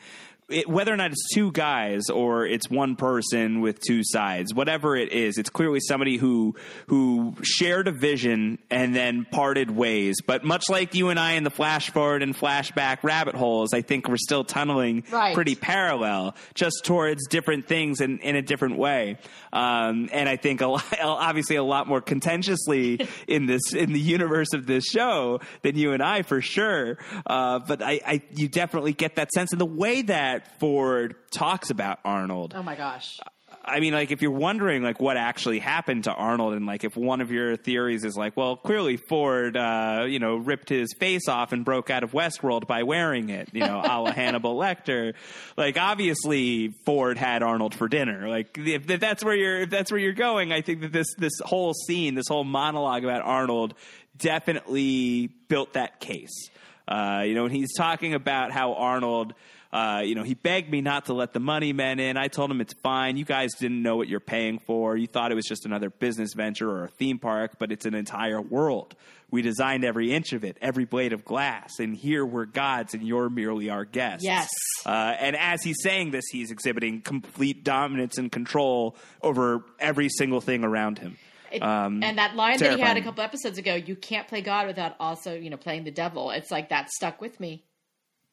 It, 0.51 0.67
whether 0.67 0.93
or 0.93 0.97
not 0.97 1.11
it's 1.11 1.27
two 1.33 1.51
guys 1.51 2.09
or 2.09 2.45
it's 2.45 2.69
one 2.69 2.95
person 2.95 3.61
with 3.61 3.79
two 3.79 4.01
sides, 4.03 4.53
whatever 4.53 4.95
it 4.95 5.11
is, 5.11 5.37
it's 5.37 5.49
clearly 5.49 5.79
somebody 5.81 6.17
who 6.17 6.55
who 6.87 7.35
shared 7.41 7.87
a 7.87 7.91
vision 7.91 8.59
and 8.69 8.95
then 8.95 9.25
parted 9.31 9.71
ways. 9.71 10.17
But 10.25 10.43
much 10.43 10.63
like 10.69 10.93
you 10.95 11.09
and 11.09 11.19
I 11.19 11.33
in 11.33 11.43
the 11.43 11.49
flash 11.49 11.89
forward 11.91 12.21
and 12.23 12.35
flashback 12.35 13.03
rabbit 13.03 13.35
holes, 13.35 13.73
I 13.73 13.81
think 13.81 14.07
we're 14.07 14.17
still 14.17 14.43
tunneling 14.43 15.03
Right. 15.11 15.33
pretty 15.33 15.55
parallel, 15.55 16.35
just 16.53 16.83
towards 16.85 17.27
different 17.27 17.67
things 17.67 18.01
in, 18.01 18.19
in 18.19 18.35
a 18.35 18.41
different 18.41 18.77
way. 18.77 19.17
Um, 19.53 20.09
and 20.11 20.27
I 20.29 20.37
think 20.37 20.61
a 20.61 20.67
lot, 20.67 20.83
obviously 21.03 21.55
a 21.55 21.63
lot 21.63 21.87
more 21.87 22.01
contentiously 22.01 23.07
in 23.27 23.45
this 23.45 23.73
in 23.73 23.93
the 23.93 23.99
universe 23.99 24.53
of 24.53 24.65
this 24.65 24.85
show 24.85 25.39
than 25.61 25.77
you 25.77 25.93
and 25.93 26.01
I 26.01 26.21
for 26.23 26.41
sure. 26.41 26.97
Uh, 27.25 27.59
but 27.59 27.81
I, 27.81 27.99
I 28.05 28.21
you 28.35 28.47
definitely 28.47 28.93
get 28.93 29.15
that 29.15 29.31
sense 29.31 29.51
in 29.53 29.59
the 29.59 29.65
way 29.65 30.01
that 30.03 30.40
Ford 30.59 31.15
talks 31.31 31.69
about 31.69 31.99
Arnold. 32.05 32.53
Oh 32.55 32.63
my 32.63 32.75
gosh. 32.75 33.19
I 33.63 33.79
mean, 33.79 33.93
like 33.93 34.11
if 34.11 34.21
you're 34.21 34.31
wondering 34.31 34.81
like 34.81 34.99
what 34.99 35.17
actually 35.17 35.59
happened 35.59 36.05
to 36.05 36.13
Arnold, 36.13 36.53
and 36.53 36.65
like 36.65 36.83
if 36.83 36.97
one 36.97 37.21
of 37.21 37.31
your 37.31 37.57
theories 37.57 38.03
is 38.03 38.17
like, 38.17 38.35
well, 38.35 38.55
clearly 38.55 38.97
Ford, 38.97 39.55
uh, 39.55 40.05
you 40.07 40.19
know, 40.19 40.37
ripped 40.37 40.69
his 40.69 40.93
face 40.97 41.27
off 41.27 41.51
and 41.51 41.63
broke 41.63 41.89
out 41.89 42.03
of 42.03 42.11
Westworld 42.11 42.65
by 42.65 42.83
wearing 42.83 43.29
it, 43.29 43.49
you 43.53 43.59
know, 43.59 43.79
a 43.79 44.01
la 44.01 44.11
Hannibal 44.13 44.57
Lecter. 44.57 45.13
Like 45.57 45.77
obviously 45.77 46.69
Ford 46.85 47.17
had 47.17 47.43
Arnold 47.43 47.75
for 47.75 47.87
dinner. 47.87 48.27
Like 48.27 48.57
if, 48.57 48.89
if 48.89 48.99
that's 48.99 49.23
where 49.23 49.35
you're 49.35 49.61
if 49.61 49.69
that's 49.69 49.91
where 49.91 49.99
you're 49.99 50.13
going, 50.13 50.51
I 50.51 50.61
think 50.61 50.81
that 50.81 50.91
this 50.91 51.13
this 51.17 51.39
whole 51.41 51.73
scene, 51.73 52.15
this 52.15 52.27
whole 52.27 52.43
monologue 52.43 53.03
about 53.03 53.21
Arnold, 53.21 53.75
definitely 54.17 55.27
built 55.49 55.73
that 55.73 55.99
case. 55.99 56.49
Uh, 56.87 57.23
you 57.25 57.35
know, 57.35 57.43
when 57.43 57.51
he's 57.51 57.73
talking 57.77 58.13
about 58.15 58.51
how 58.51 58.73
Arnold, 58.73 59.33
uh, 59.73 60.01
you 60.03 60.15
know, 60.15 60.23
he 60.23 60.33
begged 60.33 60.69
me 60.69 60.81
not 60.81 61.05
to 61.05 61.13
let 61.13 61.33
the 61.33 61.39
money 61.39 61.71
men 61.73 61.99
in. 61.99 62.17
I 62.17 62.27
told 62.27 62.51
him 62.51 62.59
it's 62.61 62.73
fine. 62.73 63.15
You 63.17 63.25
guys 63.25 63.51
didn't 63.59 63.81
know 63.81 63.95
what 63.95 64.07
you're 64.09 64.19
paying 64.19 64.59
for. 64.59 64.97
You 64.97 65.07
thought 65.07 65.31
it 65.31 65.35
was 65.35 65.45
just 65.45 65.65
another 65.65 65.89
business 65.89 66.33
venture 66.33 66.69
or 66.69 66.85
a 66.85 66.87
theme 66.89 67.19
park, 67.19 67.53
but 67.59 67.71
it's 67.71 67.85
an 67.85 67.93
entire 67.95 68.41
world. 68.41 68.95
We 69.29 69.41
designed 69.41 69.85
every 69.85 70.11
inch 70.11 70.33
of 70.33 70.43
it, 70.43 70.57
every 70.61 70.83
blade 70.83 71.13
of 71.13 71.23
glass, 71.23 71.79
and 71.79 71.95
here 71.95 72.25
we're 72.25 72.45
gods, 72.45 72.93
and 72.93 73.01
you're 73.01 73.29
merely 73.29 73.69
our 73.69 73.85
guests. 73.85 74.25
Yes. 74.25 74.49
Uh, 74.85 74.89
and 75.17 75.37
as 75.37 75.63
he's 75.63 75.77
saying 75.81 76.11
this, 76.11 76.25
he's 76.29 76.51
exhibiting 76.51 76.99
complete 77.01 77.63
dominance 77.63 78.17
and 78.17 78.29
control 78.29 78.97
over 79.21 79.63
every 79.79 80.09
single 80.09 80.41
thing 80.41 80.65
around 80.65 80.99
him. 80.99 81.17
It- 81.49 81.63
Um, 81.63 82.03
and 82.03 82.17
that 82.17 82.35
line 82.35 82.57
that 82.59 82.75
he 82.75 82.81
had 82.81 82.97
a 82.97 83.01
couple 83.01 83.23
episodes 83.23 83.57
ago, 83.57 83.75
you 83.75 83.95
can't 83.95 84.27
play 84.27 84.41
God 84.41 84.67
without 84.67 84.97
also, 84.99 85.33
you 85.33 85.49
know, 85.49 85.55
playing 85.57 85.85
the 85.85 85.91
devil. 85.91 86.31
It's 86.31 86.51
like 86.51 86.67
that 86.69 86.89
stuck 86.89 87.21
with 87.21 87.39
me. 87.39 87.63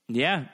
Yeah, 0.09 0.47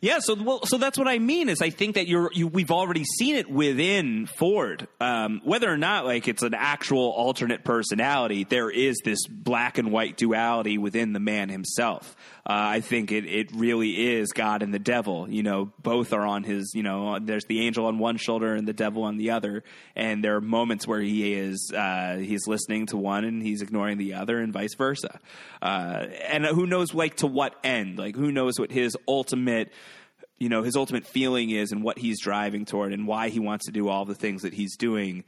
yeah. 0.00 0.18
So, 0.20 0.34
well, 0.34 0.64
so 0.64 0.78
that's 0.78 0.96
what 0.96 1.08
I 1.08 1.18
mean 1.18 1.48
is 1.48 1.60
I 1.60 1.70
think 1.70 1.96
that 1.96 2.08
you're 2.08 2.30
you, 2.32 2.48
we've 2.48 2.70
already 2.70 3.04
seen 3.04 3.36
it 3.36 3.50
within 3.50 4.26
Ford. 4.26 4.88
Um, 5.00 5.40
whether 5.44 5.70
or 5.70 5.76
not 5.76 6.06
like 6.06 6.26
it's 6.28 6.42
an 6.42 6.54
actual 6.54 7.10
alternate 7.10 7.64
personality, 7.64 8.44
there 8.44 8.70
is 8.70 8.96
this 9.04 9.26
black 9.26 9.78
and 9.78 9.92
white 9.92 10.16
duality 10.16 10.78
within 10.78 11.12
the 11.12 11.20
man 11.20 11.48
himself. 11.48 12.16
Uh, 12.46 12.52
I 12.52 12.80
think 12.80 13.12
it 13.12 13.26
it 13.26 13.52
really 13.54 14.16
is 14.16 14.32
God 14.32 14.62
and 14.62 14.72
the 14.72 14.78
devil. 14.78 15.28
You 15.28 15.42
know, 15.42 15.70
both 15.82 16.12
are 16.12 16.26
on 16.26 16.44
his. 16.44 16.72
You 16.74 16.82
know, 16.82 17.18
there's 17.20 17.44
the 17.44 17.66
angel 17.66 17.86
on 17.86 17.98
one 17.98 18.16
shoulder 18.16 18.54
and 18.54 18.66
the 18.66 18.72
devil 18.72 19.02
on 19.02 19.18
the 19.18 19.32
other, 19.32 19.62
and 19.94 20.24
there 20.24 20.36
are 20.36 20.40
moments 20.40 20.86
where 20.88 21.00
he 21.00 21.34
is 21.34 21.70
uh, 21.76 22.16
he's 22.16 22.46
listening 22.46 22.86
to 22.86 22.96
one 22.96 23.24
and 23.24 23.42
he's 23.42 23.60
ignoring 23.60 23.98
the 23.98 24.14
other, 24.14 24.38
and 24.38 24.52
vice 24.52 24.74
versa. 24.74 25.20
Uh, 25.60 26.06
and 26.26 26.46
who 26.46 26.66
knows, 26.66 26.94
like 26.94 27.16
to 27.16 27.26
what 27.26 27.54
end? 27.62 27.98
Like 27.98 28.16
who 28.16 28.32
knows 28.32 28.58
what 28.58 28.70
his 28.72 28.96
ultimate 29.06 29.70
you 30.40 30.48
know 30.48 30.62
his 30.62 30.74
ultimate 30.74 31.06
feeling 31.06 31.50
is 31.50 31.70
and 31.70 31.84
what 31.84 31.98
he's 31.98 32.20
driving 32.20 32.64
toward 32.64 32.92
and 32.92 33.06
why 33.06 33.28
he 33.28 33.38
wants 33.38 33.66
to 33.66 33.72
do 33.72 33.88
all 33.88 34.04
the 34.04 34.14
things 34.16 34.42
that 34.42 34.52
he's 34.54 34.76
doing 34.76 35.22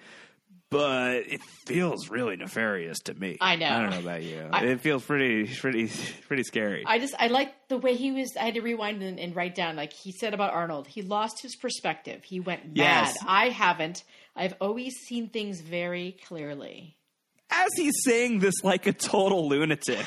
but 0.70 1.16
it 1.28 1.42
feels 1.66 2.08
really 2.08 2.34
nefarious 2.34 2.98
to 3.00 3.12
me 3.12 3.36
I 3.42 3.56
know. 3.56 3.66
i 3.68 3.80
don't 3.82 3.90
know 3.90 3.98
about 3.98 4.22
you 4.22 4.48
I- 4.50 4.64
it 4.64 4.80
feels 4.80 5.04
pretty 5.04 5.46
pretty 5.54 5.90
pretty 6.26 6.42
scary 6.44 6.82
I 6.86 6.98
just 6.98 7.14
I 7.18 7.26
like 7.28 7.52
the 7.68 7.76
way 7.78 7.94
he 7.94 8.10
was. 8.12 8.32
I 8.40 8.44
had 8.46 8.54
to 8.54 8.62
rewind 8.62 9.02
and, 9.02 9.20
and 9.20 9.36
write 9.36 9.54
down 9.54 9.76
like 9.76 9.92
he 9.92 10.12
said 10.12 10.32
about 10.34 10.52
Arnold. 10.52 10.86
He 10.86 11.02
lost 11.02 11.40
his 11.42 11.56
perspective. 11.56 12.22
He 12.24 12.40
went 12.40 12.64
mad. 12.66 12.76
Yes. 12.76 13.16
I 13.26 13.48
haven't. 13.50 14.02
I've 14.34 14.54
always 14.60 14.94
seen 15.08 15.28
things 15.28 15.60
very 15.60 16.16
clearly. 16.26 16.96
as 17.50 17.68
he's 17.76 17.94
saying 18.04 18.38
this 18.40 18.54
like 18.64 18.86
a 18.86 18.92
total 18.92 19.48
lunatic 19.48 20.06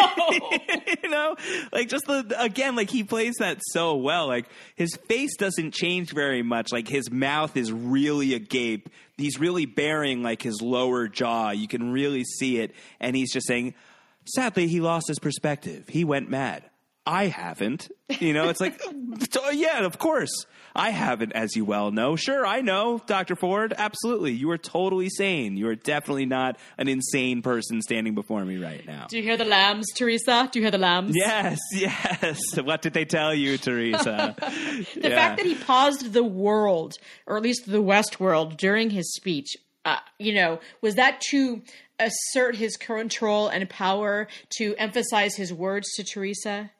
you 1.02 1.10
know? 1.10 1.36
Like 1.72 1.88
just 1.88 2.06
the 2.06 2.34
again 2.38 2.76
like 2.76 2.90
he 2.90 3.04
plays 3.04 3.36
that 3.38 3.58
so 3.72 3.96
well. 3.96 4.26
Like 4.26 4.46
his 4.76 4.96
face 5.08 5.36
doesn't 5.36 5.72
change 5.72 6.12
very 6.12 6.42
much. 6.42 6.72
Like 6.72 6.88
his 6.88 7.10
mouth 7.10 7.56
is 7.56 7.72
really 7.72 8.34
agape. 8.34 8.88
He's 9.16 9.38
really 9.38 9.66
bearing 9.66 10.22
like 10.22 10.42
his 10.42 10.62
lower 10.62 11.08
jaw. 11.08 11.50
You 11.50 11.68
can 11.68 11.92
really 11.92 12.24
see 12.24 12.58
it. 12.58 12.72
And 13.00 13.14
he's 13.16 13.32
just 13.32 13.46
saying 13.46 13.74
sadly 14.24 14.68
he 14.68 14.80
lost 14.80 15.08
his 15.08 15.18
perspective. 15.18 15.88
He 15.88 16.04
went 16.04 16.30
mad 16.30 16.69
I 17.06 17.26
haven't. 17.26 17.90
You 18.20 18.32
know, 18.32 18.48
it's 18.48 18.60
like, 18.60 18.80
yeah, 19.52 19.84
of 19.84 19.98
course. 19.98 20.46
I 20.74 20.90
haven't, 20.90 21.32
as 21.32 21.56
you 21.56 21.64
well 21.64 21.90
know. 21.90 22.14
Sure, 22.14 22.46
I 22.46 22.60
know, 22.60 23.00
Dr. 23.06 23.34
Ford. 23.34 23.74
Absolutely. 23.76 24.32
You 24.32 24.50
are 24.50 24.58
totally 24.58 25.08
sane. 25.08 25.56
You 25.56 25.68
are 25.68 25.74
definitely 25.74 26.26
not 26.26 26.58
an 26.78 26.88
insane 26.88 27.42
person 27.42 27.82
standing 27.82 28.14
before 28.14 28.44
me 28.44 28.56
right 28.58 28.86
now. 28.86 29.06
Do 29.08 29.16
you 29.16 29.22
hear 29.22 29.36
the 29.36 29.44
lambs, 29.44 29.86
Teresa? 29.96 30.48
Do 30.52 30.58
you 30.58 30.64
hear 30.64 30.70
the 30.70 30.78
lambs? 30.78 31.16
Yes, 31.16 31.58
yes. 31.72 32.40
What 32.62 32.82
did 32.82 32.92
they 32.92 33.04
tell 33.04 33.34
you, 33.34 33.58
Teresa? 33.58 34.36
the 34.38 35.08
yeah. 35.08 35.16
fact 35.16 35.38
that 35.38 35.46
he 35.46 35.56
paused 35.56 36.12
the 36.12 36.24
world, 36.24 36.96
or 37.26 37.36
at 37.36 37.42
least 37.42 37.66
the 37.66 37.82
West 37.82 38.20
world, 38.20 38.56
during 38.56 38.90
his 38.90 39.12
speech, 39.14 39.56
uh, 39.84 39.96
you 40.18 40.34
know, 40.34 40.60
was 40.82 40.94
that 40.94 41.20
to 41.30 41.62
assert 41.98 42.56
his 42.56 42.76
control 42.76 43.48
and 43.48 43.68
power 43.68 44.28
to 44.58 44.74
emphasize 44.76 45.34
his 45.36 45.52
words 45.52 45.88
to 45.96 46.04
Teresa? 46.04 46.70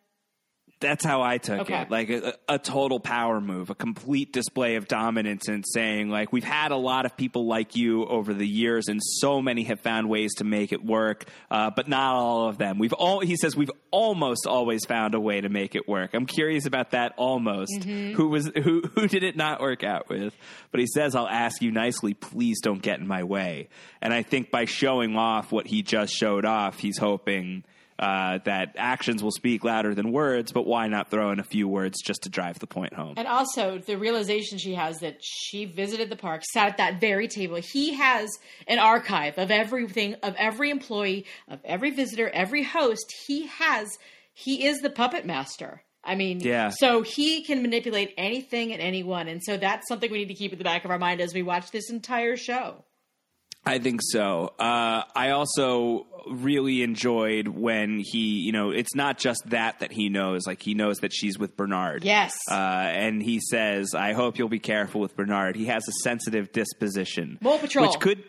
That's 0.81 1.05
how 1.05 1.21
I 1.21 1.37
took 1.37 1.61
okay. 1.61 1.83
it. 1.83 1.91
Like 1.91 2.09
a, 2.09 2.35
a, 2.49 2.59
total 2.59 3.01
power 3.01 3.39
move, 3.39 3.69
a 3.69 3.75
complete 3.75 4.33
display 4.33 4.77
of 4.77 4.89
dominance, 4.89 5.47
and 5.47 5.63
saying, 5.67 6.09
like, 6.09 6.33
we've 6.33 6.43
had 6.43 6.73
a 6.73 6.77
lot 6.77 7.05
of 7.05 7.19
people 7.19 7.47
like 7.47 7.77
you 7.77 8.07
over 8.07 8.33
the 8.33 8.47
years, 8.47 8.89
and 8.89 8.99
so 9.03 9.43
many 9.43 9.65
have 9.65 9.81
found 9.81 10.09
ways 10.09 10.33
to 10.37 10.45
make 10.45 10.73
it 10.73 10.83
work, 10.83 11.27
uh, 11.51 11.71
but 11.71 11.87
not 11.87 12.15
all 12.15 12.49
of 12.49 12.57
them. 12.57 12.79
We've 12.79 12.95
all, 12.95 13.21
he 13.21 13.37
says, 13.37 13.55
we've 13.55 13.71
almost 13.91 14.47
always 14.47 14.87
found 14.87 15.15
a 15.15 15.21
way 15.21 15.43
to 15.43 15.51
make 15.51 15.75
it 15.75 15.87
work. 15.87 16.15
I'm 16.15 16.25
curious 16.25 16.65
about 16.65 16.93
that 16.93 17.13
almost. 17.19 17.73
Mm-hmm. 17.81 18.15
Who 18.15 18.29
was, 18.29 18.51
who, 18.63 18.81
who 18.95 19.07
did 19.07 19.23
it 19.23 19.37
not 19.37 19.61
work 19.61 19.85
out 19.85 20.09
with? 20.09 20.35
But 20.71 20.81
he 20.81 20.87
says, 20.87 21.15
I'll 21.15 21.29
ask 21.29 21.61
you 21.61 21.71
nicely, 21.73 22.15
please 22.15 22.61
don't 22.63 22.81
get 22.81 23.01
in 23.01 23.07
my 23.07 23.25
way. 23.25 23.69
And 24.01 24.15
I 24.15 24.23
think 24.23 24.51
by 24.51 24.65
showing 24.65 25.15
off 25.17 25.53
what 25.53 25.67
he 25.67 25.83
just 25.83 26.15
showed 26.15 26.47
off, 26.47 26.79
he's 26.79 26.97
hoping 26.97 27.65
uh, 28.01 28.39
that 28.45 28.75
actions 28.79 29.23
will 29.23 29.31
speak 29.31 29.63
louder 29.63 29.95
than 29.95 30.11
words, 30.11 30.53
but 30.53 30.67
why 30.67 30.89
not 30.89 31.11
throw 31.11 31.31
in 31.33 31.39
a 31.39 31.45
few 31.45 31.69
words 31.69 32.01
just 32.03 32.23
to 32.23 32.31
drive 32.31 32.59
the 32.59 32.67
point 32.67 32.95
home? 32.95 33.13
And 33.19 33.29
also 33.29 33.77
the 33.77 33.99
realization 33.99 34.57
she 34.57 34.75
has 34.75 35.01
that 35.01 35.19
she 35.21 35.67
visited 35.67 36.09
the 36.09 36.17
park, 36.17 36.43
sat 36.51 36.71
at 36.71 36.77
that 36.79 36.99
very 36.99 37.29
table. 37.29 37.57
He 37.57 37.93
has 37.95 38.31
an 38.67 38.79
archive 38.79 39.37
of 39.37 39.51
everything, 39.51 40.15
of 40.23 40.35
every 40.39 40.71
employee, 40.71 41.27
of 41.47 41.61
every 41.63 41.91
visitor, 41.91 42.31
every 42.31 42.65
host. 42.65 43.15
He 43.27 43.47
has, 43.49 43.99
he 44.33 44.67
is 44.67 44.81
the 44.81 44.91
puppet 44.91 45.27
master. 45.27 45.83
I 46.03 46.15
mean, 46.15 46.41
yeah. 46.41 46.71
So 46.71 47.03
he 47.03 47.45
can 47.45 47.61
manipulate 47.61 48.15
anything 48.17 48.73
and 48.73 48.81
anyone, 48.81 49.29
and 49.29 49.43
so 49.45 49.59
that's 49.59 49.87
something 49.87 50.11
we 50.11 50.21
need 50.21 50.29
to 50.29 50.35
keep 50.35 50.53
in 50.53 50.59
the 50.59 50.65
back 50.65 50.87
of 50.87 50.91
our 50.91 50.99
mind 50.99 51.21
as 51.21 51.35
we 51.35 51.43
watch 51.43 51.71
this 51.71 51.91
entire 51.91 52.39
show. 52.39 52.83
I 53.65 53.79
think 53.79 54.01
so. 54.03 54.55
Uh, 54.59 55.05
I 55.15 55.31
also 55.31 56.07
really 56.31 56.83
enjoyed 56.83 57.49
when 57.49 57.99
he, 57.99 58.41
you 58.41 58.53
know, 58.53 58.71
it's 58.71 58.95
not 58.95 59.19
just 59.19 59.43
that 59.47 59.81
that 59.81 59.93
he 59.93 60.09
knows. 60.09 60.47
Like 60.47 60.63
he 60.63 60.75
knows 60.75 60.99
that 60.99 61.13
she's 61.13 61.39
with 61.39 61.57
Bernard. 61.57 62.05
Yes. 62.05 62.33
Uh, 62.51 62.55
and 62.55 63.23
he 63.23 63.41
says, 63.41 63.95
"I 63.95 64.13
hope 64.13 64.39
you'll 64.39 64.49
be 64.49 64.59
careful 64.61 65.01
with 65.01 65.15
Bernard. 65.15 65.57
He 65.57 65.67
has 65.67 65.87
a 65.89 65.93
sensitive 66.03 66.53
disposition." 66.53 67.39
Mole 67.41 67.59
Patrol, 67.59 67.87
which 67.87 68.01
could 68.01 68.25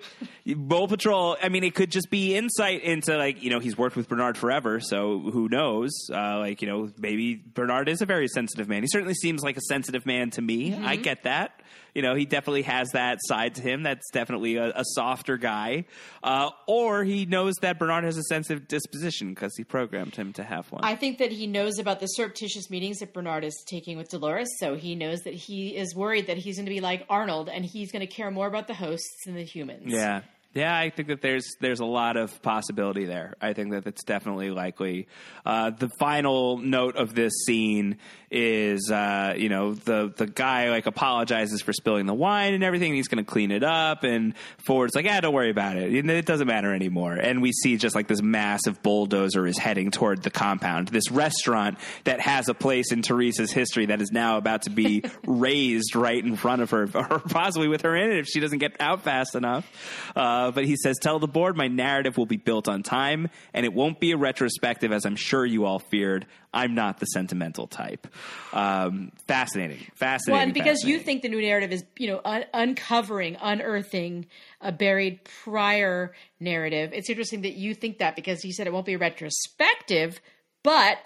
Mole 0.45 0.87
Patrol. 0.87 1.37
I 1.41 1.49
mean, 1.49 1.63
it 1.63 1.75
could 1.75 1.91
just 1.91 2.09
be 2.09 2.35
insight 2.35 2.83
into 2.83 3.17
like 3.17 3.41
you 3.41 3.49
know 3.49 3.59
he's 3.59 3.77
worked 3.77 3.95
with 3.95 4.09
Bernard 4.09 4.37
forever, 4.37 4.79
so 4.79 5.19
who 5.19 5.47
knows? 5.47 5.91
Uh, 6.11 6.39
like 6.39 6.61
you 6.61 6.67
know, 6.67 6.89
maybe 6.97 7.35
Bernard 7.35 7.87
is 7.87 8.01
a 8.01 8.05
very 8.05 8.27
sensitive 8.27 8.67
man. 8.67 8.83
He 8.83 8.87
certainly 8.87 9.15
seems 9.15 9.43
like 9.43 9.57
a 9.57 9.61
sensitive 9.61 10.05
man 10.05 10.29
to 10.31 10.41
me. 10.41 10.71
Mm-hmm. 10.71 10.85
I 10.85 10.97
get 10.97 11.23
that 11.23 11.61
you 11.93 12.01
know, 12.01 12.15
he 12.15 12.25
definitely 12.25 12.63
has 12.63 12.89
that 12.91 13.19
side 13.23 13.55
to 13.55 13.61
him. 13.61 13.83
That's 13.83 14.09
definitely 14.11 14.57
a, 14.57 14.71
a 14.75 14.83
softer 14.95 15.37
guy. 15.37 15.85
Uh, 16.23 16.49
or 16.67 17.03
he 17.03 17.25
knows 17.25 17.55
that 17.61 17.79
Bernard 17.79 18.03
has 18.03 18.17
a 18.17 18.23
sensitive 18.23 18.67
disposition 18.67 19.33
because 19.33 19.55
he 19.57 19.63
programmed 19.63 20.15
him 20.15 20.33
to 20.33 20.43
have 20.43 20.71
one. 20.71 20.83
I 20.83 20.95
think 20.95 21.17
that 21.19 21.31
he 21.31 21.47
knows 21.47 21.79
about 21.79 21.99
the 21.99 22.07
surreptitious 22.07 22.69
meetings 22.69 22.99
that 22.99 23.13
Bernard 23.13 23.43
is 23.43 23.63
taking 23.67 23.97
with 23.97 24.09
Dolores, 24.09 24.49
so 24.59 24.75
he 24.75 24.95
knows 24.95 25.21
that 25.21 25.33
he 25.33 25.75
is 25.75 25.95
worried 25.95 26.27
that 26.27 26.37
he's 26.37 26.57
going 26.57 26.65
to 26.65 26.71
be 26.71 26.81
like 26.81 27.05
Arnold 27.09 27.49
and 27.49 27.65
he's 27.65 27.91
going 27.91 28.05
to 28.05 28.13
care 28.13 28.31
more 28.31 28.47
about 28.47 28.67
the 28.67 28.73
hosts 28.73 29.25
than 29.25 29.35
the 29.35 29.43
humans. 29.43 29.91
Yeah. 29.91 30.21
Yeah, 30.53 30.77
I 30.77 30.89
think 30.89 31.07
that 31.07 31.21
there's 31.21 31.55
there's 31.61 31.79
a 31.79 31.85
lot 31.85 32.17
of 32.17 32.41
possibility 32.41 33.05
there. 33.05 33.35
I 33.39 33.53
think 33.53 33.71
that 33.71 33.87
it's 33.87 34.03
definitely 34.03 34.49
likely. 34.49 35.07
Uh, 35.45 35.69
the 35.69 35.87
final 35.97 36.57
note 36.57 36.97
of 36.97 37.15
this 37.15 37.31
scene 37.45 37.97
is 38.29 38.91
uh, 38.91 39.33
you 39.37 39.47
know 39.47 39.73
the 39.73 40.13
the 40.13 40.27
guy 40.27 40.69
like 40.69 40.87
apologizes 40.87 41.61
for 41.61 41.71
spilling 41.71 42.05
the 42.05 42.13
wine 42.13 42.53
and 42.53 42.65
everything. 42.65 42.89
And 42.89 42.97
he's 42.97 43.07
going 43.07 43.23
to 43.23 43.29
clean 43.31 43.51
it 43.51 43.63
up, 43.63 44.03
and 44.03 44.33
Ford's 44.65 44.93
like, 44.93 45.05
"Yeah, 45.05 45.21
don't 45.21 45.33
worry 45.33 45.51
about 45.51 45.77
it. 45.77 45.93
It 45.93 46.25
doesn't 46.25 46.47
matter 46.47 46.75
anymore." 46.75 47.13
And 47.13 47.41
we 47.41 47.53
see 47.53 47.77
just 47.77 47.95
like 47.95 48.07
this 48.07 48.21
massive 48.21 48.83
bulldozer 48.83 49.47
is 49.47 49.57
heading 49.57 49.89
toward 49.89 50.21
the 50.21 50.31
compound. 50.31 50.89
This 50.89 51.11
restaurant 51.11 51.77
that 52.03 52.19
has 52.19 52.49
a 52.49 52.53
place 52.53 52.91
in 52.91 53.03
Teresa's 53.03 53.53
history 53.53 53.85
that 53.85 54.01
is 54.01 54.11
now 54.11 54.35
about 54.35 54.63
to 54.63 54.69
be 54.69 55.05
razed 55.25 55.95
right 55.95 56.21
in 56.21 56.35
front 56.35 56.61
of 56.61 56.71
her, 56.71 56.89
or 56.93 57.19
possibly 57.19 57.69
with 57.69 57.83
her 57.83 57.95
in 57.95 58.11
it 58.11 58.17
if 58.17 58.27
she 58.27 58.41
doesn't 58.41 58.59
get 58.59 58.75
out 58.81 59.03
fast 59.03 59.35
enough. 59.35 59.65
Uh, 60.13 60.40
but 60.49 60.65
he 60.65 60.75
says, 60.77 60.97
"Tell 60.99 61.19
the 61.19 61.27
board 61.27 61.55
my 61.55 61.67
narrative 61.67 62.17
will 62.17 62.25
be 62.25 62.37
built 62.37 62.67
on 62.67 62.81
time, 62.81 63.29
and 63.53 63.65
it 63.65 63.73
won't 63.73 63.99
be 63.99 64.13
a 64.13 64.17
retrospective, 64.17 64.91
as 64.91 65.05
I'm 65.05 65.15
sure 65.15 65.45
you 65.45 65.65
all 65.65 65.77
feared. 65.77 66.25
I'm 66.53 66.73
not 66.73 66.99
the 66.99 67.05
sentimental 67.05 67.67
type. 67.67 68.07
Um, 68.51 69.11
fascinating, 69.27 69.85
fascinating. 69.95 70.37
Well, 70.37 70.43
and 70.43 70.53
because 70.53 70.83
you 70.83 70.99
think 70.99 71.21
the 71.21 71.29
new 71.29 71.41
narrative 71.41 71.71
is, 71.71 71.83
you 71.97 72.07
know, 72.07 72.21
un- 72.25 72.45
uncovering, 72.53 73.37
unearthing 73.41 74.25
a 74.59 74.71
buried 74.71 75.23
prior 75.43 76.13
narrative. 76.39 76.91
It's 76.93 77.09
interesting 77.09 77.41
that 77.41 77.53
you 77.53 77.73
think 77.73 77.99
that 77.99 78.15
because 78.15 78.41
he 78.41 78.51
said 78.51 78.67
it 78.67 78.73
won't 78.73 78.85
be 78.85 78.93
a 78.93 78.97
retrospective, 78.97 80.19
but 80.63 81.05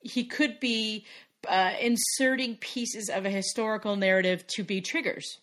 he 0.00 0.24
could 0.24 0.60
be 0.60 1.04
uh, 1.48 1.72
inserting 1.80 2.56
pieces 2.56 3.08
of 3.08 3.24
a 3.24 3.30
historical 3.30 3.96
narrative 3.96 4.46
to 4.48 4.64
be 4.64 4.80
triggers. 4.80 5.38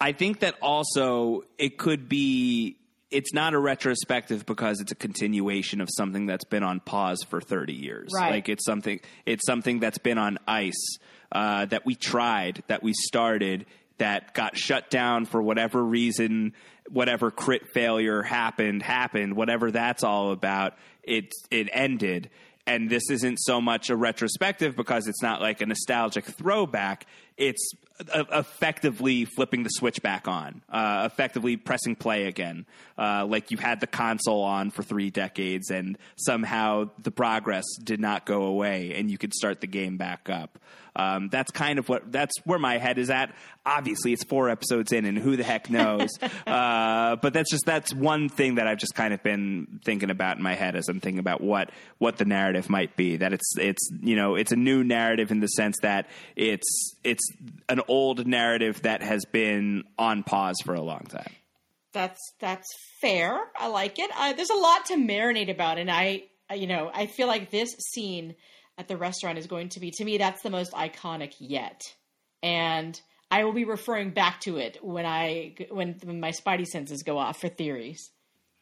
I 0.00 0.12
think 0.12 0.40
that 0.40 0.54
also 0.62 1.42
it 1.58 1.78
could 1.78 2.08
be 2.08 2.76
it's 3.10 3.32
not 3.32 3.54
a 3.54 3.58
retrospective 3.58 4.44
because 4.44 4.80
it's 4.80 4.92
a 4.92 4.94
continuation 4.94 5.80
of 5.80 5.88
something 5.96 6.26
that's 6.26 6.44
been 6.44 6.62
on 6.62 6.80
pause 6.80 7.22
for 7.28 7.40
30 7.40 7.72
years. 7.72 8.10
Right. 8.14 8.32
Like 8.32 8.48
it's 8.48 8.64
something 8.64 9.00
it's 9.26 9.46
something 9.46 9.80
that's 9.80 9.98
been 9.98 10.18
on 10.18 10.38
ice 10.46 10.98
uh, 11.32 11.66
that 11.66 11.86
we 11.86 11.94
tried, 11.94 12.62
that 12.68 12.82
we 12.82 12.92
started, 12.92 13.66
that 13.98 14.34
got 14.34 14.56
shut 14.56 14.90
down 14.90 15.26
for 15.26 15.42
whatever 15.42 15.82
reason, 15.82 16.52
whatever 16.88 17.30
crit 17.30 17.68
failure 17.72 18.22
happened, 18.22 18.82
happened, 18.82 19.34
whatever 19.34 19.70
that's 19.70 20.04
all 20.04 20.32
about. 20.32 20.74
It 21.02 21.32
it 21.50 21.68
ended. 21.72 22.30
And 22.66 22.90
this 22.90 23.08
isn't 23.10 23.38
so 23.38 23.62
much 23.62 23.88
a 23.88 23.96
retrospective 23.96 24.76
because 24.76 25.08
it's 25.08 25.22
not 25.22 25.40
like 25.40 25.62
a 25.62 25.66
nostalgic 25.66 26.26
throwback. 26.26 27.06
It's 27.38 27.72
effectively 28.00 29.24
flipping 29.24 29.62
the 29.64 29.70
switch 29.70 30.02
back 30.02 30.28
on, 30.28 30.62
uh, 30.70 31.08
effectively 31.10 31.56
pressing 31.56 31.96
play 31.96 32.26
again. 32.26 32.66
Uh, 32.96 33.26
like 33.26 33.50
you 33.50 33.56
had 33.56 33.80
the 33.80 33.86
console 33.86 34.42
on 34.42 34.70
for 34.70 34.82
three 34.82 35.10
decades 35.10 35.70
and 35.70 35.98
somehow 36.16 36.88
the 37.02 37.10
progress 37.10 37.64
did 37.82 38.00
not 38.00 38.24
go 38.24 38.42
away 38.42 38.94
and 38.94 39.10
you 39.10 39.18
could 39.18 39.34
start 39.34 39.60
the 39.60 39.66
game 39.66 39.96
back 39.96 40.30
up. 40.30 40.58
Um, 40.98 41.28
that's 41.28 41.52
kind 41.52 41.78
of 41.78 41.88
what 41.88 42.10
that's 42.10 42.34
where 42.44 42.58
my 42.58 42.78
head 42.78 42.98
is 42.98 43.08
at. 43.08 43.32
Obviously, 43.64 44.12
it's 44.12 44.24
four 44.24 44.50
episodes 44.50 44.90
in, 44.92 45.04
and 45.04 45.16
who 45.16 45.36
the 45.36 45.44
heck 45.44 45.70
knows? 45.70 46.10
uh, 46.46 47.16
but 47.16 47.32
that's 47.32 47.50
just 47.50 47.64
that's 47.64 47.94
one 47.94 48.28
thing 48.28 48.56
that 48.56 48.66
I've 48.66 48.78
just 48.78 48.96
kind 48.96 49.14
of 49.14 49.22
been 49.22 49.80
thinking 49.84 50.10
about 50.10 50.38
in 50.38 50.42
my 50.42 50.54
head 50.54 50.74
as 50.74 50.88
I'm 50.88 50.98
thinking 50.98 51.20
about 51.20 51.40
what 51.40 51.70
what 51.98 52.16
the 52.16 52.24
narrative 52.24 52.68
might 52.68 52.96
be. 52.96 53.16
That 53.16 53.32
it's 53.32 53.56
it's 53.56 53.88
you 54.00 54.16
know 54.16 54.34
it's 54.34 54.50
a 54.50 54.56
new 54.56 54.82
narrative 54.82 55.30
in 55.30 55.38
the 55.38 55.46
sense 55.46 55.76
that 55.82 56.08
it's 56.34 56.96
it's 57.04 57.22
an 57.68 57.80
old 57.86 58.26
narrative 58.26 58.82
that 58.82 59.02
has 59.02 59.24
been 59.30 59.84
on 59.98 60.24
pause 60.24 60.56
for 60.64 60.74
a 60.74 60.82
long 60.82 61.04
time. 61.08 61.32
That's 61.92 62.20
that's 62.40 62.66
fair. 63.00 63.38
I 63.56 63.68
like 63.68 64.00
it. 64.00 64.10
Uh, 64.16 64.32
there's 64.32 64.50
a 64.50 64.54
lot 64.54 64.86
to 64.86 64.96
marinate 64.96 65.50
about, 65.50 65.78
and 65.78 65.90
I 65.90 66.24
you 66.52 66.66
know 66.66 66.90
I 66.92 67.06
feel 67.06 67.28
like 67.28 67.50
this 67.50 67.70
scene 67.92 68.34
at 68.78 68.88
the 68.88 68.96
restaurant 68.96 69.38
is 69.38 69.46
going 69.46 69.68
to 69.70 69.80
be 69.80 69.90
to 69.90 70.04
me 70.04 70.18
that's 70.18 70.42
the 70.42 70.50
most 70.50 70.72
iconic 70.72 71.34
yet, 71.38 71.94
and 72.42 73.00
I 73.30 73.44
will 73.44 73.52
be 73.52 73.64
referring 73.64 74.10
back 74.10 74.40
to 74.42 74.56
it 74.56 74.78
when 74.82 75.04
I 75.04 75.56
when, 75.70 75.96
when 76.02 76.20
my 76.20 76.30
spidey 76.30 76.66
senses 76.66 77.02
go 77.02 77.18
off 77.18 77.40
for 77.40 77.48
theories. 77.48 78.10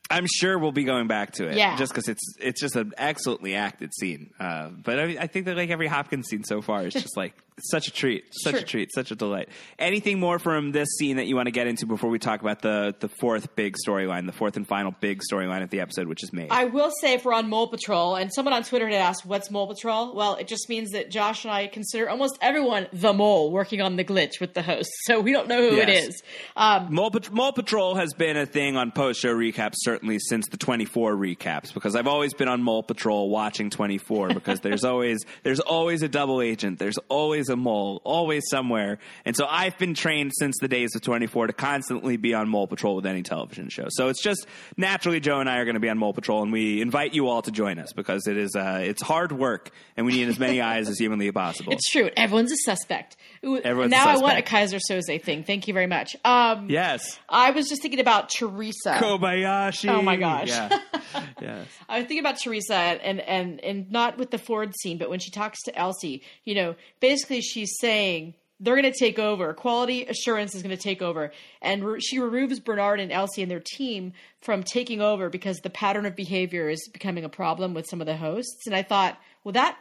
I'm 0.08 0.26
sure 0.26 0.58
we'll 0.58 0.72
be 0.72 0.84
going 0.84 1.08
back 1.08 1.32
to 1.32 1.48
it. 1.48 1.56
Yeah. 1.56 1.76
Just 1.76 1.92
because 1.92 2.08
it's 2.08 2.22
it's 2.38 2.60
just 2.60 2.76
an 2.76 2.92
excellently 2.96 3.54
acted 3.54 3.92
scene. 3.94 4.30
Uh, 4.38 4.68
but 4.68 4.98
I, 4.98 5.02
I, 5.20 5.26
think 5.26 5.46
that 5.46 5.56
like 5.56 5.70
every 5.70 5.88
Hopkins 5.88 6.28
scene 6.28 6.44
so 6.44 6.62
far 6.62 6.86
is 6.86 6.92
just 6.92 7.16
like 7.16 7.34
such 7.70 7.88
a 7.88 7.90
treat, 7.90 8.24
such 8.30 8.52
sure. 8.52 8.60
a 8.60 8.64
treat, 8.64 8.92
such 8.94 9.10
a 9.10 9.16
delight. 9.16 9.48
Anything 9.78 10.20
more 10.20 10.38
from 10.38 10.70
this 10.70 10.88
scene 10.96 11.16
that 11.16 11.26
you 11.26 11.34
want 11.34 11.46
to 11.46 11.50
get 11.50 11.66
into 11.66 11.86
before 11.86 12.10
we 12.10 12.20
talk 12.20 12.40
about 12.40 12.62
the 12.62 12.94
the 13.00 13.08
fourth 13.08 13.56
big 13.56 13.74
storyline, 13.84 14.26
the 14.26 14.32
fourth 14.32 14.56
and 14.56 14.66
final 14.66 14.94
big 15.00 15.22
storyline 15.30 15.62
of 15.62 15.70
the 15.70 15.80
episode, 15.80 16.06
which 16.06 16.22
is 16.22 16.32
made? 16.32 16.48
I 16.50 16.66
will 16.66 16.92
say 17.00 17.14
if 17.14 17.24
we're 17.24 17.34
on 17.34 17.48
Mole 17.48 17.66
Patrol, 17.66 18.14
and 18.14 18.32
someone 18.32 18.54
on 18.54 18.62
Twitter 18.62 18.86
had 18.86 18.96
asked, 18.96 19.26
"What's 19.26 19.50
Mole 19.50 19.66
Patrol?" 19.66 20.14
Well, 20.14 20.36
it 20.36 20.46
just 20.46 20.68
means 20.68 20.92
that 20.92 21.10
Josh 21.10 21.44
and 21.44 21.52
I 21.52 21.66
consider 21.66 22.08
almost 22.08 22.38
everyone 22.40 22.86
the 22.92 23.12
mole 23.12 23.50
working 23.50 23.80
on 23.80 23.96
the 23.96 24.04
glitch 24.04 24.40
with 24.40 24.54
the 24.54 24.62
host, 24.62 24.90
so 25.04 25.20
we 25.20 25.32
don't 25.32 25.48
know 25.48 25.68
who 25.68 25.76
yes. 25.76 25.88
it 25.88 26.08
is. 26.08 26.22
Um, 26.56 26.94
mole, 26.94 27.10
Pat- 27.10 27.32
mole 27.32 27.52
Patrol 27.52 27.96
has 27.96 28.12
been 28.12 28.36
a 28.36 28.46
thing 28.46 28.76
on 28.76 28.92
post 28.92 29.20
show 29.20 29.34
recaps 29.34 29.74
certainly 29.76 29.95
certainly 29.96 30.18
since 30.18 30.46
the 30.50 30.58
24 30.58 31.14
recaps 31.16 31.72
because 31.72 31.96
I've 31.96 32.06
always 32.06 32.34
been 32.34 32.48
on 32.48 32.62
Mole 32.62 32.82
Patrol 32.82 33.30
watching 33.30 33.70
24 33.70 34.34
because 34.34 34.60
there's 34.60 34.84
always 34.84 35.24
there's 35.42 35.60
always 35.60 36.02
a 36.02 36.08
double 36.08 36.42
agent, 36.42 36.78
there's 36.78 36.98
always 37.08 37.48
a 37.48 37.56
mole, 37.56 38.02
always 38.04 38.42
somewhere. 38.50 38.98
And 39.24 39.34
so 39.34 39.46
I've 39.48 39.78
been 39.78 39.94
trained 39.94 40.32
since 40.34 40.56
the 40.60 40.68
days 40.68 40.94
of 40.94 41.00
24 41.00 41.46
to 41.46 41.52
constantly 41.54 42.18
be 42.18 42.34
on 42.34 42.50
Mole 42.50 42.66
Patrol 42.66 42.96
with 42.96 43.06
any 43.06 43.22
television 43.22 43.70
show. 43.70 43.86
So 43.88 44.08
it's 44.08 44.22
just 44.22 44.46
naturally 44.76 45.18
Joe 45.18 45.40
and 45.40 45.48
I 45.48 45.58
are 45.58 45.64
going 45.64 45.74
to 45.74 45.80
be 45.80 45.88
on 45.88 45.96
Mole 45.96 46.12
Patrol 46.12 46.42
and 46.42 46.52
we 46.52 46.82
invite 46.82 47.14
you 47.14 47.28
all 47.28 47.40
to 47.40 47.50
join 47.50 47.78
us 47.78 47.94
because 47.94 48.26
it 48.26 48.36
is 48.36 48.54
uh, 48.54 48.80
it's 48.82 49.00
hard 49.00 49.32
work 49.32 49.70
and 49.96 50.04
we 50.04 50.12
need 50.12 50.28
as 50.28 50.38
many 50.38 50.60
eyes 50.72 50.90
as 50.90 50.98
humanly 50.98 51.32
possible. 51.32 51.72
It's 51.72 51.88
true. 51.88 52.10
Everyone's 52.14 52.52
a 52.52 52.56
suspect. 52.56 53.16
Everyone's 53.42 53.90
now 53.90 54.08
I 54.08 54.18
want 54.18 54.38
a. 54.38 54.42
Keyser 54.42 54.80
Soze 54.90 55.22
thing. 55.22 55.44
Thank 55.44 55.68
you 55.68 55.74
very 55.74 55.86
much. 55.86 56.16
Um, 56.24 56.68
yes. 56.68 57.18
I 57.28 57.50
was 57.52 57.68
just 57.68 57.82
thinking 57.82 58.00
about 58.00 58.28
Teresa. 58.28 58.94
Kobayashi. 58.98 59.85
Oh 59.88 60.02
my 60.02 60.16
gosh. 60.16 60.48
Yeah. 60.48 60.78
yes. 61.40 61.66
I 61.88 61.98
was 61.98 62.06
thinking 62.06 62.20
about 62.20 62.38
Teresa 62.38 62.74
and, 62.74 63.20
and, 63.20 63.60
and 63.60 63.90
not 63.90 64.18
with 64.18 64.30
the 64.30 64.38
Ford 64.38 64.74
scene, 64.80 64.98
but 64.98 65.10
when 65.10 65.20
she 65.20 65.30
talks 65.30 65.62
to 65.64 65.76
Elsie, 65.76 66.22
you 66.44 66.54
know, 66.54 66.74
basically 67.00 67.40
she's 67.40 67.76
saying 67.80 68.34
they're 68.58 68.80
going 68.80 68.90
to 68.90 68.98
take 68.98 69.18
over. 69.18 69.52
Quality 69.52 70.06
assurance 70.06 70.54
is 70.54 70.62
going 70.62 70.76
to 70.76 70.82
take 70.82 71.02
over. 71.02 71.32
And 71.60 71.84
re- 71.84 72.00
she 72.00 72.18
removes 72.18 72.60
Bernard 72.60 73.00
and 73.00 73.12
Elsie 73.12 73.42
and 73.42 73.50
their 73.50 73.62
team 73.64 74.12
from 74.40 74.62
taking 74.62 75.00
over 75.00 75.28
because 75.28 75.58
the 75.58 75.70
pattern 75.70 76.06
of 76.06 76.16
behavior 76.16 76.68
is 76.68 76.88
becoming 76.92 77.24
a 77.24 77.28
problem 77.28 77.74
with 77.74 77.86
some 77.88 78.00
of 78.00 78.06
the 78.06 78.16
hosts. 78.16 78.66
And 78.66 78.74
I 78.74 78.82
thought, 78.82 79.18
well, 79.44 79.52
that, 79.52 79.76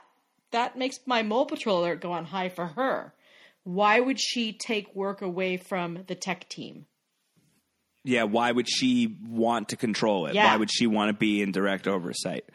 that 0.51 0.77
makes 0.77 0.99
my 1.05 1.23
mole 1.23 1.45
patrol 1.45 1.81
alert 1.83 2.01
go 2.01 2.11
on 2.11 2.25
high 2.25 2.49
for 2.49 2.67
her. 2.67 3.13
Why 3.63 3.99
would 3.99 4.19
she 4.19 4.53
take 4.53 4.93
work 4.93 5.21
away 5.21 5.57
from 5.57 6.03
the 6.07 6.15
tech 6.15 6.47
team? 6.49 6.85
Yeah, 8.05 8.23
why 8.23 8.51
would 8.51 8.69
she 8.69 9.17
want 9.27 9.69
to 9.69 9.75
control 9.75 10.27
it? 10.27 10.35
Yeah. 10.35 10.51
Why 10.51 10.57
would 10.57 10.71
she 10.71 10.85
want 10.85 11.09
to 11.09 11.13
be 11.13 11.41
in 11.41 11.51
direct 11.51 11.87
oversight? 11.87 12.45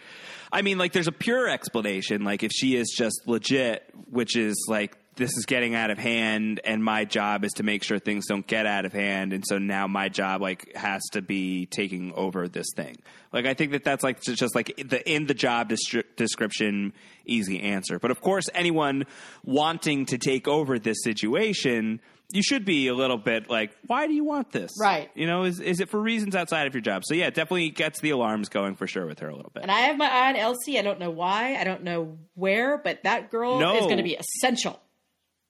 I 0.52 0.62
mean, 0.62 0.78
like, 0.78 0.92
there's 0.92 1.08
a 1.08 1.12
pure 1.12 1.48
explanation. 1.48 2.24
Like, 2.24 2.42
if 2.42 2.52
she 2.52 2.76
is 2.76 2.94
just 2.96 3.22
legit, 3.26 3.84
which 4.08 4.36
is 4.36 4.66
like, 4.68 4.96
this 5.16 5.36
is 5.36 5.44
getting 5.46 5.74
out 5.74 5.90
of 5.90 5.98
hand, 5.98 6.60
and 6.64 6.82
my 6.82 7.04
job 7.04 7.44
is 7.44 7.52
to 7.54 7.64
make 7.64 7.82
sure 7.82 7.98
things 7.98 8.26
don't 8.26 8.46
get 8.46 8.64
out 8.64 8.84
of 8.84 8.92
hand, 8.92 9.32
and 9.32 9.44
so 9.46 9.58
now 9.58 9.86
my 9.86 10.08
job 10.08 10.40
like 10.40 10.74
has 10.74 11.02
to 11.12 11.20
be 11.20 11.66
taking 11.66 12.12
over 12.14 12.48
this 12.48 12.68
thing. 12.74 12.96
Like, 13.32 13.44
I 13.44 13.52
think 13.54 13.72
that 13.72 13.84
that's 13.84 14.02
like 14.02 14.22
just 14.22 14.54
like 14.54 14.74
the 14.76 15.06
in 15.10 15.26
the 15.26 15.34
job 15.34 15.68
destri- 15.68 16.04
description 16.16 16.94
easy 17.26 17.60
answer. 17.60 17.98
But 17.98 18.12
of 18.12 18.20
course, 18.20 18.48
anyone 18.54 19.04
wanting 19.44 20.06
to 20.06 20.16
take 20.16 20.48
over 20.48 20.78
this 20.78 21.02
situation. 21.02 22.00
You 22.32 22.42
should 22.42 22.64
be 22.64 22.86
a 22.88 22.94
little 22.94 23.18
bit 23.18 23.50
like, 23.50 23.72
why 23.86 24.06
do 24.06 24.12
you 24.14 24.24
want 24.24 24.52
this? 24.52 24.70
Right. 24.80 25.10
You 25.14 25.26
know, 25.26 25.44
is 25.44 25.58
is 25.60 25.80
it 25.80 25.88
for 25.88 26.00
reasons 26.00 26.34
outside 26.36 26.66
of 26.66 26.74
your 26.74 26.80
job? 26.80 27.02
So 27.04 27.14
yeah, 27.14 27.26
it 27.26 27.34
definitely 27.34 27.70
gets 27.70 28.00
the 28.00 28.10
alarms 28.10 28.48
going 28.48 28.76
for 28.76 28.86
sure 28.86 29.06
with 29.06 29.18
her 29.20 29.28
a 29.28 29.34
little 29.34 29.50
bit. 29.52 29.62
And 29.62 29.70
I 29.72 29.80
have 29.80 29.96
my 29.96 30.08
eye 30.08 30.28
on 30.30 30.36
Elsie. 30.36 30.78
I 30.78 30.82
don't 30.82 30.98
know 31.00 31.10
why. 31.10 31.56
I 31.56 31.64
don't 31.64 31.82
know 31.82 32.18
where, 32.34 32.78
but 32.78 33.02
that 33.04 33.30
girl 33.30 33.58
No. 33.58 33.76
is 33.76 33.82
going 33.86 33.96
to 33.98 34.02
be 34.02 34.16
essential. 34.16 34.80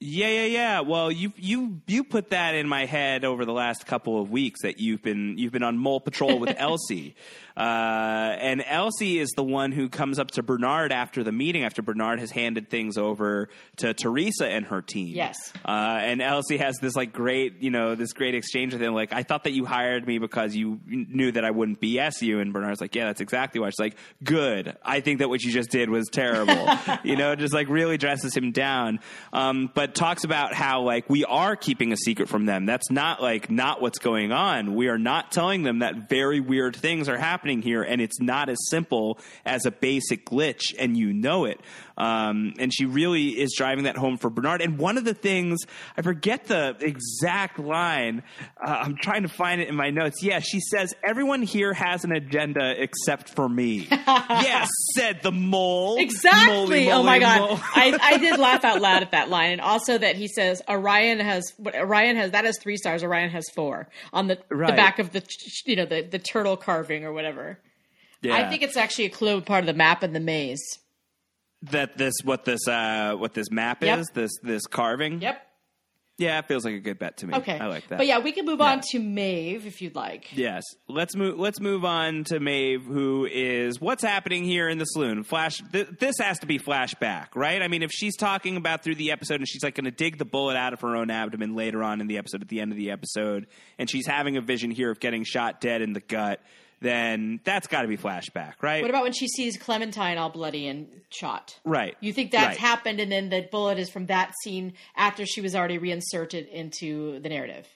Yeah, 0.02 0.28
yeah, 0.28 0.44
yeah. 0.46 0.80
Well, 0.80 1.12
you 1.12 1.30
you 1.36 1.82
you 1.86 2.04
put 2.04 2.30
that 2.30 2.54
in 2.54 2.66
my 2.66 2.86
head 2.86 3.22
over 3.22 3.44
the 3.44 3.52
last 3.52 3.86
couple 3.86 4.18
of 4.22 4.30
weeks 4.30 4.62
that 4.62 4.80
you've 4.80 5.02
been 5.02 5.36
you've 5.36 5.52
been 5.52 5.62
on 5.62 5.76
mole 5.76 6.00
patrol 6.00 6.38
with 6.38 6.54
Elsie, 6.58 7.14
uh, 7.60 8.36
and 8.40 8.64
Elsie 8.66 9.18
is 9.18 9.28
the 9.36 9.42
one 9.42 9.70
who 9.70 9.90
comes 9.90 10.18
up 10.18 10.30
to 10.30 10.42
Bernard 10.42 10.92
after 10.92 11.22
the 11.22 11.30
meeting 11.30 11.62
after 11.62 11.82
Bernard 11.82 12.18
has 12.18 12.30
handed 12.30 12.70
things 12.70 12.96
over 12.96 13.50
to 13.76 13.92
Teresa 13.92 14.46
and 14.48 14.64
her 14.64 14.80
team. 14.80 15.14
Yes. 15.14 15.52
uh, 15.66 15.98
and 16.00 16.22
Elsie 16.22 16.56
has 16.56 16.76
this 16.80 16.96
like 16.96 17.12
great 17.12 17.60
you 17.60 17.70
know 17.70 17.94
this 17.94 18.14
great 18.14 18.34
exchange 18.34 18.72
with 18.72 18.80
him 18.80 18.94
like 18.94 19.12
I 19.12 19.24
thought 19.24 19.44
that 19.44 19.52
you 19.52 19.66
hired 19.66 20.06
me 20.06 20.16
because 20.16 20.56
you 20.56 20.80
knew 20.86 21.32
that 21.32 21.44
I 21.44 21.50
wouldn't 21.50 21.82
BS 21.82 22.22
you, 22.22 22.40
and 22.40 22.50
Bernard's 22.54 22.80
like 22.80 22.94
yeah 22.94 23.04
that's 23.04 23.20
exactly 23.20 23.60
why. 23.60 23.68
She's 23.68 23.78
like 23.78 23.96
good. 24.24 24.76
I 24.82 25.00
think 25.00 25.18
that 25.18 25.28
what 25.28 25.42
you 25.42 25.52
just 25.52 25.68
did 25.70 25.90
was 25.90 26.08
terrible. 26.08 26.66
you 27.04 27.16
know, 27.16 27.34
just 27.34 27.52
like 27.52 27.68
really 27.68 27.98
dresses 27.98 28.34
him 28.34 28.52
down. 28.52 29.00
Um, 29.34 29.70
but 29.74 29.94
talks 29.94 30.24
about 30.24 30.54
how 30.54 30.80
like 30.80 31.10
we 31.10 31.26
are 31.26 31.56
keeping 31.56 31.92
a 31.92 31.96
secret 31.98 32.30
from 32.30 32.46
them. 32.46 32.64
That's 32.64 32.90
not 32.90 33.20
like 33.20 33.50
not 33.50 33.82
what's 33.82 33.98
going 33.98 34.32
on. 34.32 34.74
We 34.74 34.88
are 34.88 34.98
not 34.98 35.30
telling 35.30 35.62
them 35.62 35.80
that 35.80 36.08
very 36.08 36.40
weird 36.40 36.74
things 36.74 37.08
are 37.10 37.18
happening 37.18 37.49
here, 37.58 37.82
and 37.82 38.00
it's 38.00 38.20
not 38.20 38.48
as 38.48 38.58
simple 38.70 39.18
as 39.44 39.66
a 39.66 39.70
basic 39.70 40.24
glitch, 40.24 40.74
and 40.78 40.96
you 40.96 41.12
know 41.12 41.44
it. 41.44 41.60
Um, 42.00 42.54
and 42.58 42.72
she 42.72 42.86
really 42.86 43.38
is 43.38 43.52
driving 43.54 43.84
that 43.84 43.98
home 43.98 44.16
for 44.16 44.30
Bernard. 44.30 44.62
And 44.62 44.78
one 44.78 44.96
of 44.96 45.04
the 45.04 45.12
things 45.12 45.58
I 45.98 46.02
forget 46.02 46.46
the 46.46 46.74
exact 46.80 47.58
line. 47.58 48.22
Uh, 48.58 48.70
I'm 48.70 48.96
trying 48.96 49.22
to 49.22 49.28
find 49.28 49.60
it 49.60 49.68
in 49.68 49.74
my 49.74 49.90
notes. 49.90 50.22
Yeah, 50.22 50.40
she 50.40 50.60
says 50.60 50.94
everyone 51.04 51.42
here 51.42 51.74
has 51.74 52.04
an 52.04 52.12
agenda 52.12 52.74
except 52.82 53.28
for 53.28 53.46
me. 53.46 53.86
yes, 53.90 54.70
said 54.94 55.22
the 55.22 55.30
mole. 55.30 55.98
Exactly. 55.98 56.86
Moly, 56.86 56.90
oh 56.90 57.02
my 57.02 57.18
god, 57.18 57.40
mole. 57.40 57.58
I, 57.60 57.98
I 58.00 58.16
did 58.16 58.38
laugh 58.40 58.64
out 58.64 58.80
loud 58.80 59.02
at 59.02 59.10
that 59.10 59.28
line, 59.28 59.52
and 59.52 59.60
also 59.60 59.98
that 59.98 60.16
he 60.16 60.26
says 60.26 60.62
Orion 60.70 61.20
has 61.20 61.52
Orion 61.74 62.16
has 62.16 62.30
that 62.30 62.46
has 62.46 62.58
three 62.62 62.78
stars. 62.78 63.04
Orion 63.04 63.28
has 63.28 63.44
four 63.54 63.88
on 64.14 64.26
the 64.26 64.38
the 64.48 64.72
back 64.74 64.98
of 64.98 65.12
the 65.12 65.22
you 65.66 65.76
know 65.76 65.84
the 65.84 66.00
the 66.00 66.18
turtle 66.18 66.56
carving 66.56 67.04
or 67.04 67.12
whatever. 67.12 67.58
Yeah. 68.22 68.36
I 68.36 68.48
think 68.48 68.62
it's 68.62 68.76
actually 68.78 69.06
a 69.06 69.10
clue 69.10 69.42
part 69.42 69.60
of 69.60 69.66
the 69.66 69.74
map 69.74 70.02
and 70.02 70.14
the 70.14 70.20
maze. 70.20 70.78
That 71.62 71.96
this 71.98 72.14
what 72.24 72.44
this 72.44 72.66
uh 72.66 73.14
what 73.16 73.34
this 73.34 73.50
map 73.50 73.82
Yep. 73.82 73.98
is 73.98 74.06
this 74.14 74.30
this 74.42 74.66
carving. 74.66 75.20
Yep. 75.20 75.46
Yeah, 76.18 76.38
it 76.40 76.48
feels 76.48 76.66
like 76.66 76.74
a 76.74 76.80
good 76.80 76.98
bet 76.98 77.16
to 77.18 77.26
me. 77.26 77.34
Okay. 77.34 77.58
I 77.58 77.68
like 77.68 77.88
that. 77.88 77.96
But 77.96 78.06
yeah, 78.06 78.18
we 78.18 78.32
can 78.32 78.44
move 78.44 78.60
on 78.60 78.82
to 78.90 78.98
Maeve 78.98 79.66
if 79.66 79.80
you'd 79.80 79.94
like. 79.94 80.36
Yes. 80.36 80.64
Let's 80.86 81.16
move. 81.16 81.38
Let's 81.38 81.60
move 81.60 81.82
on 81.82 82.24
to 82.24 82.38
Maeve, 82.38 82.82
who 82.84 83.24
is 83.24 83.80
what's 83.80 84.02
happening 84.02 84.44
here 84.44 84.68
in 84.68 84.76
the 84.76 84.84
saloon. 84.84 85.22
Flash. 85.24 85.62
Th- 85.72 85.88
this 85.98 86.16
has 86.18 86.38
to 86.40 86.46
be 86.46 86.58
flashback, 86.58 87.28
right? 87.34 87.62
I 87.62 87.68
mean, 87.68 87.82
if 87.82 87.90
she's 87.90 88.18
talking 88.18 88.58
about 88.58 88.84
through 88.84 88.96
the 88.96 89.12
episode 89.12 89.36
and 89.36 89.48
she's 89.48 89.62
like 89.64 89.76
going 89.76 89.86
to 89.86 89.90
dig 89.90 90.18
the 90.18 90.26
bullet 90.26 90.58
out 90.58 90.74
of 90.74 90.82
her 90.82 90.94
own 90.94 91.10
abdomen 91.10 91.54
later 91.56 91.82
on 91.82 92.02
in 92.02 92.06
the 92.06 92.18
episode, 92.18 92.42
at 92.42 92.48
the 92.48 92.60
end 92.60 92.70
of 92.70 92.76
the 92.76 92.90
episode, 92.90 93.46
and 93.78 93.88
she's 93.88 94.06
having 94.06 94.36
a 94.36 94.42
vision 94.42 94.70
here 94.70 94.90
of 94.90 95.00
getting 95.00 95.24
shot 95.24 95.62
dead 95.62 95.80
in 95.80 95.94
the 95.94 96.00
gut, 96.00 96.42
then 96.80 97.40
that's 97.44 97.66
got 97.66 97.82
to 97.82 97.88
be 97.88 97.96
flashback, 97.96 98.54
right? 98.62 98.80
What 98.82 98.90
about 98.90 99.02
when 99.02 99.12
she 99.12 99.28
sees 99.28 99.56
Clementine 99.58 100.16
all 100.18 100.30
bloody 100.30 100.66
and 100.66 100.88
shot? 101.10 101.58
right. 101.64 101.96
You 102.00 102.12
think 102.12 102.30
that's 102.30 102.48
Right. 102.48 102.56
happened, 102.58 103.00
and 103.00 103.10
then 103.12 103.28
the 103.28 103.46
bullet 103.50 103.78
is 103.78 103.90
from 103.90 104.06
that 104.06 104.32
scene 104.42 104.72
after 104.96 105.26
she 105.26 105.40
was 105.40 105.54
already 105.54 105.78
reinserted 105.78 106.46
into 106.48 107.20
the 107.20 107.28
narrative. 107.28 107.66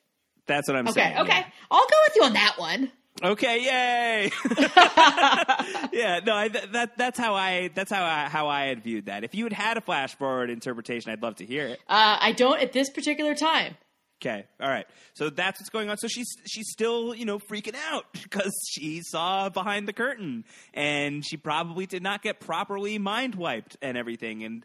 That's 0.46 0.68
what 0.68 0.76
I'm 0.76 0.88
Okay, 0.88 1.00
saying. 1.02 1.18
okay, 1.18 1.38
yeah. 1.38 1.46
I'll 1.70 1.86
go 1.86 1.96
with 2.06 2.16
you 2.16 2.22
on 2.24 2.32
that 2.34 2.54
one. 2.58 2.92
Okay, 3.22 3.62
yay! 3.62 4.30
yeah, 5.92 6.20
no, 6.24 6.34
I, 6.34 6.48
that 6.72 6.92
that's 6.96 7.18
how 7.18 7.34
I 7.34 7.70
that's 7.74 7.90
how 7.92 8.04
I 8.04 8.28
how 8.28 8.48
I 8.48 8.64
had 8.64 8.82
viewed 8.82 9.06
that. 9.06 9.24
If 9.24 9.34
you 9.34 9.44
had 9.44 9.52
had 9.52 9.76
a 9.76 9.80
flash 9.80 10.14
forward 10.16 10.50
interpretation, 10.50 11.12
I'd 11.12 11.22
love 11.22 11.36
to 11.36 11.46
hear 11.46 11.66
it. 11.66 11.80
Uh, 11.88 12.16
I 12.20 12.32
don't 12.32 12.60
at 12.60 12.72
this 12.72 12.90
particular 12.90 13.34
time. 13.34 13.76
Okay, 14.24 14.46
all 14.58 14.68
right. 14.68 14.86
So 15.12 15.28
that's 15.28 15.60
what's 15.60 15.68
going 15.68 15.90
on. 15.90 15.98
So 15.98 16.08
she's 16.08 16.28
she's 16.46 16.70
still 16.70 17.14
you 17.14 17.26
know 17.26 17.38
freaking 17.38 17.76
out 17.90 18.06
because 18.12 18.52
she 18.70 19.02
saw 19.02 19.50
behind 19.50 19.86
the 19.86 19.92
curtain, 19.92 20.44
and 20.72 21.24
she 21.24 21.36
probably 21.36 21.86
did 21.86 22.02
not 22.02 22.22
get 22.22 22.40
properly 22.40 22.98
mind 22.98 23.34
wiped 23.34 23.76
and 23.82 23.98
everything, 23.98 24.42
and 24.42 24.64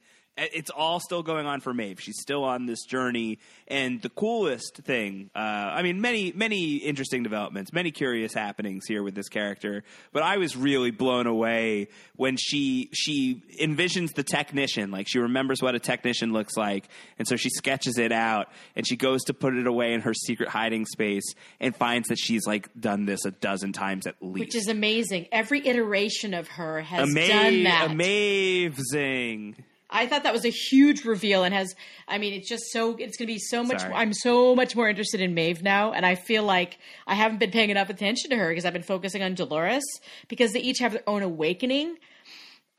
it's 0.54 0.70
all 0.70 1.00
still 1.00 1.24
going 1.24 1.46
on 1.46 1.60
for 1.62 1.74
Maeve. 1.74 2.00
She's 2.00 2.20
still 2.20 2.44
on 2.44 2.66
this 2.66 2.84
journey, 2.86 3.40
and 3.68 4.02
the 4.02 4.10
coolest 4.10 4.78
thing, 4.78 5.30
uh, 5.36 5.40
I 5.40 5.82
mean, 5.84 6.02
many 6.02 6.32
many 6.36 6.78
interesting 6.78 7.24
developments, 7.24 7.74
many 7.74 7.92
curious 7.92 8.34
happenings 8.34 8.86
here 8.88 9.04
with 9.04 9.16
this 9.16 9.30
character. 9.30 9.84
But 10.12 10.24
I 10.24 10.38
was 10.38 10.56
really 10.56 10.92
blown 10.92 11.28
away 11.28 11.90
when 12.16 12.38
she 12.38 12.90
she 12.94 13.44
envisions 13.62 14.14
the 14.16 14.24
technician, 14.24 14.92
like 14.92 15.08
she 15.08 15.20
remembers 15.20 15.62
what 15.62 15.76
a 15.76 15.80
technician 15.80 16.34
looks 16.34 16.56
like, 16.58 16.88
and 17.18 17.28
so 17.28 17.36
she 17.36 17.50
sketches 17.50 17.98
it 17.98 18.12
out, 18.12 18.48
and 18.76 18.88
she 18.88 18.96
goes 18.96 19.24
to 19.26 19.34
put 19.34 19.54
it 19.56 19.68
away 19.68 19.94
in 19.94 20.02
her 20.02 20.14
secret 20.14 20.50
hiding 20.50 20.86
space, 20.86 21.34
and 21.60 21.76
finds 21.76 22.08
that 22.10 22.18
she's 22.18 22.46
like 22.48 22.70
done 22.80 23.06
this 23.06 23.26
a 23.26 23.32
dozen 23.32 23.74
times 23.74 24.08
at 24.08 24.16
least. 24.22 24.40
Which 24.40 24.56
is 24.56 24.68
amazing. 24.68 25.28
Every 25.32 25.66
iteration 25.68 26.34
of 26.34 26.48
her 26.50 26.82
has 26.82 27.10
Ama- 27.10 27.28
done 27.28 27.64
that. 27.64 27.92
amazing. 27.92 29.56
I 29.90 30.06
thought 30.06 30.24
that 30.24 30.34
was 30.34 30.46
a 30.46 30.50
huge 30.50 31.04
reveal 31.06 31.44
and 31.44 31.54
has 31.54 31.76
I 32.08 32.18
mean 32.18 32.34
it's 32.34 32.48
just 32.48 32.66
so 32.72 32.92
it's 32.92 33.18
going 33.18 33.28
to 33.28 33.34
be 33.34 33.40
so 33.40 33.64
much 33.64 33.82
Sorry. 33.82 33.94
I'm 33.94 34.14
so 34.14 34.56
much 34.56 34.76
more 34.76 34.88
interested 34.88 35.22
in 35.22 35.34
Maeve 35.34 35.64
now 35.64 35.94
and 35.94 36.06
I 36.06 36.16
feel 36.16 36.44
like 36.44 36.78
I 37.08 37.16
haven't 37.16 37.40
been 37.40 37.52
paying 37.52 37.70
enough 37.70 37.90
attention 37.90 38.30
to 38.30 38.38
her 38.38 38.50
because 38.50 38.66
I've 38.66 38.74
been 38.74 38.84
focusing 38.84 39.24
on 39.24 39.34
Dolores 39.34 39.84
because 40.28 40.54
they 40.54 40.60
each 40.60 40.80
have 40.80 40.94
their 40.94 41.04
own 41.08 41.24
awakening 41.24 41.98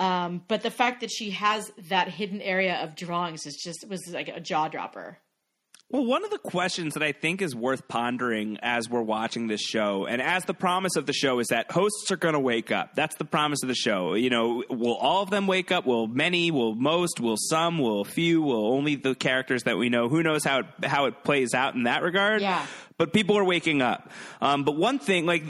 um, 0.00 0.42
but 0.48 0.62
the 0.62 0.70
fact 0.70 1.02
that 1.02 1.10
she 1.12 1.30
has 1.30 1.70
that 1.88 2.08
hidden 2.08 2.40
area 2.40 2.76
of 2.76 2.96
drawings 2.96 3.44
is 3.44 3.54
just 3.54 3.86
was 3.86 4.00
like 4.08 4.28
a 4.28 4.40
jaw 4.40 4.68
dropper. 4.68 5.18
Well, 5.92 6.04
one 6.04 6.24
of 6.24 6.30
the 6.30 6.38
questions 6.38 6.94
that 6.94 7.02
I 7.02 7.10
think 7.10 7.42
is 7.42 7.52
worth 7.52 7.88
pondering 7.88 8.58
as 8.62 8.88
we're 8.88 9.02
watching 9.02 9.48
this 9.48 9.60
show, 9.60 10.06
and 10.06 10.22
as 10.22 10.44
the 10.44 10.54
promise 10.54 10.94
of 10.94 11.04
the 11.04 11.12
show 11.12 11.40
is 11.40 11.48
that 11.48 11.72
hosts 11.72 12.12
are 12.12 12.16
going 12.16 12.34
to 12.34 12.40
wake 12.40 12.70
up. 12.70 12.94
That's 12.94 13.16
the 13.16 13.24
promise 13.24 13.64
of 13.64 13.68
the 13.68 13.74
show. 13.74 14.14
You 14.14 14.30
know, 14.30 14.62
will 14.70 14.94
all 14.94 15.24
of 15.24 15.30
them 15.30 15.48
wake 15.48 15.72
up? 15.72 15.86
Will 15.86 16.06
many? 16.06 16.52
Will 16.52 16.76
most? 16.76 17.18
Will 17.18 17.36
some? 17.36 17.80
Will 17.80 18.04
few? 18.04 18.40
Will 18.40 18.72
only 18.72 18.94
the 18.94 19.16
characters 19.16 19.64
that 19.64 19.78
we 19.78 19.88
know? 19.88 20.08
Who 20.08 20.22
knows 20.22 20.44
how 20.44 20.60
it, 20.60 20.66
how 20.84 21.06
it 21.06 21.24
plays 21.24 21.54
out 21.54 21.74
in 21.74 21.82
that 21.82 22.04
regard? 22.04 22.40
Yeah. 22.40 22.64
But 23.00 23.14
people 23.14 23.38
are 23.38 23.44
waking 23.44 23.80
up. 23.80 24.10
Um, 24.42 24.62
but 24.62 24.76
one 24.76 24.98
thing, 24.98 25.24
like, 25.24 25.42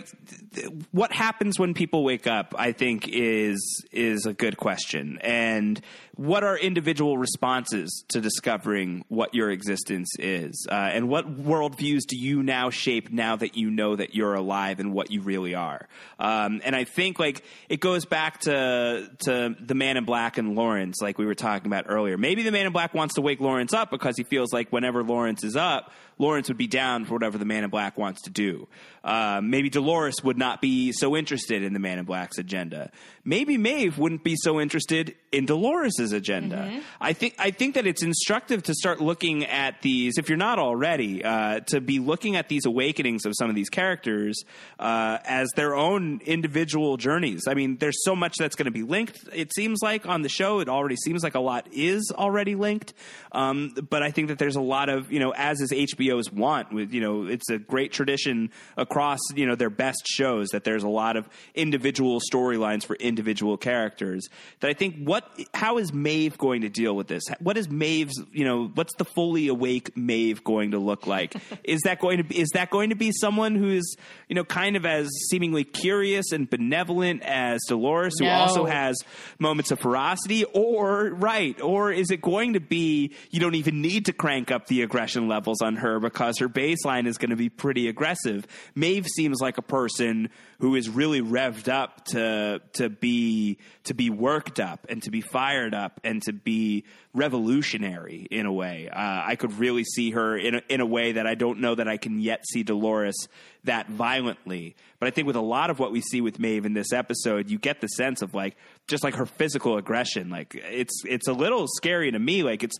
th- 0.55 0.69
what 0.93 1.11
happens 1.11 1.59
when 1.59 1.75
people 1.75 2.05
wake 2.05 2.29
up? 2.29 2.55
I 2.57 2.71
think 2.71 3.09
is 3.09 3.85
is 3.91 4.25
a 4.25 4.33
good 4.33 4.57
question. 4.57 5.19
And 5.21 5.81
what 6.15 6.45
are 6.45 6.57
individual 6.57 7.19
responses 7.19 8.05
to 8.11 8.21
discovering 8.21 9.05
what 9.09 9.35
your 9.35 9.51
existence 9.51 10.11
is, 10.21 10.65
uh, 10.71 10.75
and 10.75 11.09
what 11.09 11.27
worldviews 11.27 12.03
do 12.07 12.17
you 12.17 12.45
now 12.45 12.71
shape 12.71 13.11
now 13.11 13.35
that 13.35 13.57
you 13.57 13.69
know 13.69 13.97
that 13.97 14.15
you're 14.15 14.35
alive 14.35 14.79
and 14.79 14.93
what 14.93 15.11
you 15.11 15.21
really 15.21 15.57
are? 15.57 15.89
Um, 16.21 16.61
and 16.63 16.77
I 16.77 16.85
think 16.85 17.19
like 17.19 17.43
it 17.69 17.81
goes 17.81 18.05
back 18.05 18.43
to 18.43 19.11
to 19.25 19.57
the 19.59 19.75
Man 19.75 19.97
in 19.97 20.05
Black 20.05 20.39
and 20.39 20.55
Lawrence, 20.55 20.99
like 21.03 21.19
we 21.19 21.27
were 21.27 21.35
talking 21.35 21.67
about 21.67 21.87
earlier. 21.89 22.17
Maybe 22.17 22.45
the 22.45 22.53
Man 22.53 22.67
in 22.67 22.73
Black 22.73 22.95
wants 22.95 23.17
to 23.17 23.23
wake 23.23 23.41
Lawrence 23.41 23.75
up 23.75 23.91
because 23.91 24.17
he 24.17 24.23
feels 24.23 24.53
like 24.53 24.71
whenever 24.71 25.03
Lawrence 25.03 25.43
is 25.43 25.57
up, 25.57 25.91
Lawrence 26.21 26.49
would 26.49 26.59
be 26.59 26.67
down 26.67 27.07
for 27.07 27.15
whatever 27.15 27.39
the 27.39 27.47
Man 27.47 27.65
in 27.65 27.71
Black 27.71 27.97
wants 27.97 28.23
to 28.23 28.31
do. 28.31 28.69
Uh, 29.03 29.41
maybe 29.43 29.71
Dolores 29.71 30.23
would 30.23 30.37
not 30.37 30.61
be 30.61 30.93
so 30.93 31.17
interested 31.17 31.63
in 31.63 31.73
the 31.73 31.79
Man 31.79 31.99
in 31.99 32.05
Black's 32.05 32.39
agenda. 32.39 32.91
Maybe 33.25 33.57
Maeve 33.57 33.99
wouldn't 33.99 34.25
be 34.25 34.37
so 34.37 34.61
interested 34.61 35.15
in 35.33 35.47
Dolores's 35.47 36.13
agenda. 36.13 36.57
Mm-hmm. 36.57 36.79
I 37.01 37.13
think 37.13 37.35
I 37.39 37.51
think 37.51 37.75
that 37.75 37.87
it's 37.87 38.03
instructive 38.03 38.63
to 38.65 38.75
start 38.75 39.01
looking 39.01 39.45
at 39.45 39.81
these, 39.83 40.19
if 40.19 40.29
you're 40.29 40.39
not 40.39 40.59
already, 40.59 41.25
uh, 41.25 41.61
to 41.69 41.81
be 41.81 41.99
looking 41.99 42.37
at 42.37 42.49
these 42.49 42.67
awakenings 42.67 43.25
of 43.25 43.35
some 43.39 43.49
of 43.49 43.55
these 43.55 43.71
characters 43.71 44.43
uh, 44.79 45.19
as 45.25 45.49
their 45.57 45.75
own 45.75 46.21
individual 46.25 46.97
journeys. 46.97 47.43
I 47.47 47.55
mean, 47.55 47.77
there's 47.77 48.03
so 48.05 48.17
much 48.17 48.37
that's 48.39 48.57
going 48.57 48.67
to 48.67 48.71
be 48.71 48.83
linked. 48.83 49.29
It 49.33 49.55
seems 49.55 49.81
like 49.83 50.07
on 50.07 50.23
the 50.23 50.29
show, 50.29 50.61
it 50.61 50.69
already 50.69 50.97
seems 50.97 51.23
like 51.23 51.35
a 51.35 51.41
lot 51.41 51.69
is 51.73 52.13
already 52.15 52.55
linked. 52.55 52.93
Um, 53.33 53.73
but 53.89 54.03
I 54.03 54.11
think 54.11 54.29
that 54.29 54.39
there's 54.39 54.57
a 54.57 54.61
lot 54.61 54.89
of 54.89 55.13
you 55.13 55.21
know, 55.21 55.33
as 55.35 55.61
is 55.61 55.73
HBO's 55.73 56.33
want 56.33 56.73
with 56.73 56.93
you 56.93 57.01
know, 57.01 57.27
it's 57.27 57.49
a 57.51 57.59
great 57.59 57.93
tradition 57.93 58.51
across 58.91 59.21
you 59.35 59.47
know 59.47 59.55
their 59.55 59.71
best 59.71 60.03
shows 60.07 60.49
that 60.49 60.65
there's 60.65 60.83
a 60.83 60.89
lot 60.89 61.17
of 61.17 61.29
individual 61.55 62.21
storylines 62.21 62.85
for 62.85 62.97
individual 62.97 63.57
characters. 63.57 64.29
That 64.61 64.71
I 64.71 64.75
think 64.75 64.97
what 65.05 65.25
how 65.55 65.79
is 65.79 65.93
Maeve 65.93 66.37
going 66.37 66.63
to 66.63 66.69
deal 66.69 66.97
with 66.97 67.07
this? 67.07 67.23
What 67.39 67.57
is 67.57 67.69
Maeve's 67.69 68.21
you 68.33 68.45
know 68.45 68.67
what's 68.75 68.95
the 68.97 69.05
fully 69.05 69.49
awake 69.49 69.97
Maeve 69.97 70.43
going 70.43 70.73
to 70.73 70.79
look 70.79 71.07
like? 71.07 71.35
is 71.65 71.83
that 71.83 72.01
going 72.01 72.19
to 72.19 72.25
be 72.25 72.41
is 72.41 72.49
that 72.55 72.71
going 72.71 72.91
to 72.91 72.97
be 72.97 73.13
someone 73.13 73.55
who 73.55 73.69
is 73.69 73.97
you 74.29 74.35
know 74.35 74.45
kind 74.45 74.77
of 74.77 74.85
as 74.85 75.09
seemingly 75.31 75.63
curious 75.63 76.33
and 76.33 76.51
benevolent 76.51 77.23
as 77.23 77.61
Dolores, 77.69 78.19
who 78.19 78.27
also 78.27 78.65
has 78.65 78.97
moments 79.39 79.71
of 79.71 79.79
ferocity, 79.79 80.45
or 80.45 81.11
right, 81.11 81.61
or 81.61 81.93
is 81.93 82.11
it 82.11 82.21
going 82.21 82.55
to 82.55 82.61
be 82.61 83.15
you 83.31 83.39
don't 83.39 83.55
even 83.55 83.81
need 83.81 84.07
to 84.07 84.13
crank 84.13 84.51
up 84.51 84.67
the 84.67 84.83
aggression 84.83 85.29
levels 85.29 85.63
on 85.63 85.77
her 85.77 86.01
because 86.01 86.39
her 86.39 86.49
baseline 86.49 87.07
is 87.07 87.19
going 87.19 87.31
to 87.31 87.37
be 87.37 87.49
pretty 87.49 87.89
aggressive? 87.89 88.47
Maeve 88.81 89.07
seems 89.07 89.41
like 89.41 89.59
a 89.59 89.63
person 89.63 90.31
who 90.59 90.75
is 90.75 90.89
really 90.89 91.21
revved 91.21 91.69
up 91.69 92.07
to 92.07 92.63
to 92.73 92.89
be 92.89 93.59
to 93.85 93.95
be 93.95 94.09
worked 94.09 94.59
up 94.59 94.87
and 94.89 95.03
to 95.03 95.11
be 95.11 95.21
fired 95.21 95.75
up 95.75 96.01
and 96.03 96.23
to 96.23 96.33
be 96.33 96.85
revolutionary 97.13 98.27
in 98.31 98.47
a 98.47 98.53
way. 98.53 98.89
Uh, 98.89 99.23
I 99.27 99.37
could 99.37 99.59
really 99.59 99.85
see 99.85 100.13
her 100.13 100.37
in 100.37 100.55
a, 100.57 100.63
in 100.69 100.81
a 100.81 100.87
way 100.87 101.13
that 101.13 101.27
I 101.27 101.35
don't 101.35 101.61
know 101.61 101.75
that 101.75 101.89
I 101.89 101.99
can 101.99 102.21
yet 102.21 102.47
see 102.47 102.63
Dolores 102.63 103.29
that 103.65 103.89
violently. 103.91 104.77
But 104.99 105.09
I 105.09 105.11
think 105.11 105.27
with 105.27 105.37
a 105.37 105.43
lot 105.43 105.69
of 105.69 105.79
what 105.79 105.93
we 105.93 106.01
see 106.01 106.23
with 106.23 106.39
Maeve 106.39 106.65
in 106.65 106.73
this 106.73 106.93
episode, 106.93 107.51
you 107.51 107.59
get 107.59 107.81
the 107.81 107.89
sense 107.89 108.23
of 108.23 108.33
like 108.33 108.57
just 108.89 109.05
like 109.05 109.15
her 109.17 109.27
physical 109.27 109.77
aggression. 109.77 110.31
Like 110.31 110.55
it's 110.55 111.03
it's 111.05 111.29
a 111.29 111.35
little 111.35 111.67
scary 111.69 112.11
to 112.11 112.19
me. 112.19 112.43
Like 112.43 112.63
it's 112.63 112.79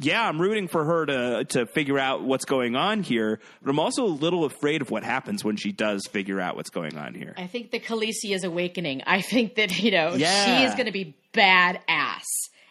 yeah, 0.00 0.26
I'm 0.28 0.40
rooting 0.40 0.68
for 0.68 0.84
her 0.84 1.06
to 1.06 1.44
to 1.50 1.66
figure 1.66 1.98
out 1.98 2.22
what's 2.22 2.44
going 2.44 2.76
on 2.76 3.02
here, 3.02 3.40
but 3.62 3.70
I'm 3.70 3.78
also 3.78 4.04
a 4.04 4.06
little 4.06 4.44
afraid 4.44 4.82
of 4.82 4.90
what 4.90 5.04
happens 5.04 5.44
when 5.44 5.56
she 5.56 5.72
does 5.72 6.06
figure 6.06 6.40
out 6.40 6.56
what's 6.56 6.70
going 6.70 6.96
on 6.96 7.14
here. 7.14 7.34
I 7.36 7.46
think 7.46 7.70
the 7.70 7.80
Khaleesi 7.80 8.34
is 8.34 8.44
awakening. 8.44 9.02
I 9.06 9.20
think 9.20 9.54
that 9.56 9.78
you 9.80 9.90
know 9.90 10.14
Yeah. 10.14 10.44
she 10.58 10.64
is 10.64 10.74
going 10.74 10.86
to 10.86 10.92
be 10.92 11.14
badass 11.32 12.22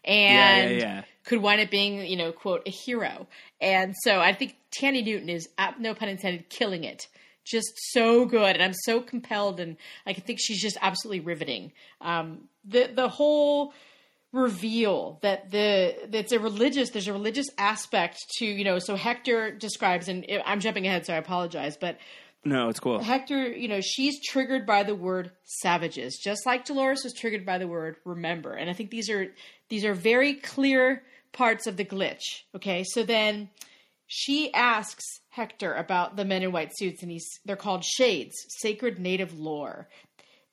and 0.06 0.72
yeah, 0.72 0.78
yeah. 0.78 1.04
could 1.26 1.42
wind 1.42 1.62
up 1.62 1.70
being 1.70 2.06
you 2.06 2.18
know 2.18 2.32
quote 2.32 2.64
a 2.68 2.70
hero. 2.72 3.28
And 3.62 3.94
so 4.04 4.20
I 4.20 4.34
think 4.34 4.56
Thandie 4.72 5.06
Newton 5.06 5.30
is 5.30 5.48
ap- 5.58 5.80
no 5.80 5.94
pun 5.94 6.10
intended 6.10 6.50
killing 6.50 6.84
it. 6.84 7.08
Just 7.46 7.74
so 7.92 8.24
good, 8.26 8.56
and 8.56 8.64
I'm 8.64 8.74
so 8.74 9.02
compelled, 9.02 9.60
and 9.60 9.76
I 10.06 10.14
think 10.14 10.40
she's 10.42 10.62
just 10.62 10.78
absolutely 10.82 11.20
riveting. 11.20 11.74
Um, 12.00 12.48
the 12.64 12.90
the 12.94 13.10
whole 13.10 13.74
reveal 14.34 15.20
that 15.22 15.52
the 15.52 15.96
that's 16.10 16.32
a 16.32 16.40
religious 16.40 16.90
there's 16.90 17.08
a 17.08 17.14
religious 17.14 17.48
aspect 17.58 18.18
to 18.38 18.46
you 18.46 18.64
know 18.64 18.80
so 18.80 18.96
Hector 18.96 19.52
describes 19.52 20.10
and 20.10 20.26
I'm 20.44 20.60
jumping 20.60 20.88
ahead 20.88 21.06
so 21.06 21.14
I 21.14 21.18
apologize 21.18 21.78
but 21.78 22.00
No, 22.44 22.68
it's 22.68 22.80
cool. 22.80 23.00
Hector, 23.00 23.48
you 23.48 23.70
know, 23.70 23.80
she's 23.80 24.20
triggered 24.22 24.66
by 24.66 24.84
the 24.84 24.96
word 24.96 25.32
savages, 25.46 26.20
just 26.22 26.46
like 26.46 26.66
Dolores 26.66 27.04
was 27.04 27.14
triggered 27.14 27.46
by 27.46 27.58
the 27.58 27.68
word 27.68 27.96
remember. 28.04 28.54
And 28.54 28.70
I 28.70 28.74
think 28.74 28.90
these 28.90 29.10
are 29.10 29.28
these 29.70 29.86
are 29.86 29.94
very 29.94 30.34
clear 30.34 31.04
parts 31.32 31.68
of 31.68 31.78
the 31.78 31.86
glitch. 31.86 32.44
Okay, 32.56 32.84
so 32.84 33.04
then 33.04 33.50
she 34.08 34.54
asks 34.54 35.22
Hector 35.30 35.74
about 35.74 36.18
the 36.18 36.26
men 36.26 36.44
in 36.44 36.52
white 36.52 36.72
suits, 36.76 37.02
and 37.02 37.12
he's 37.12 37.40
they're 37.46 37.56
called 37.56 37.86
shades, 37.86 38.34
sacred 38.50 39.00
native 39.00 39.40
lore. 39.40 39.88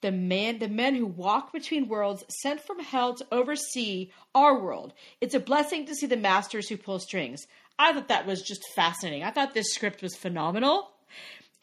The 0.03 0.13
man, 0.13 0.59
the 0.59 0.69
men 0.69 0.95
who 0.95 1.07
walk 1.07 1.53
between 1.53 1.89
worlds, 1.89 2.25
sent 2.43 2.61
from 2.61 2.79
hell 2.79 3.15
to 3.15 3.27
oversee 3.31 4.11
our 4.35 4.59
world. 4.59 4.95
It's 5.21 5.35
a 5.35 5.41
blessing 5.41 5.87
to 5.87 5.95
see 5.95 6.07
the 6.07 6.17
masters 6.17 6.69
who 6.69 6.77
pull 6.77 6.99
strings. 6.99 7.47
I 7.79 7.93
thought 7.93 8.09
that 8.09 8.27
was 8.27 8.43
just 8.43 8.63
fascinating. 8.75 9.23
I 9.23 9.31
thought 9.31 9.55
this 9.55 9.73
script 9.73 10.03
was 10.03 10.15
phenomenal 10.17 10.91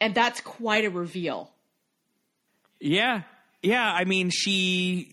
and 0.00 0.14
that's 0.14 0.40
quite 0.40 0.84
a 0.84 0.90
reveal. 0.90 1.50
Yeah, 2.80 3.22
yeah. 3.62 3.92
I 3.92 4.04
mean, 4.04 4.30
she 4.30 5.12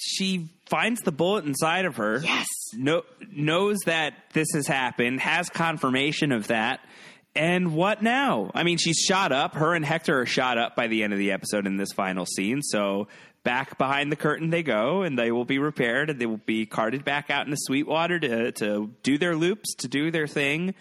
she 0.00 0.48
finds 0.66 1.02
the 1.02 1.12
bullet 1.12 1.44
inside 1.44 1.84
of 1.84 1.96
her. 1.96 2.20
Yes. 2.22 2.46
No, 2.74 3.02
knows 3.30 3.78
that 3.84 4.14
this 4.32 4.48
has 4.54 4.66
happened. 4.66 5.20
Has 5.20 5.48
confirmation 5.50 6.32
of 6.32 6.48
that. 6.48 6.80
And 7.34 7.74
what 7.74 8.02
now? 8.02 8.50
I 8.54 8.62
mean, 8.62 8.78
she's 8.78 8.98
shot 8.98 9.32
up. 9.32 9.54
Her 9.54 9.74
and 9.74 9.84
Hector 9.84 10.20
are 10.20 10.26
shot 10.26 10.58
up 10.58 10.76
by 10.76 10.86
the 10.86 11.02
end 11.02 11.12
of 11.12 11.18
the 11.18 11.32
episode 11.32 11.66
in 11.66 11.76
this 11.76 11.92
final 11.92 12.26
scene. 12.26 12.60
So 12.62 13.08
back 13.42 13.78
behind 13.78 14.12
the 14.12 14.16
curtain 14.16 14.50
they 14.50 14.62
go, 14.62 15.02
and 15.02 15.18
they 15.18 15.32
will 15.32 15.46
be 15.46 15.58
repaired, 15.58 16.10
and 16.10 16.20
they 16.20 16.26
will 16.26 16.36
be 16.36 16.66
carted 16.66 17.04
back 17.04 17.30
out 17.30 17.46
into 17.46 17.56
Sweetwater 17.58 18.18
to 18.20 18.52
to 18.52 18.90
do 19.02 19.16
their 19.18 19.34
loops, 19.34 19.74
to 19.76 19.88
do 19.88 20.10
their 20.10 20.26
thing. 20.26 20.74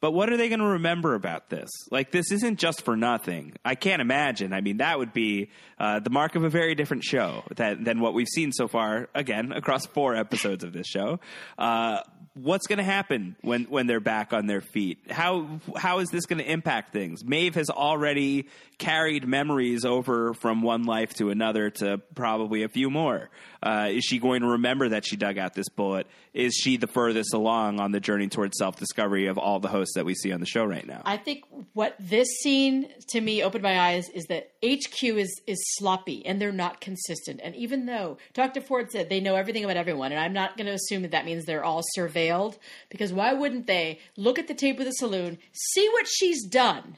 But 0.00 0.10
what 0.10 0.32
are 0.32 0.36
they 0.36 0.48
going 0.48 0.58
to 0.58 0.66
remember 0.66 1.14
about 1.14 1.48
this? 1.48 1.70
Like, 1.92 2.10
this 2.10 2.32
isn't 2.32 2.58
just 2.58 2.84
for 2.84 2.96
nothing. 2.96 3.52
I 3.64 3.76
can't 3.76 4.02
imagine. 4.02 4.52
I 4.52 4.60
mean, 4.60 4.78
that 4.78 4.98
would 4.98 5.12
be 5.12 5.50
uh, 5.78 6.00
the 6.00 6.10
mark 6.10 6.34
of 6.34 6.42
a 6.42 6.48
very 6.48 6.74
different 6.74 7.04
show 7.04 7.44
than 7.54 8.00
what 8.00 8.12
we've 8.12 8.26
seen 8.26 8.50
so 8.50 8.66
far, 8.66 9.08
again, 9.14 9.52
across 9.52 9.86
four 9.86 10.16
episodes 10.16 10.64
of 10.64 10.72
this 10.72 10.88
show. 10.88 11.20
Uh, 11.56 11.98
what's 12.34 12.66
going 12.66 12.78
to 12.78 12.84
happen 12.84 13.36
when, 13.42 13.64
when 13.64 13.86
they're 13.86 14.00
back 14.00 14.32
on 14.32 14.46
their 14.46 14.60
feet? 14.60 14.98
How, 15.10 15.60
how 15.76 15.98
is 15.98 16.08
this 16.10 16.26
going 16.26 16.38
to 16.38 16.50
impact 16.50 16.92
things? 16.92 17.24
Maeve 17.24 17.54
has 17.54 17.68
already 17.70 18.48
carried 18.78 19.26
memories 19.26 19.84
over 19.84 20.34
from 20.34 20.62
one 20.62 20.84
life 20.84 21.14
to 21.14 21.30
another 21.30 21.70
to 21.70 21.98
probably 22.14 22.62
a 22.62 22.68
few 22.68 22.90
more. 22.90 23.30
Uh, 23.62 23.88
is 23.90 24.04
she 24.04 24.18
going 24.18 24.42
to 24.42 24.48
remember 24.48 24.88
that 24.88 25.06
she 25.06 25.16
dug 25.16 25.38
out 25.38 25.54
this 25.54 25.68
bullet? 25.68 26.06
Is 26.34 26.54
she 26.54 26.76
the 26.76 26.86
furthest 26.86 27.32
along 27.32 27.78
on 27.78 27.92
the 27.92 28.00
journey 28.00 28.28
towards 28.28 28.58
self 28.58 28.76
discovery 28.76 29.26
of 29.26 29.38
all 29.38 29.60
the 29.60 29.68
hosts 29.68 29.94
that 29.94 30.04
we 30.04 30.14
see 30.14 30.32
on 30.32 30.40
the 30.40 30.46
show 30.46 30.64
right 30.64 30.86
now? 30.86 31.02
I 31.04 31.16
think 31.16 31.44
what 31.72 31.94
this 32.00 32.28
scene 32.42 32.88
to 33.10 33.20
me 33.20 33.42
opened 33.42 33.62
my 33.62 33.78
eyes 33.78 34.08
is 34.08 34.24
that 34.24 34.50
HQ 34.64 35.02
is 35.04 35.40
is 35.46 35.58
sloppy 35.76 36.26
and 36.26 36.40
they're 36.40 36.50
not 36.52 36.80
consistent. 36.80 37.40
And 37.42 37.54
even 37.54 37.86
though 37.86 38.18
Dr. 38.34 38.60
Ford 38.60 38.90
said 38.90 39.08
they 39.08 39.20
know 39.20 39.36
everything 39.36 39.64
about 39.64 39.76
everyone, 39.76 40.10
and 40.12 40.20
I'm 40.20 40.32
not 40.32 40.56
going 40.56 40.66
to 40.66 40.72
assume 40.72 41.02
that 41.02 41.12
that 41.12 41.24
means 41.24 41.44
they're 41.44 41.64
all 41.64 41.82
surveilled, 41.96 42.58
because 42.90 43.12
why 43.12 43.32
wouldn't 43.32 43.66
they 43.66 44.00
look 44.16 44.38
at 44.38 44.48
the 44.48 44.54
tape 44.54 44.80
of 44.80 44.86
the 44.86 44.92
saloon, 44.92 45.38
see 45.52 45.88
what 45.90 46.06
she's 46.08 46.44
done, 46.46 46.96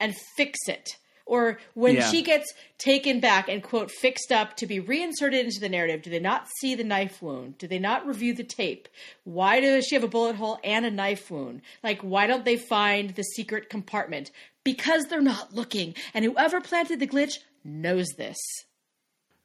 and 0.00 0.16
fix 0.36 0.58
it? 0.66 0.96
Or 1.26 1.58
when 1.74 1.96
Yeah. 1.96 2.08
she 2.10 2.22
gets 2.22 2.54
taken 2.78 3.18
back 3.18 3.48
and 3.48 3.60
quote 3.62 3.90
fixed 3.90 4.30
up 4.30 4.56
to 4.58 4.66
be 4.66 4.78
reinserted 4.78 5.44
into 5.44 5.58
the 5.58 5.68
narrative, 5.68 6.02
do 6.02 6.08
they 6.10 6.20
not 6.20 6.46
see 6.60 6.76
the 6.76 6.84
knife 6.84 7.20
wound? 7.20 7.58
Do 7.58 7.66
they 7.66 7.80
not 7.80 8.06
review 8.06 8.32
the 8.32 8.44
tape? 8.44 8.88
Why 9.24 9.58
does 9.60 9.86
she 9.86 9.96
have 9.96 10.04
a 10.04 10.08
bullet 10.08 10.36
hole 10.36 10.60
and 10.62 10.86
a 10.86 10.90
knife 10.90 11.28
wound? 11.30 11.62
Like, 11.82 12.00
why 12.02 12.28
don't 12.28 12.44
they 12.44 12.56
find 12.56 13.10
the 13.16 13.24
secret 13.24 13.68
compartment? 13.68 14.30
Because 14.62 15.06
they're 15.06 15.20
not 15.20 15.52
looking, 15.52 15.94
and 16.14 16.24
whoever 16.24 16.60
planted 16.60 17.00
the 17.00 17.06
glitch 17.08 17.38
knows 17.64 18.06
this. 18.16 18.38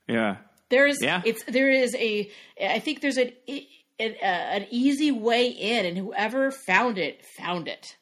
yeah. 0.07 0.37
There 0.69 0.87
is, 0.87 1.01
Yeah. 1.01 1.21
it's 1.25 1.43
there 1.45 1.69
is 1.69 1.93
a, 1.95 2.31
I 2.63 2.79
think 2.79 3.01
there's 3.01 3.17
an 3.17 3.33
an, 3.99 4.15
uh, 4.21 4.25
an 4.25 4.67
easy 4.71 5.11
way 5.11 5.47
in, 5.47 5.85
and 5.85 5.97
whoever 5.97 6.49
found 6.49 6.97
it 6.97 7.25
found 7.37 7.67
it. 7.67 7.97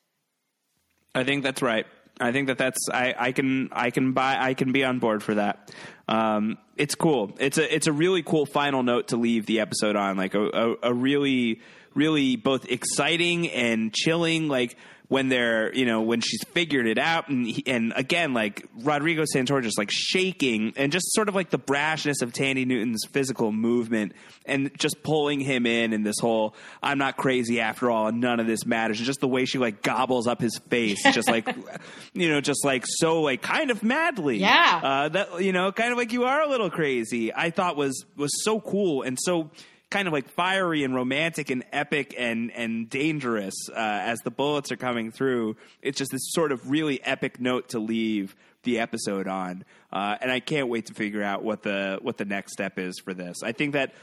I 1.16 1.24
think 1.24 1.42
that's 1.44 1.62
right. 1.64 1.88
I 2.20 2.32
think 2.32 2.48
that 2.48 2.58
that's 2.58 2.78
I, 2.92 3.16
I 3.18 3.32
can 3.32 3.70
I 3.72 3.92
can 3.92 4.14
buy 4.14 4.38
I 4.40 4.54
can 4.54 4.72
be 4.72 4.84
on 4.84 5.00
board 5.00 5.24
for 5.24 5.36
that. 5.36 5.72
Um, 6.08 6.58
it's 6.76 6.96
cool. 6.96 7.36
It's 7.40 7.58
a 7.58 7.74
it's 7.74 7.88
a 7.88 7.94
really 7.94 8.24
cool 8.24 8.46
final 8.46 8.84
note 8.84 9.10
to 9.10 9.18
leave 9.18 9.46
the 9.46 9.60
episode 9.60 9.96
on. 9.96 10.18
Like 10.18 10.34
a, 10.34 10.44
a, 10.44 10.76
a 10.84 10.94
really 10.94 11.62
really 11.94 12.36
both 12.36 12.66
exciting 12.66 13.50
and 13.50 13.94
chilling. 13.94 14.48
Like 14.48 14.76
when 15.10 15.28
they're 15.28 15.74
you 15.76 15.86
know 15.86 16.02
when 16.02 16.22
she's 16.22 16.42
figured 16.54 16.88
it 16.88 16.98
out 16.98 17.28
and 17.30 17.46
he, 17.46 17.64
and 17.68 17.92
again 17.96 18.34
like 18.34 18.66
Rodrigo 18.82 19.24
Santoro 19.36 19.62
just 19.62 19.78
like 19.78 19.90
shaking 19.92 20.72
and 20.78 20.92
just 20.92 21.12
sort 21.14 21.28
of 21.30 21.36
like 21.36 21.50
the 21.50 21.60
brashness 21.60 22.22
of 22.22 22.32
Thandie 22.32 22.66
Newton's 22.66 23.04
physical 23.12 23.52
movement 23.52 24.14
and 24.46 24.72
just 24.78 25.02
pulling 25.04 25.40
him 25.40 25.66
in 25.66 25.94
and 25.94 26.06
this 26.06 26.20
whole 26.22 26.56
I'm 26.82 26.98
not 27.00 27.18
crazy 27.18 27.60
after 27.60 27.90
all 27.92 28.08
and 28.08 28.22
none 28.22 28.40
of 28.40 28.46
this 28.48 28.66
matters 28.66 29.00
and 29.00 29.06
just 29.08 29.20
the 29.20 29.28
way 29.28 29.46
she 29.46 29.58
like 29.58 29.82
gobbles 29.82 30.28
up 30.28 30.40
his 30.40 30.58
face 30.70 31.02
just 31.12 31.28
like 31.28 31.48
you 32.14 32.30
know 32.30 32.40
just 32.40 32.64
like 32.64 32.86
so 32.88 33.22
like 33.22 33.42
kind 33.42 33.72
of 33.72 33.82
madly 33.84 34.38
Yeah. 34.38 34.80
uh, 34.84 35.10
that 35.10 35.42
you 35.44 35.52
know 35.52 35.72
kind 35.72 35.92
of 35.92 35.98
like 35.98 36.14
you 36.14 36.24
are 36.26 36.42
a 36.42 36.48
little 36.48 36.70
crazy 36.70 37.34
I 37.34 37.50
thought 37.50 37.76
was 37.76 38.06
was 38.16 38.32
so 38.44 38.60
cool 38.60 39.02
and 39.02 39.18
so 39.20 39.50
kind 39.90 40.08
of 40.08 40.14
like 40.14 40.30
fiery 40.30 40.84
and 40.84 40.94
romantic 40.94 41.50
and 41.50 41.64
epic 41.72 42.14
and 42.18 42.52
and 42.52 42.90
dangerous 42.90 43.56
uh, 43.70 43.76
as 43.76 44.20
the 44.20 44.32
bullets 44.32 44.72
are 44.72 44.78
coming 44.78 45.12
through. 45.12 45.56
It's 45.82 45.98
just 45.98 46.12
this 46.12 46.32
sort 46.32 46.52
of 46.52 46.70
really 46.70 47.04
epic 47.04 47.40
note 47.40 47.70
to 47.70 47.80
leave 47.80 48.36
the 48.64 48.80
episode 48.80 49.28
on, 49.28 49.64
uh, 49.92 50.18
and 50.22 50.32
I 50.32 50.40
can't 50.42 50.68
wait 50.68 50.88
to 50.88 50.94
figure 50.94 51.24
out 51.24 51.44
what 51.44 51.64
the 51.64 52.00
what 52.02 52.18
the 52.18 52.26
next 52.26 52.54
step 52.54 52.78
is 52.78 53.00
for 53.00 53.14
this. 53.14 53.38
I 53.44 53.52
think 53.52 53.74
that 53.74 53.94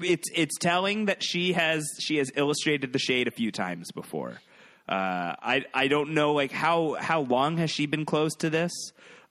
it's 0.00 0.28
it's 0.34 0.58
telling 0.58 1.06
that 1.06 1.22
she 1.22 1.52
has 1.52 1.86
she 2.00 2.16
has 2.16 2.30
illustrated 2.34 2.92
the 2.92 2.98
shade 2.98 3.28
a 3.28 3.32
few 3.32 3.50
times 3.50 3.90
before. 3.92 4.40
Uh, 4.88 5.36
I 5.40 5.64
I 5.74 5.88
don't 5.88 6.14
know 6.14 6.32
like 6.32 6.52
how 6.52 6.94
how 6.94 7.20
long 7.20 7.58
has 7.58 7.70
she 7.70 7.86
been 7.86 8.04
close 8.04 8.34
to 8.36 8.50
this? 8.50 8.72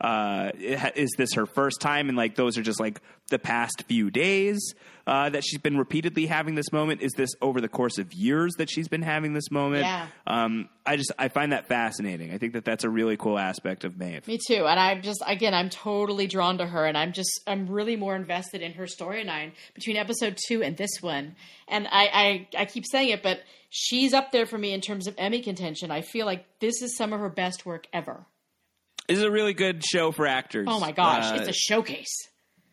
Uh, 0.02 0.52
is 0.56 1.12
this 1.18 1.34
her 1.34 1.46
first 1.46 1.82
time? 1.82 2.08
And 2.08 2.18
like 2.18 2.36
those 2.36 2.58
are 2.58 2.62
just 2.62 2.80
like 2.80 3.02
the 3.30 3.40
past 3.40 3.84
few 3.88 4.10
days 4.10 4.74
uh, 5.10 5.28
that 5.28 5.44
she's 5.44 5.60
been 5.60 5.76
repeatedly 5.76 6.28
having 6.28 6.54
this 6.54 6.72
moment. 6.72 7.02
Is 7.02 7.14
this 7.14 7.32
over 7.42 7.60
the 7.60 7.68
course 7.68 7.98
of 7.98 8.14
years 8.14 8.54
that 8.60 8.70
she's 8.70 8.88
been 8.88 9.02
having 9.02 9.34
this 9.34 9.50
moment? 9.50 9.82
Yeah. 9.84 10.08
Um, 10.28 10.70
I 10.86 10.98
just 10.98 11.12
I 11.18 11.30
find 11.30 11.52
that 11.52 11.68
fascinating. 11.68 12.32
I 12.32 12.38
think 12.38 12.54
that 12.54 12.64
that's 12.64 12.84
a 12.84 12.90
really 12.90 13.18
cool 13.18 13.40
aspect 13.40 13.84
of 13.86 13.98
Maeve. 13.98 14.28
Me 14.28 14.38
too. 14.48 14.68
And 14.68 14.80
I'm 14.80 15.02
just 15.02 15.24
again, 15.26 15.56
I'm 15.56 15.70
totally 15.72 16.28
drawn 16.28 16.60
to 16.60 16.66
her, 16.68 16.86
and 16.86 16.96
I'm 16.96 17.12
just 17.12 17.42
I'm 17.48 17.66
really 17.68 17.96
more 17.96 18.16
invested 18.16 18.62
in 18.62 18.74
her 18.74 18.86
storyline 18.86 19.54
between 19.74 19.98
episode 19.98 20.38
two 20.48 20.62
and 20.62 20.78
this 20.78 21.02
one. 21.02 21.36
And 21.68 21.88
I, 21.92 22.48
I 22.56 22.62
I 22.62 22.66
keep 22.66 22.86
saying 22.86 23.10
it, 23.10 23.24
but 23.24 23.42
she's 23.72 24.14
up 24.14 24.32
there 24.32 24.46
for 24.46 24.60
me 24.60 24.74
in 24.74 24.82
terms 24.82 25.08
of 25.08 25.16
Emmy 25.18 25.42
contention. 25.42 25.90
I 25.90 26.02
feel 26.02 26.28
like 26.28 26.46
this 26.60 26.84
is 26.84 26.96
some 26.96 27.14
of 27.14 27.20
her 27.20 27.30
best 27.30 27.66
work 27.66 27.88
ever. 27.92 28.26
This 29.08 29.18
is 29.18 29.24
a 29.24 29.32
really 29.32 29.56
good 29.56 29.84
show 29.84 30.12
for 30.12 30.28
actors. 30.28 30.68
Oh 30.70 30.80
my 30.80 30.92
gosh, 30.92 31.32
Uh, 31.32 31.38
it's 31.42 31.50
a 31.50 31.54
showcase. 31.54 32.29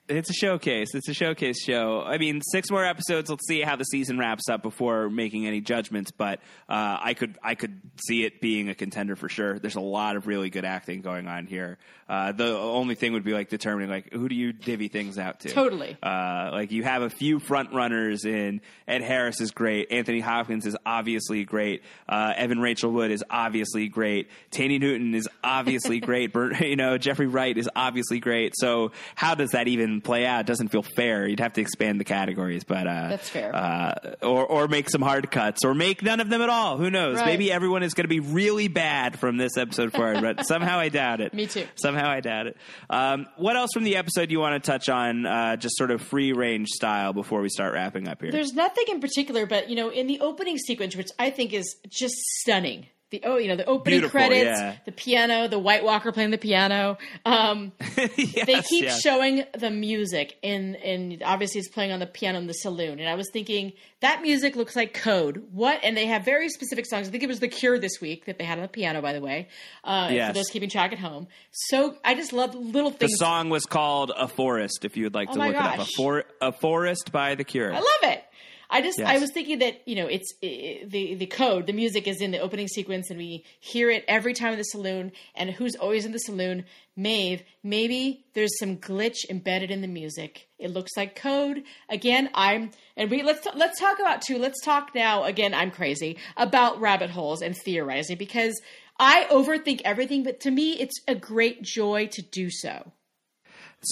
It's 0.09 0.31
a 0.31 0.33
showcase. 0.33 0.95
It's 0.95 1.09
a 1.09 1.15
showcase 1.15 1.61
show. 1.63 2.03
I 2.03 2.19
mean, 2.19 2.41
six 2.53 2.71
more 2.71 2.85
episodes. 2.85 3.29
Let's 3.29 3.47
see 3.47 3.61
how 3.63 3.77
the 3.77 3.85
season 3.85 4.19
wraps 4.19 4.49
up 4.49 4.63
before 4.63 5.11
making 5.11 5.47
any 5.47 5.61
judgments. 5.61 6.13
But 6.13 6.39
uh, 6.69 6.99
I 7.01 7.15
could 7.15 7.37
I 7.43 7.57
could 7.57 7.81
see 8.07 8.25
it 8.25 8.41
being 8.41 8.69
a 8.69 8.75
contender 8.75 9.17
for 9.17 9.29
sure. 9.29 9.59
There's 9.59 9.75
a 9.75 9.81
lot 9.81 10.17
of 10.17 10.27
really 10.27 10.51
good 10.51 10.65
acting 10.65 11.01
going 11.01 11.27
on 11.27 11.47
here. 11.47 11.79
Uh, 12.09 12.31
the 12.31 12.57
only 12.57 12.95
thing 12.95 13.15
would 13.15 13.25
be 13.25 13.33
like 13.33 13.49
determining 13.49 13.91
like 13.91 14.13
who 14.13 14.29
do 14.29 14.37
you 14.37 14.53
divvy 14.53 14.87
things 14.87 15.19
out 15.19 15.41
to. 15.41 15.49
Totally. 15.49 15.97
Uh, 16.01 16.51
like 16.53 16.71
you 16.71 16.85
have 16.85 17.03
a 17.03 17.11
few 17.11 17.41
front 17.41 17.73
runners 17.73 18.25
in 18.25 18.61
Ed 18.87 19.03
Harris 19.03 19.41
is 19.41 19.51
great. 19.51 19.91
Anthony 19.91 20.21
Hopkins 20.21 20.67
is 20.67 20.77
obviously 20.87 21.45
great. 21.45 21.83
Uh, 22.09 22.33
Evan 22.37 22.61
Rachel 22.61 22.93
Wood 22.93 23.11
is 23.11 23.25
obviously 23.29 23.89
great. 23.89 24.31
Thandie 24.53 24.79
Newton 24.79 25.17
is 25.17 25.29
obviously 25.43 25.99
great. 26.01 26.33
Bert, 26.33 26.61
you 26.61 26.77
know 26.77 26.97
Jeffrey 26.97 27.27
Wright 27.27 27.59
is 27.59 27.69
obviously 27.75 28.21
great. 28.21 28.53
So 28.57 28.93
how 29.17 29.35
does 29.35 29.51
that 29.51 29.67
even 29.67 29.96
play 30.01 30.27
out? 30.27 30.41
It 30.41 30.47
doesn't 30.47 30.69
feel 30.69 30.83
fair. 30.83 31.27
You'd 31.27 31.41
have 31.41 31.55
to 31.55 31.61
expand 31.61 32.01
the 32.01 32.05
categories, 32.05 32.65
but 32.65 32.87
uh, 32.87 33.09
That's 33.09 33.29
fair. 33.29 33.55
Uh, 33.55 33.95
or 34.23 34.47
or 34.47 34.69
make 34.69 34.89
some 34.91 35.03
hard 35.03 35.31
cuts, 35.31 35.65
or 35.65 35.75
make 35.75 36.03
none 36.03 36.21
of 36.21 36.29
them 36.29 36.43
at 36.43 36.49
all. 36.49 36.77
Who 36.77 36.91
knows? 36.91 37.17
Right. 37.17 37.27
Maybe 37.27 37.51
everyone 37.53 37.83
is 37.83 37.95
going 37.95 38.05
to 38.05 38.09
be 38.09 38.21
really 38.21 38.69
bad 38.69 39.19
from 39.19 39.37
this 39.37 39.57
episode 39.57 39.93
forward, 39.93 40.21
but 40.21 40.47
somehow 40.47 40.79
I 40.79 40.89
doubt 40.89 41.21
it. 41.21 41.35
Me 41.35 41.47
too. 41.47 41.67
Somehow 41.77 42.09
I 42.09 42.21
doubt 42.21 42.47
it. 42.49 42.57
Um, 42.91 43.27
what 43.37 43.57
else 43.57 43.71
from 43.73 43.85
the 43.85 43.97
episode 43.97 44.31
you 44.31 44.41
want 44.41 44.63
to 44.63 44.71
touch 44.71 44.89
on, 44.89 45.27
uh, 45.27 45.57
just 45.57 45.77
sort 45.77 45.91
of 45.91 46.01
free 46.03 46.33
range 46.33 46.69
style, 46.69 47.13
before 47.13 47.41
we 47.41 47.49
start 47.49 47.73
wrapping 47.75 48.09
up 48.09 48.21
here? 48.23 48.33
There's 48.33 48.53
nothing 48.53 48.85
in 48.89 49.01
particular, 49.01 49.47
but 49.47 49.69
you 49.69 49.77
know, 49.77 49.91
in 49.91 50.07
the 50.07 50.21
opening 50.21 50.59
sequence, 50.59 50.97
which 50.97 51.11
I 51.19 51.31
think 51.31 51.53
is 51.53 51.77
just 51.89 52.17
stunning. 52.41 52.87
The 53.11 53.23
oh, 53.25 53.37
you 53.39 53.47
know, 53.47 53.55
the 53.55 53.65
opening 53.67 54.01
Beautiful, 54.01 54.19
credits, 54.19 54.59
yeah. 54.59 54.77
the 54.85 54.91
piano, 54.91 55.47
the 55.47 55.61
White 55.61 55.85
Walker 55.85 56.11
playing 56.11 56.33
the 56.33 56.39
piano. 56.39 56.99
Um, 57.25 57.71
Yes, 58.17 58.47
they 58.47 58.61
keep 58.63 58.85
yes. 58.85 59.01
showing 59.01 59.45
the 59.57 59.71
music, 59.71 60.37
and 60.43 60.75
and 60.77 61.23
obviously 61.23 61.61
it's 61.61 61.69
playing 61.69 61.93
on 61.93 62.01
the 62.01 62.07
piano 62.07 62.39
in 62.39 62.47
the 62.49 62.53
saloon. 62.55 62.99
And 62.99 63.09
I 63.09 63.15
was 63.15 63.31
thinking 63.33 63.73
that 64.01 64.23
music 64.23 64.57
looks 64.57 64.75
like 64.75 64.93
code. 64.93 65.45
What? 65.53 65.81
And 65.85 65.97
they 65.97 66.07
have 66.07 66.25
very 66.25 66.49
specific 66.49 66.85
songs. 66.87 67.07
I 67.07 67.11
think 67.13 67.23
it 67.23 67.29
was 67.29 67.39
The 67.41 67.49
Cure 67.49 67.79
this 67.79 68.01
week 68.01 68.27
that 68.27 68.39
they 68.39 68.45
had 68.45 68.59
on 68.59 68.63
the 68.63 68.69
piano, 68.69 69.01
by 69.01 69.13
the 69.13 69.21
way. 69.21 69.49
Uh, 69.85 70.09
Yes. 70.11 70.29
For 70.31 70.35
those 70.35 70.49
keeping 70.49 70.69
track 70.69 70.93
at 70.93 70.99
home. 70.99 71.29
So 71.53 71.97
I 72.05 72.15
just 72.15 72.33
love 72.33 72.55
little 72.55 72.91
things 72.91 73.13
The 73.13 73.17
song 73.19 73.51
was 73.51 73.65
called 73.67 74.11
"A 74.17 74.27
Forest." 74.29 74.85
If 74.85 74.97
you 74.97 75.05
would 75.05 75.15
like 75.15 75.29
Oh 75.31 75.35
to 75.35 75.39
look 75.39 75.51
it 75.51 75.57
up, 75.57 75.79
a, 75.79 75.85
for- 75.97 76.25
a 76.41 76.51
forest 76.53 77.13
by 77.13 77.35
The 77.37 77.45
Cure. 77.45 77.73
I 77.73 77.77
love 77.79 77.87
it. 78.03 78.25
I 78.69 78.83
just 78.83 78.99
Yes. 78.99 79.09
I 79.09 79.19
was 79.19 79.31
thinking 79.33 79.59
that 79.61 79.87
you 79.87 79.95
know 79.95 80.07
it's 80.07 80.33
i 80.43 80.83
the 80.87 81.15
the 81.15 81.27
code 81.27 81.67
the 81.67 81.73
music 81.73 82.07
is 82.09 82.21
in 82.21 82.31
the 82.31 82.39
opening 82.39 82.69
sequence 82.69 83.11
and 83.11 83.19
we 83.19 83.45
hear 83.61 83.91
it 83.91 84.05
every 84.09 84.35
time 84.35 84.53
in 84.53 84.59
the 84.59 84.65
saloon 84.65 85.13
and 85.35 85.51
who's 85.51 85.77
always 85.77 86.05
in 86.05 86.13
the 86.13 86.19
saloon? 86.19 86.65
Maeve. 86.97 87.43
Maybe 87.63 88.25
there's 88.33 88.59
some 88.59 88.79
glitch 88.79 89.29
embedded 89.29 89.71
in 89.71 89.83
the 89.83 89.89
music. 89.89 90.49
It 90.59 90.71
looks 90.71 90.93
like 90.97 91.15
code. 91.15 91.63
Again 91.89 92.31
I'm 92.35 92.71
and 92.97 93.11
we 93.11 93.23
let's 93.23 93.47
let's 93.55 93.79
talk 93.79 93.99
about 93.99 94.23
too 94.23 94.39
let's 94.39 94.63
talk 94.65 94.95
now 94.95 95.25
again 95.25 95.55
I'm 95.55 95.71
crazy 95.71 96.19
about 96.37 96.81
rabbit 96.81 97.11
holes 97.11 97.43
and 97.43 97.57
theorizing 97.57 98.17
because 98.17 98.61
I 98.99 99.27
overthink 99.31 99.83
everything 99.85 100.23
but 100.23 100.41
to 100.41 100.51
me 100.51 100.73
it's 100.73 100.99
a 101.07 101.15
great 101.15 101.63
joy 101.63 102.07
to 102.13 102.23
do 102.23 102.51
so 102.51 102.93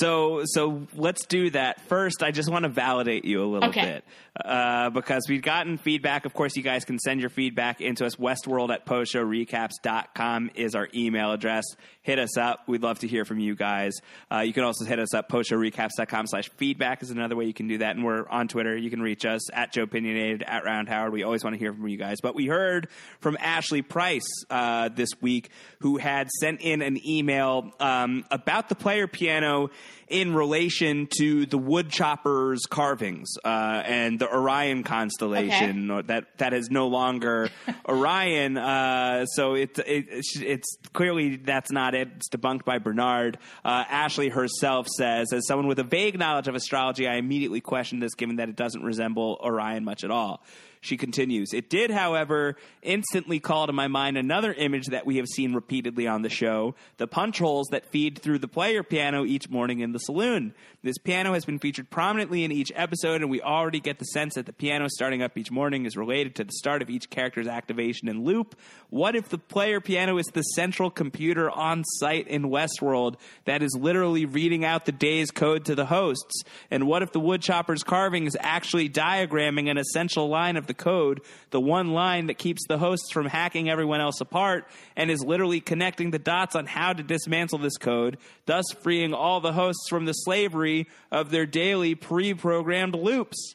So, 0.01 0.43
so 0.47 0.87
let's 0.95 1.25
do 1.27 1.51
that 1.51 1.81
first. 1.83 2.23
I 2.23 2.31
just 2.31 2.51
want 2.51 2.65
to 2.65 2.69
validate 2.69 3.25
you 3.25 3.43
a 3.43 3.47
little 3.47 3.69
Okay. 3.69 3.85
bit 3.85 4.05
uh, 4.45 4.91
because 4.91 5.27
we've 5.29 5.43
gotten 5.43 5.79
feedback. 5.79 6.25
Of 6.25 6.35
course, 6.35 6.57
you 6.57 6.63
guys 6.63 6.85
can 6.85 6.99
send 6.99 7.21
your 7.21 7.31
feedback 7.31 7.81
into 7.81 8.05
us. 8.05 8.17
Westworld 8.17 8.71
at 8.73 8.87
postshowrecaps.com 8.87 10.51
is 10.55 10.75
our 10.75 10.89
email 10.95 11.33
address. 11.33 11.65
Hit 12.03 12.19
us 12.19 12.37
up. 12.37 12.61
We'd 12.69 12.83
love 12.83 12.99
to 13.01 13.09
hear 13.09 13.25
from 13.25 13.39
you 13.39 13.55
guys. 13.55 13.95
Uh, 14.31 14.41
you 14.41 14.53
can 14.53 14.65
also 14.65 14.85
hit 14.85 14.99
us 14.99 15.15
up. 15.15 15.29
Postshowrecaps.com 15.29 16.27
slash 16.27 16.51
feedback 16.57 17.03
is 17.03 17.11
another 17.11 17.37
way 17.37 17.45
you 17.47 17.55
can 17.55 17.69
do 17.69 17.79
that. 17.79 17.97
And 17.97 18.05
we're 18.05 18.29
on 18.29 18.49
Twitter. 18.49 18.77
You 18.77 18.91
can 18.91 19.01
reach 19.01 19.25
us 19.25 19.51
at 19.53 19.73
Joe 19.73 19.85
Opinionated, 19.85 20.43
at 20.43 20.65
Round 20.65 20.89
Howard. 20.89 21.13
We 21.13 21.23
always 21.23 21.45
want 21.45 21.55
to 21.55 21.59
hear 21.59 21.73
from 21.73 21.89
you 21.89 21.97
guys. 21.97 22.21
But 22.21 22.35
we 22.35 22.47
heard 22.47 22.89
from 23.21 23.37
Ashley 23.41 23.83
Price 23.83 24.27
uh, 24.51 24.89
this 24.91 25.11
week, 25.21 25.51
who 25.79 25.97
had 25.99 26.29
sent 26.41 26.61
in 26.61 26.83
an 26.83 26.99
email 27.07 27.73
um, 27.81 28.25
about 28.31 28.69
the 28.69 28.75
player 28.75 29.07
piano 29.07 29.71
in 30.09 30.35
relation 30.35 31.09
to 31.19 31.47
the 31.47 31.57
woodchopper's 31.59 32.67
carvings 32.69 33.31
uh, 33.45 33.49
and 33.87 34.19
the 34.19 34.31
Orion 34.33 34.83
constellation 34.83 35.91
or 35.91 36.03
that 36.03 36.27
that 36.39 36.53
is 36.53 36.69
no 36.71 36.89
longer 36.89 37.49
Orion. 37.89 38.57
Uh, 38.59 39.25
so 39.27 39.55
it, 39.55 39.79
it 39.79 40.09
it's- 40.09 40.37
it's 40.37 40.77
clearly 40.93 41.37
that's 41.37 41.71
not 41.73 41.95
it. 41.95 42.09
It's 42.17 42.29
debunked 42.29 42.65
by 42.65 42.79
Bernard. 42.79 43.39
Uh, 43.65 43.85
Ashley 43.89 44.29
herself 44.29 44.87
says, 44.89 45.33
as 45.33 45.47
someone 45.47 45.67
with 45.67 45.79
a 45.79 45.85
vague 45.85 46.19
knowledge 46.19 46.49
of 46.49 46.55
astrology, 46.55 47.09
I 47.09 47.15
immediately 47.17 47.61
questioned 47.61 48.03
this, 48.03 48.15
given 48.15 48.37
that 48.37 48.49
it 48.49 48.57
doesn't 48.57 48.83
resemble 48.83 49.39
Orion 49.43 49.85
much 49.85 50.05
at 50.05 50.11
all. 50.11 50.43
She 50.85 50.99
continues, 50.99 51.55
It 51.55 51.71
did, 51.71 51.91
however, 51.91 52.57
instantly 52.83 53.41
call 53.41 53.67
to 53.67 53.73
my 53.73 53.89
mind 53.89 54.19
another 54.19 54.53
image 54.53 54.89
that 54.89 55.07
we 55.07 55.17
have 55.17 55.27
seen 55.27 55.55
repeatedly 55.55 56.07
on 56.07 56.21
the 56.21 56.29
show 56.29 56.75
the 56.99 57.07
punch 57.07 57.39
holes 57.39 57.69
that 57.71 57.91
feed 57.91 58.19
through 58.19 58.39
the 58.39 58.49
player 58.49 58.83
piano 58.83 59.25
each 59.25 59.49
morning 59.49 59.81
in 59.81 59.93
the 59.93 59.99
saloon. 59.99 60.55
This 60.83 60.99
piano 60.99 61.33
has 61.33 61.47
been 61.47 61.59
featured 61.59 61.89
prominently 61.89 62.45
in 62.45 62.53
each 62.53 62.71
episode, 62.75 63.23
and 63.23 63.31
we 63.31 63.41
already 63.41 63.81
get 63.81 63.99
the 63.99 64.05
sense 64.05 64.35
that 64.35 64.45
the 64.45 64.53
piano 64.53 64.87
starting 64.91 65.23
up 65.23 65.39
each 65.39 65.51
morning 65.51 65.87
is 65.87 65.97
related 65.97 66.35
to 66.35 66.45
the 66.45 66.53
start 66.53 66.83
of 66.83 66.91
each 66.91 67.09
character's 67.09 67.49
activation 67.49 68.07
and 68.07 68.23
loop. 68.23 68.55
What 68.91 69.17
if 69.17 69.31
the 69.31 69.39
player 69.39 69.81
piano 69.81 70.19
is 70.19 70.27
the 70.27 70.43
central 70.43 70.91
computer 70.91 71.51
on 71.51 71.83
site 71.85 72.29
in 72.29 72.51
Westworld 72.51 73.17
that 73.47 73.63
is 73.63 73.75
literally 73.75 74.27
reading 74.27 74.67
out 74.67 74.85
the 74.85 74.93
day's 74.93 75.31
code 75.31 75.65
to 75.65 75.75
the 75.75 75.87
hosts? 75.87 76.43
And 76.71 76.87
what 76.87 77.03
if 77.03 77.13
the 77.13 77.21
woodchopper's 77.21 77.83
carving 77.83 78.27
is 78.27 78.37
actually 78.39 78.91
diagramming 78.91 79.71
an 79.71 79.79
essential 79.79 80.29
line 80.29 80.59
of 80.59 80.67
the 80.67 80.74
code, 80.75 81.21
the 81.51 81.61
one 81.61 81.93
line 81.93 82.27
that 82.27 82.39
keeps 82.39 82.67
the 82.69 82.79
hosts 82.79 83.13
from 83.13 83.27
hacking 83.27 83.71
everyone 83.71 84.01
else 84.01 84.21
apart, 84.21 84.67
and 84.97 85.11
is 85.11 85.25
literally 85.25 85.61
connecting 85.61 86.11
the 86.11 86.19
dots 86.19 86.55
on 86.55 86.67
how 86.67 86.93
to 86.93 87.03
dismantle 87.03 87.59
this 87.59 87.77
code, 87.77 88.19
thus 88.47 88.65
freeing 88.83 89.15
all 89.15 89.41
the 89.41 89.53
hosts 89.53 89.89
from 89.89 90.05
the 90.05 90.13
slavery 90.13 90.87
of 91.11 91.31
their 91.31 91.47
daily 91.47 91.95
pre-programmed 91.95 92.95
loops? 92.95 93.55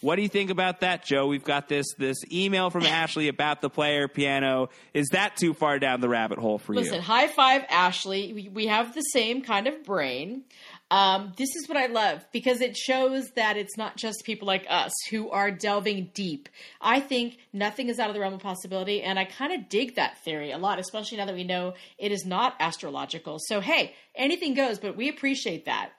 What 0.00 0.16
do 0.16 0.22
you 0.22 0.28
think 0.28 0.48
about 0.48 0.80
that, 0.80 1.04
Joe? 1.04 1.26
We've 1.26 1.44
got 1.44 1.68
this 1.68 1.84
this 1.98 2.16
email 2.32 2.70
from 2.70 2.84
Ashley 2.84 3.28
about 3.28 3.60
the 3.60 3.68
player 3.68 4.08
piano. 4.08 4.70
Is 4.94 5.08
that 5.12 5.36
too 5.36 5.52
far 5.52 5.78
down 5.78 6.00
the 6.00 6.08
rabbit 6.08 6.38
hole 6.38 6.56
for 6.56 6.74
Listen, 6.74 6.94
you? 6.94 6.98
Listen, 7.00 7.04
high 7.04 7.26
five, 7.26 7.66
Ashley. 7.68 8.32
We, 8.32 8.48
we 8.48 8.66
have 8.68 8.94
the 8.94 9.02
same 9.02 9.42
kind 9.42 9.66
of 9.66 9.84
brain. 9.84 10.44
Um, 10.90 11.32
this 11.36 11.54
is 11.54 11.68
what 11.68 11.78
I 11.78 11.86
love 11.86 12.24
because 12.32 12.60
it 12.60 12.76
shows 12.76 13.30
that 13.36 13.56
it's 13.56 13.76
not 13.76 13.96
just 13.96 14.24
people 14.24 14.46
like 14.46 14.66
us 14.68 14.92
who 15.10 15.30
are 15.30 15.50
delving 15.52 16.10
deep. 16.14 16.48
I 16.80 16.98
think 16.98 17.38
nothing 17.52 17.88
is 17.88 18.00
out 18.00 18.08
of 18.08 18.14
the 18.14 18.20
realm 18.20 18.34
of 18.34 18.40
possibility, 18.40 19.02
and 19.02 19.18
I 19.18 19.24
kind 19.24 19.52
of 19.52 19.68
dig 19.68 19.94
that 19.94 20.18
theory 20.24 20.50
a 20.50 20.58
lot, 20.58 20.80
especially 20.80 21.18
now 21.18 21.26
that 21.26 21.34
we 21.34 21.44
know 21.44 21.74
it 21.96 22.10
is 22.10 22.26
not 22.26 22.54
astrological. 22.58 23.38
So, 23.38 23.60
hey, 23.60 23.94
anything 24.16 24.54
goes, 24.54 24.78
but 24.80 24.96
we 24.96 25.08
appreciate 25.08 25.66
that 25.66 25.92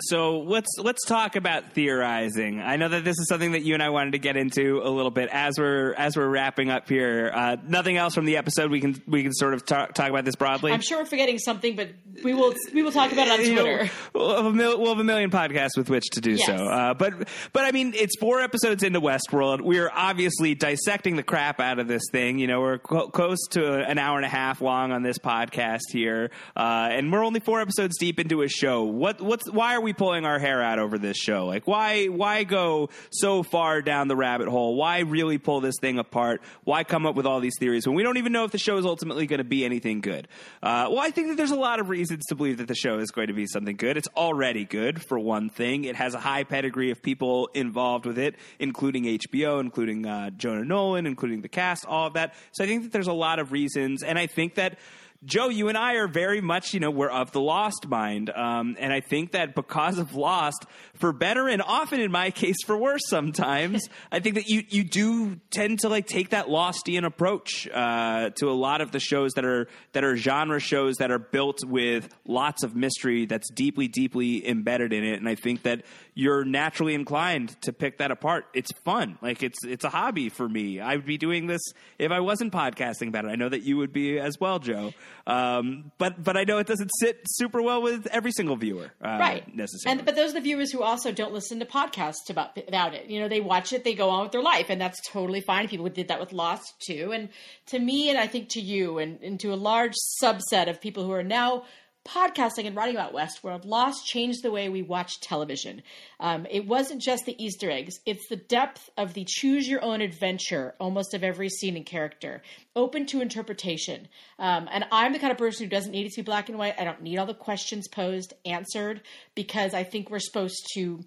so 0.00 0.40
let's 0.40 0.70
let's 0.78 1.04
talk 1.06 1.36
about 1.36 1.72
theorizing. 1.72 2.60
I 2.60 2.76
know 2.76 2.88
that 2.88 3.04
this 3.04 3.16
is 3.16 3.28
something 3.28 3.52
that 3.52 3.62
you 3.62 3.74
and 3.74 3.82
I 3.82 3.90
wanted 3.90 4.12
to 4.12 4.18
get 4.18 4.36
into 4.36 4.80
a 4.82 4.90
little 4.90 5.12
bit 5.12 5.28
as 5.30 5.56
we're 5.56 5.94
as 5.94 6.16
we're 6.16 6.28
wrapping 6.28 6.68
up 6.68 6.88
here. 6.88 7.30
Uh, 7.32 7.56
nothing 7.64 7.96
else 7.96 8.12
from 8.12 8.24
the 8.24 8.36
episode. 8.36 8.72
We 8.72 8.80
can 8.80 9.00
we 9.06 9.22
can 9.22 9.32
sort 9.32 9.54
of 9.54 9.64
talk, 9.64 9.94
talk 9.94 10.10
about 10.10 10.24
this 10.24 10.34
broadly. 10.34 10.72
I'm 10.72 10.80
sure 10.80 10.98
we're 10.98 11.06
forgetting 11.06 11.38
something, 11.38 11.76
but 11.76 11.90
we 12.24 12.34
will 12.34 12.54
we 12.72 12.82
will 12.82 12.90
talk 12.90 13.12
about 13.12 13.28
it 13.28 13.32
on 13.32 13.38
Twitter. 13.38 13.90
we'll, 14.12 14.42
have 14.42 14.54
mil- 14.54 14.80
we'll, 14.80 14.88
have 14.88 14.98
a 14.98 15.04
million 15.04 15.30
podcasts 15.30 15.76
with 15.76 15.88
which 15.88 16.06
to 16.10 16.20
do 16.20 16.32
yes. 16.32 16.46
so. 16.46 16.54
Uh, 16.54 16.94
but 16.94 17.28
but 17.52 17.64
I 17.64 17.70
mean, 17.70 17.94
it's 17.94 18.18
four 18.18 18.40
episodes 18.40 18.82
into 18.82 19.00
Westworld. 19.00 19.60
We're 19.60 19.90
obviously 19.94 20.56
dissecting 20.56 21.14
the 21.14 21.22
crap 21.22 21.60
out 21.60 21.78
of 21.78 21.86
this 21.86 22.02
thing. 22.10 22.40
You 22.40 22.48
know, 22.48 22.60
we're 22.60 22.78
close 22.78 23.46
to 23.50 23.74
an 23.74 23.98
hour 23.98 24.16
and 24.16 24.26
a 24.26 24.30
half 24.30 24.60
long 24.60 24.90
on 24.90 25.04
this 25.04 25.18
podcast 25.18 25.92
here, 25.92 26.32
uh, 26.56 26.88
and 26.90 27.12
we're 27.12 27.24
only 27.24 27.38
four 27.38 27.60
episodes 27.60 27.96
deep 27.96 28.18
into 28.18 28.42
a 28.42 28.48
show. 28.48 28.82
What 28.82 29.20
what's 29.20 29.48
why 29.48 29.76
are 29.76 29.83
we 29.84 29.92
pulling 29.92 30.24
our 30.24 30.38
hair 30.38 30.60
out 30.60 30.78
over 30.78 30.98
this 30.98 31.16
show? 31.16 31.46
Like, 31.46 31.66
why 31.66 32.06
why 32.06 32.44
go 32.44 32.90
so 33.10 33.42
far 33.42 33.82
down 33.82 34.08
the 34.08 34.16
rabbit 34.16 34.48
hole? 34.48 34.74
Why 34.74 35.00
really 35.00 35.38
pull 35.38 35.60
this 35.60 35.76
thing 35.80 35.98
apart? 35.98 36.42
Why 36.64 36.82
come 36.82 37.06
up 37.06 37.14
with 37.14 37.26
all 37.26 37.40
these 37.40 37.54
theories 37.58 37.86
when 37.86 37.94
we 37.94 38.02
don't 38.02 38.16
even 38.16 38.32
know 38.32 38.44
if 38.44 38.50
the 38.50 38.58
show 38.58 38.76
is 38.78 38.84
ultimately 38.84 39.26
going 39.26 39.38
to 39.38 39.44
be 39.44 39.64
anything 39.64 40.00
good? 40.00 40.26
Uh, 40.62 40.88
well, 40.90 41.00
I 41.00 41.10
think 41.10 41.28
that 41.28 41.36
there's 41.36 41.50
a 41.50 41.56
lot 41.56 41.78
of 41.78 41.88
reasons 41.88 42.24
to 42.26 42.34
believe 42.34 42.58
that 42.58 42.68
the 42.68 42.74
show 42.74 42.98
is 42.98 43.10
going 43.10 43.28
to 43.28 43.34
be 43.34 43.46
something 43.46 43.76
good. 43.76 43.96
It's 43.96 44.08
already 44.16 44.64
good 44.64 45.02
for 45.02 45.18
one 45.18 45.48
thing. 45.48 45.84
It 45.84 45.96
has 45.96 46.14
a 46.14 46.20
high 46.20 46.44
pedigree 46.44 46.90
of 46.90 47.02
people 47.02 47.48
involved 47.54 48.06
with 48.06 48.18
it, 48.18 48.36
including 48.58 49.04
HBO, 49.04 49.60
including 49.60 50.06
uh, 50.06 50.30
Jonah 50.30 50.64
Nolan, 50.64 51.06
including 51.06 51.42
the 51.42 51.48
cast, 51.48 51.86
all 51.86 52.06
of 52.06 52.14
that. 52.14 52.34
So 52.52 52.64
I 52.64 52.66
think 52.66 52.84
that 52.84 52.92
there's 52.92 53.06
a 53.06 53.12
lot 53.12 53.38
of 53.38 53.52
reasons, 53.52 54.02
and 54.02 54.18
I 54.18 54.26
think 54.26 54.54
that 54.54 54.78
Joe, 55.24 55.48
you 55.48 55.68
and 55.68 55.78
I 55.78 55.94
are 55.94 56.06
very 56.06 56.40
much, 56.40 56.74
you 56.74 56.80
know, 56.80 56.90
we're 56.90 57.08
of 57.08 57.32
the 57.32 57.40
Lost 57.40 57.88
mind. 57.88 58.30
Um, 58.30 58.76
and 58.78 58.92
I 58.92 59.00
think 59.00 59.32
that 59.32 59.54
because 59.54 59.98
of 59.98 60.14
Lost, 60.14 60.66
for 60.94 61.12
better 61.12 61.48
and 61.48 61.62
often 61.62 62.00
in 62.00 62.12
my 62.12 62.30
case 62.30 62.56
for 62.66 62.76
worse 62.76 63.08
sometimes, 63.08 63.88
I 64.12 64.20
think 64.20 64.34
that 64.34 64.48
you, 64.48 64.64
you 64.68 64.84
do 64.84 65.36
tend 65.50 65.80
to 65.80 65.88
like 65.88 66.06
take 66.06 66.30
that 66.30 66.46
Lostian 66.46 67.06
approach 67.06 67.66
uh, 67.72 68.30
to 68.36 68.50
a 68.50 68.52
lot 68.52 68.80
of 68.80 68.92
the 68.92 69.00
shows 69.00 69.32
that 69.32 69.44
are 69.44 69.68
that 69.92 70.04
are 70.04 70.16
genre 70.16 70.60
shows 70.60 70.96
that 70.96 71.10
are 71.10 71.18
built 71.18 71.64
with 71.64 72.08
lots 72.26 72.62
of 72.62 72.76
mystery 72.76 73.24
that's 73.24 73.50
deeply, 73.50 73.88
deeply 73.88 74.46
embedded 74.46 74.92
in 74.92 75.04
it. 75.04 75.18
And 75.18 75.28
I 75.28 75.36
think 75.36 75.62
that 75.62 75.84
you're 76.14 76.44
naturally 76.44 76.94
inclined 76.94 77.60
to 77.62 77.72
pick 77.72 77.98
that 77.98 78.10
apart. 78.10 78.46
It's 78.54 78.72
fun. 78.84 79.18
Like 79.20 79.42
it's 79.42 79.64
it's 79.64 79.84
a 79.84 79.88
hobby 79.88 80.28
for 80.28 80.48
me. 80.48 80.80
I 80.80 80.96
would 80.96 81.06
be 81.06 81.18
doing 81.18 81.46
this 81.48 81.60
if 81.98 82.12
I 82.12 82.20
wasn't 82.20 82.52
podcasting 82.52 83.08
about 83.08 83.24
it. 83.24 83.28
I 83.28 83.34
know 83.34 83.48
that 83.48 83.62
you 83.62 83.76
would 83.78 83.92
be 83.92 84.18
as 84.18 84.38
well, 84.38 84.58
Joe. 84.60 84.92
Um, 85.26 85.90
but 85.98 86.22
but 86.22 86.36
I 86.36 86.44
know 86.44 86.58
it 86.58 86.66
doesn't 86.66 86.90
sit 87.00 87.22
super 87.26 87.60
well 87.60 87.82
with 87.82 88.06
every 88.06 88.30
single 88.32 88.56
viewer, 88.56 88.92
uh, 89.02 89.18
right? 89.20 89.54
Necessarily. 89.54 89.98
And 89.98 90.06
but 90.06 90.14
those 90.14 90.30
are 90.30 90.34
the 90.34 90.40
viewers 90.40 90.70
who 90.70 90.82
also 90.82 91.10
don't 91.10 91.32
listen 91.32 91.58
to 91.58 91.66
podcasts 91.66 92.30
about 92.30 92.56
about 92.68 92.94
it. 92.94 93.06
You 93.06 93.20
know, 93.20 93.28
they 93.28 93.40
watch 93.40 93.72
it, 93.72 93.82
they 93.82 93.94
go 93.94 94.10
on 94.10 94.22
with 94.22 94.32
their 94.32 94.42
life, 94.42 94.66
and 94.68 94.80
that's 94.80 95.00
totally 95.08 95.40
fine. 95.40 95.68
People 95.68 95.88
did 95.88 96.08
that 96.08 96.20
with 96.20 96.32
Lost 96.32 96.74
too. 96.86 97.12
And 97.12 97.28
to 97.66 97.78
me, 97.78 98.10
and 98.10 98.18
I 98.18 98.26
think 98.28 98.50
to 98.50 98.60
you, 98.60 98.98
and, 98.98 99.20
and 99.20 99.40
to 99.40 99.52
a 99.52 99.56
large 99.56 99.94
subset 100.22 100.68
of 100.68 100.80
people 100.80 101.04
who 101.04 101.12
are 101.12 101.24
now 101.24 101.64
podcasting 102.04 102.66
and 102.66 102.76
writing 102.76 102.96
about 102.96 103.14
Westworld, 103.14 103.64
Lost 103.64 104.06
changed 104.06 104.42
the 104.42 104.50
way 104.50 104.68
we 104.68 104.82
watch 104.82 105.20
television. 105.20 105.82
Um, 106.20 106.46
it 106.50 106.66
wasn't 106.66 107.00
just 107.00 107.24
the 107.24 107.42
Easter 107.42 107.70
eggs, 107.70 108.00
it's 108.04 108.28
the 108.28 108.36
depth 108.36 108.90
of 108.96 109.14
the 109.14 109.24
choose 109.26 109.66
your 109.66 109.82
own 109.82 110.00
adventure 110.00 110.74
almost 110.78 111.14
of 111.14 111.24
every 111.24 111.48
scene 111.48 111.76
and 111.76 111.86
character, 111.86 112.42
open 112.76 113.06
to 113.06 113.20
interpretation. 113.20 114.08
Um, 114.38 114.68
and 114.70 114.84
I'm 114.92 115.12
the 115.12 115.18
kind 115.18 115.32
of 115.32 115.38
person 115.38 115.64
who 115.64 115.70
doesn't 115.70 115.92
need 115.92 116.06
it 116.06 116.12
to 116.12 116.22
be 116.22 116.24
black 116.24 116.48
and 116.48 116.58
white. 116.58 116.74
I 116.78 116.84
don't 116.84 117.02
need 117.02 117.18
all 117.18 117.26
the 117.26 117.34
questions 117.34 117.88
posed 117.88 118.34
answered 118.44 119.00
because 119.34 119.72
I 119.74 119.84
think 119.84 120.10
we're 120.10 120.18
supposed 120.18 120.68
to 120.74 121.00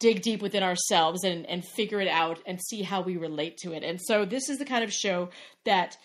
dig 0.00 0.22
deep 0.22 0.42
within 0.42 0.62
ourselves 0.62 1.22
and, 1.24 1.46
and 1.46 1.64
figure 1.64 2.00
it 2.00 2.08
out 2.08 2.40
and 2.46 2.58
see 2.60 2.82
how 2.82 3.02
we 3.02 3.16
relate 3.16 3.58
to 3.58 3.72
it. 3.72 3.84
And 3.84 4.00
so 4.00 4.24
this 4.24 4.48
is 4.48 4.58
the 4.58 4.64
kind 4.64 4.82
of 4.82 4.92
show 4.92 5.28
that 5.64 5.96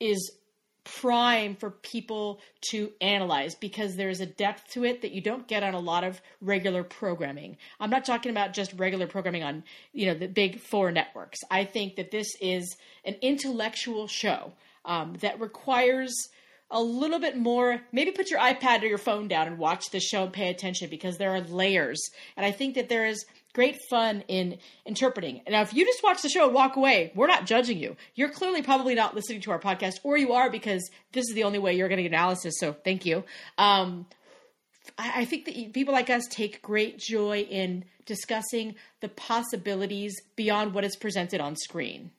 is 0.00 0.32
prime 0.84 1.54
for 1.54 1.70
people 1.70 2.40
to 2.70 2.90
analyze 3.00 3.54
because 3.54 3.94
there's 3.94 4.20
a 4.20 4.26
depth 4.26 4.68
to 4.72 4.84
it 4.84 5.02
that 5.02 5.12
you 5.12 5.20
don't 5.20 5.46
get 5.46 5.62
on 5.62 5.74
a 5.74 5.78
lot 5.78 6.04
of 6.04 6.20
regular 6.40 6.82
programming. 6.82 7.56
I'm 7.78 7.90
not 7.90 8.04
talking 8.04 8.30
about 8.30 8.52
just 8.52 8.72
regular 8.74 9.06
programming 9.06 9.42
on, 9.42 9.64
you 9.92 10.06
know, 10.06 10.14
the 10.14 10.26
big 10.26 10.60
four 10.60 10.90
networks. 10.90 11.38
I 11.50 11.64
think 11.64 11.96
that 11.96 12.10
this 12.10 12.28
is 12.40 12.76
an 13.04 13.16
intellectual 13.22 14.08
show 14.08 14.52
um, 14.84 15.14
that 15.20 15.40
requires 15.40 16.12
a 16.70 16.82
little 16.82 17.20
bit 17.20 17.36
more. 17.36 17.80
Maybe 17.92 18.10
put 18.10 18.30
your 18.30 18.40
iPad 18.40 18.82
or 18.82 18.86
your 18.86 18.98
phone 18.98 19.28
down 19.28 19.46
and 19.46 19.58
watch 19.58 19.90
the 19.90 20.00
show 20.00 20.24
and 20.24 20.32
pay 20.32 20.48
attention 20.48 20.88
because 20.90 21.18
there 21.18 21.34
are 21.34 21.40
layers. 21.40 22.00
And 22.36 22.44
I 22.44 22.50
think 22.50 22.74
that 22.74 22.88
there 22.88 23.06
is 23.06 23.24
great 23.52 23.76
fun 23.90 24.24
in 24.28 24.58
interpreting. 24.86 25.42
Now, 25.48 25.62
if 25.62 25.74
you 25.74 25.84
just 25.84 26.02
watch 26.02 26.22
the 26.22 26.28
show 26.28 26.46
and 26.46 26.54
walk 26.54 26.76
away, 26.76 27.12
we're 27.14 27.26
not 27.26 27.46
judging 27.46 27.78
you. 27.78 27.96
You're 28.14 28.30
clearly 28.30 28.62
probably 28.62 28.94
not 28.94 29.14
listening 29.14 29.40
to 29.42 29.50
our 29.50 29.60
podcast, 29.60 29.94
or 30.02 30.16
you 30.16 30.32
are 30.32 30.50
because 30.50 30.90
this 31.12 31.28
is 31.28 31.34
the 31.34 31.44
only 31.44 31.58
way 31.58 31.74
you're 31.74 31.88
getting 31.88 32.06
analysis. 32.06 32.54
So 32.58 32.72
thank 32.72 33.04
you. 33.04 33.24
Um, 33.58 34.06
I, 34.98 35.22
I 35.22 35.24
think 35.24 35.44
that 35.44 35.72
people 35.72 35.92
like 35.92 36.10
us 36.10 36.26
take 36.30 36.62
great 36.62 36.98
joy 36.98 37.40
in 37.40 37.84
discussing 38.06 38.74
the 39.00 39.08
possibilities 39.08 40.14
beyond 40.36 40.74
what 40.74 40.84
is 40.84 40.96
presented 40.96 41.40
on 41.40 41.56
screen. 41.56 42.10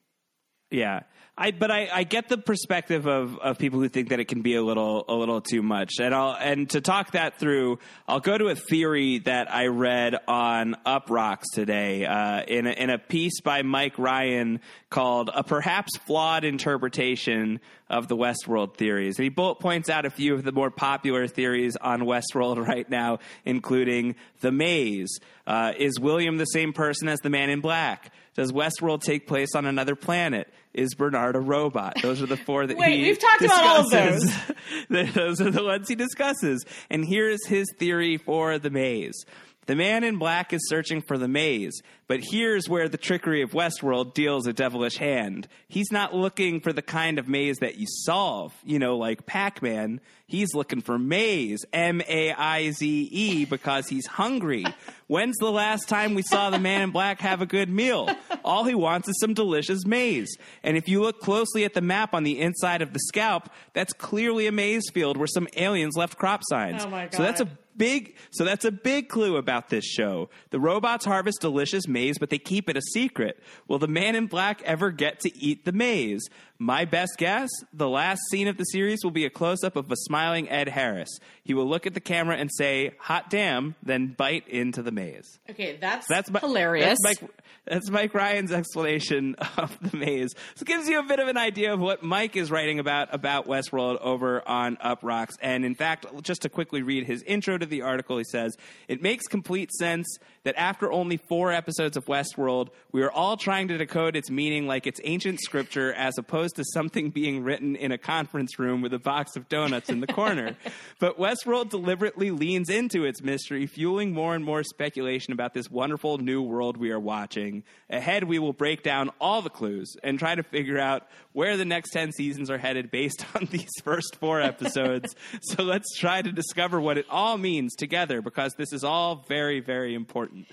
Yeah. 0.74 1.02
I 1.36 1.50
but 1.50 1.72
I, 1.72 1.90
I 1.92 2.04
get 2.04 2.30
the 2.30 2.38
perspective 2.38 3.08
of, 3.08 3.40
of 3.40 3.58
people 3.58 3.80
who 3.80 3.90
think 3.90 4.10
that 4.10 4.20
it 4.20 4.26
can 4.26 4.44
be 4.44 4.54
a 4.54 4.62
little 4.62 5.04
a 5.08 5.16
little 5.16 5.42
too 5.42 5.64
much. 5.64 5.94
And 6.00 6.14
I'll 6.14 6.36
and 6.40 6.70
to 6.72 6.82
talk 6.82 7.14
that 7.14 7.40
through, 7.40 7.80
I'll 8.08 8.20
go 8.20 8.38
to 8.38 8.48
a 8.50 8.56
theory 8.56 9.18
that 9.20 9.52
I 9.52 9.68
read 9.68 10.16
on 10.28 10.76
Uproxx 10.86 11.42
today 11.52 12.06
uh, 12.06 12.44
in 12.44 12.68
a, 12.68 12.72
in 12.72 12.92
a 12.92 13.00
piece 13.00 13.42
by 13.42 13.64
Mike 13.64 13.98
Ryan 13.98 14.62
called 14.92 15.32
"A 15.34 15.44
Perhaps 15.44 15.98
Flawed 16.06 16.44
Interpretation 16.44 17.62
of 17.90 18.08
the 18.08 18.16
Westworld 18.16 18.76
Theories." 18.76 19.18
And 19.18 19.24
he 19.24 19.30
bullet 19.30 19.56
points 19.56 19.90
out 19.90 20.06
a 20.06 20.12
few 20.12 20.36
of 20.36 20.44
the 20.44 20.52
more 20.52 20.70
popular 20.70 21.26
theories 21.26 21.76
on 21.78 22.02
Westworld 22.02 22.58
right 22.68 22.88
now, 22.88 23.18
including 23.44 24.16
the 24.42 24.52
maze. 24.52 25.20
Uh, 25.48 25.74
is 25.80 26.00
William 26.00 26.38
the 26.38 26.46
same 26.46 26.74
person 26.74 27.08
as 27.10 27.20
the 27.22 27.32
Man 27.32 27.50
in 27.50 27.60
Black? 27.60 28.12
Does 28.36 28.52
Westworld 28.52 29.02
take 29.02 29.28
place 29.28 29.56
on 29.56 29.66
another 29.66 29.96
planet? 29.96 30.52
Is 30.74 30.96
Bernard 30.96 31.36
a 31.36 31.40
robot? 31.40 32.02
Those 32.02 32.22
are 32.22 32.26
the 32.26 32.38
four 32.38 32.66
that 32.66 32.78
Wait, 32.80 32.96
he 33.00 33.02
we've 33.04 33.20
talked 33.20 33.42
discusses. 33.42 33.94
about 33.94 34.02
all 34.02 34.14
of 34.16 34.90
those. 34.90 35.14
those 35.14 35.42
are 35.42 35.52
the 35.52 35.64
ones 35.64 35.88
he 35.88 35.96
discusses. 35.96 36.66
And 36.90 37.06
here's 37.06 37.46
his 37.46 37.68
theory 37.78 38.18
for 38.18 38.58
the 38.58 38.72
maze. 38.72 39.24
The 39.66 39.76
man 39.76 40.04
in 40.04 40.18
black 40.18 40.52
is 40.52 40.68
searching 40.68 41.02
for 41.02 41.18
the 41.18 41.28
maze, 41.28 41.82
but 42.08 42.20
here's 42.22 42.68
where 42.68 42.90
the 42.90 42.98
trickery 42.98 43.42
of 43.42 43.52
Westworld 43.52 44.14
deals 44.14 44.46
a 44.46 44.54
devilish 44.54 44.98
hand. 44.98 45.48
He's 45.68 45.92
not 45.92 46.14
looking 46.14 46.60
for 46.60 46.74
the 46.74 46.82
kind 46.82 47.18
of 47.18 47.30
maze 47.30 47.58
that 47.60 47.78
you 47.78 47.88
solve, 47.88 48.54
you 48.66 48.78
know, 48.78 48.98
like 48.98 49.26
Pac 49.26 49.62
Man. 49.62 50.02
He's 50.26 50.54
looking 50.54 50.82
for 50.82 50.98
maize, 50.98 51.64
M 51.72 52.02
A 52.08 52.34
I 52.34 52.72
Z 52.72 53.10
E, 53.12 53.46
because 53.46 53.88
he's 53.88 54.06
hungry. 54.06 54.66
When's 55.08 55.38
the 55.38 55.52
last 55.52 55.88
time 55.88 56.14
we 56.14 56.24
saw 56.24 56.50
the 56.50 56.60
man 56.60 56.82
in 56.82 56.92
black 56.92 57.22
have 57.22 57.42
a 57.42 57.46
good 57.46 57.70
meal? 57.70 58.10
All 58.44 58.64
he 58.64 58.76
wants 58.76 59.08
is 59.08 59.20
some 59.20 59.34
delicious 59.34 59.86
maize. 59.86 60.36
And 60.64 60.76
if 60.76 60.90
you 60.90 61.02
look 61.02 61.20
closely 61.20 61.66
at 61.66 61.74
the 61.74 61.82
map 61.82 62.14
on 62.14 62.24
the 62.24 62.40
inside 62.40 62.82
of 62.82 62.94
the 62.94 63.00
scalp, 63.00 63.50
that's 63.74 63.94
clearly 63.94 64.48
a 64.48 64.52
maize 64.52 64.90
field 64.92 65.18
where 65.18 65.28
some 65.28 65.48
aliens 65.56 65.96
left 65.96 66.18
crop 66.18 66.42
signs. 66.50 66.84
Oh 66.84 66.90
my 66.90 67.04
God. 67.04 67.14
So 67.14 67.24
that's 67.24 67.42
a 67.42 67.48
big 67.78 68.16
so 68.32 68.44
that's 68.44 68.66
a 68.66 68.72
big 68.72 69.10
clue 69.10 69.38
about 69.38 69.70
this 69.70 69.86
show. 69.86 70.30
The 70.52 70.60
robots 70.60 71.06
harvest 71.06 71.42
delicious 71.42 71.88
maize 71.88 72.18
but 72.18 72.30
they 72.30 72.38
keep 72.38 72.70
it 72.70 72.78
a 72.78 72.82
secret. 72.82 73.42
Will 73.68 73.80
the 73.80 73.88
man 73.88 74.16
in 74.16 74.28
black 74.28 74.62
ever 74.64 74.92
get 74.92 75.20
to 75.22 75.38
eat 75.38 75.66
the 75.66 75.72
maize? 75.72 76.28
My 76.64 76.86
best 76.86 77.18
guess, 77.18 77.50
the 77.74 77.90
last 77.90 78.22
scene 78.32 78.48
of 78.48 78.56
the 78.56 78.64
series 78.64 79.00
will 79.04 79.12
be 79.12 79.26
a 79.26 79.30
close 79.30 79.66
up 79.66 79.76
of 79.76 79.92
a 79.92 79.98
smiling 79.98 80.48
Ed 80.48 80.70
Harris. 80.70 81.10
He 81.44 81.54
will 81.54 81.68
look 81.68 81.86
at 81.86 81.94
the 81.94 82.00
camera 82.00 82.38
and 82.38 82.50
say, 82.58 82.94
"Hot 83.00 83.30
damn," 83.30 83.76
then 83.84 84.16
bite 84.18 84.48
into 84.48 84.82
the 84.82 84.94
maize. 84.94 85.40
Okay, 85.50 85.76
that's 85.76 86.08
that's 86.08 86.30
hilarious. 86.40 86.98
That's 87.04 87.22
Mike, 87.22 87.32
that's 87.66 87.90
Mike 87.90 88.14
Ryan's 88.14 88.54
explanation 88.54 89.36
of 89.58 89.78
the 89.82 89.98
maze. 89.98 90.30
So 90.56 90.62
it 90.62 90.68
gives 90.68 90.88
you 90.88 91.00
a 91.00 91.04
bit 91.04 91.20
of 91.20 91.28
an 91.28 91.36
idea 91.36 91.74
of 91.74 91.82
what 91.82 92.02
Mike 92.02 92.38
is 92.38 92.50
writing 92.50 92.80
about 92.80 93.14
about 93.14 93.46
Westworld 93.46 94.00
over 94.00 94.48
on 94.48 94.78
Uproxx. 94.78 95.32
And 95.42 95.66
in 95.66 95.76
fact, 95.76 96.06
just 96.22 96.44
to 96.44 96.50
quickly 96.50 96.82
read 96.82 97.06
his 97.06 97.24
intro 97.24 97.58
to 97.58 97.66
the 97.66 97.82
article, 97.82 98.18
he 98.18 98.24
says, 98.24 98.56
"It 98.88 99.02
makes 99.02 99.28
complete 99.28 99.70
sense 99.74 100.08
that 100.46 100.56
after 100.58 100.90
only 100.94 101.18
four 101.18 101.52
episodes 101.52 101.98
of 101.98 102.06
Westworld, 102.06 102.70
we 102.94 103.02
are 103.02 103.12
all 103.12 103.36
trying 103.36 103.68
to 103.68 103.78
decode 103.78 104.16
its 104.16 104.30
meaning 104.30 104.66
like 104.66 104.88
it's 104.88 105.02
ancient 105.04 105.42
scripture, 105.42 105.92
as 105.94 106.18
opposed 106.18 106.53
opposed 106.54 106.56
to 106.56 106.64
something 106.74 107.10
being 107.10 107.44
written 107.44 107.76
in 107.76 107.92
a 107.92 107.98
conference 107.98 108.60
room 108.60 108.82
with 108.82 108.94
a 108.94 109.00
box 109.00 109.36
of 109.36 109.50
donuts 109.50 109.90
in 109.90 110.00
the 110.00 110.08
corner. 110.08 110.56
but 111.00 111.18
Westworld 111.18 111.70
deliberately 111.70 112.32
leans 112.32 112.70
into 112.70 113.06
its 113.06 113.22
mystery, 113.22 113.66
fueling 113.68 114.14
more 114.14 114.36
and 114.36 114.46
more 114.46 114.64
speculation 114.64 115.34
about 115.34 115.54
this 115.54 115.70
wonderful 115.70 116.18
new 116.18 116.42
world 116.42 116.78
we 116.78 116.92
are 116.92 117.00
watching. 117.00 117.64
Ahead, 117.90 118.26
we 118.26 118.40
will 118.40 118.54
break 118.54 118.84
down 118.84 119.10
all 119.20 119.42
the 119.42 119.50
clues 119.50 119.96
and 120.04 120.20
try 120.20 120.36
to 120.36 120.44
figure 120.44 120.80
out 120.80 121.08
where 121.34 121.58
the 121.58 121.66
next 121.66 121.92
10 121.92 122.12
seasons 122.12 122.50
are 122.50 122.58
headed 122.58 122.92
based 122.92 123.26
on 123.36 123.48
these 123.52 123.72
first 123.84 124.16
four 124.20 124.42
episodes. 124.42 125.16
so 125.42 125.64
let's 125.64 125.98
try 125.98 126.22
to 126.22 126.32
discover 126.32 126.80
what 126.80 126.98
it 126.98 127.06
all 127.10 127.38
means 127.38 127.76
together 127.76 128.22
because 128.22 128.54
this 128.58 128.74
is 128.74 128.84
all 128.84 129.26
very, 129.28 129.60
very 129.60 129.96
important. 129.96 130.48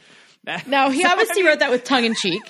Now, 0.67 0.89
he 0.89 1.05
obviously 1.05 1.43
wrote 1.43 1.59
that 1.59 1.71
with 1.71 1.85
tongue 1.85 2.07
in 2.07 2.15
cheek. 2.15 2.43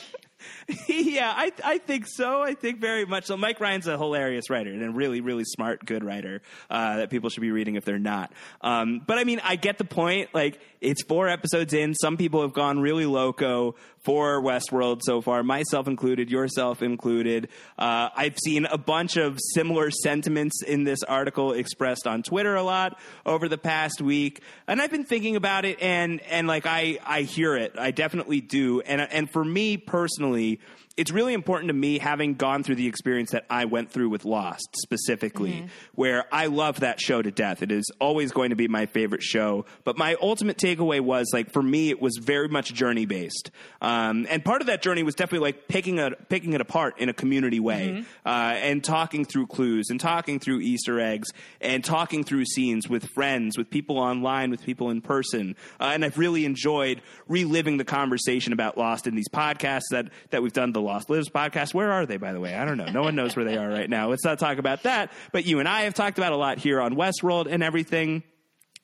yeah, 0.88 1.32
I 1.34 1.52
I 1.64 1.78
think 1.78 2.06
so. 2.06 2.42
I 2.42 2.54
think 2.54 2.80
very 2.80 3.04
much 3.04 3.26
so. 3.26 3.36
Mike 3.36 3.60
Ryan's 3.60 3.86
a 3.86 3.96
hilarious 3.96 4.50
writer 4.50 4.70
and 4.70 4.82
a 4.82 4.90
really 4.90 5.20
really 5.20 5.44
smart, 5.44 5.84
good 5.84 6.04
writer 6.04 6.42
uh, 6.68 6.98
that 6.98 7.10
people 7.10 7.30
should 7.30 7.40
be 7.40 7.50
reading 7.50 7.76
if 7.76 7.84
they're 7.84 7.98
not. 7.98 8.32
Um, 8.60 9.02
but 9.04 9.18
I 9.18 9.24
mean, 9.24 9.40
I 9.42 9.56
get 9.56 9.78
the 9.78 9.84
point. 9.84 10.30
Like, 10.34 10.60
it's 10.80 11.02
four 11.02 11.28
episodes 11.28 11.72
in. 11.72 11.94
Some 11.94 12.16
people 12.16 12.42
have 12.42 12.52
gone 12.52 12.80
really 12.80 13.06
loco 13.06 13.74
for 14.02 14.42
Westworld 14.42 15.00
so 15.02 15.20
far, 15.20 15.42
myself 15.42 15.86
included, 15.86 16.30
yourself 16.30 16.82
included. 16.82 17.48
Uh, 17.78 18.08
I've 18.16 18.38
seen 18.42 18.64
a 18.64 18.78
bunch 18.78 19.16
of 19.16 19.38
similar 19.54 19.90
sentiments 19.90 20.62
in 20.62 20.84
this 20.84 21.02
article 21.02 21.52
expressed 21.52 22.06
on 22.06 22.22
Twitter 22.22 22.54
a 22.54 22.62
lot 22.62 22.98
over 23.26 23.48
the 23.48 23.58
past 23.58 24.00
week, 24.00 24.42
and 24.66 24.80
I've 24.80 24.90
been 24.90 25.04
thinking 25.04 25.36
about 25.36 25.64
it, 25.64 25.82
and 25.82 26.20
and 26.22 26.46
like 26.48 26.66
I 26.66 26.98
I 27.04 27.22
hear 27.22 27.56
it, 27.56 27.74
I 27.78 27.90
definitely 27.90 28.40
do, 28.40 28.80
and 28.80 29.00
and 29.00 29.30
for 29.30 29.44
me 29.44 29.76
personally 29.76 30.59
it's 31.00 31.10
really 31.10 31.32
important 31.32 31.68
to 31.68 31.72
me 31.72 31.98
having 31.98 32.34
gone 32.34 32.62
through 32.62 32.74
the 32.74 32.86
experience 32.86 33.30
that 33.30 33.46
I 33.48 33.64
went 33.64 33.90
through 33.90 34.10
with 34.10 34.26
Lost 34.26 34.68
specifically, 34.76 35.52
mm-hmm. 35.52 35.66
where 35.94 36.26
I 36.30 36.44
love 36.48 36.80
that 36.80 37.00
show 37.00 37.22
to 37.22 37.30
death. 37.30 37.62
It 37.62 37.72
is 37.72 37.90
always 37.98 38.32
going 38.32 38.50
to 38.50 38.56
be 38.56 38.68
my 38.68 38.84
favorite 38.84 39.22
show. 39.22 39.64
But 39.84 39.96
my 39.96 40.16
ultimate 40.20 40.58
takeaway 40.58 41.00
was 41.00 41.30
like 41.32 41.54
for 41.54 41.62
me, 41.62 41.88
it 41.88 42.02
was 42.02 42.18
very 42.20 42.48
much 42.48 42.74
journey 42.74 43.06
based, 43.06 43.50
um, 43.80 44.26
and 44.28 44.44
part 44.44 44.60
of 44.60 44.66
that 44.66 44.82
journey 44.82 45.02
was 45.02 45.14
definitely 45.14 45.46
like 45.46 45.68
picking 45.68 45.98
a 45.98 46.10
picking 46.10 46.52
it 46.52 46.60
apart 46.60 46.98
in 46.98 47.08
a 47.08 47.14
community 47.14 47.60
way 47.60 47.88
mm-hmm. 47.88 48.28
uh, 48.28 48.52
and 48.56 48.84
talking 48.84 49.24
through 49.24 49.46
clues 49.46 49.88
and 49.88 50.00
talking 50.00 50.38
through 50.38 50.60
Easter 50.60 51.00
eggs 51.00 51.30
and 51.62 51.82
talking 51.82 52.24
through 52.24 52.44
scenes 52.44 52.90
with 52.90 53.06
friends, 53.06 53.56
with 53.56 53.70
people 53.70 53.96
online, 53.96 54.50
with 54.50 54.62
people 54.62 54.90
in 54.90 55.00
person. 55.00 55.56
Uh, 55.80 55.92
and 55.94 56.04
I've 56.04 56.18
really 56.18 56.44
enjoyed 56.44 57.00
reliving 57.26 57.78
the 57.78 57.86
conversation 57.86 58.52
about 58.52 58.76
Lost 58.76 59.06
in 59.06 59.14
these 59.14 59.30
podcasts 59.30 59.88
that 59.92 60.10
that 60.28 60.42
we've 60.42 60.52
done. 60.52 60.72
The 60.72 60.89
Lost 60.90 61.08
Lives 61.08 61.30
podcast. 61.30 61.72
Where 61.72 61.92
are 61.92 62.04
they, 62.04 62.16
by 62.16 62.32
the 62.32 62.40
way? 62.40 62.54
I 62.54 62.64
don't 62.64 62.76
know. 62.76 62.86
No 62.86 63.02
one 63.02 63.14
knows 63.14 63.36
where 63.36 63.44
they 63.44 63.56
are 63.56 63.68
right 63.68 63.88
now. 63.88 64.08
Let's 64.08 64.24
not 64.24 64.40
talk 64.40 64.58
about 64.58 64.82
that. 64.82 65.12
But 65.32 65.46
you 65.46 65.60
and 65.60 65.68
I 65.68 65.82
have 65.82 65.94
talked 65.94 66.18
about 66.18 66.32
a 66.32 66.36
lot 66.36 66.58
here 66.58 66.80
on 66.80 66.94
Westworld 66.94 67.46
and 67.48 67.62
everything. 67.62 68.24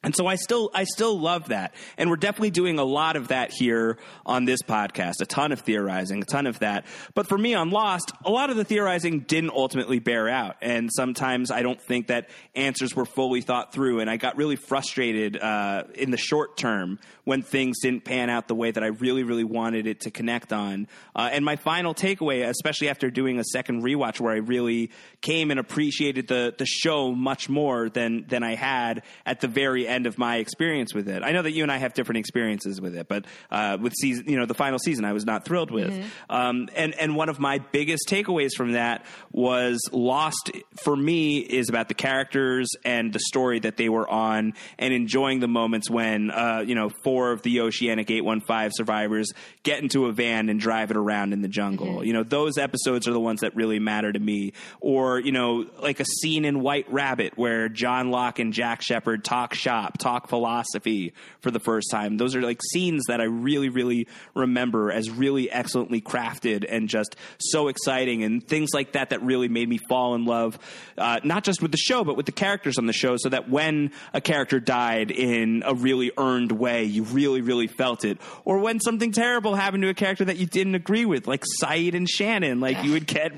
And 0.02 0.14
so 0.14 0.27
I 0.27 0.36
still 0.36 0.70
I 0.73 0.85
still 0.85 1.18
love 1.18 1.48
that. 1.48 1.74
And 1.98 2.10
we're 2.10 2.16
definitely 2.16 2.51
doing 2.51 2.78
a 2.78 2.85
lot 2.85 3.16
of 3.16 3.28
that 3.28 3.51
here 3.52 3.98
on 4.24 4.44
this 4.44 4.62
podcast. 4.62 5.14
A 5.20 5.27
ton 5.27 5.51
of 5.51 5.60
theorizing, 5.60 6.23
a 6.23 6.24
ton 6.24 6.47
of 6.47 6.60
that. 6.60 6.86
But 7.14 7.27
for 7.27 7.36
me 7.36 7.55
on 7.55 7.70
Lost, 7.70 8.12
a 8.24 8.31
lot 8.31 8.51
of 8.51 8.56
the 8.56 8.64
theorizing 8.64 9.20
didn't 9.20 9.51
ultimately 9.51 9.98
bear 9.98 10.28
out. 10.28 10.56
And 10.60 10.90
sometimes 10.93 11.51
I 11.51 11.62
don't 11.62 11.81
think 11.81 12.06
that 12.06 12.28
answers 12.55 12.94
were 12.94 13.05
fully 13.05 13.40
thought 13.40 13.73
through. 13.73 14.01
And 14.01 14.09
I 14.09 14.16
got 14.16 14.36
really 14.36 14.55
frustrated 14.55 15.39
uh, 15.39 15.85
in 15.94 16.12
the 16.12 16.16
short 16.16 16.56
term 16.56 17.01
when 17.24 17.43
things 17.43 17.78
didn't 17.82 18.05
pan 18.05 18.31
out 18.31 18.47
the 18.47 18.55
way 18.55 18.70
that 18.70 18.85
I 18.85 18.89
really, 18.89 19.24
really 19.24 19.43
wanted 19.43 19.89
it 19.89 20.01
to 20.02 20.12
connect 20.12 20.52
on. 20.52 20.86
Uh, 21.16 21.31
and 21.32 21.44
my 21.44 21.56
final 21.56 21.94
takeaway, 21.94 22.47
especially 22.47 22.89
after 22.89 23.10
doing 23.10 23.40
a 23.40 23.44
second 23.44 23.82
rewatch 23.82 24.20
where 24.20 24.32
I 24.32 24.39
really 24.39 24.93
came 25.20 25.51
and 25.51 25.59
appreciated 25.59 26.28
the 26.28 26.55
the 26.56 26.66
show 26.66 27.10
much 27.10 27.48
more 27.48 27.89
than 27.89 28.27
than 28.28 28.44
I 28.44 28.55
had 28.55 29.02
at 29.24 29.40
the 29.40 29.48
very 29.48 29.86
end 29.87 30.07
of 30.07 30.19
my 30.19 30.37
experience 30.37 30.95
with 30.95 31.09
it. 31.09 31.23
I 31.23 31.33
know 31.33 31.43
that 31.43 31.53
you 31.53 31.63
and 31.63 31.73
I 31.73 31.79
have 31.79 31.95
different 31.95 32.19
experiences 32.19 32.81
with 32.81 32.97
it, 32.97 33.09
but 33.09 33.25
uh, 33.51 33.79
with 33.81 33.95
season, 33.95 34.29
you 34.29 34.39
know, 34.39 34.47
the 34.47 34.55
final 34.55 34.79
season, 34.79 35.05
I 35.05 35.13
was 35.13 35.25
not 35.25 35.45
thrilled 35.45 35.71
with. 35.71 35.91
Mm-hmm. 35.91 36.07
Um, 36.31 36.69
and 36.75 36.95
and 36.99 37.17
one 37.17 37.29
of 37.29 37.39
my 37.39 37.59
biggest 37.59 38.09
takeaways 38.09 38.53
from 38.57 38.73
that 38.73 39.05
was 39.33 39.81
Lost 39.93 40.51
for 40.83 40.95
me 40.97 41.39
is 41.39 41.69
about 41.69 41.89
the 41.89 41.95
characters 41.95 42.69
and 42.85 43.13
the 43.13 43.21
story 43.21 43.61
that 43.61 43.77
they 43.77 43.89
were 43.89 44.09
on, 44.09 44.55
and 44.79 44.93
enjoying 44.93 45.41
the 45.41 45.49
moments 45.49 45.91
when 45.91 46.31
uh, 46.31 46.63
you 46.67 46.75
know 46.75 46.91
four 47.05 47.33
of 47.33 47.43
the 47.43 47.61
Oceanic 47.61 48.11
Eight 48.11 48.25
One 48.25 48.41
Five 48.41 48.73
survivors 48.75 49.33
get 49.63 49.83
into 49.83 50.07
a 50.07 50.13
van 50.13 50.49
and 50.49 50.61
drive 50.61 50.91
it 50.91 50.97
around 50.97 51.33
in 51.33 51.43
the 51.43 51.49
jungle. 51.49 51.87
Mm-hmm. 51.87 52.05
You 52.05 52.13
know, 52.13 52.23
those 52.23 52.59
episodes 52.59 53.09
are 53.09 53.13
the 53.13 53.21
ones 53.21 53.41
that 53.41 53.55
really 53.57 53.79
matter 53.79 54.13
to 54.13 54.19
me. 54.19 54.53
Or 54.81 55.19
you 55.19 55.33
know, 55.33 55.67
like 55.81 56.01
a 56.01 56.05
scene 56.05 56.45
in 56.45 56.61
White 56.61 56.91
Rabbit 56.93 57.37
where 57.37 57.69
John 57.69 58.11
Locke 58.11 58.39
and 58.39 58.53
Jack 58.53 58.83
Shephard 58.83 59.25
talk 59.25 59.55
shop, 59.55 59.76
talk 59.98 60.28
philosophy 60.28 61.12
for 61.40 61.51
the 61.51 61.61
first 61.61 61.90
time. 61.90 62.16
Those 62.16 62.35
are 62.35 62.43
like 62.43 62.61
scenes 62.73 63.05
that 63.09 63.20
I 63.20 63.24
really, 63.24 63.69
really 63.69 64.09
remember 64.35 64.90
as 64.90 65.11
really 65.11 65.51
excellently 65.51 66.01
crafted 66.01 66.66
and 66.69 66.89
just 66.89 67.16
so 67.39 67.69
exciting 67.69 68.23
and 68.23 68.47
things 68.47 68.70
like 68.74 68.93
that 68.93 69.11
that 69.11 69.23
really 69.23 69.48
made 69.48 69.69
me 69.69 69.78
fall 69.89 70.15
in 70.15 70.24
love, 70.24 70.59
uh, 70.98 71.20
not 71.24 71.44
just 71.44 71.62
with 71.62 71.70
the 71.70 71.78
show, 71.78 72.05
but 72.05 72.16
with 72.16 72.27
the 72.27 72.32
characters 72.32 72.78
on 72.78 72.86
the 72.86 72.93
show 72.93 73.16
so 73.16 73.28
that 73.28 73.48
when 73.48 73.90
a 74.12 74.20
character 74.20 74.61
died 74.61 75.11
in 75.11 75.62
a 75.66 75.74
really 75.74 76.12
earned 76.19 76.53
way, 76.53 76.85
you 76.85 77.05
really, 77.05 77.40
really 77.40 77.66
felt 77.66 78.05
it. 78.05 78.19
Or 78.44 78.59
when 78.59 78.81
something 78.81 79.12
terrible 79.12 79.55
happened 79.55 79.82
to 79.82 79.89
a 79.89 79.94
character 79.94 80.24
that 80.24 80.36
you 80.36 80.47
didn't 80.47 80.74
agree 80.74 81.05
with, 81.05 81.27
like 81.27 81.44
Sayid 81.62 81.94
and 81.94 82.09
Shannon, 82.09 82.61
like 82.61 82.82
you 82.82 82.93
would 82.93 83.07
get 83.07 83.32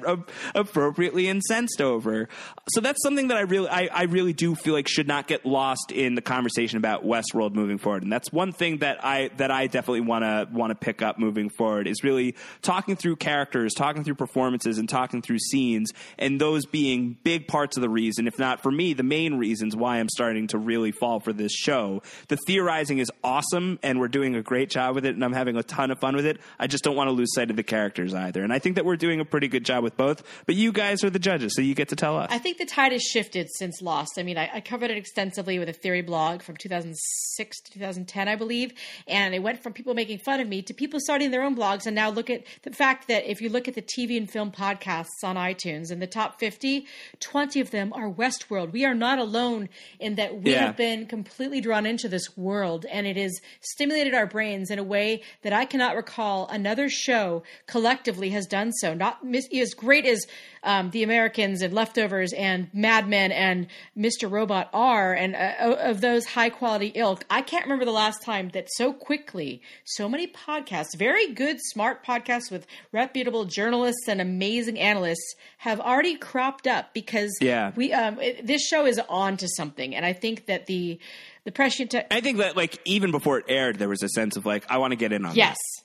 appropriately 0.54 1.28
incensed 1.28 1.80
over. 1.80 2.28
So 2.70 2.80
that's 2.80 3.02
something 3.02 3.28
that 3.28 3.36
I 3.36 3.42
really, 3.42 3.68
I, 3.68 3.88
I 3.92 4.02
really 4.04 4.32
do 4.32 4.54
feel 4.54 4.74
like 4.74 4.88
should 4.88 5.08
not 5.08 5.26
get 5.26 5.44
lost 5.44 5.92
in 5.92 6.14
the 6.14 6.22
conversation 6.28 6.76
about 6.76 7.04
Westworld 7.04 7.54
moving 7.54 7.78
forward. 7.78 8.02
And 8.02 8.12
that's 8.12 8.30
one 8.30 8.52
thing 8.52 8.78
that 8.78 9.02
I, 9.02 9.30
that 9.38 9.50
I 9.50 9.66
definitely 9.66 10.02
want 10.02 10.24
to, 10.24 10.46
want 10.52 10.70
to 10.70 10.74
pick 10.74 11.00
up 11.00 11.18
moving 11.18 11.48
forward 11.48 11.88
is 11.88 12.04
really 12.04 12.36
talking 12.60 12.96
through 12.96 13.16
characters, 13.16 13.72
talking 13.74 14.04
through 14.04 14.16
performances 14.16 14.76
and 14.76 14.88
talking 14.88 15.22
through 15.22 15.38
scenes 15.38 15.90
and 16.18 16.38
those 16.38 16.66
being 16.66 17.16
big 17.24 17.48
parts 17.48 17.78
of 17.78 17.80
the 17.80 17.88
reason, 17.88 18.28
if 18.28 18.38
not 18.38 18.62
for 18.62 18.70
me, 18.70 18.92
the 18.92 19.02
main 19.02 19.36
reasons 19.38 19.74
why 19.74 19.96
I'm 19.96 20.08
starting 20.10 20.46
to 20.48 20.58
really 20.58 20.92
fall 20.92 21.18
for 21.18 21.32
this 21.32 21.52
show. 21.52 22.02
The 22.28 22.36
theorizing 22.46 22.98
is 22.98 23.10
awesome 23.24 23.78
and 23.82 23.98
we're 23.98 24.08
doing 24.08 24.36
a 24.36 24.42
great 24.42 24.68
job 24.68 24.94
with 24.94 25.06
it 25.06 25.14
and 25.14 25.24
I'm 25.24 25.32
having 25.32 25.56
a 25.56 25.62
ton 25.62 25.90
of 25.90 25.98
fun 25.98 26.14
with 26.14 26.26
it. 26.26 26.38
I 26.58 26.66
just 26.66 26.84
don't 26.84 26.94
want 26.94 27.08
to 27.08 27.12
lose 27.12 27.32
sight 27.32 27.48
of 27.48 27.56
the 27.56 27.62
characters 27.62 28.12
either. 28.12 28.44
And 28.44 28.52
I 28.52 28.58
think 28.58 28.76
that 28.76 28.84
we're 28.84 28.96
doing 28.96 29.20
a 29.20 29.24
pretty 29.24 29.48
good 29.48 29.64
job 29.64 29.82
with 29.82 29.96
both, 29.96 30.22
but 30.44 30.56
you 30.56 30.72
guys 30.72 31.02
are 31.04 31.10
the 31.10 31.18
judges, 31.18 31.54
so 31.56 31.62
you 31.62 31.74
get 31.74 31.88
to 31.88 31.96
tell 31.96 32.18
us. 32.18 32.28
I 32.30 32.36
think 32.38 32.58
the 32.58 32.66
tide 32.66 32.92
has 32.92 33.02
shifted 33.02 33.48
since 33.54 33.80
Lost. 33.80 34.18
I 34.18 34.22
mean, 34.22 34.36
I, 34.36 34.50
I 34.52 34.60
covered 34.60 34.90
it 34.90 34.98
extensively 34.98 35.58
with 35.58 35.70
a 35.70 35.72
theory 35.72 36.02
blog 36.02 36.17
from 36.42 36.56
2006 36.56 37.60
to 37.60 37.72
2010, 37.72 38.28
I 38.28 38.36
believe, 38.36 38.72
and 39.06 39.34
it 39.34 39.42
went 39.42 39.62
from 39.62 39.72
people 39.72 39.94
making 39.94 40.18
fun 40.18 40.40
of 40.40 40.48
me 40.48 40.62
to 40.62 40.74
people 40.74 41.00
starting 41.00 41.30
their 41.30 41.42
own 41.42 41.56
blogs. 41.56 41.86
And 41.86 41.94
now 41.94 42.10
look 42.10 42.30
at 42.30 42.44
the 42.62 42.72
fact 42.72 43.08
that 43.08 43.30
if 43.30 43.40
you 43.40 43.48
look 43.48 43.68
at 43.68 43.74
the 43.74 43.82
TV 43.82 44.16
and 44.16 44.30
film 44.30 44.50
podcasts 44.50 45.22
on 45.22 45.36
iTunes, 45.36 45.90
in 45.90 46.00
the 46.00 46.06
top 46.06 46.38
50, 46.38 46.86
20 47.20 47.60
of 47.60 47.70
them 47.70 47.92
are 47.92 48.10
Westworld. 48.10 48.72
We 48.72 48.84
are 48.84 48.94
not 48.94 49.18
alone 49.18 49.68
in 49.98 50.16
that 50.16 50.42
we 50.42 50.52
yeah. 50.52 50.66
have 50.66 50.76
been 50.76 51.06
completely 51.06 51.60
drawn 51.60 51.86
into 51.86 52.08
this 52.08 52.36
world, 52.36 52.86
and 52.90 53.06
it 53.06 53.16
has 53.16 53.40
stimulated 53.60 54.14
our 54.14 54.26
brains 54.26 54.70
in 54.70 54.78
a 54.78 54.84
way 54.84 55.22
that 55.42 55.52
I 55.52 55.64
cannot 55.64 55.96
recall 55.96 56.48
another 56.48 56.88
show 56.88 57.42
collectively 57.66 58.30
has 58.30 58.46
done 58.46 58.72
so. 58.72 58.94
Not 58.94 59.18
as 59.34 59.74
great 59.74 60.06
as 60.06 60.26
um, 60.62 60.90
The 60.90 61.02
Americans 61.02 61.62
and 61.62 61.72
Leftovers 61.72 62.32
and 62.32 62.68
Mad 62.72 63.08
Men 63.08 63.32
and 63.32 63.66
Mr. 63.96 64.30
Robot 64.30 64.68
are, 64.72 65.14
and 65.14 65.34
uh, 65.34 65.76
of 65.78 66.00
those 66.00 66.26
high 66.26 66.50
quality 66.50 66.92
ilk. 66.94 67.24
I 67.30 67.42
can't 67.42 67.64
remember 67.64 67.84
the 67.84 67.90
last 67.90 68.22
time 68.22 68.50
that 68.50 68.68
so 68.72 68.92
quickly 68.92 69.62
so 69.84 70.08
many 70.08 70.26
podcasts, 70.26 70.96
very 70.96 71.32
good, 71.32 71.58
smart 71.60 72.04
podcasts 72.04 72.50
with 72.50 72.66
reputable 72.92 73.44
journalists 73.44 74.08
and 74.08 74.20
amazing 74.20 74.78
analysts, 74.78 75.34
have 75.58 75.80
already 75.80 76.16
cropped 76.16 76.66
up 76.66 76.94
because 76.94 77.36
yeah. 77.40 77.72
we 77.76 77.92
um, 77.92 78.20
it, 78.20 78.46
this 78.46 78.66
show 78.66 78.86
is 78.86 79.00
on 79.08 79.36
to 79.38 79.48
something, 79.48 79.94
and 79.94 80.04
I 80.04 80.12
think 80.12 80.46
that 80.46 80.66
the 80.66 80.98
the 81.44 81.52
prescient. 81.52 81.94
I 82.10 82.20
think 82.20 82.38
that 82.38 82.56
like 82.56 82.78
even 82.84 83.10
before 83.10 83.38
it 83.38 83.46
aired, 83.48 83.78
there 83.78 83.88
was 83.88 84.02
a 84.02 84.08
sense 84.08 84.36
of 84.36 84.46
like 84.46 84.70
I 84.70 84.78
want 84.78 84.92
to 84.92 84.96
get 84.96 85.12
in 85.12 85.24
on. 85.24 85.34
Yes. 85.34 85.56
This. 85.56 85.84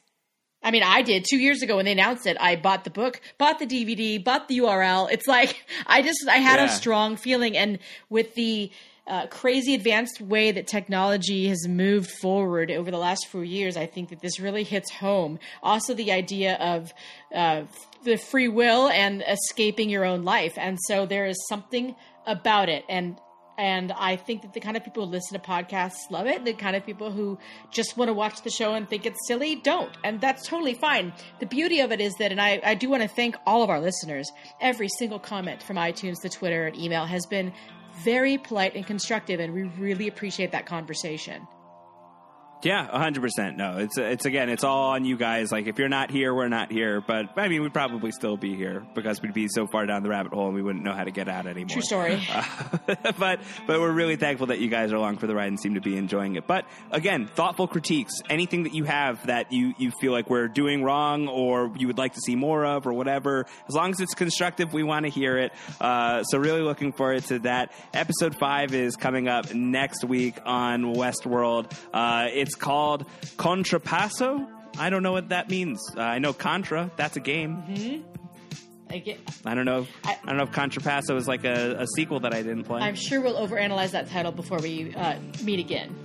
I 0.63 0.71
mean, 0.71 0.83
I 0.83 1.01
did 1.01 1.25
two 1.29 1.37
years 1.37 1.61
ago 1.61 1.75
when 1.75 1.85
they 1.85 1.91
announced 1.91 2.25
it. 2.25 2.37
I 2.39 2.55
bought 2.55 2.85
the 2.85 2.89
book, 2.89 3.19
bought 3.37 3.59
the 3.59 3.67
DVD, 3.67 4.23
bought 4.23 4.47
the 4.47 4.59
URL. 4.59 5.11
It's 5.11 5.27
like 5.27 5.65
I 5.85 6.01
just 6.01 6.25
I 6.27 6.37
had 6.37 6.59
yeah. 6.59 6.65
a 6.65 6.69
strong 6.69 7.17
feeling, 7.17 7.57
and 7.57 7.79
with 8.09 8.33
the 8.35 8.71
uh, 9.05 9.27
crazy 9.27 9.73
advanced 9.73 10.21
way 10.21 10.51
that 10.51 10.65
technology 10.65 11.49
has 11.49 11.67
moved 11.67 12.09
forward 12.21 12.71
over 12.71 12.89
the 12.89 12.97
last 12.97 13.27
few 13.27 13.41
years, 13.41 13.75
I 13.75 13.85
think 13.85 14.09
that 14.09 14.21
this 14.21 14.39
really 14.39 14.63
hits 14.63 14.89
home. 14.91 15.39
Also, 15.61 15.93
the 15.93 16.13
idea 16.13 16.55
of 16.55 16.93
uh, 17.35 17.63
the 18.05 18.15
free 18.15 18.47
will 18.47 18.87
and 18.87 19.21
escaping 19.27 19.89
your 19.89 20.05
own 20.05 20.23
life, 20.23 20.53
and 20.57 20.77
so 20.87 21.05
there 21.05 21.25
is 21.25 21.37
something 21.49 21.95
about 22.25 22.69
it, 22.69 22.85
and 22.87 23.17
And 23.57 23.91
I 23.91 24.15
think 24.15 24.41
that 24.41 24.53
the 24.53 24.59
kind 24.59 24.75
of 24.75 24.83
people 24.83 25.05
who 25.05 25.11
listen 25.11 25.39
to 25.39 25.47
podcasts 25.47 26.09
love 26.09 26.25
it. 26.25 26.43
The 26.43 26.53
kind 26.53 26.75
of 26.75 26.85
people 26.85 27.11
who 27.11 27.37
just 27.71 27.97
want 27.97 28.09
to 28.09 28.13
watch 28.13 28.41
the 28.41 28.49
show 28.49 28.73
and 28.73 28.89
think 28.89 29.05
it's 29.05 29.27
silly 29.27 29.55
don't. 29.55 29.91
And 30.03 30.19
that's 30.19 30.47
totally 30.47 30.73
fine. 30.73 31.13
The 31.39 31.45
beauty 31.45 31.79
of 31.79 31.91
it 31.91 32.01
is 32.01 32.13
that, 32.15 32.31
and 32.31 32.41
I, 32.41 32.59
I 32.63 32.75
do 32.75 32.89
want 32.89 33.03
to 33.03 33.09
thank 33.09 33.35
all 33.45 33.61
of 33.61 33.69
our 33.69 33.79
listeners, 33.79 34.31
every 34.59 34.89
single 34.97 35.19
comment 35.19 35.61
from 35.61 35.77
iTunes 35.77 36.21
to 36.21 36.29
Twitter 36.29 36.65
and 36.65 36.77
email 36.77 37.05
has 37.05 37.25
been 37.25 37.53
very 38.03 38.37
polite 38.39 38.75
and 38.75 38.85
constructive, 38.85 39.39
and 39.39 39.53
we 39.53 39.63
really 39.63 40.07
appreciate 40.07 40.51
that 40.51 40.65
conversation. 40.65 41.47
Yeah, 42.63 42.87
hundred 42.87 43.21
percent. 43.21 43.57
No, 43.57 43.77
it's 43.77 43.97
it's 43.97 44.25
again, 44.25 44.49
it's 44.49 44.63
all 44.63 44.91
on 44.91 45.03
you 45.03 45.17
guys. 45.17 45.51
Like 45.51 45.67
if 45.67 45.77
you're 45.77 45.89
not 45.89 46.11
here, 46.11 46.33
we're 46.33 46.47
not 46.47 46.71
here. 46.71 47.01
But 47.01 47.37
I 47.37 47.49
mean, 47.49 47.61
we'd 47.61 47.73
probably 47.73 48.11
still 48.11 48.37
be 48.37 48.55
here 48.55 48.85
because 48.95 49.21
we'd 49.21 49.33
be 49.33 49.47
so 49.49 49.67
far 49.67 49.85
down 49.85 50.03
the 50.03 50.09
rabbit 50.09 50.33
hole 50.33 50.47
and 50.47 50.55
we 50.55 50.61
wouldn't 50.61 50.83
know 50.83 50.93
how 50.93 51.03
to 51.03 51.11
get 51.11 51.27
out 51.27 51.45
anymore. 51.45 51.69
True 51.69 51.81
story. 51.81 52.21
Uh, 52.31 52.43
but 53.19 53.39
but 53.67 53.79
we're 53.79 53.91
really 53.91 54.15
thankful 54.15 54.47
that 54.47 54.59
you 54.59 54.69
guys 54.69 54.93
are 54.93 54.95
along 54.95 55.17
for 55.17 55.27
the 55.27 55.35
ride 55.35 55.47
and 55.47 55.59
seem 55.59 55.75
to 55.75 55.81
be 55.81 55.97
enjoying 55.97 56.35
it. 56.35 56.47
But 56.47 56.65
again, 56.91 57.27
thoughtful 57.27 57.67
critiques. 57.67 58.13
Anything 58.29 58.63
that 58.63 58.73
you 58.73 58.85
have 58.85 59.25
that 59.27 59.51
you 59.51 59.73
you 59.77 59.91
feel 59.99 60.13
like 60.13 60.29
we're 60.29 60.47
doing 60.47 60.83
wrong 60.83 61.27
or 61.27 61.71
you 61.77 61.87
would 61.87 61.97
like 61.97 62.13
to 62.13 62.21
see 62.25 62.35
more 62.35 62.65
of 62.65 62.87
or 62.87 62.93
whatever, 62.93 63.45
as 63.67 63.75
long 63.75 63.91
as 63.91 63.99
it's 63.99 64.13
constructive, 64.15 64.73
we 64.73 64.83
want 64.83 65.05
to 65.05 65.11
hear 65.11 65.37
it. 65.37 65.51
Uh, 65.81 66.23
so 66.23 66.37
really 66.37 66.61
looking 66.61 66.93
forward 66.93 67.23
to 67.25 67.39
that. 67.39 67.73
Episode 67.93 68.35
five 68.35 68.73
is 68.73 68.95
coming 68.95 69.27
up 69.27 69.53
next 69.53 70.05
week 70.05 70.39
on 70.45 70.95
Westworld. 70.95 71.71
Uh, 71.93 72.27
it's 72.31 72.52
called 72.55 73.05
Contrapasso. 73.37 74.47
I 74.77 74.89
don't 74.89 75.03
know 75.03 75.11
what 75.11 75.29
that 75.29 75.49
means. 75.49 75.79
Uh, 75.95 76.01
I 76.01 76.19
know 76.19 76.33
Contra. 76.33 76.89
That's 76.95 77.15
a 77.15 77.19
game. 77.19 78.03
I 78.89 78.99
get, 78.99 79.19
I 79.45 79.55
don't 79.55 79.65
know. 79.65 79.81
If, 79.81 79.89
I, 80.03 80.11
I- 80.23 80.27
don't 80.27 80.37
know 80.37 80.43
if 80.43 80.51
Contrapasso 80.51 81.15
is 81.15 81.27
like 81.27 81.43
a, 81.45 81.77
a 81.79 81.87
sequel 81.95 82.19
that 82.21 82.33
I 82.33 82.43
didn't 82.43 82.63
play. 82.65 82.81
I'm 82.81 82.95
sure 82.95 83.21
we'll 83.21 83.35
overanalyze 83.47 83.91
that 83.91 84.09
title 84.09 84.31
before 84.31 84.59
we 84.59 84.93
uh, 84.95 85.17
meet 85.43 85.59
again. 85.59 85.95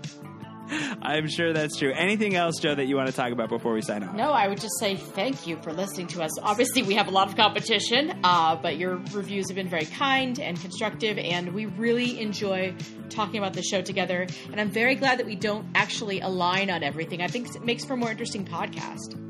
I'm 0.70 1.28
sure 1.28 1.52
that's 1.52 1.78
true. 1.78 1.92
Anything 1.94 2.34
else, 2.34 2.56
Joe, 2.60 2.74
that 2.74 2.86
you 2.86 2.96
want 2.96 3.08
to 3.08 3.14
talk 3.14 3.32
about 3.32 3.48
before 3.48 3.72
we 3.72 3.82
sign 3.82 4.02
off? 4.02 4.14
No, 4.14 4.30
I 4.32 4.48
would 4.48 4.60
just 4.60 4.78
say 4.78 4.96
thank 4.96 5.46
you 5.46 5.56
for 5.62 5.72
listening 5.72 6.06
to 6.08 6.22
us. 6.22 6.30
Obviously, 6.40 6.82
we 6.82 6.94
have 6.94 7.08
a 7.08 7.10
lot 7.10 7.28
of 7.28 7.36
competition, 7.36 8.20
uh, 8.24 8.56
but 8.56 8.76
your 8.76 8.96
reviews 9.12 9.48
have 9.48 9.56
been 9.56 9.68
very 9.68 9.86
kind 9.86 10.38
and 10.38 10.60
constructive, 10.60 11.18
and 11.18 11.52
we 11.54 11.66
really 11.66 12.20
enjoy 12.20 12.74
talking 13.08 13.38
about 13.38 13.54
the 13.54 13.62
show 13.62 13.80
together. 13.80 14.26
And 14.50 14.60
I'm 14.60 14.70
very 14.70 14.94
glad 14.94 15.18
that 15.18 15.26
we 15.26 15.36
don't 15.36 15.66
actually 15.74 16.20
align 16.20 16.70
on 16.70 16.82
everything. 16.82 17.22
I 17.22 17.28
think 17.28 17.54
it 17.54 17.64
makes 17.64 17.84
for 17.84 17.94
a 17.94 17.96
more 17.96 18.10
interesting 18.10 18.44
podcast. 18.44 19.24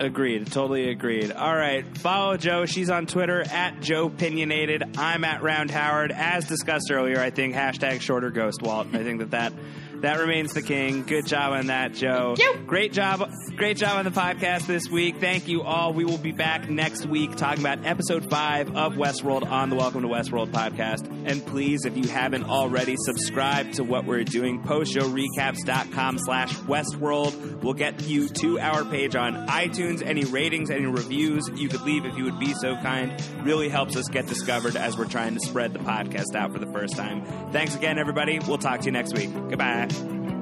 Agreed. 0.00 0.46
Totally 0.52 0.90
agreed. 0.90 1.32
All 1.32 1.54
right. 1.56 1.84
Follow 1.98 2.36
Joe. 2.36 2.66
She's 2.66 2.88
on 2.88 3.06
Twitter 3.06 3.42
at 3.42 3.80
Joe 3.80 4.08
Pinionated. 4.08 4.96
I'm 4.96 5.24
at 5.24 5.42
Round 5.42 5.70
Howard. 5.72 6.12
As 6.12 6.44
discussed 6.46 6.90
earlier, 6.92 7.18
I 7.18 7.30
think 7.30 7.54
hashtag 7.54 8.00
shorter 8.00 8.30
ghost 8.30 8.62
Walt. 8.62 8.86
I 8.92 9.02
think 9.02 9.18
that 9.18 9.32
that. 9.32 9.52
That 10.00 10.20
remains 10.20 10.54
the 10.54 10.62
king. 10.62 11.02
Good 11.02 11.26
job 11.26 11.52
on 11.52 11.66
that, 11.66 11.92
Joe. 11.92 12.36
Great 12.66 12.92
job. 12.92 13.30
Great 13.56 13.76
job 13.76 13.98
on 13.98 14.04
the 14.04 14.10
podcast 14.12 14.66
this 14.66 14.88
week. 14.88 15.18
Thank 15.18 15.48
you 15.48 15.62
all. 15.62 15.92
We 15.92 16.04
will 16.04 16.18
be 16.18 16.32
back 16.32 16.68
next 16.68 17.06
week 17.06 17.34
talking 17.36 17.60
about 17.60 17.84
episode 17.84 18.30
five 18.30 18.76
of 18.76 18.94
Westworld 18.94 19.50
on 19.50 19.70
the 19.70 19.76
Welcome 19.76 20.02
to 20.02 20.08
Westworld 20.08 20.50
podcast. 20.52 21.06
And 21.26 21.44
please, 21.44 21.84
if 21.84 21.96
you 21.96 22.08
haven't 22.08 22.44
already, 22.44 22.94
subscribe 22.96 23.72
to 23.72 23.84
what 23.84 24.04
we're 24.04 24.24
doing. 24.24 24.62
Postshowrecaps.com 24.62 26.18
slash 26.18 26.54
Westworld 26.58 27.58
We'll 27.62 27.74
get 27.74 28.02
you 28.04 28.28
to 28.28 28.58
our 28.60 28.84
page 28.84 29.16
on 29.16 29.46
iTunes. 29.48 30.02
Any 30.04 30.24
ratings, 30.24 30.70
any 30.70 30.86
reviews 30.86 31.48
you 31.54 31.68
could 31.68 31.82
leave 31.82 32.04
if 32.04 32.16
you 32.16 32.24
would 32.24 32.38
be 32.38 32.54
so 32.54 32.76
kind 32.76 33.12
really 33.42 33.68
helps 33.68 33.96
us 33.96 34.08
get 34.08 34.26
discovered 34.26 34.76
as 34.76 34.96
we're 34.96 35.06
trying 35.06 35.34
to 35.34 35.40
spread 35.40 35.72
the 35.72 35.78
podcast 35.80 36.34
out 36.34 36.52
for 36.52 36.58
the 36.58 36.70
first 36.72 36.96
time. 36.96 37.24
Thanks 37.52 37.74
again, 37.74 37.98
everybody. 37.98 38.38
We'll 38.38 38.58
talk 38.58 38.80
to 38.80 38.86
you 38.86 38.92
next 38.92 39.14
week. 39.14 39.32
Goodbye 39.32 39.87
time. 39.88 40.37